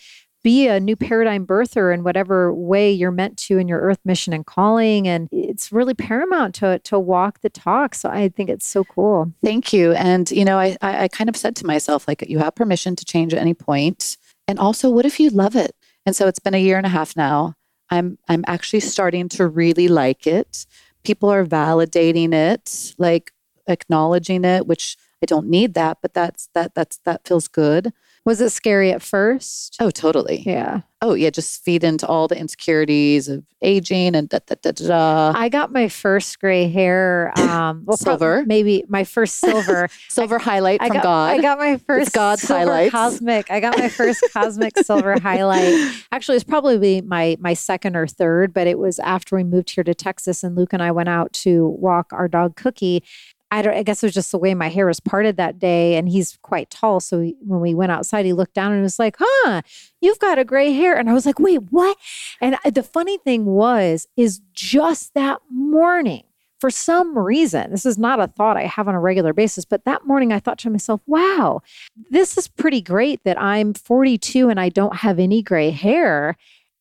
be 0.44 0.68
a 0.68 0.82
new 0.82 0.98
paradigm 0.98 1.48
birther 1.48 1.94
in 1.94 2.04
whatever 2.04 2.54
way 2.54 2.92
you're 2.92 3.10
meant 3.10 3.38
to 3.38 3.58
in 3.58 3.70
your 3.70 3.80
earth 3.80 4.00
mission 4.04 4.34
and 4.34 4.46
calling 4.46 5.08
and 5.08 5.30
it's 5.32 5.72
really 5.72 5.94
paramount 5.94 6.56
to 6.56 6.80
to 6.80 7.00
walk 7.00 7.40
the 7.40 7.50
talk 7.50 7.96
so 7.96 8.10
i 8.10 8.28
think 8.28 8.50
it's 8.50 8.68
so 8.68 8.84
cool. 8.84 9.32
Thank 9.42 9.72
you 9.72 9.94
and 9.94 10.30
you 10.30 10.44
know 10.44 10.60
i 10.60 10.76
i 10.82 11.08
kind 11.08 11.30
of 11.30 11.38
said 11.38 11.56
to 11.56 11.66
myself 11.66 12.06
like 12.06 12.28
you 12.28 12.40
have 12.40 12.54
permission 12.54 12.98
to 12.98 13.06
change 13.06 13.34
at 13.34 13.40
any 13.40 13.54
point 13.54 14.18
and 14.48 14.60
also, 14.60 14.90
what 14.90 15.06
if 15.06 15.20
you 15.20 15.30
love 15.30 15.56
it? 15.56 15.76
And 16.06 16.16
so 16.16 16.28
it's 16.28 16.40
been 16.40 16.54
a 16.54 16.62
year 16.62 16.78
and 16.78 16.86
a 16.86 16.90
half 16.90 17.16
now. 17.16 17.56
I'm 17.90 18.18
I'm 18.28 18.44
actually 18.48 18.80
starting 18.82 19.30
to 19.30 19.48
really 19.48 19.88
like 19.88 20.28
it. 20.28 20.66
People 21.04 21.30
are 21.30 21.46
validating 21.46 22.34
it, 22.34 22.94
like 22.98 23.32
acknowledging 23.68 24.46
it, 24.46 24.68
which 24.68 24.98
I 25.22 25.26
don't 25.26 25.48
need 25.48 25.74
that, 25.76 25.98
but 26.02 26.14
that's 26.14 26.50
that 26.54 26.76
that's 26.76 27.00
that 27.06 27.28
feels 27.28 27.48
good. 27.48 27.94
Was 28.28 28.42
it 28.42 28.50
scary 28.50 28.92
at 28.92 29.02
first? 29.02 29.78
Oh, 29.80 29.90
totally. 29.90 30.44
Yeah. 30.46 30.82
Oh, 31.02 31.14
yeah. 31.14 31.30
Just 31.30 31.64
feed 31.64 31.82
into 31.82 32.06
all 32.06 32.28
the 32.28 32.38
insecurities 32.38 33.30
of 33.30 33.46
aging 33.62 34.16
and 34.16 34.28
da 34.28 34.40
da 34.46 34.56
da 34.62 34.72
da. 34.72 35.32
I 35.34 35.48
got 35.48 35.72
my 35.72 35.88
first 35.88 36.38
gray 36.40 36.68
hair. 36.68 37.32
Um, 37.48 37.84
well, 37.86 37.96
silver. 37.96 38.44
Maybe 38.46 38.84
my 38.90 39.06
first 39.06 39.38
silver. 39.40 39.88
silver 40.10 40.38
I, 40.40 40.44
highlight 40.44 40.80
from 40.82 40.92
I 40.92 40.94
got, 40.96 41.04
God. 41.04 41.30
I 41.32 41.42
got 41.42 41.58
my 41.58 41.78
first 41.78 42.08
it's 42.08 42.16
God's 42.16 42.46
highlight. 42.46 42.92
Cosmic. 42.92 43.50
I 43.50 43.62
got 43.62 43.78
my 43.80 43.88
first 43.88 44.22
cosmic 44.34 44.78
silver 44.80 45.18
highlight. 45.20 45.74
Actually, 46.12 46.36
it's 46.36 46.44
probably 46.44 47.02
my 47.02 47.38
my 47.40 47.54
second 47.54 47.96
or 47.96 48.06
third, 48.06 48.54
but 48.54 48.68
it 48.68 48.78
was 48.78 49.00
after 49.00 49.38
we 49.38 49.46
moved 49.46 49.70
here 49.70 49.84
to 49.86 49.96
Texas, 49.96 50.44
and 50.44 50.56
Luke 50.58 50.74
and 50.74 50.84
I 50.84 50.92
went 50.92 51.08
out 51.08 51.32
to 51.34 51.70
walk 51.70 52.12
our 52.12 52.28
dog 52.28 52.58
Cookie, 52.58 53.02
I 53.50 53.62
don't. 53.62 53.74
I 53.76 53.84
guess 53.84 54.04
it 54.04 54.08
was 54.08 54.14
just 54.14 54.32
the 54.32 54.38
way 54.38 54.54
my 54.54 54.68
hair 54.68 54.86
was 54.86 55.00
parted 55.00 55.38
that 55.38 55.58
day, 55.58 55.96
and 55.96 56.10
he's 56.10 56.38
quite 56.42 56.70
tall. 56.70 57.00
So 57.00 57.22
he, 57.22 57.36
when 57.40 57.62
we 57.62 57.74
went 57.74 57.92
outside, 57.92 58.26
he 58.26 58.34
looked 58.34 58.54
down 58.54 58.74
and 58.74 58.82
was 58.82 59.00
like, 59.00 59.16
"Huh, 59.20 59.62
you've 60.02 60.20
got 60.20 60.38
a 60.40 60.44
gray 60.44 60.74
hair." 60.74 60.98
And 60.98 61.10
I 61.10 61.14
was 61.14 61.26
like, 61.26 61.40
"Wait, 61.40 61.62
what?" 61.72 61.98
And 62.42 62.58
the 62.66 62.84
funny 62.84 63.18
thing 63.20 63.46
was, 63.46 64.08
is 64.18 64.42
just 64.54 65.14
that 65.14 65.40
morning, 65.50 66.24
for 66.60 66.70
some 66.70 67.18
reason, 67.18 67.72
this 67.72 67.86
is 67.86 67.98
not 67.98 68.20
a 68.20 68.28
thought 68.28 68.58
I 68.58 68.64
have 68.66 68.88
on 68.90 68.96
a 68.96 69.00
regular 69.00 69.32
basis, 69.32 69.64
but 69.64 69.86
that 69.86 70.06
morning 70.06 70.34
I 70.34 70.40
thought 70.40 70.58
to 70.60 70.70
myself, 70.70 71.00
"Wow, 71.08 71.62
this 72.10 72.38
is 72.38 72.50
pretty 72.50 72.82
great 72.82 73.24
that 73.24 73.42
I'm 73.42 73.74
42 73.74 74.50
and 74.50 74.60
I 74.60 74.68
don't 74.68 74.98
have 74.98 75.20
any 75.20 75.42
gray 75.42 75.72
hair." 75.72 76.36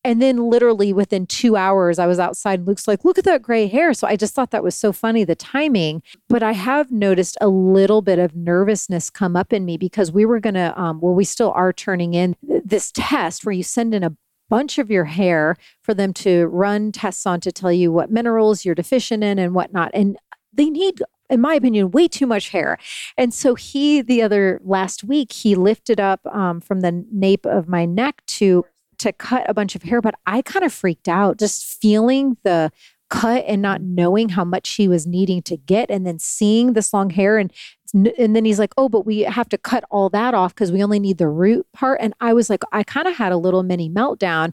And 0.07 0.21
then 0.21 0.49
literally 0.49 0.93
within 0.93 1.25
two 1.25 1.57
hours, 1.57 1.99
I 1.99 2.07
was 2.07 2.17
outside 2.17 2.59
and 2.59 2.67
Luke's 2.67 2.87
like, 2.87 3.03
look 3.03 3.17
at 3.17 3.25
that 3.25 3.41
gray 3.41 3.67
hair. 3.67 3.93
So 3.93 4.07
I 4.07 4.15
just 4.15 4.33
thought 4.33 4.51
that 4.51 4.63
was 4.63 4.73
so 4.73 4.93
funny, 4.93 5.25
the 5.25 5.35
timing. 5.35 6.01
But 6.29 6.41
I 6.41 6.53
have 6.53 6.93
noticed 6.93 7.37
a 7.41 7.49
little 7.49 8.01
bit 8.01 8.17
of 8.17 8.33
nervousness 8.33 9.09
come 9.09 9.35
up 9.35 9.51
in 9.51 9.65
me 9.65 9.75
because 9.75 10.09
we 10.09 10.23
were 10.23 10.39
going 10.39 10.53
to, 10.53 10.73
um, 10.79 11.01
well, 11.01 11.13
we 11.13 11.25
still 11.25 11.51
are 11.51 11.73
turning 11.73 12.13
in 12.13 12.37
this 12.41 12.89
test 12.93 13.45
where 13.45 13.51
you 13.51 13.63
send 13.63 13.93
in 13.93 14.01
a 14.01 14.15
bunch 14.49 14.77
of 14.77 14.89
your 14.89 15.03
hair 15.03 15.57
for 15.81 15.93
them 15.93 16.13
to 16.13 16.47
run 16.47 16.93
tests 16.93 17.25
on 17.25 17.41
to 17.41 17.51
tell 17.51 17.73
you 17.73 17.91
what 17.91 18.09
minerals 18.09 18.63
you're 18.63 18.75
deficient 18.75 19.25
in 19.25 19.37
and 19.37 19.53
whatnot. 19.53 19.91
And 19.93 20.17
they 20.53 20.69
need 20.69 21.01
in 21.29 21.41
my 21.41 21.55
opinion, 21.55 21.91
way 21.91 22.07
too 22.07 22.25
much 22.25 22.51
hair. 22.51 22.77
And 23.17 23.33
so 23.33 23.55
he, 23.55 24.01
the 24.01 24.21
other 24.21 24.61
last 24.63 25.03
week, 25.03 25.33
he 25.33 25.55
lifted 25.55 25.99
up 25.99 26.25
um, 26.27 26.61
from 26.61 26.79
the 26.79 27.05
nape 27.11 27.45
of 27.45 27.67
my 27.67 27.83
neck 27.85 28.25
to 28.27 28.63
to 28.99 29.11
cut 29.13 29.49
a 29.49 29.53
bunch 29.53 29.75
of 29.75 29.83
hair, 29.83 30.01
but 30.01 30.15
I 30.25 30.41
kind 30.41 30.65
of 30.65 30.73
freaked 30.73 31.07
out 31.07 31.37
just 31.37 31.79
feeling 31.81 32.37
the 32.43 32.71
cut 33.09 33.43
and 33.47 33.61
not 33.61 33.81
knowing 33.81 34.29
how 34.29 34.43
much 34.43 34.71
he 34.71 34.87
was 34.87 35.07
needing 35.07 35.41
to 35.41 35.55
get 35.55 35.89
and 35.89 36.05
then 36.05 36.19
seeing 36.19 36.73
this 36.73 36.93
long 36.93 37.09
hair 37.09 37.37
and 37.37 37.53
and 38.17 38.35
then 38.35 38.43
he's 38.43 38.59
like 38.59 38.73
oh 38.75 38.89
but 38.89 39.05
we 39.05 39.19
have 39.21 39.47
to 39.47 39.57
cut 39.57 39.85
all 39.89 40.09
that 40.09 40.33
off 40.33 40.53
because 40.53 40.73
we 40.73 40.83
only 40.83 40.99
need 40.99 41.17
the 41.17 41.29
root 41.29 41.65
part 41.71 41.99
and 42.01 42.13
i 42.19 42.33
was 42.33 42.49
like 42.49 42.63
i 42.73 42.83
kind 42.83 43.07
of 43.07 43.15
had 43.15 43.31
a 43.31 43.37
little 43.37 43.63
mini 43.63 43.89
meltdown 43.89 44.51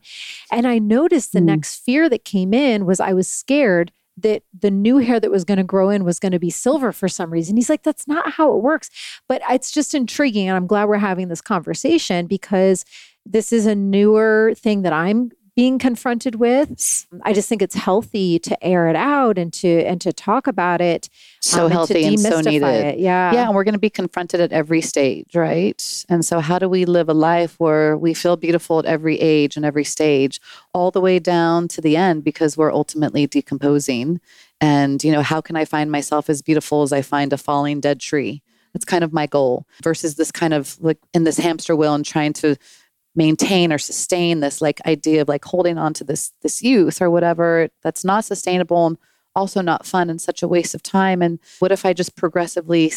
and 0.53 0.69
i 0.69 0.79
noticed 0.79 1.33
the 1.33 1.41
mm. 1.41 1.47
next 1.47 1.81
fear 1.81 2.09
that 2.09 2.25
came 2.25 2.55
in 2.55 2.87
was 2.87 3.01
i 3.01 3.13
was 3.13 3.29
scared 3.29 3.91
that 4.17 4.43
the 4.57 4.71
new 4.71 4.99
hair 4.99 5.19
that 5.19 5.31
was 5.31 5.45
going 5.45 5.59
to 5.59 5.65
grow 5.65 5.91
in 5.91 6.05
was 6.05 6.21
going 6.21 6.33
to 6.33 6.39
be 6.39 6.51
silver 6.51 6.93
for 6.93 7.09
some 7.09 7.33
reason. 7.33 7.57
He's 7.57 7.69
like, 7.69 7.83
that's 7.83 8.07
not 8.07 8.31
how 8.31 8.55
it 8.55 8.63
works. 8.63 8.89
But 9.29 9.43
it's 9.51 9.73
just 9.73 9.95
intriguing. 9.95 10.49
And 10.49 10.57
I'm 10.57 10.69
glad 10.69 10.85
we're 10.85 10.99
having 10.99 11.27
this 11.27 11.41
conversation 11.41 12.27
because 12.27 12.85
this 13.27 13.53
is 13.53 13.67
a 13.67 13.75
newer 13.75 14.53
thing 14.57 14.83
that 14.83 14.93
I'm 14.93 15.31
being 15.57 15.79
confronted 15.79 16.35
with. 16.35 17.07
I 17.23 17.33
just 17.33 17.49
think 17.49 17.63
it's 17.63 17.77
healthy 17.77 18.41
to 18.41 18.65
air 18.65 18.89
it 18.89 18.97
out 18.97 19.39
and 19.39 19.53
to 19.55 19.85
and 19.85 20.01
to 20.01 20.13
talk 20.13 20.49
about 20.49 20.81
it. 20.81 21.09
So 21.41 21.67
um, 21.67 21.71
healthy 21.71 22.05
and, 22.05 22.15
and 22.15 22.21
so 22.21 22.41
needed. 22.41 22.67
It. 22.67 22.99
Yeah. 22.99 23.33
Yeah. 23.33 23.47
And 23.47 23.55
we're 23.55 23.63
going 23.63 23.75
to 23.75 23.79
be 23.79 23.91
confronted 23.91 24.41
at 24.41 24.53
every 24.53 24.81
stage, 24.81 25.37
right? 25.37 26.05
And 26.09 26.25
so 26.25 26.41
how 26.41 26.59
do 26.59 26.69
we 26.69 26.85
live 26.85 27.09
a 27.09 27.15
life 27.15 27.55
where 27.61 27.97
we 27.97 28.15
feel 28.15 28.37
beautiful 28.37 28.81
at 28.81 28.85
every 28.85 29.21
age 29.21 29.57
and 29.57 29.65
every 29.65 29.85
stage, 29.85 30.41
all 30.73 30.91
the 30.91 31.01
way 31.01 31.21
down 31.21 31.69
to 31.69 31.81
the 31.81 31.97
end 31.97 32.25
because 32.25 32.57
we're 32.57 32.73
ultimately 32.73 33.27
decomposing. 33.27 34.21
And, 34.61 35.05
you 35.05 35.13
know, 35.13 35.23
how 35.23 35.41
can 35.41 35.55
I 35.55 35.65
find 35.65 35.91
myself 35.91 36.29
as 36.29 36.43
beautiful 36.43 36.83
as 36.83 36.93
I 36.93 37.03
find 37.03 37.33
a 37.33 37.39
falling 37.39 37.81
dead 37.81 38.01
tree? 38.01 38.43
That's 38.73 38.85
kind 38.85 39.05
of 39.05 39.13
my 39.13 39.29
goal 39.29 39.69
versus 39.85 40.17
this 40.17 40.33
kind 40.33 40.53
of 40.53 40.77
like 40.81 40.99
in 41.13 41.23
this 41.23 41.37
hamster 41.37 41.77
wheel 41.77 41.95
and 41.95 42.05
trying 42.05 42.33
to 42.35 42.57
maintain 43.15 43.73
or 43.73 43.79
sustain 43.79 44.41
this 44.41 44.61
like 44.61 44.81
idea 44.87 45.23
of 45.23 45.29
like 45.29 45.45
holding 45.45 45.79
on 45.79 45.95
to 45.95 46.05
this 46.05 46.33
this 46.43 46.63
youth 46.63 47.01
or 47.01 47.11
whatever 47.11 47.69
that's 47.83 48.05
not 48.05 48.25
sustainable 48.25 48.87
and 48.87 48.99
also 49.35 49.61
not 49.61 49.87
fun 49.87 50.11
and 50.11 50.21
such 50.21 50.43
a 50.43 50.49
waste 50.49 50.75
of 50.75 50.83
time 50.83 51.23
and 51.23 51.39
what 51.61 51.73
if 51.73 51.87
i 51.87 51.93
just 51.93 52.17
progressively 52.17 52.93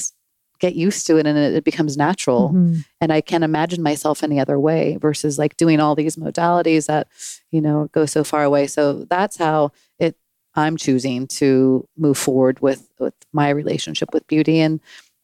get 0.60 0.76
used 0.76 1.06
to 1.06 1.18
it 1.18 1.28
and 1.28 1.38
it, 1.38 1.64
becomes 1.64 1.98
natural 1.98 2.50
mm-hmm. 2.50 2.80
and 3.00 3.14
i 3.14 3.22
can't 3.22 3.44
imagine 3.44 3.84
myself 3.84 4.24
any 4.24 4.40
other 4.40 4.60
way 4.60 4.98
versus 5.00 5.38
like 5.38 5.56
doing 5.58 5.80
all 5.80 5.96
these 5.96 6.16
modalities 6.16 6.88
that 6.88 7.08
you 7.52 7.62
know 7.62 7.90
go 7.92 8.06
so 8.06 8.24
far 8.24 8.44
away 8.44 8.66
so 8.66 9.06
that's 9.10 9.38
how 9.38 9.72
it 10.00 10.16
i'm 10.56 10.78
choosing 10.78 11.28
to 11.28 11.88
move 11.96 12.18
forward 12.18 12.60
with 12.60 12.90
with 13.00 13.14
my 13.34 13.50
relationship 13.50 14.10
with 14.14 14.26
beauty 14.28 14.60
and 14.60 14.80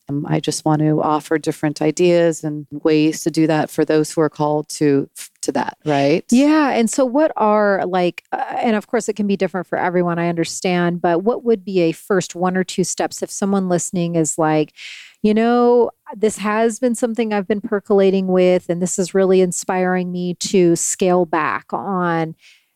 um, 0.10 0.26
I 0.28 0.40
just 0.40 0.66
want 0.66 0.82
to 0.82 1.02
offer 1.02 1.38
different 1.38 1.82
ideas 1.82 2.44
and 2.44 2.68
ways 2.72 3.24
to 3.24 3.32
do 3.32 3.48
that 3.48 3.70
for 3.70 3.86
those 3.86 4.12
who 4.12 4.22
are 4.22 4.30
called 4.30 4.68
to 4.70 5.10
to 5.42 5.52
that, 5.54 5.78
right? 5.86 6.26
Yeah, 6.32 6.72
and 6.72 6.90
so 6.90 7.06
what 7.06 7.32
are 7.38 7.86
like 7.86 8.24
uh, 8.32 8.56
and 8.58 8.76
of 8.76 8.88
course 8.88 9.08
it 9.08 9.16
can 9.16 9.28
be 9.28 9.38
different 9.38 9.68
for 9.68 9.78
everyone, 9.78 10.20
I 10.20 10.28
understand, 10.28 11.02
but 11.02 11.24
what 11.24 11.44
would 11.44 11.64
be 11.64 11.82
a 11.82 11.92
first 11.94 12.36
one 12.36 12.58
or 12.58 12.64
two 12.64 12.84
steps 12.84 13.22
if 13.22 13.32
someone 13.32 13.70
listening 13.70 14.16
is 14.16 14.38
like, 14.38 14.74
you 15.22 15.34
know, 15.34 15.92
this 16.16 16.38
has 16.38 16.80
been 16.80 16.96
something 16.96 17.34
I've 17.34 17.48
been 17.48 17.62
percolating 17.62 18.28
with 18.28 18.70
and 18.70 18.82
this 18.82 19.00
is 19.00 19.14
really 19.14 19.42
inspiring 19.42 20.12
me 20.12 20.36
to 20.36 20.76
scale 20.76 21.26
back 21.26 21.72
on 21.72 22.36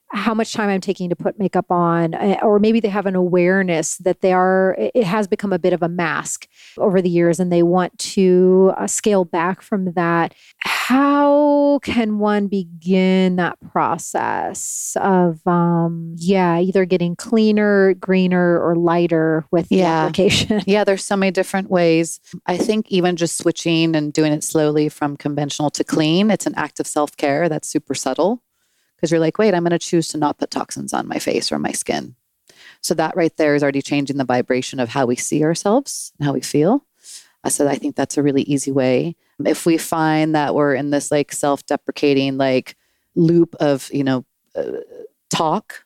how 0.10 0.34
much 0.34 0.54
time 0.54 0.70
I'm 0.70 0.82
taking 0.82 1.10
to 1.10 1.16
put 1.16 1.38
makeup 1.38 1.70
on, 1.70 2.14
eh, 2.14 2.38
or 2.42 2.60
maybe 2.60 2.80
they 2.80 2.88
have 2.88 3.06
an 3.06 3.16
awareness 3.16 3.98
that 3.98 4.22
they 4.22 4.32
are, 4.32 4.76
it 4.78 5.04
has 5.04 5.28
become 5.28 5.52
a 5.52 5.60
bit 5.60 5.74
of 5.74 5.84
a 5.84 5.90
mask 5.90 6.48
over 6.78 7.02
the 7.02 7.10
years 7.10 7.40
and 7.40 7.52
they 7.52 7.64
want 7.64 7.98
to 8.00 8.74
uh, 8.78 8.88
scale 8.88 9.26
back 9.26 9.62
from 9.62 9.92
that. 9.94 10.34
How 10.60 11.80
can 11.84 12.20
one 12.20 12.48
begin 12.48 13.36
that 13.36 13.60
process 13.72 14.96
of, 15.02 15.46
um, 15.46 16.16
yeah, 16.18 16.60
either 16.60 16.86
getting 16.86 17.16
cleaner, 17.16 17.94
greener, 17.96 18.62
or 18.62 18.76
lighter 18.76 19.46
with 19.52 19.68
the 19.68 19.78
yeah. 19.78 20.04
application? 20.04 20.62
Yeah, 20.66 20.84
there's 20.84 21.04
so 21.04 21.18
many 21.18 21.32
different 21.32 21.70
ways. 21.70 22.20
I 22.46 22.58
think 22.58 22.92
even 22.92 23.16
just 23.16 23.38
switching 23.38 23.96
and 23.96 24.14
doing 24.14 24.32
it 24.32 24.44
slowly 24.44 24.90
from 24.90 25.18
conventional 25.18 25.70
to 25.72 25.84
clean, 25.84 26.32
it's 26.32 26.46
an 26.46 26.54
act 26.56 26.80
of 26.80 26.88
self 26.88 27.16
care 27.18 27.50
that's 27.50 27.68
super 27.68 27.94
subtle 27.94 28.42
because 28.98 29.12
you're 29.12 29.20
like, 29.20 29.38
wait, 29.38 29.54
I'm 29.54 29.64
going 29.64 29.72
to 29.72 29.80
choose 29.80 30.10
to 30.10 30.18
not 30.18 30.40
put 30.40 30.52
toxins 30.52 30.92
on 30.92 31.08
my 31.08 31.20
face 31.20 31.52
or 31.52 31.60
my 31.60 31.72
skin. 31.72 32.16
So 32.82 32.94
that 32.96 33.16
right 33.16 33.36
there 33.38 33.56
is 33.56 33.64
already 33.64 33.82
changing 33.82 34.18
the 34.18 34.26
vibration 34.26 34.80
of 34.80 34.90
how 34.90 35.06
we 35.06 35.16
see 35.16 35.44
ourselves 35.44 36.12
and 36.18 36.26
how 36.26 36.34
we 36.34 36.42
feel. 36.42 36.86
Uh, 37.44 37.50
so 37.50 37.68
I 37.68 37.76
think 37.76 37.96
that's 37.96 38.18
a 38.18 38.24
really 38.24 38.42
easy 38.44 38.72
way. 38.72 39.16
If 39.46 39.66
we 39.66 39.78
find 39.78 40.34
that 40.36 40.56
we're 40.56 40.74
in 40.74 40.90
this 40.90 41.12
like 41.12 41.32
self-deprecating 41.32 42.38
like 42.38 42.76
loop 43.16 43.56
of 43.60 43.90
you 43.94 44.04
know 44.04 44.26
uh, 44.56 44.80
talk, 45.30 45.86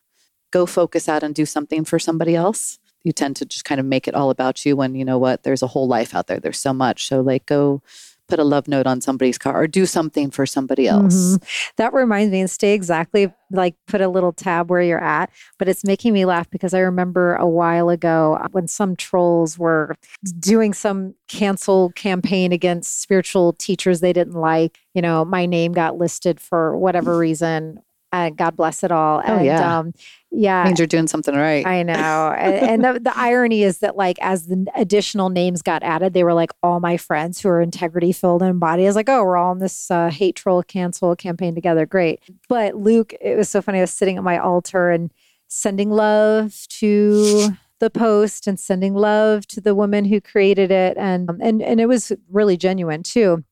go 0.51 0.65
focus 0.65 1.09
out 1.09 1.23
and 1.23 1.35
do 1.35 1.45
something 1.45 1.83
for 1.83 1.99
somebody 1.99 2.35
else. 2.35 2.79
You 3.03 3.11
tend 3.11 3.35
to 3.37 3.45
just 3.45 3.65
kind 3.65 3.79
of 3.79 3.85
make 3.85 4.07
it 4.07 4.13
all 4.13 4.29
about 4.29 4.65
you 4.65 4.75
when 4.75 4.95
you 4.95 5.03
know 5.03 5.17
what 5.17 5.43
there's 5.43 5.63
a 5.63 5.67
whole 5.67 5.87
life 5.87 6.13
out 6.15 6.27
there. 6.27 6.39
There's 6.39 6.59
so 6.59 6.73
much. 6.73 7.07
So 7.07 7.21
like 7.21 7.45
go 7.45 7.81
put 8.31 8.39
a 8.39 8.43
love 8.45 8.65
note 8.69 8.87
on 8.87 9.01
somebody's 9.01 9.37
car 9.37 9.61
or 9.61 9.67
do 9.67 9.85
something 9.85 10.31
for 10.31 10.45
somebody 10.45 10.87
else. 10.87 11.35
Mm-hmm. 11.35 11.71
That 11.75 11.93
reminds 11.93 12.31
me 12.31 12.39
and 12.39 12.49
stay 12.49 12.73
exactly 12.73 13.33
like 13.51 13.75
put 13.87 13.99
a 13.99 14.07
little 14.07 14.31
tab 14.31 14.69
where 14.69 14.81
you're 14.81 15.03
at, 15.03 15.29
but 15.59 15.67
it's 15.67 15.83
making 15.83 16.13
me 16.13 16.23
laugh 16.23 16.49
because 16.49 16.73
I 16.73 16.79
remember 16.79 17.35
a 17.35 17.45
while 17.45 17.89
ago 17.89 18.37
uh, 18.41 18.47
when 18.51 18.69
some 18.69 18.95
trolls 18.95 19.59
were 19.59 19.97
doing 20.39 20.73
some 20.73 21.13
cancel 21.27 21.91
campaign 21.91 22.53
against 22.53 23.01
spiritual 23.01 23.51
teachers 23.51 23.99
they 23.99 24.13
didn't 24.13 24.39
like. 24.39 24.79
You 24.93 25.01
know, 25.01 25.25
my 25.25 25.45
name 25.45 25.73
got 25.73 25.97
listed 25.97 26.39
for 26.39 26.77
whatever 26.77 27.17
reason 27.17 27.81
God 28.11 28.55
bless 28.55 28.83
it 28.83 28.91
all. 28.91 29.21
Oh, 29.25 29.37
and 29.37 29.45
yeah. 29.45 29.79
um, 29.79 29.93
yeah. 30.31 30.63
Means 30.63 30.79
you're 30.79 30.87
doing 30.87 31.07
something 31.07 31.35
right. 31.35 31.65
I 31.65 31.83
know. 31.83 31.93
and, 32.37 32.83
and 32.83 32.83
the, 32.83 32.99
the 32.99 33.17
irony 33.17 33.63
is 33.63 33.79
that 33.79 33.95
like 33.95 34.17
as 34.21 34.47
the 34.47 34.65
additional 34.75 35.29
names 35.29 35.61
got 35.61 35.83
added, 35.83 36.13
they 36.13 36.23
were 36.23 36.33
like 36.33 36.51
all 36.61 36.79
my 36.79 36.97
friends 36.97 37.39
who 37.39 37.49
are 37.49 37.61
integrity 37.61 38.11
filled 38.11 38.41
and 38.41 38.59
body. 38.59 38.83
I 38.83 38.87
was 38.87 38.95
like, 38.95 39.09
oh, 39.09 39.23
we're 39.23 39.37
all 39.37 39.53
in 39.53 39.59
this 39.59 39.89
uh, 39.89 40.09
hate 40.09 40.35
troll 40.35 40.63
cancel 40.63 41.15
campaign 41.15 41.55
together. 41.55 41.85
Great. 41.85 42.21
But 42.49 42.75
Luke, 42.75 43.13
it 43.21 43.37
was 43.37 43.49
so 43.49 43.61
funny. 43.61 43.79
I 43.79 43.81
was 43.81 43.91
sitting 43.91 44.17
at 44.17 44.23
my 44.23 44.37
altar 44.37 44.91
and 44.91 45.11
sending 45.47 45.89
love 45.89 46.65
to 46.69 47.49
the 47.79 47.89
post 47.89 48.47
and 48.47 48.59
sending 48.59 48.93
love 48.93 49.47
to 49.47 49.59
the 49.59 49.73
woman 49.73 50.05
who 50.05 50.21
created 50.21 50.71
it. 50.71 50.97
And 50.97 51.29
and 51.41 51.61
and 51.61 51.81
it 51.81 51.87
was 51.87 52.11
really 52.29 52.57
genuine 52.57 53.03
too 53.03 53.43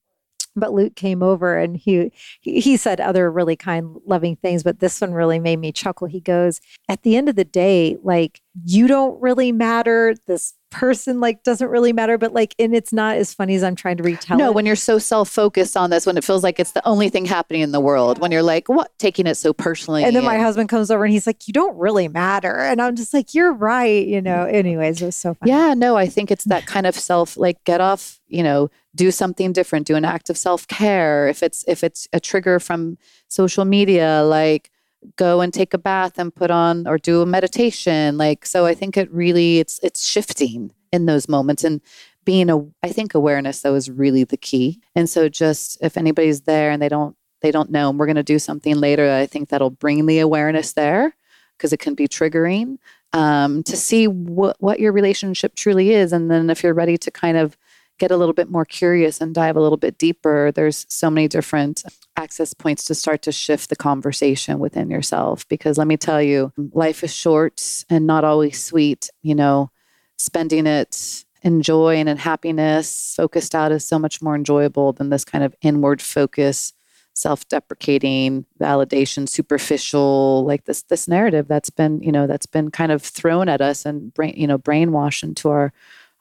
but 0.59 0.73
Luke 0.73 0.95
came 0.95 1.23
over 1.23 1.57
and 1.57 1.77
he 1.77 2.11
he 2.41 2.77
said 2.77 2.99
other 2.99 3.31
really 3.31 3.55
kind 3.55 3.97
loving 4.05 4.35
things 4.37 4.63
but 4.63 4.79
this 4.79 4.99
one 5.01 5.13
really 5.13 5.39
made 5.39 5.59
me 5.59 5.71
chuckle. 5.71 6.07
He 6.07 6.19
goes 6.19 6.61
at 6.87 7.03
the 7.03 7.15
end 7.15 7.29
of 7.29 7.35
the 7.35 7.45
day 7.45 7.97
like 8.03 8.41
you 8.65 8.87
don't 8.87 9.19
really 9.21 9.51
matter. 9.51 10.15
This 10.27 10.53
person 10.69 11.19
like 11.19 11.43
doesn't 11.43 11.69
really 11.69 11.91
matter 11.91 12.17
but 12.17 12.33
like 12.33 12.53
and 12.59 12.75
it's 12.75 12.93
not 12.93 13.17
as 13.17 13.33
funny 13.33 13.55
as 13.55 13.63
i'm 13.63 13.75
trying 13.75 13.97
to 13.97 14.03
retell 14.03 14.37
no 14.37 14.49
it. 14.49 14.53
when 14.55 14.65
you're 14.65 14.75
so 14.75 14.99
self-focused 14.99 15.75
on 15.75 15.89
this 15.89 16.05
when 16.05 16.17
it 16.17 16.23
feels 16.23 16.43
like 16.43 16.59
it's 16.59 16.71
the 16.71 16.87
only 16.87 17.09
thing 17.09 17.25
happening 17.25 17.61
in 17.61 17.71
the 17.71 17.79
world 17.79 18.19
when 18.19 18.31
you're 18.31 18.43
like 18.43 18.69
what? 18.69 18.91
taking 18.99 19.25
it 19.25 19.35
so 19.35 19.53
personally. 19.53 20.03
And 20.03 20.15
then 20.15 20.23
my 20.23 20.37
husband 20.37 20.69
comes 20.69 20.91
over 20.91 21.03
and 21.03 21.13
he's 21.13 21.25
like 21.25 21.47
you 21.47 21.53
don't 21.53 21.77
really 21.77 22.07
matter. 22.07 22.59
And 22.59 22.81
i'm 22.81 22.95
just 22.95 23.13
like 23.13 23.33
you're 23.33 23.53
right 23.53 24.05
you 24.07 24.21
know? 24.21 24.45
Mm-hmm. 24.45 24.55
Anyways 24.55 25.01
it 25.01 25.05
was 25.05 25.15
so 25.15 25.33
funny. 25.33 25.51
Yeah 25.51 25.73
no 25.73 25.95
i 25.95 26.07
think 26.07 26.31
it's 26.31 26.45
that 26.45 26.65
kind 26.65 26.85
of 26.85 26.95
self 26.95 27.37
like 27.37 27.63
get 27.63 27.81
off 27.81 28.19
you 28.27 28.43
know 28.43 28.69
do 28.95 29.11
something 29.11 29.53
different 29.53 29.87
do 29.87 29.95
an 29.95 30.05
act 30.05 30.29
of 30.29 30.37
self-care. 30.37 31.27
If 31.27 31.43
it's 31.43 31.63
if 31.67 31.83
it's 31.83 32.07
a 32.13 32.19
trigger 32.19 32.59
from 32.59 32.97
social 33.27 33.65
media 33.65 34.23
like 34.23 34.71
go 35.15 35.41
and 35.41 35.53
take 35.53 35.73
a 35.73 35.77
bath 35.77 36.19
and 36.19 36.35
put 36.35 36.51
on 36.51 36.85
or 36.87 36.97
do 36.97 37.21
a 37.21 37.25
meditation 37.25 38.17
like 38.17 38.45
so 38.45 38.65
i 38.65 38.73
think 38.73 38.97
it 38.97 39.11
really 39.13 39.59
it's 39.59 39.79
it's 39.81 40.05
shifting 40.05 40.71
in 40.91 41.05
those 41.05 41.29
moments 41.29 41.63
and 41.63 41.81
being 42.25 42.49
a 42.49 42.59
i 42.83 42.89
think 42.89 43.15
awareness 43.15 43.61
though 43.61 43.75
is 43.75 43.89
really 43.89 44.23
the 44.23 44.37
key. 44.37 44.79
And 44.95 45.09
so 45.09 45.29
just 45.29 45.79
if 45.81 45.97
anybody's 45.97 46.41
there 46.41 46.69
and 46.69 46.79
they 46.79 46.89
don't 46.89 47.15
they 47.41 47.51
don't 47.51 47.71
know 47.71 47.89
and 47.89 47.97
we're 47.97 48.05
going 48.05 48.17
to 48.17 48.23
do 48.23 48.37
something 48.39 48.75
later 48.75 49.11
i 49.11 49.25
think 49.25 49.49
that'll 49.49 49.69
bring 49.69 50.05
the 50.05 50.19
awareness 50.19 50.73
there 50.73 51.15
because 51.57 51.73
it 51.73 51.79
can 51.79 51.95
be 51.95 52.07
triggering 52.07 52.77
um, 53.13 53.63
to 53.63 53.75
see 53.75 54.07
what 54.07 54.57
what 54.59 54.79
your 54.79 54.91
relationship 54.91 55.55
truly 55.55 55.91
is 55.91 56.13
and 56.13 56.29
then 56.29 56.49
if 56.49 56.61
you're 56.61 56.73
ready 56.73 56.97
to 56.97 57.09
kind 57.09 57.37
of 57.37 57.57
get 57.99 58.11
a 58.11 58.17
little 58.17 58.33
bit 58.33 58.49
more 58.49 58.65
curious 58.65 59.21
and 59.21 59.35
dive 59.35 59.55
a 59.55 59.61
little 59.61 59.77
bit 59.77 59.97
deeper, 59.97 60.51
there's 60.51 60.85
so 60.89 61.09
many 61.09 61.27
different 61.27 61.83
access 62.15 62.53
points 62.53 62.85
to 62.85 62.95
start 62.95 63.21
to 63.23 63.31
shift 63.31 63.69
the 63.69 63.75
conversation 63.75 64.57
within 64.57 64.89
yourself. 64.89 65.47
Because 65.47 65.77
let 65.77 65.87
me 65.87 65.97
tell 65.97 66.21
you, 66.21 66.51
life 66.73 67.03
is 67.03 67.13
short 67.13 67.85
and 67.89 68.07
not 68.07 68.23
always 68.23 68.63
sweet. 68.63 69.09
You 69.21 69.35
know, 69.35 69.69
spending 70.17 70.65
it 70.65 71.25
in 71.43 71.61
joy 71.61 71.95
and 71.97 72.09
in 72.09 72.17
happiness, 72.17 73.13
focused 73.15 73.53
out 73.53 73.71
is 73.71 73.85
so 73.85 73.99
much 73.99 74.21
more 74.21 74.35
enjoyable 74.35 74.93
than 74.93 75.09
this 75.09 75.25
kind 75.25 75.43
of 75.43 75.55
inward 75.61 76.01
focus 76.01 76.73
self-deprecating 77.19 78.45
validation 78.61 79.27
superficial 79.27 80.45
like 80.45 80.63
this 80.63 80.83
this 80.83 81.05
narrative 81.05 81.49
that's 81.49 81.69
been 81.69 82.01
you 82.01 82.13
know 82.13 82.25
that's 82.25 82.45
been 82.45 82.71
kind 82.71 82.93
of 82.93 83.01
thrown 83.01 83.49
at 83.49 83.59
us 83.59 83.85
and 83.85 84.13
brain 84.13 84.33
you 84.37 84.47
know 84.47 84.57
brainwashed 84.57 85.21
into 85.21 85.49
our 85.49 85.73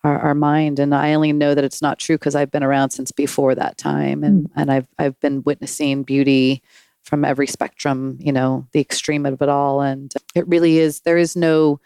our, 0.05 0.19
our 0.19 0.35
mind. 0.35 0.79
And 0.79 0.95
I 0.95 1.15
only 1.15 1.33
know 1.33 1.55
that 1.55 1.65
it's 1.65 1.83
not 1.83 1.99
true 1.99 2.17
because 2.17 2.35
I've 2.35 2.51
been 2.51 2.63
around 2.63 2.91
since 2.91 3.13
before 3.13 3.55
that 3.55 3.79
time, 3.79 4.23
and 4.23 4.45
mm. 4.45 4.51
and 4.57 4.71
I've 4.71 4.89
I've 4.99 5.19
been 5.21 5.43
witnessing 5.43 6.03
beauty 6.03 6.63
from 7.03 7.25
every 7.25 7.47
spectrum, 7.47 8.19
you 8.21 8.33
know, 8.33 8.67
the 8.73 8.81
extreme 8.81 9.25
of 9.25 9.41
it 9.41 9.49
all. 9.49 9.81
And 9.81 10.13
it 10.35 10.47
really 10.47 10.79
is. 10.79 11.01
There 11.01 11.17
is 11.17 11.35
no 11.35 11.81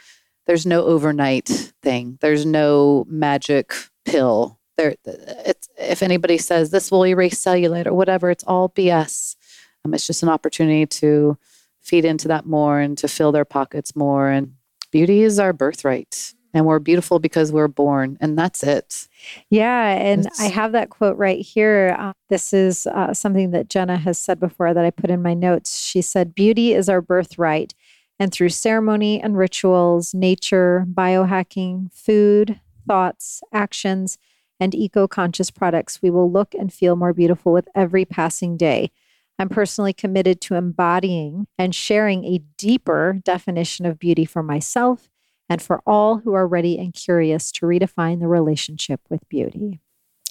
there's 0.47 0.67
no 0.67 0.85
overnight 0.85 1.47
thing. 1.83 2.19
There's 2.21 2.45
no 2.45 3.07
magic 3.09 3.73
pill. 4.05 4.59
There, 4.77 4.97
it's, 5.05 5.69
if 5.79 6.03
anybody 6.03 6.39
says 6.39 6.71
this 6.71 6.91
will 6.91 7.07
erase 7.07 7.43
cellulite 7.43 7.87
or 7.87 7.95
whatever, 7.95 8.31
it's 8.31 8.45
all 8.45 8.69
BS. 8.69 9.37
Um, 9.85 9.95
it's 9.95 10.07
just 10.07 10.23
an 10.23 10.29
opportunity 10.29 10.87
to 10.87 11.39
feed 11.81 12.05
into 12.05 12.29
that 12.29 12.47
more 12.47 12.81
and 12.81 12.99
to 12.99 13.09
fill 13.09 13.33
their 13.33 13.45
pockets 13.45 13.95
more. 13.95 14.29
And 14.29 14.55
beauty 14.91 15.23
is 15.23 15.39
our 15.39 15.53
birthright 15.53 16.35
and 16.55 16.67
we're 16.67 16.79
beautiful 16.79 17.19
because 17.19 17.53
we're 17.53 17.69
born 17.69 18.19
and 18.21 18.39
that's 18.39 18.63
it. 18.63 19.09
Yeah 19.51 19.89
and 19.89 20.27
it's, 20.27 20.41
i 20.41 20.47
have 20.47 20.73
that 20.73 20.91
quote 20.91 21.17
right 21.17 21.41
here. 21.41 21.97
Uh, 21.99 22.13
this 22.29 22.53
is 22.53 22.87
uh, 22.87 23.15
something 23.15 23.51
that 23.51 23.69
jenna 23.69 23.97
has 23.97 24.19
said 24.19 24.41
before 24.41 24.73
that 24.75 24.85
i 24.85 24.91
put 24.91 25.11
in 25.11 25.23
my 25.23 25.35
notes. 25.35 25.81
She 25.81 26.03
said 26.03 26.35
beauty 26.35 26.73
is 26.73 26.89
our 26.89 27.01
birthright 27.01 27.75
and 28.19 28.33
through 28.33 28.51
ceremony 28.51 29.21
and 29.21 29.37
rituals 29.37 30.15
nature 30.15 30.87
biohacking 30.93 31.93
food 31.93 32.61
thoughts 32.87 33.43
actions 33.53 34.19
and 34.61 34.75
eco-conscious 34.75 35.51
products 35.51 36.01
we 36.03 36.11
will 36.11 36.31
look 36.31 36.55
and 36.55 36.73
feel 36.73 36.95
more 36.95 37.13
beautiful 37.13 37.53
with 37.53 37.69
every 37.75 38.05
passing 38.05 38.57
day. 38.57 38.91
I'm 39.39 39.49
personally 39.49 39.93
committed 39.93 40.41
to 40.43 40.55
embodying 40.55 41.49
and 41.59 41.75
sharing 41.75 42.25
a 42.25 42.43
deeper 42.59 43.19
definition 43.25 43.87
of 43.87 43.99
beauty 43.99 44.25
for 44.25 44.43
myself 44.43 45.11
and 45.49 45.61
for 45.61 45.83
all 45.87 46.19
who 46.19 46.35
are 46.35 46.47
ready 46.47 46.79
and 46.79 46.95
curious 46.95 47.53
to 47.53 47.67
redefine 47.67 48.21
the 48.21 48.29
relationship 48.29 49.01
with 49.11 49.29
beauty. 49.29 49.81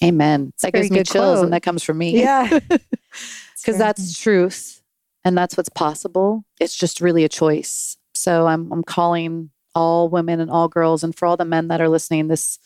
Amen. 0.04 0.52
that 0.62 0.74
gives 0.74 0.90
me 0.90 1.04
chills, 1.04 1.38
quote. 1.38 1.44
and 1.44 1.54
that 1.54 1.62
comes 1.62 1.84
from 1.84 2.00
me. 2.00 2.20
Yeah. 2.20 2.60
because 2.70 3.78
that's 3.78 4.20
truth 4.20 4.82
and 5.24 5.38
that's 5.38 5.56
what's 5.58 5.70
possible. 5.70 6.44
It's 6.60 6.76
just 6.76 7.02
really 7.02 7.24
a 7.24 7.30
choice. 7.30 7.98
So 8.14 8.48
I'm 8.48 8.72
I'm 8.72 8.84
calling 8.84 9.52
all 9.74 10.10
women 10.10 10.40
and 10.40 10.52
all 10.52 10.68
girls 10.68 11.04
and 11.04 11.16
for 11.16 11.26
all 11.26 11.38
the 11.38 11.46
men 11.46 11.70
that 11.70 11.82
are 11.82 11.90
listening 11.90 12.28
this 12.28 12.60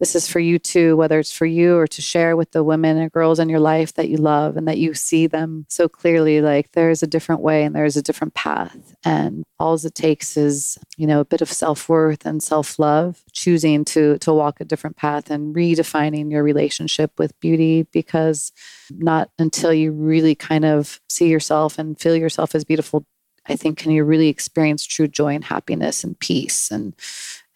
this 0.00 0.16
is 0.16 0.26
for 0.26 0.40
you 0.40 0.58
too 0.58 0.96
whether 0.96 1.18
it's 1.20 1.32
for 1.32 1.46
you 1.46 1.76
or 1.76 1.86
to 1.86 2.02
share 2.02 2.36
with 2.36 2.50
the 2.50 2.64
women 2.64 2.96
and 2.96 3.12
girls 3.12 3.38
in 3.38 3.48
your 3.48 3.60
life 3.60 3.94
that 3.94 4.08
you 4.08 4.16
love 4.16 4.56
and 4.56 4.66
that 4.66 4.78
you 4.78 4.94
see 4.94 5.26
them 5.26 5.66
so 5.68 5.88
clearly 5.88 6.40
like 6.40 6.72
there's 6.72 7.02
a 7.02 7.06
different 7.06 7.42
way 7.42 7.62
and 7.62 7.76
there's 7.76 7.96
a 7.96 8.02
different 8.02 8.34
path. 8.34 8.94
And 9.04 9.44
all 9.58 9.74
it 9.74 9.94
takes 9.94 10.36
is 10.36 10.78
you 10.96 11.06
know 11.06 11.20
a 11.20 11.24
bit 11.24 11.42
of 11.42 11.52
self-worth 11.52 12.26
and 12.26 12.42
self-love 12.42 13.22
choosing 13.32 13.84
to 13.84 14.18
to 14.18 14.32
walk 14.32 14.60
a 14.60 14.64
different 14.64 14.96
path 14.96 15.30
and 15.30 15.54
redefining 15.54 16.30
your 16.30 16.42
relationship 16.42 17.12
with 17.18 17.38
beauty 17.40 17.86
because 17.92 18.52
not 18.90 19.30
until 19.38 19.72
you 19.72 19.92
really 19.92 20.34
kind 20.34 20.64
of 20.64 21.00
see 21.08 21.28
yourself 21.28 21.78
and 21.78 22.00
feel 22.00 22.16
yourself 22.16 22.54
as 22.54 22.64
beautiful 22.64 23.04
I 23.46 23.56
think 23.56 23.78
can 23.78 23.90
you 23.90 24.04
really 24.04 24.28
experience 24.28 24.84
true 24.84 25.08
joy 25.08 25.34
and 25.34 25.44
happiness 25.44 26.04
and 26.04 26.18
peace 26.18 26.70
and 26.70 26.94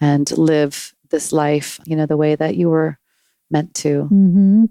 and 0.00 0.30
live 0.36 0.93
this 1.14 1.32
life, 1.32 1.78
you 1.86 1.94
know, 1.94 2.06
the 2.06 2.16
way 2.16 2.34
that 2.34 2.56
you 2.56 2.68
were 2.68 2.98
meant 3.50 3.72
to. 3.74 4.02
hmm 4.04 4.64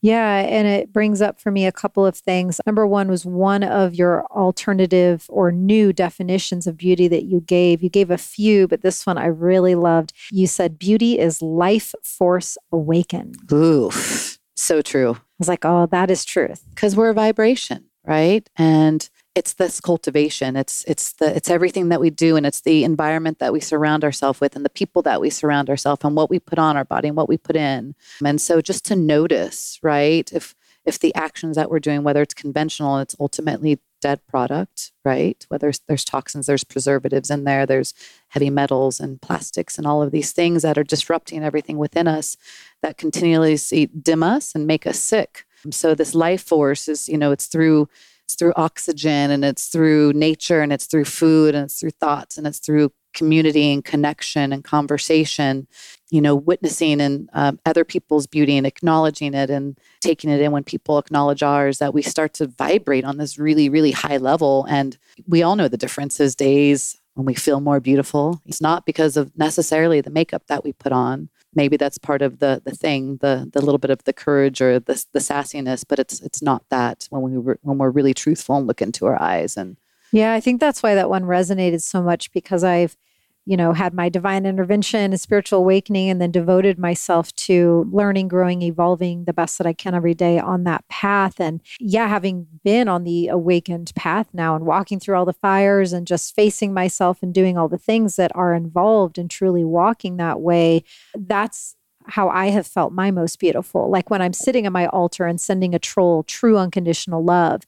Yeah. 0.00 0.38
And 0.38 0.68
it 0.68 0.92
brings 0.92 1.20
up 1.20 1.40
for 1.40 1.50
me 1.50 1.66
a 1.66 1.72
couple 1.72 2.06
of 2.06 2.16
things. 2.16 2.60
Number 2.66 2.86
one 2.86 3.08
was 3.08 3.26
one 3.26 3.64
of 3.64 3.94
your 3.94 4.24
alternative 4.26 5.26
or 5.28 5.50
new 5.50 5.92
definitions 5.92 6.68
of 6.68 6.76
beauty 6.76 7.08
that 7.08 7.24
you 7.24 7.40
gave. 7.40 7.82
You 7.82 7.90
gave 7.90 8.10
a 8.12 8.18
few, 8.18 8.68
but 8.68 8.82
this 8.82 9.04
one 9.06 9.18
I 9.18 9.26
really 9.26 9.74
loved. 9.74 10.12
You 10.30 10.46
said 10.46 10.78
beauty 10.78 11.18
is 11.18 11.42
life 11.42 11.94
force 12.04 12.56
awakened. 12.70 13.52
Oof. 13.52 14.38
So 14.54 14.82
true. 14.82 15.14
I 15.14 15.20
was 15.38 15.48
like, 15.48 15.64
oh, 15.64 15.86
that 15.86 16.10
is 16.10 16.24
truth. 16.24 16.64
Because 16.70 16.94
we're 16.94 17.10
a 17.10 17.14
vibration, 17.14 17.86
right? 18.04 18.48
And 18.56 19.08
it's 19.34 19.54
this 19.54 19.80
cultivation. 19.80 20.56
It's 20.56 20.84
it's 20.86 21.12
the 21.14 21.34
it's 21.34 21.50
everything 21.50 21.88
that 21.88 22.00
we 22.00 22.10
do 22.10 22.36
and 22.36 22.44
it's 22.44 22.60
the 22.60 22.84
environment 22.84 23.38
that 23.38 23.52
we 23.52 23.60
surround 23.60 24.04
ourselves 24.04 24.40
with 24.40 24.56
and 24.56 24.64
the 24.64 24.70
people 24.70 25.02
that 25.02 25.20
we 25.20 25.30
surround 25.30 25.70
ourselves 25.70 26.04
and 26.04 26.14
what 26.14 26.28
we 26.28 26.38
put 26.38 26.58
on 26.58 26.76
our 26.76 26.84
body 26.84 27.08
and 27.08 27.16
what 27.16 27.28
we 27.28 27.38
put 27.38 27.56
in. 27.56 27.94
And 28.24 28.40
so 28.40 28.60
just 28.60 28.84
to 28.86 28.96
notice, 28.96 29.78
right? 29.82 30.30
If 30.32 30.54
if 30.84 30.98
the 30.98 31.14
actions 31.14 31.56
that 31.56 31.70
we're 31.70 31.80
doing, 31.80 32.02
whether 32.02 32.22
it's 32.22 32.34
conventional, 32.34 32.98
it's 32.98 33.16
ultimately 33.20 33.78
dead 34.02 34.20
product, 34.26 34.92
right? 35.04 35.46
Whether 35.48 35.66
there's, 35.66 35.80
there's 35.86 36.04
toxins, 36.04 36.46
there's 36.46 36.64
preservatives 36.64 37.30
in 37.30 37.44
there, 37.44 37.64
there's 37.64 37.94
heavy 38.28 38.50
metals 38.50 38.98
and 39.00 39.22
plastics 39.22 39.78
and 39.78 39.86
all 39.86 40.02
of 40.02 40.10
these 40.10 40.32
things 40.32 40.62
that 40.62 40.76
are 40.76 40.84
disrupting 40.84 41.42
everything 41.44 41.78
within 41.78 42.08
us 42.08 42.36
that 42.82 42.98
continually 42.98 43.56
dim 44.02 44.22
us 44.22 44.54
and 44.54 44.66
make 44.66 44.86
us 44.86 44.98
sick. 44.98 45.46
So 45.70 45.94
this 45.94 46.14
life 46.14 46.42
force 46.42 46.88
is, 46.88 47.08
you 47.08 47.18
know, 47.18 47.32
it's 47.32 47.46
through 47.46 47.88
it's 48.24 48.36
through 48.36 48.52
oxygen 48.56 49.30
and 49.30 49.44
it's 49.44 49.66
through 49.68 50.12
nature 50.12 50.60
and 50.60 50.72
it's 50.72 50.86
through 50.86 51.04
food 51.04 51.54
and 51.54 51.64
it's 51.64 51.80
through 51.80 51.90
thoughts 51.90 52.38
and 52.38 52.46
it's 52.46 52.60
through 52.60 52.92
community 53.12 53.72
and 53.72 53.84
connection 53.84 54.52
and 54.52 54.64
conversation 54.64 55.66
you 56.12 56.20
know 56.20 56.36
witnessing 56.36 57.00
and 57.00 57.28
um, 57.32 57.58
other 57.66 57.84
people's 57.84 58.26
beauty 58.26 58.56
and 58.56 58.66
acknowledging 58.66 59.34
it 59.34 59.50
and 59.50 59.78
taking 60.00 60.30
it 60.30 60.40
in 60.40 60.52
when 60.52 60.62
people 60.62 60.98
acknowledge 60.98 61.42
ours 61.42 61.78
that 61.78 61.94
we 61.94 62.02
start 62.02 62.34
to 62.34 62.46
vibrate 62.46 63.04
on 63.04 63.16
this 63.16 63.38
really 63.38 63.68
really 63.68 63.90
high 63.90 64.18
level. 64.18 64.66
And 64.68 64.96
we 65.26 65.42
all 65.42 65.56
know 65.56 65.68
the 65.68 65.78
differences 65.78 66.36
days 66.36 67.00
when 67.14 67.24
we 67.26 67.34
feel 67.34 67.60
more 67.60 67.80
beautiful. 67.80 68.40
It's 68.46 68.60
not 68.60 68.84
because 68.84 69.16
of 69.16 69.36
necessarily 69.36 70.00
the 70.02 70.10
makeup 70.10 70.44
that 70.48 70.64
we 70.64 70.74
put 70.74 70.92
on 70.92 71.30
maybe 71.54 71.76
that's 71.76 71.98
part 71.98 72.22
of 72.22 72.38
the 72.38 72.62
the 72.64 72.72
thing 72.72 73.18
the 73.18 73.48
the 73.52 73.60
little 73.60 73.78
bit 73.78 73.90
of 73.90 74.02
the 74.04 74.12
courage 74.12 74.60
or 74.60 74.78
the 74.78 75.04
the 75.12 75.18
sassiness 75.18 75.84
but 75.86 75.98
it's 75.98 76.20
it's 76.20 76.42
not 76.42 76.62
that 76.70 77.06
when 77.10 77.22
we 77.22 77.38
were, 77.38 77.58
when 77.62 77.78
we're 77.78 77.90
really 77.90 78.14
truthful 78.14 78.56
and 78.56 78.66
look 78.66 78.82
into 78.82 79.06
our 79.06 79.20
eyes 79.20 79.56
and 79.56 79.76
Yeah, 80.12 80.34
I 80.34 80.40
think 80.40 80.60
that's 80.60 80.82
why 80.82 80.94
that 80.94 81.08
one 81.08 81.24
resonated 81.24 81.80
so 81.80 82.02
much 82.02 82.30
because 82.32 82.62
I've, 82.62 82.96
you 83.44 83.56
know, 83.56 83.72
had 83.72 83.92
my 83.92 84.08
divine 84.08 84.46
intervention, 84.46 85.12
a 85.12 85.18
spiritual 85.18 85.58
awakening, 85.58 86.08
and 86.08 86.20
then 86.20 86.30
devoted 86.30 86.78
myself 86.78 87.34
to 87.34 87.88
learning, 87.90 88.28
growing, 88.28 88.62
evolving 88.62 89.24
the 89.24 89.32
best 89.32 89.58
that 89.58 89.66
I 89.66 89.72
can 89.72 89.94
every 89.94 90.14
day 90.14 90.38
on 90.38 90.64
that 90.64 90.86
path. 90.88 91.40
And 91.40 91.60
yeah, 91.80 92.06
having 92.06 92.46
been 92.62 92.88
on 92.88 93.04
the 93.04 93.28
awakened 93.28 93.92
path 93.96 94.28
now 94.32 94.54
and 94.54 94.64
walking 94.64 95.00
through 95.00 95.16
all 95.16 95.24
the 95.24 95.32
fires 95.32 95.92
and 95.92 96.06
just 96.06 96.34
facing 96.34 96.72
myself 96.72 97.22
and 97.22 97.34
doing 97.34 97.58
all 97.58 97.68
the 97.68 97.78
things 97.78 98.16
that 98.16 98.30
are 98.34 98.54
involved 98.54 99.18
in 99.18 99.28
truly 99.28 99.64
walking 99.64 100.18
that 100.18 100.40
way, 100.40 100.84
that's 101.14 101.74
how 102.06 102.28
I 102.28 102.46
have 102.46 102.66
felt 102.66 102.92
my 102.92 103.10
most 103.10 103.38
beautiful. 103.38 103.90
Like 103.90 104.10
when 104.10 104.22
I'm 104.22 104.32
sitting 104.32 104.66
at 104.66 104.72
my 104.72 104.86
altar 104.86 105.26
and 105.26 105.40
sending 105.40 105.74
a 105.74 105.78
troll 105.78 106.22
true 106.24 106.58
unconditional 106.58 107.24
love 107.24 107.62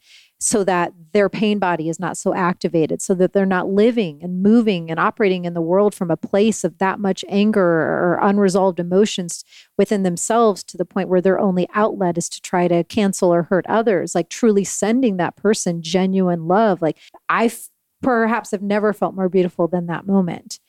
so 0.45 0.63
that 0.63 0.93
their 1.15 1.31
pain 1.31 1.59
body 1.59 1.89
is 1.89 1.99
not 1.99 2.19
so 2.19 2.35
activated, 2.35 3.01
so 3.01 3.15
that 3.15 3.33
they're 3.33 3.47
not 3.47 3.67
living 3.67 4.23
and 4.23 4.43
moving 4.43 4.91
and 4.91 5.01
operating 5.01 5.47
in 5.47 5.55
the 5.55 5.61
world 5.63 5.95
from 5.95 6.11
a 6.11 6.19
place 6.19 6.65
of 6.65 6.77
that 6.77 7.01
much 7.01 7.25
anger 7.31 7.63
or 7.63 8.19
unresolved 8.21 8.79
emotions 8.79 9.43
within 9.79 10.03
themselves 10.03 10.63
to 10.63 10.77
the 10.77 10.85
point 10.85 11.09
where 11.09 11.23
their 11.23 11.41
only 11.41 11.67
outlet 11.73 12.19
is 12.19 12.29
to 12.29 12.43
try 12.43 12.69
to 12.69 12.85
cancel 12.85 13.33
or 13.33 13.45
hurt 13.45 13.65
others. 13.71 14.15
Like 14.15 14.29
truly 14.29 14.65
sending 14.65 15.17
that 15.17 15.35
person 15.35 15.81
genuine 15.81 16.47
love. 16.47 16.83
Like 16.83 16.99
I 17.31 17.47
f- 17.47 17.71
perhaps 18.03 18.51
have 18.51 18.61
never 18.61 18.93
felt 18.93 19.15
more 19.15 19.31
beautiful 19.31 19.67
than 19.67 19.87
that 19.87 20.07
moment. 20.07 20.61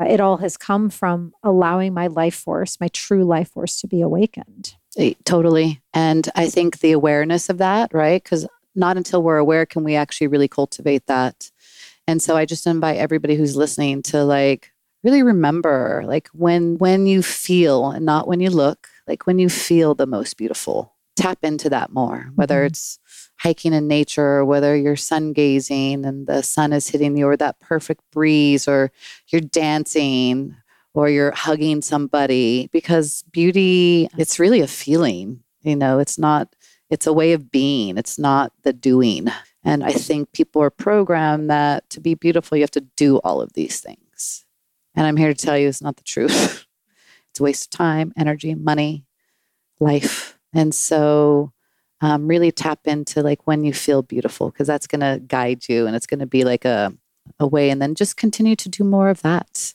Uh, 0.00 0.06
It 0.06 0.18
all 0.18 0.38
has 0.38 0.56
come 0.56 0.90
from 0.90 1.34
allowing 1.44 1.94
my 1.94 2.08
life 2.08 2.34
force, 2.34 2.80
my 2.80 2.88
true 2.88 3.22
life 3.22 3.50
force, 3.50 3.80
to 3.80 3.86
be 3.86 4.00
awakened. 4.00 4.74
Totally. 5.24 5.80
And 5.94 6.28
I 6.34 6.48
think 6.48 6.80
the 6.80 6.90
awareness 6.90 7.48
of 7.48 7.58
that, 7.58 7.94
right? 7.94 8.20
Because 8.20 8.48
not 8.74 8.96
until 8.96 9.22
we're 9.22 9.36
aware 9.38 9.66
can 9.66 9.84
we 9.84 9.94
actually 9.96 10.26
really 10.28 10.48
cultivate 10.48 11.06
that. 11.06 11.50
And 12.06 12.22
so 12.22 12.36
I 12.36 12.44
just 12.44 12.66
invite 12.66 12.96
everybody 12.98 13.36
who's 13.36 13.56
listening 13.56 14.02
to 14.04 14.24
like 14.24 14.72
really 15.02 15.22
remember 15.22 16.02
like 16.06 16.28
when 16.32 16.76
when 16.78 17.06
you 17.06 17.22
feel 17.22 17.90
and 17.90 18.04
not 18.04 18.28
when 18.28 18.40
you 18.40 18.50
look, 18.50 18.88
like 19.06 19.26
when 19.26 19.38
you 19.38 19.48
feel 19.48 19.94
the 19.94 20.06
most 20.06 20.36
beautiful, 20.36 20.94
tap 21.16 21.38
into 21.42 21.68
that 21.70 21.92
more, 21.92 22.30
whether 22.34 22.62
Mhm. 22.62 22.66
it's 22.66 22.98
hiking 23.38 23.72
in 23.72 23.88
nature 23.88 24.22
or 24.38 24.44
whether 24.44 24.76
you're 24.76 24.96
sun 24.96 25.32
gazing 25.32 26.04
and 26.04 26.26
the 26.26 26.42
sun 26.42 26.72
is 26.72 26.88
hitting 26.88 27.16
you 27.16 27.26
or 27.26 27.36
that 27.36 27.58
perfect 27.60 28.02
breeze 28.12 28.68
or 28.68 28.90
you're 29.28 29.40
dancing 29.40 30.54
or 30.92 31.08
you're 31.08 31.32
hugging 31.32 31.80
somebody 31.82 32.68
because 32.72 33.24
beauty 33.32 34.08
it's 34.18 34.38
really 34.38 34.60
a 34.60 34.66
feeling 34.66 35.40
you 35.62 35.74
know 35.76 35.98
it's 35.98 36.18
not 36.18 36.54
it's 36.90 37.06
a 37.06 37.12
way 37.12 37.32
of 37.32 37.50
being. 37.50 37.96
It's 37.96 38.18
not 38.18 38.52
the 38.62 38.72
doing. 38.72 39.28
And 39.62 39.84
i 39.84 39.92
think 39.92 40.32
people 40.32 40.62
are 40.62 40.70
programmed 40.70 41.50
that 41.50 41.88
to 41.90 42.00
be 42.00 42.14
beautiful 42.14 42.56
you 42.56 42.62
have 42.62 42.70
to 42.70 42.86
do 42.96 43.18
all 43.18 43.40
of 43.40 43.52
these 43.52 43.80
things. 43.80 44.44
And 44.94 45.06
i'm 45.06 45.16
here 45.16 45.32
to 45.32 45.46
tell 45.46 45.56
you 45.56 45.68
it's 45.68 45.82
not 45.82 45.96
the 45.96 46.04
truth. 46.04 46.66
It's 47.30 47.38
a 47.38 47.44
waste 47.44 47.72
of 47.72 47.78
time 47.78 48.12
energy 48.16 48.56
money 48.56 49.04
life. 49.78 50.36
And 50.52 50.74
so 50.74 51.52
um, 52.00 52.26
really 52.26 52.50
tap 52.50 52.80
into 52.86 53.22
like 53.22 53.46
when 53.46 53.62
you 53.62 53.72
feel 53.72 54.02
beautiful 54.02 54.50
because 54.50 54.66
that's 54.66 54.88
going 54.88 55.00
to 55.00 55.22
guide 55.24 55.68
you 55.68 55.86
and 55.86 55.94
it's 55.94 56.06
going 56.06 56.18
to 56.20 56.26
be 56.26 56.42
like 56.42 56.64
a, 56.64 56.92
a 57.38 57.46
way 57.46 57.70
and 57.70 57.80
then 57.80 57.94
just 57.94 58.16
continue 58.16 58.56
to 58.56 58.68
do 58.68 58.82
more 58.82 59.10
of 59.10 59.22
that 59.22 59.74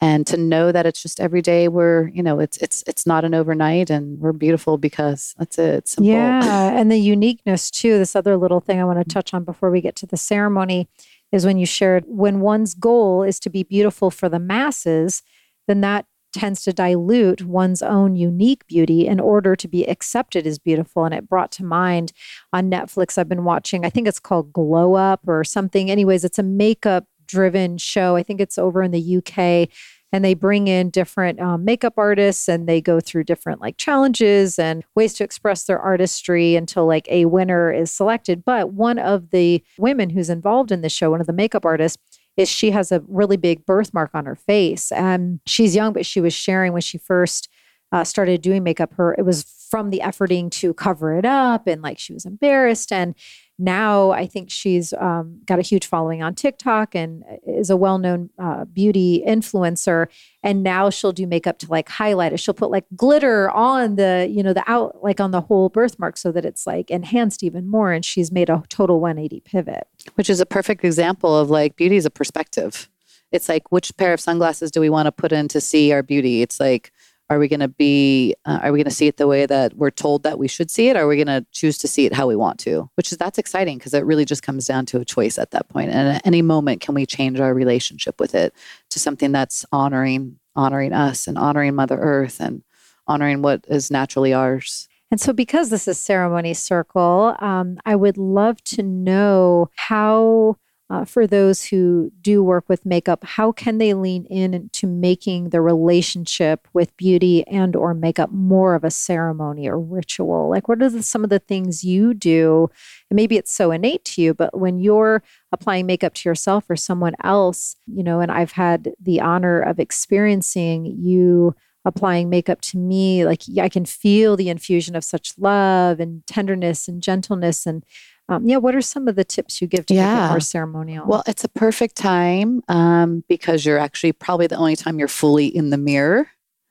and 0.00 0.26
to 0.28 0.36
know 0.36 0.70
that 0.70 0.86
it's 0.86 1.02
just 1.02 1.18
every 1.20 1.42
day 1.42 1.68
we're 1.68 2.08
you 2.08 2.22
know 2.22 2.38
it's 2.38 2.56
it's 2.58 2.84
it's 2.86 3.06
not 3.06 3.24
an 3.24 3.34
overnight 3.34 3.90
and 3.90 4.20
we're 4.20 4.32
beautiful 4.32 4.78
because 4.78 5.34
that's 5.38 5.58
it 5.58 5.74
it's 5.74 5.92
simple 5.92 6.12
Yeah. 6.42 6.78
And 6.78 6.90
the 6.90 6.98
uniqueness, 6.98 7.70
too, 7.70 7.98
this 7.98 8.14
other 8.14 8.36
little 8.36 8.60
thing 8.60 8.80
I 8.80 8.84
want 8.84 8.98
to 8.98 9.04
mm-hmm. 9.04 9.10
touch 9.10 9.32
on 9.34 9.44
before 9.44 9.70
we 9.70 9.80
get 9.80 9.96
to 9.96 10.06
the 10.06 10.16
ceremony 10.16 10.88
is 11.32 11.44
when 11.44 11.58
you 11.58 11.66
shared 11.66 12.04
when 12.06 12.40
one's 12.40 12.74
goal 12.74 13.22
is 13.22 13.38
to 13.40 13.50
be 13.50 13.62
beautiful 13.62 14.10
for 14.10 14.28
the 14.28 14.38
masses, 14.38 15.22
then 15.66 15.80
that 15.82 16.06
tends 16.32 16.62
to 16.62 16.72
dilute 16.72 17.44
one's 17.44 17.82
own 17.82 18.14
unique 18.14 18.66
beauty 18.66 19.06
in 19.06 19.18
order 19.18 19.56
to 19.56 19.66
be 19.66 19.88
accepted 19.88 20.46
as 20.46 20.58
beautiful. 20.58 21.04
And 21.04 21.14
it 21.14 21.28
brought 21.28 21.50
to 21.52 21.64
mind 21.64 22.12
on 22.52 22.70
Netflix, 22.70 23.16
I've 23.16 23.28
been 23.28 23.44
watching, 23.44 23.84
I 23.84 23.90
think 23.90 24.06
it's 24.06 24.20
called 24.20 24.52
Glow 24.52 24.94
Up 24.94 25.20
or 25.26 25.42
something. 25.42 25.90
Anyways, 25.90 26.24
it's 26.24 26.38
a 26.38 26.42
makeup 26.42 27.06
driven 27.28 27.78
show. 27.78 28.16
I 28.16 28.24
think 28.24 28.40
it's 28.40 28.58
over 28.58 28.82
in 28.82 28.90
the 28.90 29.18
UK 29.18 29.68
and 30.12 30.24
they 30.24 30.34
bring 30.34 30.68
in 30.68 30.90
different 30.90 31.40
um, 31.40 31.64
makeup 31.64 31.94
artists 31.96 32.48
and 32.48 32.68
they 32.68 32.80
go 32.80 33.00
through 33.00 33.24
different 33.24 33.60
like 33.60 33.76
challenges 33.76 34.58
and 34.58 34.84
ways 34.94 35.14
to 35.14 35.24
express 35.24 35.64
their 35.64 35.78
artistry 35.78 36.56
until 36.56 36.86
like 36.86 37.06
a 37.10 37.26
winner 37.26 37.72
is 37.72 37.90
selected 37.90 38.44
but 38.44 38.72
one 38.72 38.98
of 38.98 39.30
the 39.30 39.62
women 39.78 40.10
who's 40.10 40.30
involved 40.30 40.72
in 40.72 40.80
the 40.80 40.88
show 40.88 41.10
one 41.10 41.20
of 41.20 41.26
the 41.26 41.32
makeup 41.32 41.64
artists 41.64 42.02
is 42.36 42.48
she 42.48 42.70
has 42.70 42.92
a 42.92 43.02
really 43.08 43.36
big 43.36 43.66
birthmark 43.66 44.10
on 44.14 44.26
her 44.26 44.36
face 44.36 44.92
and 44.92 45.40
she's 45.46 45.74
young 45.74 45.92
but 45.92 46.06
she 46.06 46.20
was 46.20 46.32
sharing 46.32 46.72
when 46.72 46.82
she 46.82 46.98
first 46.98 47.48
uh, 47.90 48.04
started 48.04 48.42
doing 48.42 48.62
makeup 48.62 48.94
her 48.94 49.14
it 49.18 49.24
was 49.24 49.42
from 49.70 49.90
the 49.90 50.00
efforting 50.02 50.50
to 50.50 50.72
cover 50.74 51.14
it 51.14 51.26
up 51.26 51.66
and 51.66 51.82
like 51.82 51.98
she 51.98 52.12
was 52.12 52.24
embarrassed 52.24 52.92
and 52.92 53.14
now 53.58 54.12
I 54.12 54.26
think 54.26 54.50
she's 54.50 54.92
um, 54.92 55.40
got 55.44 55.58
a 55.58 55.62
huge 55.62 55.86
following 55.86 56.22
on 56.22 56.34
TikTok 56.34 56.94
and 56.94 57.24
is 57.44 57.70
a 57.70 57.76
well 57.76 57.98
known 57.98 58.30
uh, 58.38 58.64
beauty 58.66 59.22
influencer. 59.26 60.06
And 60.44 60.62
now 60.62 60.90
she'll 60.90 61.12
do 61.12 61.26
makeup 61.26 61.58
to 61.60 61.66
like 61.68 61.88
highlight 61.88 62.32
it. 62.32 62.38
She'll 62.38 62.54
put 62.54 62.70
like 62.70 62.84
glitter 62.94 63.50
on 63.50 63.96
the, 63.96 64.28
you 64.30 64.44
know, 64.44 64.52
the 64.52 64.62
out, 64.70 65.02
like 65.02 65.20
on 65.20 65.32
the 65.32 65.40
whole 65.40 65.68
birthmark 65.68 66.16
so 66.16 66.30
that 66.30 66.44
it's 66.44 66.66
like 66.66 66.88
enhanced 66.90 67.42
even 67.42 67.66
more. 67.66 67.92
And 67.92 68.04
she's 68.04 68.30
made 68.30 68.48
a 68.48 68.62
total 68.68 69.00
180 69.00 69.40
pivot. 69.40 69.88
Which 70.14 70.30
is 70.30 70.40
a 70.40 70.46
perfect 70.46 70.84
example 70.84 71.36
of 71.36 71.50
like 71.50 71.74
beauty 71.74 71.96
is 71.96 72.06
a 72.06 72.10
perspective. 72.10 72.88
It's 73.32 73.48
like, 73.48 73.70
which 73.70 73.94
pair 73.96 74.14
of 74.14 74.20
sunglasses 74.20 74.70
do 74.70 74.80
we 74.80 74.88
want 74.88 75.06
to 75.06 75.12
put 75.12 75.32
in 75.32 75.48
to 75.48 75.60
see 75.60 75.92
our 75.92 76.02
beauty? 76.02 76.40
It's 76.40 76.60
like, 76.60 76.92
are 77.30 77.38
we 77.38 77.48
going 77.48 77.60
to 77.60 77.68
be 77.68 78.34
uh, 78.44 78.60
are 78.62 78.72
we 78.72 78.78
going 78.78 78.84
to 78.84 78.90
see 78.90 79.06
it 79.06 79.18
the 79.18 79.26
way 79.26 79.44
that 79.46 79.74
we're 79.74 79.90
told 79.90 80.22
that 80.22 80.38
we 80.38 80.48
should 80.48 80.70
see 80.70 80.88
it? 80.88 80.96
Are 80.96 81.06
we 81.06 81.16
going 81.16 81.26
to 81.26 81.46
choose 81.52 81.76
to 81.78 81.88
see 81.88 82.06
it 82.06 82.14
how 82.14 82.26
we 82.26 82.36
want 82.36 82.58
to? 82.60 82.88
Which 82.94 83.12
is 83.12 83.18
that's 83.18 83.38
exciting 83.38 83.78
because 83.78 83.94
it 83.94 84.04
really 84.04 84.24
just 84.24 84.42
comes 84.42 84.66
down 84.66 84.86
to 84.86 85.00
a 85.00 85.04
choice 85.04 85.38
at 85.38 85.50
that 85.50 85.68
point. 85.68 85.90
And 85.90 86.16
at 86.16 86.26
any 86.26 86.42
moment 86.42 86.80
can 86.80 86.94
we 86.94 87.06
change 87.06 87.38
our 87.38 87.52
relationship 87.52 88.18
with 88.18 88.34
it 88.34 88.54
to 88.90 88.98
something 88.98 89.32
that's 89.32 89.66
honoring 89.72 90.38
honoring 90.56 90.92
us 90.92 91.26
and 91.26 91.38
honoring 91.38 91.74
mother 91.74 91.98
earth 91.98 92.40
and 92.40 92.62
honoring 93.06 93.42
what 93.42 93.64
is 93.68 93.90
naturally 93.90 94.32
ours? 94.32 94.88
And 95.10 95.20
so, 95.20 95.32
because 95.32 95.70
this 95.70 95.88
is 95.88 95.98
Ceremony 95.98 96.52
Circle, 96.52 97.36
um, 97.38 97.78
I 97.86 97.96
would 97.96 98.18
love 98.18 98.62
to 98.64 98.82
know 98.82 99.70
how 99.74 100.56
uh, 100.90 101.04
for 101.04 101.26
those 101.26 101.66
who 101.66 102.10
do 102.22 102.42
work 102.42 102.68
with 102.68 102.86
makeup 102.86 103.22
how 103.24 103.52
can 103.52 103.78
they 103.78 103.92
lean 103.94 104.24
in 104.26 104.70
to 104.72 104.86
making 104.86 105.50
the 105.50 105.60
relationship 105.60 106.66
with 106.72 106.96
beauty 106.96 107.46
and 107.46 107.76
or 107.76 107.92
makeup 107.94 108.30
more 108.32 108.74
of 108.74 108.84
a 108.84 108.90
ceremony 108.90 109.68
or 109.68 109.78
ritual? 109.78 110.48
Like 110.48 110.68
what 110.68 110.82
are 110.82 110.88
the, 110.88 111.02
some 111.02 111.24
of 111.24 111.30
the 111.30 111.38
things 111.38 111.84
you 111.84 112.14
do? 112.14 112.70
And 113.10 113.16
maybe 113.16 113.36
it's 113.36 113.52
so 113.52 113.70
innate 113.70 114.04
to 114.06 114.22
you 114.22 114.34
but 114.34 114.58
when 114.58 114.78
you're 114.78 115.22
applying 115.52 115.86
makeup 115.86 116.14
to 116.14 116.28
yourself 116.28 116.68
or 116.68 116.76
someone 116.76 117.14
else 117.22 117.76
you 117.86 118.02
know 118.02 118.20
and 118.20 118.30
i've 118.30 118.52
had 118.52 118.92
the 119.00 119.20
honor 119.20 119.60
of 119.60 119.78
experiencing 119.78 120.86
you 120.86 121.54
applying 121.84 122.28
makeup 122.28 122.60
to 122.60 122.78
me 122.78 123.24
like 123.24 123.42
i 123.60 123.68
can 123.68 123.84
feel 123.84 124.36
the 124.36 124.48
infusion 124.48 124.96
of 124.96 125.04
such 125.04 125.32
love 125.38 126.00
and 126.00 126.26
tenderness 126.26 126.88
and 126.88 127.02
gentleness 127.02 127.66
and 127.66 127.84
um, 128.28 128.46
yeah, 128.46 128.58
what 128.58 128.74
are 128.74 128.82
some 128.82 129.08
of 129.08 129.16
the 129.16 129.24
tips 129.24 129.60
you 129.62 129.66
give 129.66 129.86
to 129.86 129.94
yeah. 129.94 130.14
make 130.14 130.24
it 130.24 130.30
more 130.30 130.40
ceremonial? 130.40 131.06
Well, 131.06 131.22
it's 131.26 131.44
a 131.44 131.48
perfect 131.48 131.96
time 131.96 132.62
um, 132.68 133.24
because 133.28 133.64
you're 133.64 133.78
actually 133.78 134.12
probably 134.12 134.46
the 134.46 134.56
only 134.56 134.76
time 134.76 134.98
you're 134.98 135.08
fully 135.08 135.46
in 135.46 135.70
the 135.70 135.78
mirror, 135.78 136.28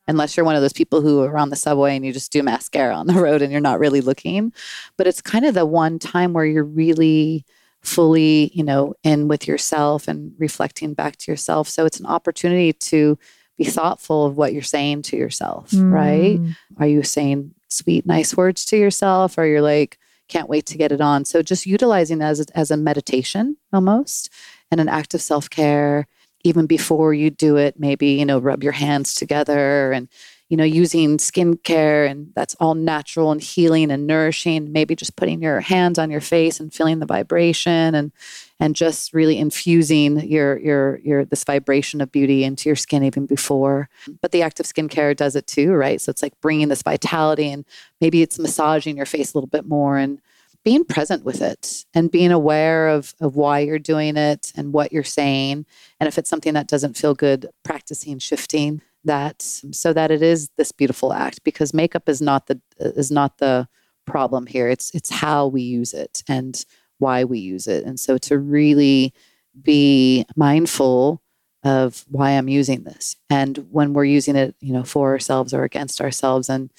unless 0.08 0.38
you're 0.38 0.46
one 0.46 0.56
of 0.56 0.62
those 0.62 0.74
people 0.74 1.02
who 1.02 1.24
are 1.24 1.38
on 1.38 1.50
the 1.50 1.56
subway 1.56 1.96
and 1.96 2.06
you 2.06 2.14
just 2.14 2.32
do 2.32 2.44
mascara 2.44 2.94
on 2.96 3.08
the 3.08 3.14
road 3.22 3.42
and 3.42 3.52
you're 3.52 3.60
not 3.60 3.80
really 3.80 4.02
looking. 4.02 4.54
But 4.98 5.08
it's 5.08 5.22
kind 5.22 5.46
of 5.46 5.56
the 5.56 5.66
one 5.66 5.98
time 5.98 6.34
where 6.34 6.46
you're 6.46 6.64
really 6.64 7.44
fully, 7.82 8.52
you 8.54 8.64
know, 8.64 8.94
in 9.04 9.28
with 9.28 9.48
yourself 9.48 10.08
and 10.08 10.34
reflecting 10.38 10.94
back 10.94 11.18
to 11.18 11.32
yourself. 11.32 11.68
So 11.68 11.86
it's 11.86 12.00
an 12.00 12.06
opportunity 12.06 12.74
to 12.74 13.18
be 13.58 13.64
thoughtful 13.64 14.28
of 14.28 14.38
what 14.38 14.54
you're 14.54 14.62
saying 14.62 15.02
to 15.02 15.18
yourself, 15.18 15.72
mm. 15.72 15.92
right? 15.92 16.40
Are 16.78 16.88
you 16.88 17.02
saying 17.02 17.56
sweet, 17.70 18.06
nice 18.06 18.38
words 18.38 18.64
to 18.66 18.78
yourself? 18.78 19.40
Or 19.40 19.46
you're 19.46 19.62
like, 19.62 19.98
can't 20.28 20.50
wait 20.50 20.66
to 20.68 20.78
get 20.78 20.92
it 20.92 21.02
on. 21.02 21.26
So 21.26 21.42
just 21.42 21.66
utilizing 21.66 22.22
as 22.22 22.40
a, 22.40 22.46
as 22.58 22.72
a 22.72 22.78
meditation 22.78 23.58
almost 23.74 24.30
and 24.72 24.82
an 24.82 24.90
act 24.90 25.14
of 25.14 25.22
self 25.22 25.50
care. 25.50 26.08
Even 26.44 26.66
before 26.66 27.14
you 27.14 27.30
do 27.30 27.58
it, 27.58 27.80
maybe 27.80 28.08
you 28.08 28.26
know 28.26 28.40
rub 28.40 28.64
your 28.64 28.74
hands 28.74 29.16
together 29.16 29.92
and 29.92 30.08
you 30.50 30.56
know 30.58 30.64
using 30.64 31.18
skincare 31.18 32.10
and 32.10 32.32
that's 32.36 32.56
all 32.60 32.74
natural 32.74 33.32
and 33.32 33.42
healing 33.42 33.92
and 33.92 34.08
nourishing. 34.08 34.72
Maybe 34.72 34.96
just 34.96 35.16
putting 35.16 35.42
your 35.42 35.60
hands 35.60 36.00
on 36.00 36.10
your 36.10 36.22
face 36.22 36.60
and 36.60 36.74
feeling 36.74 37.00
the 37.00 37.06
vibration 37.06 37.96
and 37.96 38.12
and 38.60 38.76
just 38.76 39.14
really 39.14 39.38
infusing 39.38 40.20
your 40.30 40.58
your 40.60 41.00
your 41.00 41.26
this 41.26 41.44
vibration 41.44 42.02
of 42.02 42.12
beauty 42.12 42.44
into 42.44 42.70
your 42.70 42.76
skin 42.76 43.04
even 43.04 43.26
before. 43.26 43.90
But 44.22 44.32
the 44.32 44.42
active 44.42 44.66
skincare 44.66 45.16
does 45.16 45.36
it 45.36 45.48
too, 45.48 45.74
right? 45.74 46.00
So 46.00 46.10
it's 46.10 46.24
like 46.24 46.40
bringing 46.42 46.70
this 46.70 46.84
vitality 46.84 47.52
and 47.52 47.66
maybe 48.00 48.22
it's 48.22 48.40
massaging 48.40 48.98
your 48.98 49.06
face 49.06 49.34
a 49.34 49.38
little 49.38 49.50
bit 49.50 49.66
more 49.66 49.98
and 49.98 50.22
being 50.64 50.84
present 50.84 51.24
with 51.24 51.42
it 51.42 51.86
and 51.94 52.12
being 52.12 52.32
aware 52.32 52.90
of, 52.90 53.16
of 53.22 53.38
why 53.38 53.60
you're 53.60 53.80
doing 53.80 54.18
it 54.18 54.52
and 54.54 54.74
what 54.74 54.92
you're 54.92 55.02
saying. 55.02 55.66
And 55.98 56.10
if 56.10 56.18
it's 56.18 56.30
something 56.30 56.56
that 56.56 56.68
doesn't 56.68 56.98
feel 56.98 57.14
good, 57.14 57.48
practicing 57.64 58.20
shifting 58.20 58.82
that 59.04 59.42
so 59.42 59.94
that 59.94 60.12
it 60.12 60.22
is 60.22 60.50
this 60.58 60.72
beautiful 60.72 61.14
act 61.14 61.44
because 61.44 61.74
makeup 61.74 62.10
is 62.10 62.22
not 62.22 62.48
the 62.48 62.60
is 62.80 63.12
not 63.12 63.38
the 63.38 63.68
problem 64.06 64.46
here. 64.46 64.68
It's 64.68 64.94
it's 64.94 65.10
how 65.10 65.48
we 65.48 65.62
use 65.62 65.94
it 65.94 66.24
and 66.28 66.64
why 67.00 67.24
we 67.24 67.40
use 67.40 67.68
it. 67.68 67.86
And 67.86 68.00
so 68.00 68.18
to 68.20 68.38
really 68.40 69.14
be 69.62 70.26
mindful 70.36 71.22
of 71.64 72.06
why 72.08 72.32
I'm 72.32 72.48
using 72.48 72.84
this 72.84 73.16
and 73.30 73.58
when 73.72 73.94
we're 73.94 74.06
using 74.06 74.36
it, 74.36 74.56
you 74.60 74.74
know, 74.74 74.84
for 74.84 75.12
ourselves 75.12 75.54
or 75.54 75.64
against 75.64 76.02
ourselves 76.02 76.50
and 76.50 76.72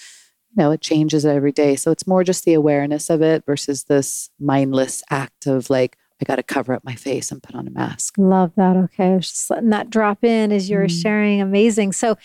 you 0.51 0.63
know, 0.63 0.71
it 0.71 0.81
changes 0.81 1.27
every 1.27 1.53
day. 1.53 1.77
So 1.77 1.91
it's 1.91 2.07
more 2.07 2.25
just 2.25 2.45
the 2.45 2.55
awareness 2.55 3.11
of 3.11 3.23
it 3.23 3.45
versus 3.45 3.85
this 3.85 4.31
mindless 4.41 5.03
act 5.11 5.47
of 5.47 5.69
like, 5.69 5.97
I 6.21 6.25
got 6.25 6.37
to 6.37 6.43
cover 6.43 6.73
up 6.73 6.85
my 6.85 6.95
face 6.95 7.31
and 7.31 7.43
put 7.43 7.55
on 7.55 7.69
a 7.69 7.71
mask. 7.71 8.15
Love 8.19 8.53
that. 8.57 8.77
Okay. 8.77 9.13
I 9.13 9.17
was 9.17 9.31
just 9.31 9.51
letting 9.51 9.71
that 9.71 9.91
drop 9.91 10.25
in 10.25 10.51
as 10.51 10.69
you're 10.69 10.87
mm. 10.87 11.03
sharing. 11.03 11.41
Amazing. 11.41 11.93
So 11.93 12.17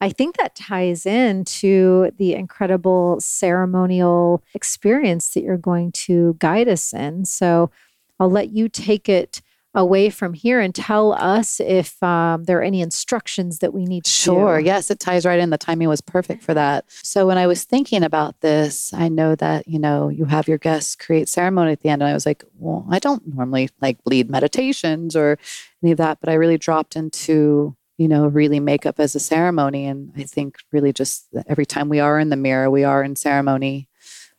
I 0.00 0.10
think 0.10 0.36
that 0.36 0.54
ties 0.54 1.06
in 1.06 1.44
to 1.44 2.12
the 2.18 2.34
incredible 2.34 3.20
ceremonial 3.20 4.42
experience 4.54 5.30
that 5.30 5.42
you're 5.42 5.56
going 5.56 5.92
to 5.92 6.36
guide 6.38 6.68
us 6.68 6.92
in. 6.92 7.24
So 7.24 7.70
I'll 8.20 8.30
let 8.30 8.50
you 8.50 8.68
take 8.68 9.08
it 9.08 9.40
away 9.74 10.10
from 10.10 10.32
here 10.32 10.60
and 10.60 10.74
tell 10.74 11.12
us 11.12 11.60
if 11.60 12.02
um, 12.02 12.44
there 12.44 12.58
are 12.58 12.62
any 12.62 12.80
instructions 12.80 13.58
that 13.58 13.74
we 13.74 13.84
need 13.84 14.04
to 14.04 14.10
sure 14.10 14.58
do. 14.58 14.64
yes 14.64 14.90
it 14.90 14.98
ties 14.98 15.26
right 15.26 15.38
in 15.38 15.50
the 15.50 15.58
timing 15.58 15.88
was 15.88 16.00
perfect 16.00 16.42
for 16.42 16.54
that 16.54 16.84
so 16.88 17.26
when 17.26 17.36
i 17.36 17.46
was 17.46 17.64
thinking 17.64 18.02
about 18.02 18.40
this 18.40 18.92
i 18.94 19.08
know 19.08 19.34
that 19.34 19.68
you 19.68 19.78
know 19.78 20.08
you 20.08 20.24
have 20.24 20.48
your 20.48 20.58
guests 20.58 20.96
create 20.96 21.28
ceremony 21.28 21.72
at 21.72 21.80
the 21.82 21.88
end 21.90 22.02
and 22.02 22.10
i 22.10 22.14
was 22.14 22.24
like 22.24 22.44
well 22.56 22.86
i 22.90 22.98
don't 22.98 23.34
normally 23.34 23.68
like 23.82 23.98
lead 24.06 24.30
meditations 24.30 25.14
or 25.14 25.38
any 25.82 25.92
of 25.92 25.98
that 25.98 26.18
but 26.20 26.30
i 26.30 26.34
really 26.34 26.58
dropped 26.58 26.96
into 26.96 27.76
you 27.98 28.06
know, 28.06 28.28
really 28.28 28.60
makeup 28.60 29.00
as 29.00 29.14
a 29.16 29.20
ceremony. 29.20 29.84
And 29.84 30.12
I 30.16 30.22
think 30.22 30.58
really 30.72 30.92
just 30.92 31.26
every 31.48 31.66
time 31.66 31.88
we 31.88 31.98
are 31.98 32.18
in 32.18 32.28
the 32.28 32.36
mirror, 32.36 32.70
we 32.70 32.84
are 32.84 33.02
in 33.02 33.16
ceremony 33.16 33.88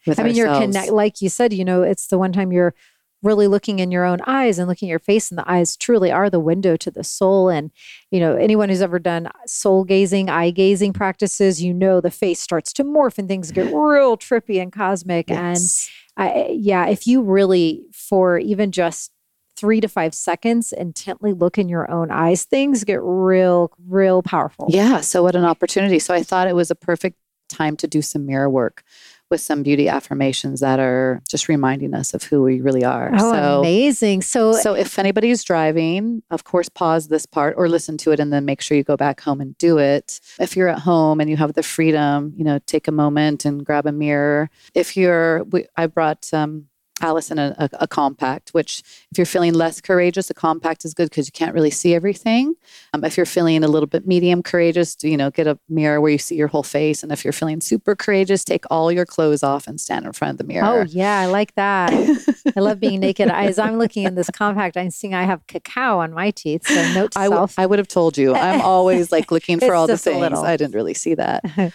with 0.08 0.18
I 0.18 0.24
mean, 0.24 0.32
ourselves. 0.32 0.60
you're 0.60 0.68
connect, 0.68 0.92
like 0.92 1.22
you 1.22 1.30
said, 1.30 1.52
you 1.52 1.66
know, 1.66 1.84
it's 1.84 2.08
the 2.08 2.18
one 2.18 2.32
time 2.32 2.54
you're 2.54 2.74
really 3.22 3.48
looking 3.48 3.80
in 3.80 3.92
your 3.92 4.06
own 4.06 4.20
eyes 4.26 4.60
and 4.60 4.68
looking 4.68 4.90
at 4.90 4.92
your 4.92 5.00
face 5.00 5.30
and 5.30 5.38
the 5.38 5.50
eyes 5.52 5.76
truly 5.76 6.12
are 6.12 6.30
the 6.30 6.40
window 6.40 6.78
to 6.78 6.90
the 6.90 7.04
soul 7.04 7.50
and 7.50 7.72
you 8.12 8.20
know 8.20 8.36
anyone 8.36 8.70
who's 8.70 8.82
ever 8.82 9.00
done 9.00 9.30
soul 9.46 9.84
gazing 9.84 10.30
eye 10.30 10.52
gazing 10.52 10.94
practices 10.94 11.62
you 11.62 11.74
know 11.74 12.00
the 12.00 12.12
face 12.12 12.40
starts 12.40 12.72
to 12.74 12.84
morph 12.84 13.18
and 13.18 13.28
things 13.28 13.52
get 13.52 13.66
real 13.74 14.18
trippy 14.18 14.62
and 14.62 14.72
cosmic 14.72 15.30
yes. 15.30 15.90
and 16.18 16.30
I, 16.30 16.50
yeah 16.52 16.88
if 16.88 17.08
you 17.08 17.22
really 17.22 17.84
for 17.92 18.38
even 18.38 18.72
just 18.72 19.12
three 19.60 19.82
to 19.82 19.90
five 19.90 20.14
seconds, 20.14 20.72
intently 20.72 21.34
look 21.34 21.58
in 21.58 21.68
your 21.68 21.92
own 21.92 22.12
eyes, 22.12 22.46
things 22.46 22.86
get 22.86 23.02
real, 23.04 23.74
real 23.88 24.24
powerful. 24.24 24.68
Yeah. 24.70 25.02
So, 25.02 25.22
what 25.22 25.36
an 25.36 25.44
opportunity. 25.44 26.00
So, 26.00 26.14
I 26.14 26.24
thought 26.24 26.48
it 26.48 26.56
was 26.56 26.72
a 26.72 26.76
perfect 26.76 27.18
time 27.50 27.76
to 27.76 27.88
do 27.88 28.02
some 28.02 28.26
mirror 28.26 28.50
work 28.50 28.84
with 29.30 29.42
some 29.42 29.64
beauty 29.64 29.88
affirmations 29.88 30.60
that 30.60 30.80
are 30.80 31.22
just 31.30 31.48
reminding 31.48 31.94
us 31.94 32.14
of 32.14 32.24
who 32.24 32.44
we 32.44 32.62
really 32.62 32.84
are. 32.84 33.12
Oh, 33.14 33.34
so, 33.34 33.60
amazing. 33.60 34.22
So, 34.22 34.54
so 34.54 34.74
if 34.74 34.98
anybody's 34.98 35.44
driving, 35.44 36.24
of 36.32 36.44
course, 36.44 36.70
pause 36.70 37.08
this 37.08 37.26
part 37.26 37.56
or 37.58 37.70
listen 37.70 37.98
to 38.00 38.12
it 38.12 38.20
and 38.20 38.34
then 38.34 38.46
make 38.46 38.62
sure 38.62 38.76
you 38.76 38.84
go 38.84 38.98
back 38.98 39.22
home 39.22 39.42
and 39.42 39.58
do 39.58 39.78
it. 39.78 40.20
If 40.40 40.56
you're 40.56 40.68
at 40.68 40.80
home 40.80 41.20
and 41.20 41.30
you 41.30 41.38
have 41.38 41.54
the 41.54 41.64
freedom, 41.64 42.34
you 42.36 42.44
know, 42.44 42.60
take 42.66 42.88
a 42.88 42.92
moment 42.92 43.46
and 43.46 43.66
grab 43.66 43.86
a 43.86 43.92
mirror. 43.92 44.50
If 44.74 44.98
you're, 44.98 45.44
we, 45.46 45.66
I 45.78 45.88
brought 45.88 46.34
um, 46.34 46.66
Alyson 47.00 47.40
a, 47.40 47.56
a, 47.58 47.70
a, 47.82 47.88
compact, 47.88 48.50
which 48.52 48.84
if 49.12 49.18
you're 49.18 49.26
feeling 49.26 49.54
less 49.54 49.82
courageous, 49.82 50.30
a 50.30 50.34
compact 50.34 50.86
is 50.86 50.94
good 50.94 51.10
because 51.10 51.28
you 51.28 51.32
can't 51.32 51.54
really 51.54 51.72
see 51.72 51.94
everything. 51.94 52.56
Um, 52.94 53.04
if 53.04 53.18
you're 53.18 53.26
feeling 53.26 53.64
a 53.64 53.68
little 53.68 53.88
bit 53.88 54.08
medium 54.08 54.44
courageous, 54.44 54.96
you 55.02 55.18
know, 55.18 55.32
get 55.32 55.48
a 55.48 55.58
mirror 55.70 56.02
where 56.02 56.12
you 56.12 56.18
see 56.18 56.36
your 56.36 56.48
whole 56.48 56.64
face. 56.64 57.04
And 57.04 57.12
if 57.12 57.24
you're 57.24 57.34
feeling 57.34 57.62
super 57.62 57.96
courageous, 57.96 58.44
take 58.44 58.66
all 58.70 58.92
your 58.92 59.06
clothes 59.06 59.44
off 59.44 59.68
and 59.68 59.80
stand 59.80 60.06
in 60.06 60.14
front 60.14 60.32
of 60.32 60.38
the 60.38 60.44
mirror. 60.44 60.82
Oh 60.82 60.86
yeah, 60.88 61.20
I 61.20 61.26
like 61.28 61.56
that. 61.56 61.92
I 62.56 62.60
love 62.60 62.80
being 62.80 63.00
naked. 63.00 63.30
As 63.30 63.60
I'm 63.60 63.78
looking 63.78 64.04
in 64.04 64.16
this 64.16 64.30
compact, 64.30 64.78
I'm 64.78 64.92
seeing 64.92 65.14
I 65.14 65.24
have 65.24 65.46
cacao 65.48 66.00
on 66.00 66.14
my 66.14 66.32
teeth. 66.32 66.68
So 66.68 66.94
note 66.94 67.12
to 67.12 67.20
I 67.20 67.28
self. 67.28 67.56
W- 67.56 67.64
I 67.64 67.66
would 67.66 67.80
have 67.80 67.88
told 67.88 68.18
you. 68.18 68.36
I'm 68.36 68.62
always 68.70 69.12
like 69.12 69.32
looking 69.32 69.60
for 69.60 69.74
all 69.74 69.88
the 69.88 69.98
things. 69.98 70.40
I 70.40 70.58
didn't 70.58 70.76
really 70.76 70.94
see 70.94 71.16
that. 71.16 71.44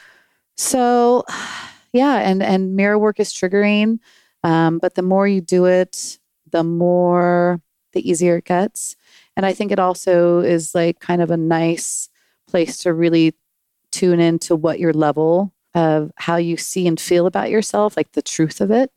so 0.56 1.24
yeah, 1.92 2.16
and 2.16 2.42
and 2.42 2.76
mirror 2.76 2.98
work 2.98 3.20
is 3.20 3.32
triggering. 3.32 3.98
Um, 4.44 4.78
but 4.78 4.94
the 4.94 5.02
more 5.02 5.26
you 5.26 5.40
do 5.40 5.64
it, 5.64 6.18
the 6.50 6.62
more 6.62 7.60
the 7.94 8.08
easier 8.08 8.36
it 8.36 8.44
gets. 8.44 8.94
And 9.36 9.44
I 9.44 9.52
think 9.52 9.72
it 9.72 9.80
also 9.80 10.38
is 10.40 10.74
like 10.74 11.00
kind 11.00 11.20
of 11.22 11.30
a 11.32 11.36
nice 11.36 12.08
place 12.46 12.78
to 12.78 12.92
really 12.92 13.34
tune 13.90 14.20
into 14.20 14.54
what 14.54 14.78
your 14.78 14.92
level 14.92 15.52
of 15.74 16.12
how 16.16 16.36
you 16.36 16.56
see 16.56 16.86
and 16.86 17.00
feel 17.00 17.26
about 17.26 17.50
yourself, 17.50 17.96
like 17.96 18.12
the 18.12 18.22
truth 18.22 18.60
of 18.60 18.70
it. 18.70 18.92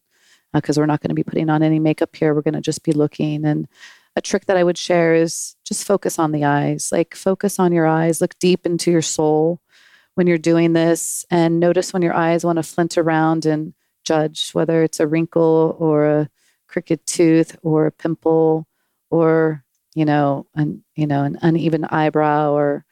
because 0.53 0.77
uh, 0.77 0.81
we're 0.81 0.85
not 0.85 1.01
going 1.01 1.09
to 1.09 1.15
be 1.15 1.23
putting 1.23 1.49
on 1.49 1.63
any 1.63 1.79
makeup 1.79 2.15
here. 2.15 2.33
We're 2.35 2.41
going 2.41 2.53
to 2.53 2.61
just 2.61 2.83
be 2.83 2.91
looking. 2.91 3.45
And 3.45 3.67
a 4.15 4.21
trick 4.21 4.45
that 4.45 4.57
I 4.57 4.63
would 4.63 4.77
share 4.77 5.15
is 5.15 5.55
just 5.63 5.85
focus 5.85 6.19
on 6.19 6.31
the 6.31 6.43
eyes. 6.43 6.91
Like 6.91 7.15
focus 7.15 7.59
on 7.59 7.71
your 7.71 7.87
eyes, 7.87 8.21
look 8.21 8.37
deep 8.39 8.65
into 8.65 8.91
your 8.91 9.01
soul 9.01 9.61
when 10.15 10.27
you're 10.27 10.39
doing 10.39 10.73
this, 10.73 11.25
and 11.29 11.59
notice 11.59 11.93
when 11.93 12.01
your 12.01 12.15
eyes 12.15 12.43
want 12.43 12.57
to 12.57 12.63
flint 12.63 12.97
around 12.97 13.45
and 13.45 13.73
judge 14.07 14.51
whether 14.51 14.83
it's 14.83 14.99
a 14.99 15.07
wrinkle 15.07 15.75
or 15.79 16.05
a 16.05 16.29
crooked 16.67 17.05
tooth 17.05 17.57
or 17.61 17.87
a 17.87 17.91
pimple 17.91 18.67
or 19.09 19.63
you 19.95 20.05
know 20.05 20.45
an 20.55 20.83
you 20.95 21.07
know 21.07 21.23
an 21.23 21.37
uneven 21.41 21.85
eyebrow 21.85 22.51
or 22.51 22.85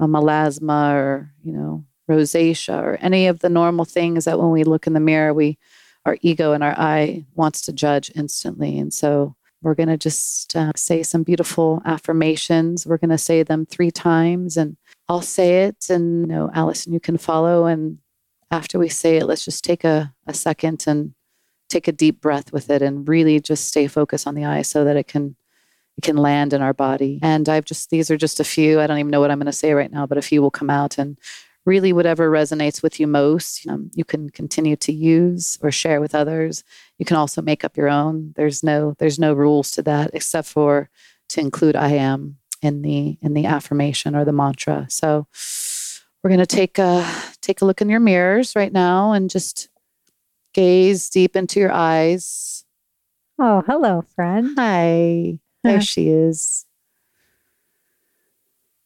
a 0.00 0.06
melasma 0.06 0.94
or 0.94 1.32
you 1.42 1.52
know 1.52 1.84
rosacea 2.10 2.82
or 2.82 2.96
any 3.00 3.26
of 3.26 3.40
the 3.40 3.48
normal 3.48 3.84
things 3.84 4.24
that 4.24 4.38
when 4.38 4.50
we 4.50 4.64
look 4.64 4.86
in 4.86 4.92
the 4.92 5.00
mirror 5.00 5.32
we 5.34 5.58
our 6.06 6.16
ego 6.22 6.52
and 6.52 6.62
our 6.62 6.78
eye 6.78 7.24
wants 7.34 7.60
to 7.62 7.72
judge 7.72 8.12
instantly. 8.14 8.78
And 8.78 8.94
so 8.94 9.34
we're 9.60 9.74
going 9.74 9.88
to 9.88 9.96
just 9.96 10.54
uh, 10.54 10.70
say 10.76 11.02
some 11.02 11.24
beautiful 11.24 11.82
affirmations. 11.84 12.86
We're 12.86 12.96
going 12.96 13.10
to 13.10 13.18
say 13.18 13.42
them 13.42 13.66
three 13.66 13.90
times 13.90 14.56
and 14.56 14.76
i'll 15.08 15.22
say 15.22 15.64
it 15.64 15.88
and 15.88 16.22
you 16.22 16.26
know 16.26 16.50
alyson 16.54 16.92
you 16.92 17.00
can 17.00 17.16
follow 17.16 17.66
and 17.66 17.98
after 18.50 18.78
we 18.78 18.88
say 18.88 19.16
it 19.16 19.26
let's 19.26 19.44
just 19.44 19.64
take 19.64 19.84
a, 19.84 20.14
a 20.26 20.34
second 20.34 20.84
and 20.86 21.14
take 21.68 21.88
a 21.88 21.92
deep 21.92 22.20
breath 22.20 22.52
with 22.52 22.70
it 22.70 22.82
and 22.82 23.08
really 23.08 23.40
just 23.40 23.66
stay 23.66 23.86
focused 23.86 24.26
on 24.26 24.34
the 24.34 24.44
eye 24.44 24.62
so 24.62 24.84
that 24.84 24.96
it 24.96 25.08
can 25.08 25.36
it 25.96 26.02
can 26.02 26.16
land 26.16 26.52
in 26.52 26.60
our 26.60 26.74
body. 26.74 27.18
And 27.22 27.48
I've 27.48 27.64
just 27.64 27.90
these 27.90 28.10
are 28.10 28.16
just 28.16 28.40
a 28.40 28.44
few. 28.44 28.80
I 28.80 28.86
don't 28.86 28.98
even 28.98 29.10
know 29.10 29.20
what 29.20 29.30
I'm 29.30 29.38
going 29.38 29.46
to 29.46 29.52
say 29.52 29.72
right 29.72 29.90
now, 29.90 30.06
but 30.06 30.18
a 30.18 30.22
few 30.22 30.42
will 30.42 30.50
come 30.50 30.70
out 30.70 30.98
and 30.98 31.16
really 31.64 31.92
whatever 31.92 32.30
resonates 32.30 32.82
with 32.82 33.00
you 33.00 33.08
most 33.08 33.66
um, 33.66 33.90
you 33.94 34.04
can 34.04 34.30
continue 34.30 34.76
to 34.76 34.92
use 34.92 35.58
or 35.60 35.72
share 35.72 36.00
with 36.00 36.14
others 36.14 36.62
you 36.96 37.04
can 37.04 37.16
also 37.16 37.42
make 37.42 37.64
up 37.64 37.76
your 37.76 37.88
own 37.88 38.32
there's 38.36 38.62
no 38.62 38.94
there's 38.98 39.18
no 39.18 39.34
rules 39.34 39.72
to 39.72 39.82
that 39.82 40.08
except 40.14 40.46
for 40.46 40.88
to 41.28 41.40
include 41.40 41.74
i 41.74 41.88
am 41.88 42.36
in 42.62 42.82
the 42.82 43.18
in 43.20 43.34
the 43.34 43.46
affirmation 43.46 44.14
or 44.14 44.24
the 44.24 44.32
mantra 44.32 44.86
so 44.88 45.26
we're 46.26 46.30
going 46.30 46.40
to 46.40 46.56
take 46.56 46.76
a 46.80 47.08
take 47.40 47.60
a 47.60 47.64
look 47.64 47.80
in 47.80 47.88
your 47.88 48.00
mirrors 48.00 48.56
right 48.56 48.72
now 48.72 49.12
and 49.12 49.30
just 49.30 49.68
gaze 50.54 51.08
deep 51.08 51.36
into 51.36 51.60
your 51.60 51.70
eyes. 51.70 52.64
Oh, 53.38 53.62
hello, 53.64 54.04
friend. 54.16 54.50
Hi. 54.58 55.38
There 55.62 55.80
she 55.80 56.08
is. 56.08 56.66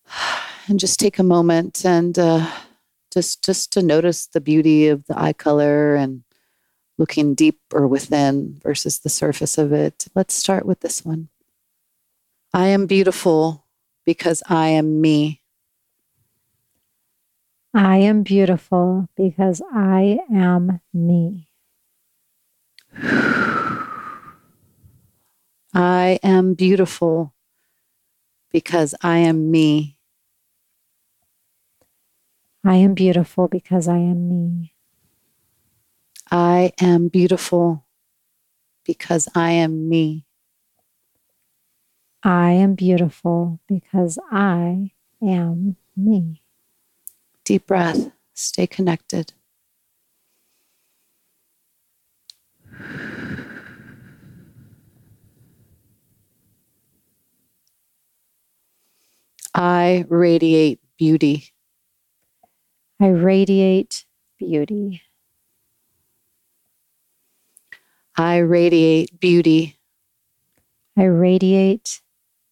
And 0.69 0.79
just 0.79 1.01
take 1.01 1.19
a 1.19 1.25
moment 1.25 1.85
and 1.85 2.17
uh, 2.17 2.49
just 3.13 3.43
just 3.43 3.73
to 3.73 3.83
notice 3.83 4.27
the 4.27 4.41
beauty 4.41 4.89
of 4.89 5.05
the 5.07 5.19
eye 5.19 5.33
color 5.33 5.97
and 5.97 6.23
looking 6.97 7.35
deeper 7.35 7.89
within 7.89 8.61
versus 8.63 8.99
the 8.99 9.09
surface 9.09 9.57
of 9.57 9.73
it. 9.73 10.07
Let's 10.15 10.35
start 10.35 10.67
with 10.67 10.81
this 10.81 11.05
one. 11.05 11.29
I 12.53 12.67
am 12.67 12.87
beautiful 12.87 13.67
because 14.05 14.43
I 14.49 14.69
am 14.69 15.01
me. 15.01 15.40
I 17.73 17.99
am 17.99 18.25
beautiful 18.25 19.09
because 19.17 19.63
I 19.73 20.19
am 20.35 20.81
me. 20.93 21.49
I 25.73 26.19
am 26.25 26.55
beautiful 26.55 27.33
because 28.51 28.95
I 29.03 29.19
am 29.19 29.53
me. 29.53 29.97
I 32.65 32.75
am 32.75 32.95
beautiful 32.95 33.47
because 33.47 33.87
I 33.87 33.99
am 33.99 34.29
me. 34.29 34.75
I 36.29 36.73
am 36.81 37.07
beautiful 37.07 37.85
because 38.85 39.29
I 39.37 39.53
am 39.53 39.89
me. 39.89 40.25
I 42.25 42.51
am 42.51 42.75
beautiful 42.75 43.61
because 43.69 44.19
I 44.33 44.91
am 45.23 45.77
me. 45.97 46.40
Deep 47.51 47.67
breath. 47.67 48.13
Stay 48.33 48.69
connected. 48.69 49.33
I 59.53 60.05
radiate 60.09 60.79
beauty. 60.97 61.53
I 63.01 63.09
radiate 63.09 64.05
beauty. 64.39 65.03
I 68.17 68.37
radiate 68.37 69.19
beauty. 69.19 69.77
I 70.97 71.03
radiate 71.03 72.01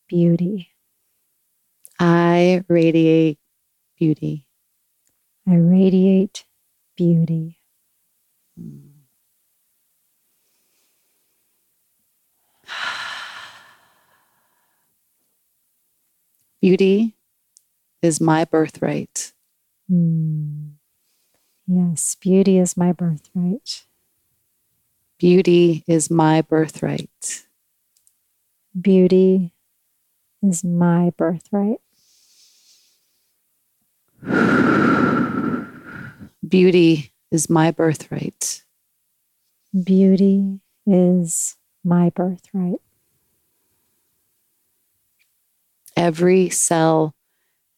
beauty. 0.08 0.70
I 2.00 2.64
radiate 2.66 3.38
beauty. 3.96 4.47
I 5.50 5.54
radiate 5.54 6.44
beauty. 6.94 7.56
Beauty 16.60 17.14
is 18.02 18.20
my 18.20 18.44
birthright. 18.44 19.32
Mm. 19.90 20.72
Yes, 21.66 22.14
beauty 22.20 22.58
is 22.58 22.76
my 22.76 22.92
birthright. 22.92 23.86
Beauty 25.18 25.82
is 25.86 26.10
my 26.10 26.42
birthright. 26.42 27.46
Beauty 28.78 29.54
is 30.42 30.62
my 30.62 31.10
birthright. 31.16 31.80
Beauty 36.48 37.12
is 37.30 37.50
my 37.50 37.70
birthright. 37.70 38.62
Beauty 39.84 40.60
is 40.86 41.56
my 41.84 42.10
birthright. 42.10 42.80
Every 45.94 46.48
cell 46.48 47.14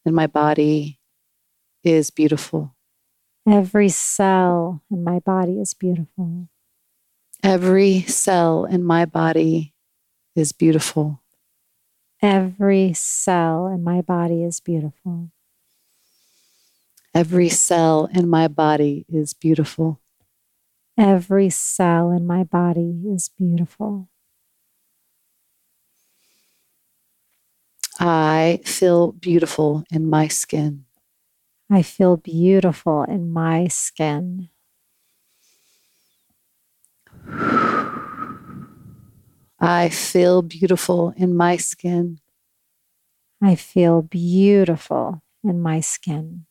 in 0.05 0.13
my 0.13 0.27
body 0.27 0.99
is 1.83 2.11
beautiful. 2.11 2.75
Every 3.47 3.89
cell 3.89 4.81
in 4.89 5.03
my 5.03 5.19
body 5.19 5.59
is 5.59 5.73
beautiful. 5.73 6.47
Every 7.43 8.01
cell 8.01 8.65
in 8.65 8.83
my 8.83 9.05
body 9.05 9.73
is 10.35 10.53
beautiful. 10.53 11.21
Every 12.21 12.93
cell 12.93 13.67
in 13.67 13.83
my 13.83 14.01
body 14.01 14.43
is 14.43 14.59
beautiful. 14.59 15.31
Every 17.13 17.49
cell 17.49 18.09
in 18.13 18.29
my 18.29 18.47
body 18.47 19.05
is 19.09 19.33
beautiful. 19.33 19.99
Every 20.97 21.49
cell 21.49 22.09
in 22.11 22.25
my 22.25 22.43
body 22.43 23.03
is 23.05 23.29
beautiful. 23.29 24.07
I 27.99 28.61
feel 28.63 29.11
beautiful 29.11 29.83
in 29.91 30.09
my 30.09 30.27
skin. 30.27 30.85
I 31.69 31.81
feel 31.81 32.17
beautiful 32.17 33.03
in 33.03 33.31
my 33.31 33.67
skin. 33.67 34.49
I 39.59 39.89
feel 39.89 40.41
beautiful 40.41 41.13
in 41.15 41.35
my 41.35 41.57
skin. 41.57 42.19
I 43.41 43.55
feel 43.55 44.01
beautiful 44.01 45.21
in 45.43 45.61
my 45.61 45.81
skin. 45.81 46.45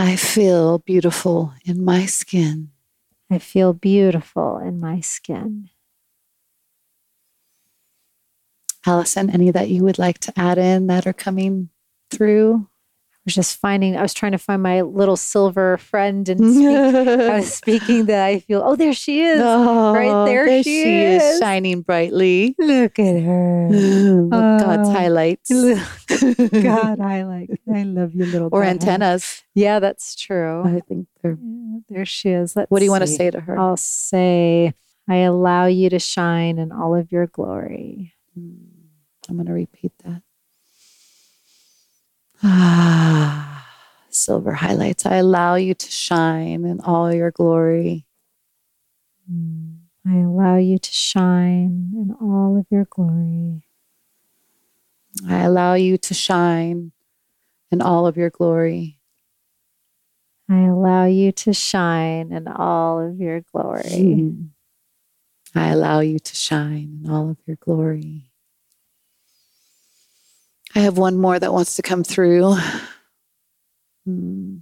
I 0.00 0.16
feel 0.16 0.78
beautiful 0.78 1.52
in 1.66 1.84
my 1.84 2.06
skin. 2.06 2.70
I 3.30 3.38
feel 3.38 3.74
beautiful 3.74 4.56
in 4.56 4.80
my 4.80 5.00
skin. 5.00 5.68
Alyson, 8.86 9.28
any 9.28 9.50
that 9.50 9.68
you 9.68 9.84
would 9.84 9.98
like 9.98 10.18
to 10.20 10.32
add 10.40 10.56
in 10.56 10.86
that 10.86 11.06
are 11.06 11.12
coming 11.12 11.68
through? 12.10 12.69
I 13.20 13.22
was 13.26 13.34
just 13.34 13.58
finding, 13.58 13.98
I 13.98 14.02
was 14.02 14.14
trying 14.14 14.32
to 14.32 14.38
find 14.38 14.62
my 14.62 14.80
little 14.80 15.16
silver 15.16 15.76
friend 15.76 16.26
and 16.26 16.40
speak, 16.54 16.64
I 17.20 17.36
was 17.40 17.52
speaking 17.52 18.06
that 18.06 18.24
I 18.24 18.38
feel, 18.38 18.62
oh, 18.64 18.76
there 18.76 18.94
she 18.94 19.20
is. 19.22 19.42
Oh, 19.44 19.92
right 19.92 20.24
there, 20.24 20.46
there 20.46 20.62
she, 20.62 20.82
she 20.82 21.02
is. 21.02 21.22
is, 21.22 21.38
shining 21.38 21.82
brightly. 21.82 22.54
Look 22.58 22.98
at 22.98 23.22
her. 23.22 23.68
Look, 23.70 24.30
God's 24.30 24.88
Oh. 24.88 24.92
highlights. 24.92 25.50
God, 26.62 26.98
I 27.00 27.24
like, 27.24 27.50
I 27.70 27.82
love 27.82 28.14
you, 28.14 28.24
little 28.24 28.48
or 28.52 28.62
God. 28.62 28.70
antennas. 28.70 29.42
Yeah, 29.54 29.80
that's 29.80 30.14
true. 30.14 30.62
I 30.64 30.80
think 30.80 31.06
they're. 31.22 31.36
Yeah, 31.38 31.78
there 31.90 32.06
she 32.06 32.30
is. 32.30 32.56
Let's 32.56 32.70
What 32.70 32.78
do 32.78 32.86
you 32.86 32.90
want 32.90 33.02
to 33.02 33.06
say 33.06 33.30
to 33.30 33.38
her? 33.40 33.58
I'll 33.58 33.76
say, 33.76 34.72
I 35.10 35.16
allow 35.16 35.66
you 35.66 35.90
to 35.90 35.98
shine 35.98 36.58
in 36.58 36.72
all 36.72 36.94
of 36.94 37.12
your 37.12 37.26
glory. 37.26 38.14
Mm, 38.38 38.60
I'm 39.28 39.36
going 39.36 39.46
to 39.46 39.52
repeat 39.52 39.92
that. 40.04 40.22
Ah, 42.42 43.68
silver 44.10 44.52
highlights. 44.52 45.06
I 45.06 45.16
allow 45.16 45.56
you 45.56 45.74
to 45.74 45.90
shine 45.90 46.64
in 46.64 46.80
all 46.80 47.12
your 47.14 47.30
glory. 47.30 48.06
I 50.06 50.16
allow 50.16 50.56
you 50.56 50.78
to 50.78 50.90
shine 50.92 51.92
in 51.94 52.14
all 52.20 52.58
of 52.58 52.66
your 52.70 52.86
glory. 52.90 53.62
I 55.28 55.40
allow 55.42 55.74
you 55.74 55.98
to 55.98 56.14
shine 56.14 56.92
in 57.70 57.82
all 57.82 58.06
of 58.06 58.16
your 58.16 58.30
glory. 58.30 58.98
I 60.48 60.62
allow 60.62 61.04
you 61.06 61.32
to 61.32 61.52
shine 61.54 62.32
in 62.32 62.48
all 62.48 63.00
of 63.00 63.20
your 63.20 63.42
glory. 63.52 63.82
I 65.54 65.68
allow 65.68 66.00
you 66.00 66.18
to 66.18 66.34
shine 66.36 67.00
in 67.04 67.10
all 67.10 67.30
of 67.30 67.38
your 67.46 67.56
glory. 67.56 68.29
I 70.74 70.80
have 70.80 70.98
one 70.98 71.16
more 71.16 71.38
that 71.38 71.52
wants 71.52 71.76
to 71.76 71.82
come 71.82 72.04
through. 72.04 72.56
Mm. 74.08 74.60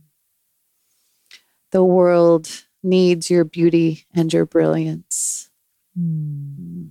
The 1.70 1.85
world 1.85 2.48
needs 2.82 3.30
your 3.30 3.44
beauty 3.44 4.06
and 4.14 4.32
your 4.32 4.47
brilliance. 4.47 5.51
Mm. 5.98 6.90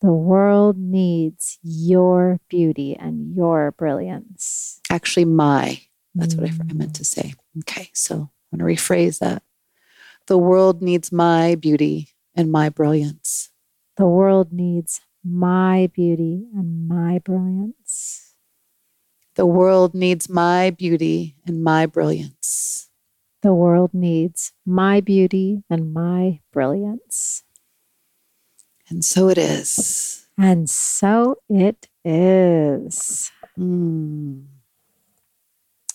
The 0.00 0.12
world 0.12 0.78
needs 0.78 1.58
your 1.62 2.40
beauty 2.48 2.96
and 2.96 3.34
your 3.34 3.72
brilliance. 3.72 4.80
Actually, 4.90 5.24
my. 5.24 5.80
That's 6.14 6.34
what 6.34 6.48
I, 6.48 6.52
I 6.70 6.72
meant 6.72 6.94
to 6.96 7.04
say. 7.04 7.34
Okay, 7.60 7.90
so 7.92 8.30
I'm 8.52 8.58
going 8.58 8.76
to 8.76 8.82
rephrase 8.82 9.18
that. 9.18 9.42
The 10.26 10.38
world 10.38 10.82
needs 10.82 11.12
my 11.12 11.54
beauty 11.56 12.08
and 12.34 12.50
my 12.50 12.68
brilliance. 12.68 13.50
The 13.96 14.06
world 14.06 14.52
needs 14.52 15.00
my 15.24 15.90
beauty 15.92 16.46
and 16.54 16.88
my 16.88 17.18
brilliance. 17.18 18.34
The 19.34 19.46
world 19.46 19.94
needs 19.94 20.28
my 20.28 20.70
beauty 20.70 21.36
and 21.46 21.62
my 21.62 21.86
brilliance. 21.86 22.90
The 23.42 23.54
world 23.54 23.94
needs 23.94 24.52
my 24.66 25.00
beauty 25.00 25.62
and 25.70 25.92
my 25.92 26.40
brilliance. 26.52 27.44
And 28.90 29.04
so 29.04 29.28
it 29.28 29.38
is. 29.38 30.26
And 30.36 30.68
so 30.68 31.36
it 31.48 31.88
is. 32.04 33.30
Mm. 33.58 34.46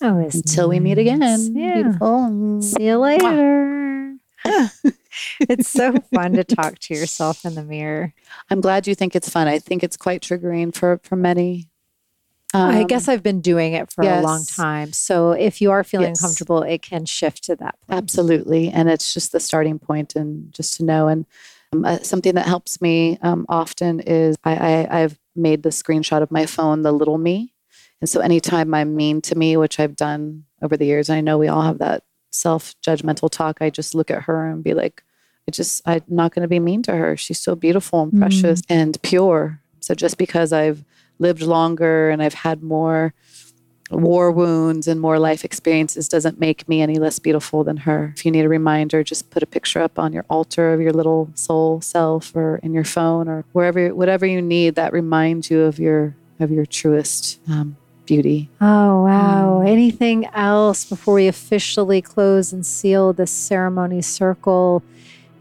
Oh, 0.01 0.17
Until 0.17 0.69
we 0.69 0.79
meet 0.79 0.97
again. 0.97 1.53
Yeah. 1.55 1.73
Beautiful. 1.81 2.61
See 2.61 2.85
you 2.85 2.97
later. 2.97 3.82
it's 5.39 5.69
so 5.69 5.93
fun 6.13 6.33
to 6.33 6.43
talk 6.43 6.79
to 6.79 6.93
yourself 6.93 7.45
in 7.45 7.55
the 7.55 7.63
mirror. 7.63 8.13
I'm 8.49 8.61
glad 8.61 8.87
you 8.87 8.95
think 8.95 9.15
it's 9.15 9.29
fun. 9.29 9.47
I 9.47 9.59
think 9.59 9.83
it's 9.83 9.97
quite 9.97 10.21
triggering 10.21 10.73
for 10.73 10.99
for 11.03 11.15
many. 11.15 11.69
Um, 12.55 12.69
I 12.69 12.83
guess 12.83 13.07
I've 13.07 13.23
been 13.23 13.41
doing 13.41 13.73
it 13.73 13.91
for 13.91 14.03
yes. 14.03 14.23
a 14.23 14.27
long 14.27 14.45
time. 14.45 14.93
So 14.93 15.31
if 15.31 15.59
you 15.59 15.71
are 15.71 15.83
feeling 15.83 16.09
yes. 16.09 16.21
comfortable, 16.21 16.61
it 16.61 16.83
can 16.83 17.05
shift 17.05 17.45
to 17.45 17.55
that. 17.55 17.75
Point. 17.87 17.97
Absolutely, 17.97 18.69
and 18.69 18.89
it's 18.89 19.13
just 19.13 19.31
the 19.31 19.39
starting 19.39 19.79
point, 19.79 20.15
and 20.15 20.53
just 20.53 20.75
to 20.75 20.85
know. 20.85 21.07
And 21.07 21.25
um, 21.73 21.85
uh, 21.85 21.99
something 21.99 22.35
that 22.35 22.45
helps 22.45 22.79
me 22.79 23.17
um, 23.21 23.45
often 23.49 24.01
is 24.01 24.35
I, 24.43 24.55
I 24.55 25.01
I've 25.01 25.19
made 25.35 25.63
the 25.63 25.69
screenshot 25.69 26.21
of 26.21 26.31
my 26.31 26.45
phone, 26.45 26.83
the 26.83 26.91
little 26.91 27.17
me, 27.17 27.53
and 28.01 28.09
so 28.09 28.19
anytime 28.19 28.73
I'm 28.73 28.95
mean 28.95 29.21
to 29.21 29.35
me, 29.35 29.57
which 29.57 29.79
I've 29.79 29.95
done 29.95 30.43
over 30.61 30.77
the 30.77 30.85
years, 30.85 31.09
I 31.09 31.21
know 31.21 31.37
we 31.37 31.47
all 31.47 31.63
have 31.63 31.79
that 31.79 32.03
self 32.33 32.75
judgmental 32.81 33.29
talk. 33.29 33.57
I 33.61 33.69
just 33.69 33.95
look 33.95 34.11
at 34.11 34.23
her 34.23 34.49
and 34.49 34.63
be 34.63 34.73
like, 34.73 35.03
I 35.47 35.51
just, 35.51 35.81
I'm 35.85 36.01
not 36.07 36.33
going 36.33 36.41
to 36.41 36.47
be 36.47 36.59
mean 36.59 36.83
to 36.83 36.95
her. 36.95 37.17
She's 37.17 37.39
so 37.39 37.55
beautiful 37.55 38.03
and 38.03 38.17
precious 38.17 38.61
mm. 38.61 38.65
and 38.69 39.01
pure. 39.01 39.59
So 39.79 39.93
just 39.93 40.17
because 40.17 40.53
I've 40.53 40.83
lived 41.19 41.41
longer 41.41 42.09
and 42.09 42.23
I've 42.23 42.33
had 42.33 42.63
more 42.63 43.13
war 43.91 44.31
wounds 44.31 44.87
and 44.87 44.99
more 44.99 45.19
life 45.19 45.45
experiences 45.45 46.07
doesn't 46.07 46.39
make 46.39 46.67
me 46.67 46.81
any 46.81 46.95
less 46.95 47.19
beautiful 47.19 47.63
than 47.63 47.77
her. 47.77 48.13
If 48.15 48.25
you 48.25 48.31
need 48.31 48.45
a 48.45 48.49
reminder, 48.49 49.03
just 49.03 49.29
put 49.29 49.43
a 49.43 49.45
picture 49.45 49.81
up 49.81 49.99
on 49.99 50.13
your 50.13 50.25
altar 50.29 50.73
of 50.73 50.81
your 50.81 50.93
little 50.93 51.29
soul 51.35 51.81
self 51.81 52.35
or 52.35 52.57
in 52.57 52.73
your 52.73 52.85
phone 52.85 53.27
or 53.27 53.45
wherever, 53.51 53.93
whatever 53.93 54.25
you 54.25 54.41
need 54.41 54.75
that 54.75 54.93
reminds 54.93 55.51
you 55.51 55.61
of 55.61 55.79
your, 55.79 56.15
of 56.39 56.49
your 56.49 56.65
truest 56.65 57.39
um, 57.49 57.77
beauty. 58.05 58.49
Oh, 58.61 59.03
wow. 59.03 59.59
Um, 59.61 59.67
Anything 59.67 60.25
else 60.33 60.85
before 60.85 61.15
we 61.15 61.27
officially 61.27 62.01
close 62.01 62.53
and 62.53 62.65
seal 62.65 63.13
this 63.13 63.31
ceremony 63.31 64.01
circle? 64.01 64.83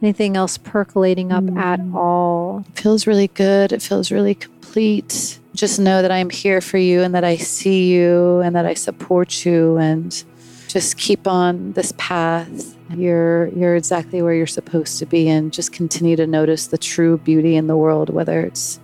Anything 0.01 0.37
else 0.37 0.59
percolating 0.59 1.31
up 1.31 1.45
mm, 1.45 1.59
at 1.59 1.81
all? 1.95 2.65
It 2.69 2.81
feels 2.81 3.07
really 3.07 3.29
good. 3.29 3.73
It 3.73 3.83
feels 3.83 4.11
really 4.11 4.35
complete. 4.35 5.39
Just 5.55 5.79
know 5.79 6.03
that 6.03 6.11
I'm 6.11 6.31
here 6.31 6.61
for 6.61 6.79
you 6.79 7.03
and 7.03 7.15
that 7.15 7.25
I 7.25 7.37
see 7.37 7.93
you 7.93 8.41
and 8.41 8.57
that 8.57 8.67
I 8.67 8.75
support 8.75 9.45
you 9.45 9.77
and 9.79 10.25
just 10.69 10.97
keep 10.97 11.27
on 11.27 11.73
this 11.73 11.93
path. 11.99 12.77
You're 12.95 13.49
you're 13.49 13.77
exactly 13.77 14.23
where 14.23 14.35
you're 14.35 14.47
supposed 14.47 14.99
to 14.99 15.07
be 15.07 15.29
and 15.29 15.53
just 15.53 15.73
continue 15.73 16.17
to 16.17 16.27
notice 16.27 16.69
the 16.69 16.79
true 16.79 17.19
beauty 17.19 17.57
in 17.57 17.67
the 17.67 17.77
world 17.77 18.11
whether 18.11 18.41
it's 18.41 18.81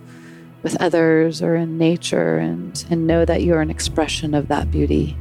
with 0.61 0.79
others 0.81 1.41
or 1.41 1.55
in 1.55 1.77
nature 1.77 2.37
and, 2.37 2.85
and 2.89 3.07
know 3.07 3.25
that 3.25 3.43
you're 3.43 3.61
an 3.61 3.69
expression 3.69 4.33
of 4.33 4.47
that 4.49 4.69
beauty. 4.71 5.17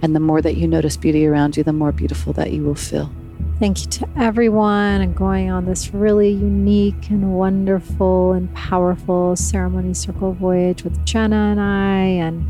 And 0.00 0.14
the 0.14 0.20
more 0.20 0.40
that 0.40 0.56
you 0.56 0.68
notice 0.68 0.96
beauty 0.96 1.26
around 1.26 1.56
you, 1.56 1.64
the 1.64 1.72
more 1.72 1.92
beautiful 1.92 2.32
that 2.34 2.52
you 2.52 2.62
will 2.62 2.74
feel. 2.74 3.10
Thank 3.58 3.80
you 3.80 3.86
to 3.90 4.08
everyone 4.16 5.00
and 5.00 5.16
going 5.16 5.50
on 5.50 5.64
this 5.64 5.92
really 5.92 6.30
unique 6.30 7.10
and 7.10 7.34
wonderful 7.34 8.32
and 8.32 8.52
powerful 8.54 9.34
ceremony 9.34 9.94
circle 9.94 10.32
voyage 10.32 10.84
with 10.84 11.04
Jenna 11.04 11.36
and 11.36 11.60
I. 11.60 12.02
And 12.04 12.46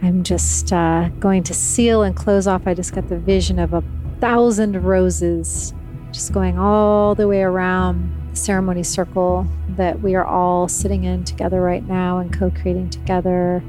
I'm 0.00 0.22
just 0.22 0.72
uh, 0.72 1.08
going 1.18 1.42
to 1.42 1.54
seal 1.54 2.02
and 2.02 2.14
close 2.14 2.46
off. 2.46 2.62
I 2.66 2.74
just 2.74 2.94
got 2.94 3.08
the 3.08 3.18
vision 3.18 3.58
of 3.58 3.74
a 3.74 3.82
thousand 4.20 4.84
roses 4.84 5.74
just 6.12 6.32
going 6.32 6.58
all 6.58 7.14
the 7.14 7.26
way 7.26 7.42
around 7.42 8.17
ceremony 8.32 8.82
circle 8.82 9.46
that 9.70 10.00
we 10.00 10.14
are 10.14 10.24
all 10.24 10.68
sitting 10.68 11.04
in 11.04 11.24
together 11.24 11.60
right 11.60 11.86
now 11.86 12.18
and 12.18 12.32
co 12.32 12.50
creating 12.50 12.90
together. 12.90 13.62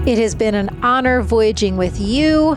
It 0.04 0.18
has 0.18 0.34
been 0.34 0.56
an 0.56 0.80
honor 0.82 1.22
voyaging 1.22 1.76
with 1.76 2.00
you. 2.00 2.56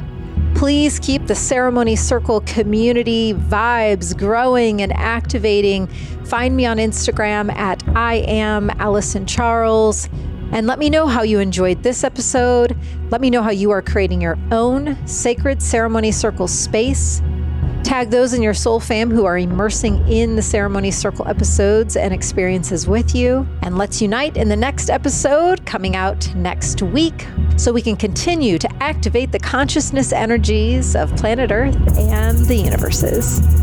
Please 0.55 0.99
keep 0.99 1.27
the 1.27 1.35
ceremony 1.35 1.95
circle 1.95 2.41
community 2.41 3.34
vibes 3.34 4.17
growing 4.17 4.81
and 4.81 4.93
activating. 4.93 5.88
Find 6.25 6.55
me 6.55 6.65
on 6.65 6.77
Instagram 6.77 7.53
at 7.53 7.84
I 7.95 8.15
am 8.27 8.69
Alyson 8.80 9.27
Charles. 9.27 10.07
And 10.51 10.67
let 10.67 10.80
me 10.80 10.89
know 10.89 11.07
how 11.07 11.23
you 11.23 11.39
enjoyed 11.39 11.84
this 11.84 12.03
episode. 12.03 12.77
Let 13.09 13.21
me 13.21 13.30
know 13.30 13.41
how 13.41 13.49
you 13.51 13.71
are 13.71 13.81
creating 13.81 14.21
your 14.21 14.38
own 14.51 14.95
sacred 15.07 15.61
ceremony 15.61 16.11
circle 16.11 16.47
space 16.47 17.21
Tag 17.84 18.10
those 18.10 18.34
in 18.34 18.41
your 18.41 18.53
soul 18.53 18.80
fam 18.80 19.11
who 19.11 19.26
are 19.26 19.38
immersing 19.38 20.07
in 20.07 20.35
the 20.35 20.41
ceremony 20.41 20.89
circle 20.89 21.27
episodes 21.27 21.95
and 21.95 22.14
experiences 22.14 22.88
with 22.88 23.14
you. 23.14 23.47
And 23.61 23.77
let's 23.77 24.01
unite 24.01 24.38
in 24.38 24.49
the 24.49 24.55
next 24.55 24.89
episode 24.89 25.65
coming 25.65 25.95
out 25.95 26.34
next 26.34 26.81
week 26.81 27.27
so 27.57 27.73
we 27.73 27.81
can 27.81 27.95
continue 27.95 28.57
to 28.57 28.73
activate 28.81 29.31
the 29.31 29.39
consciousness 29.39 30.14
energies 30.14 30.95
of 30.95 31.15
planet 31.18 31.51
Earth 31.51 31.97
and 31.97 32.38
the 32.45 32.55
universes. 32.55 33.62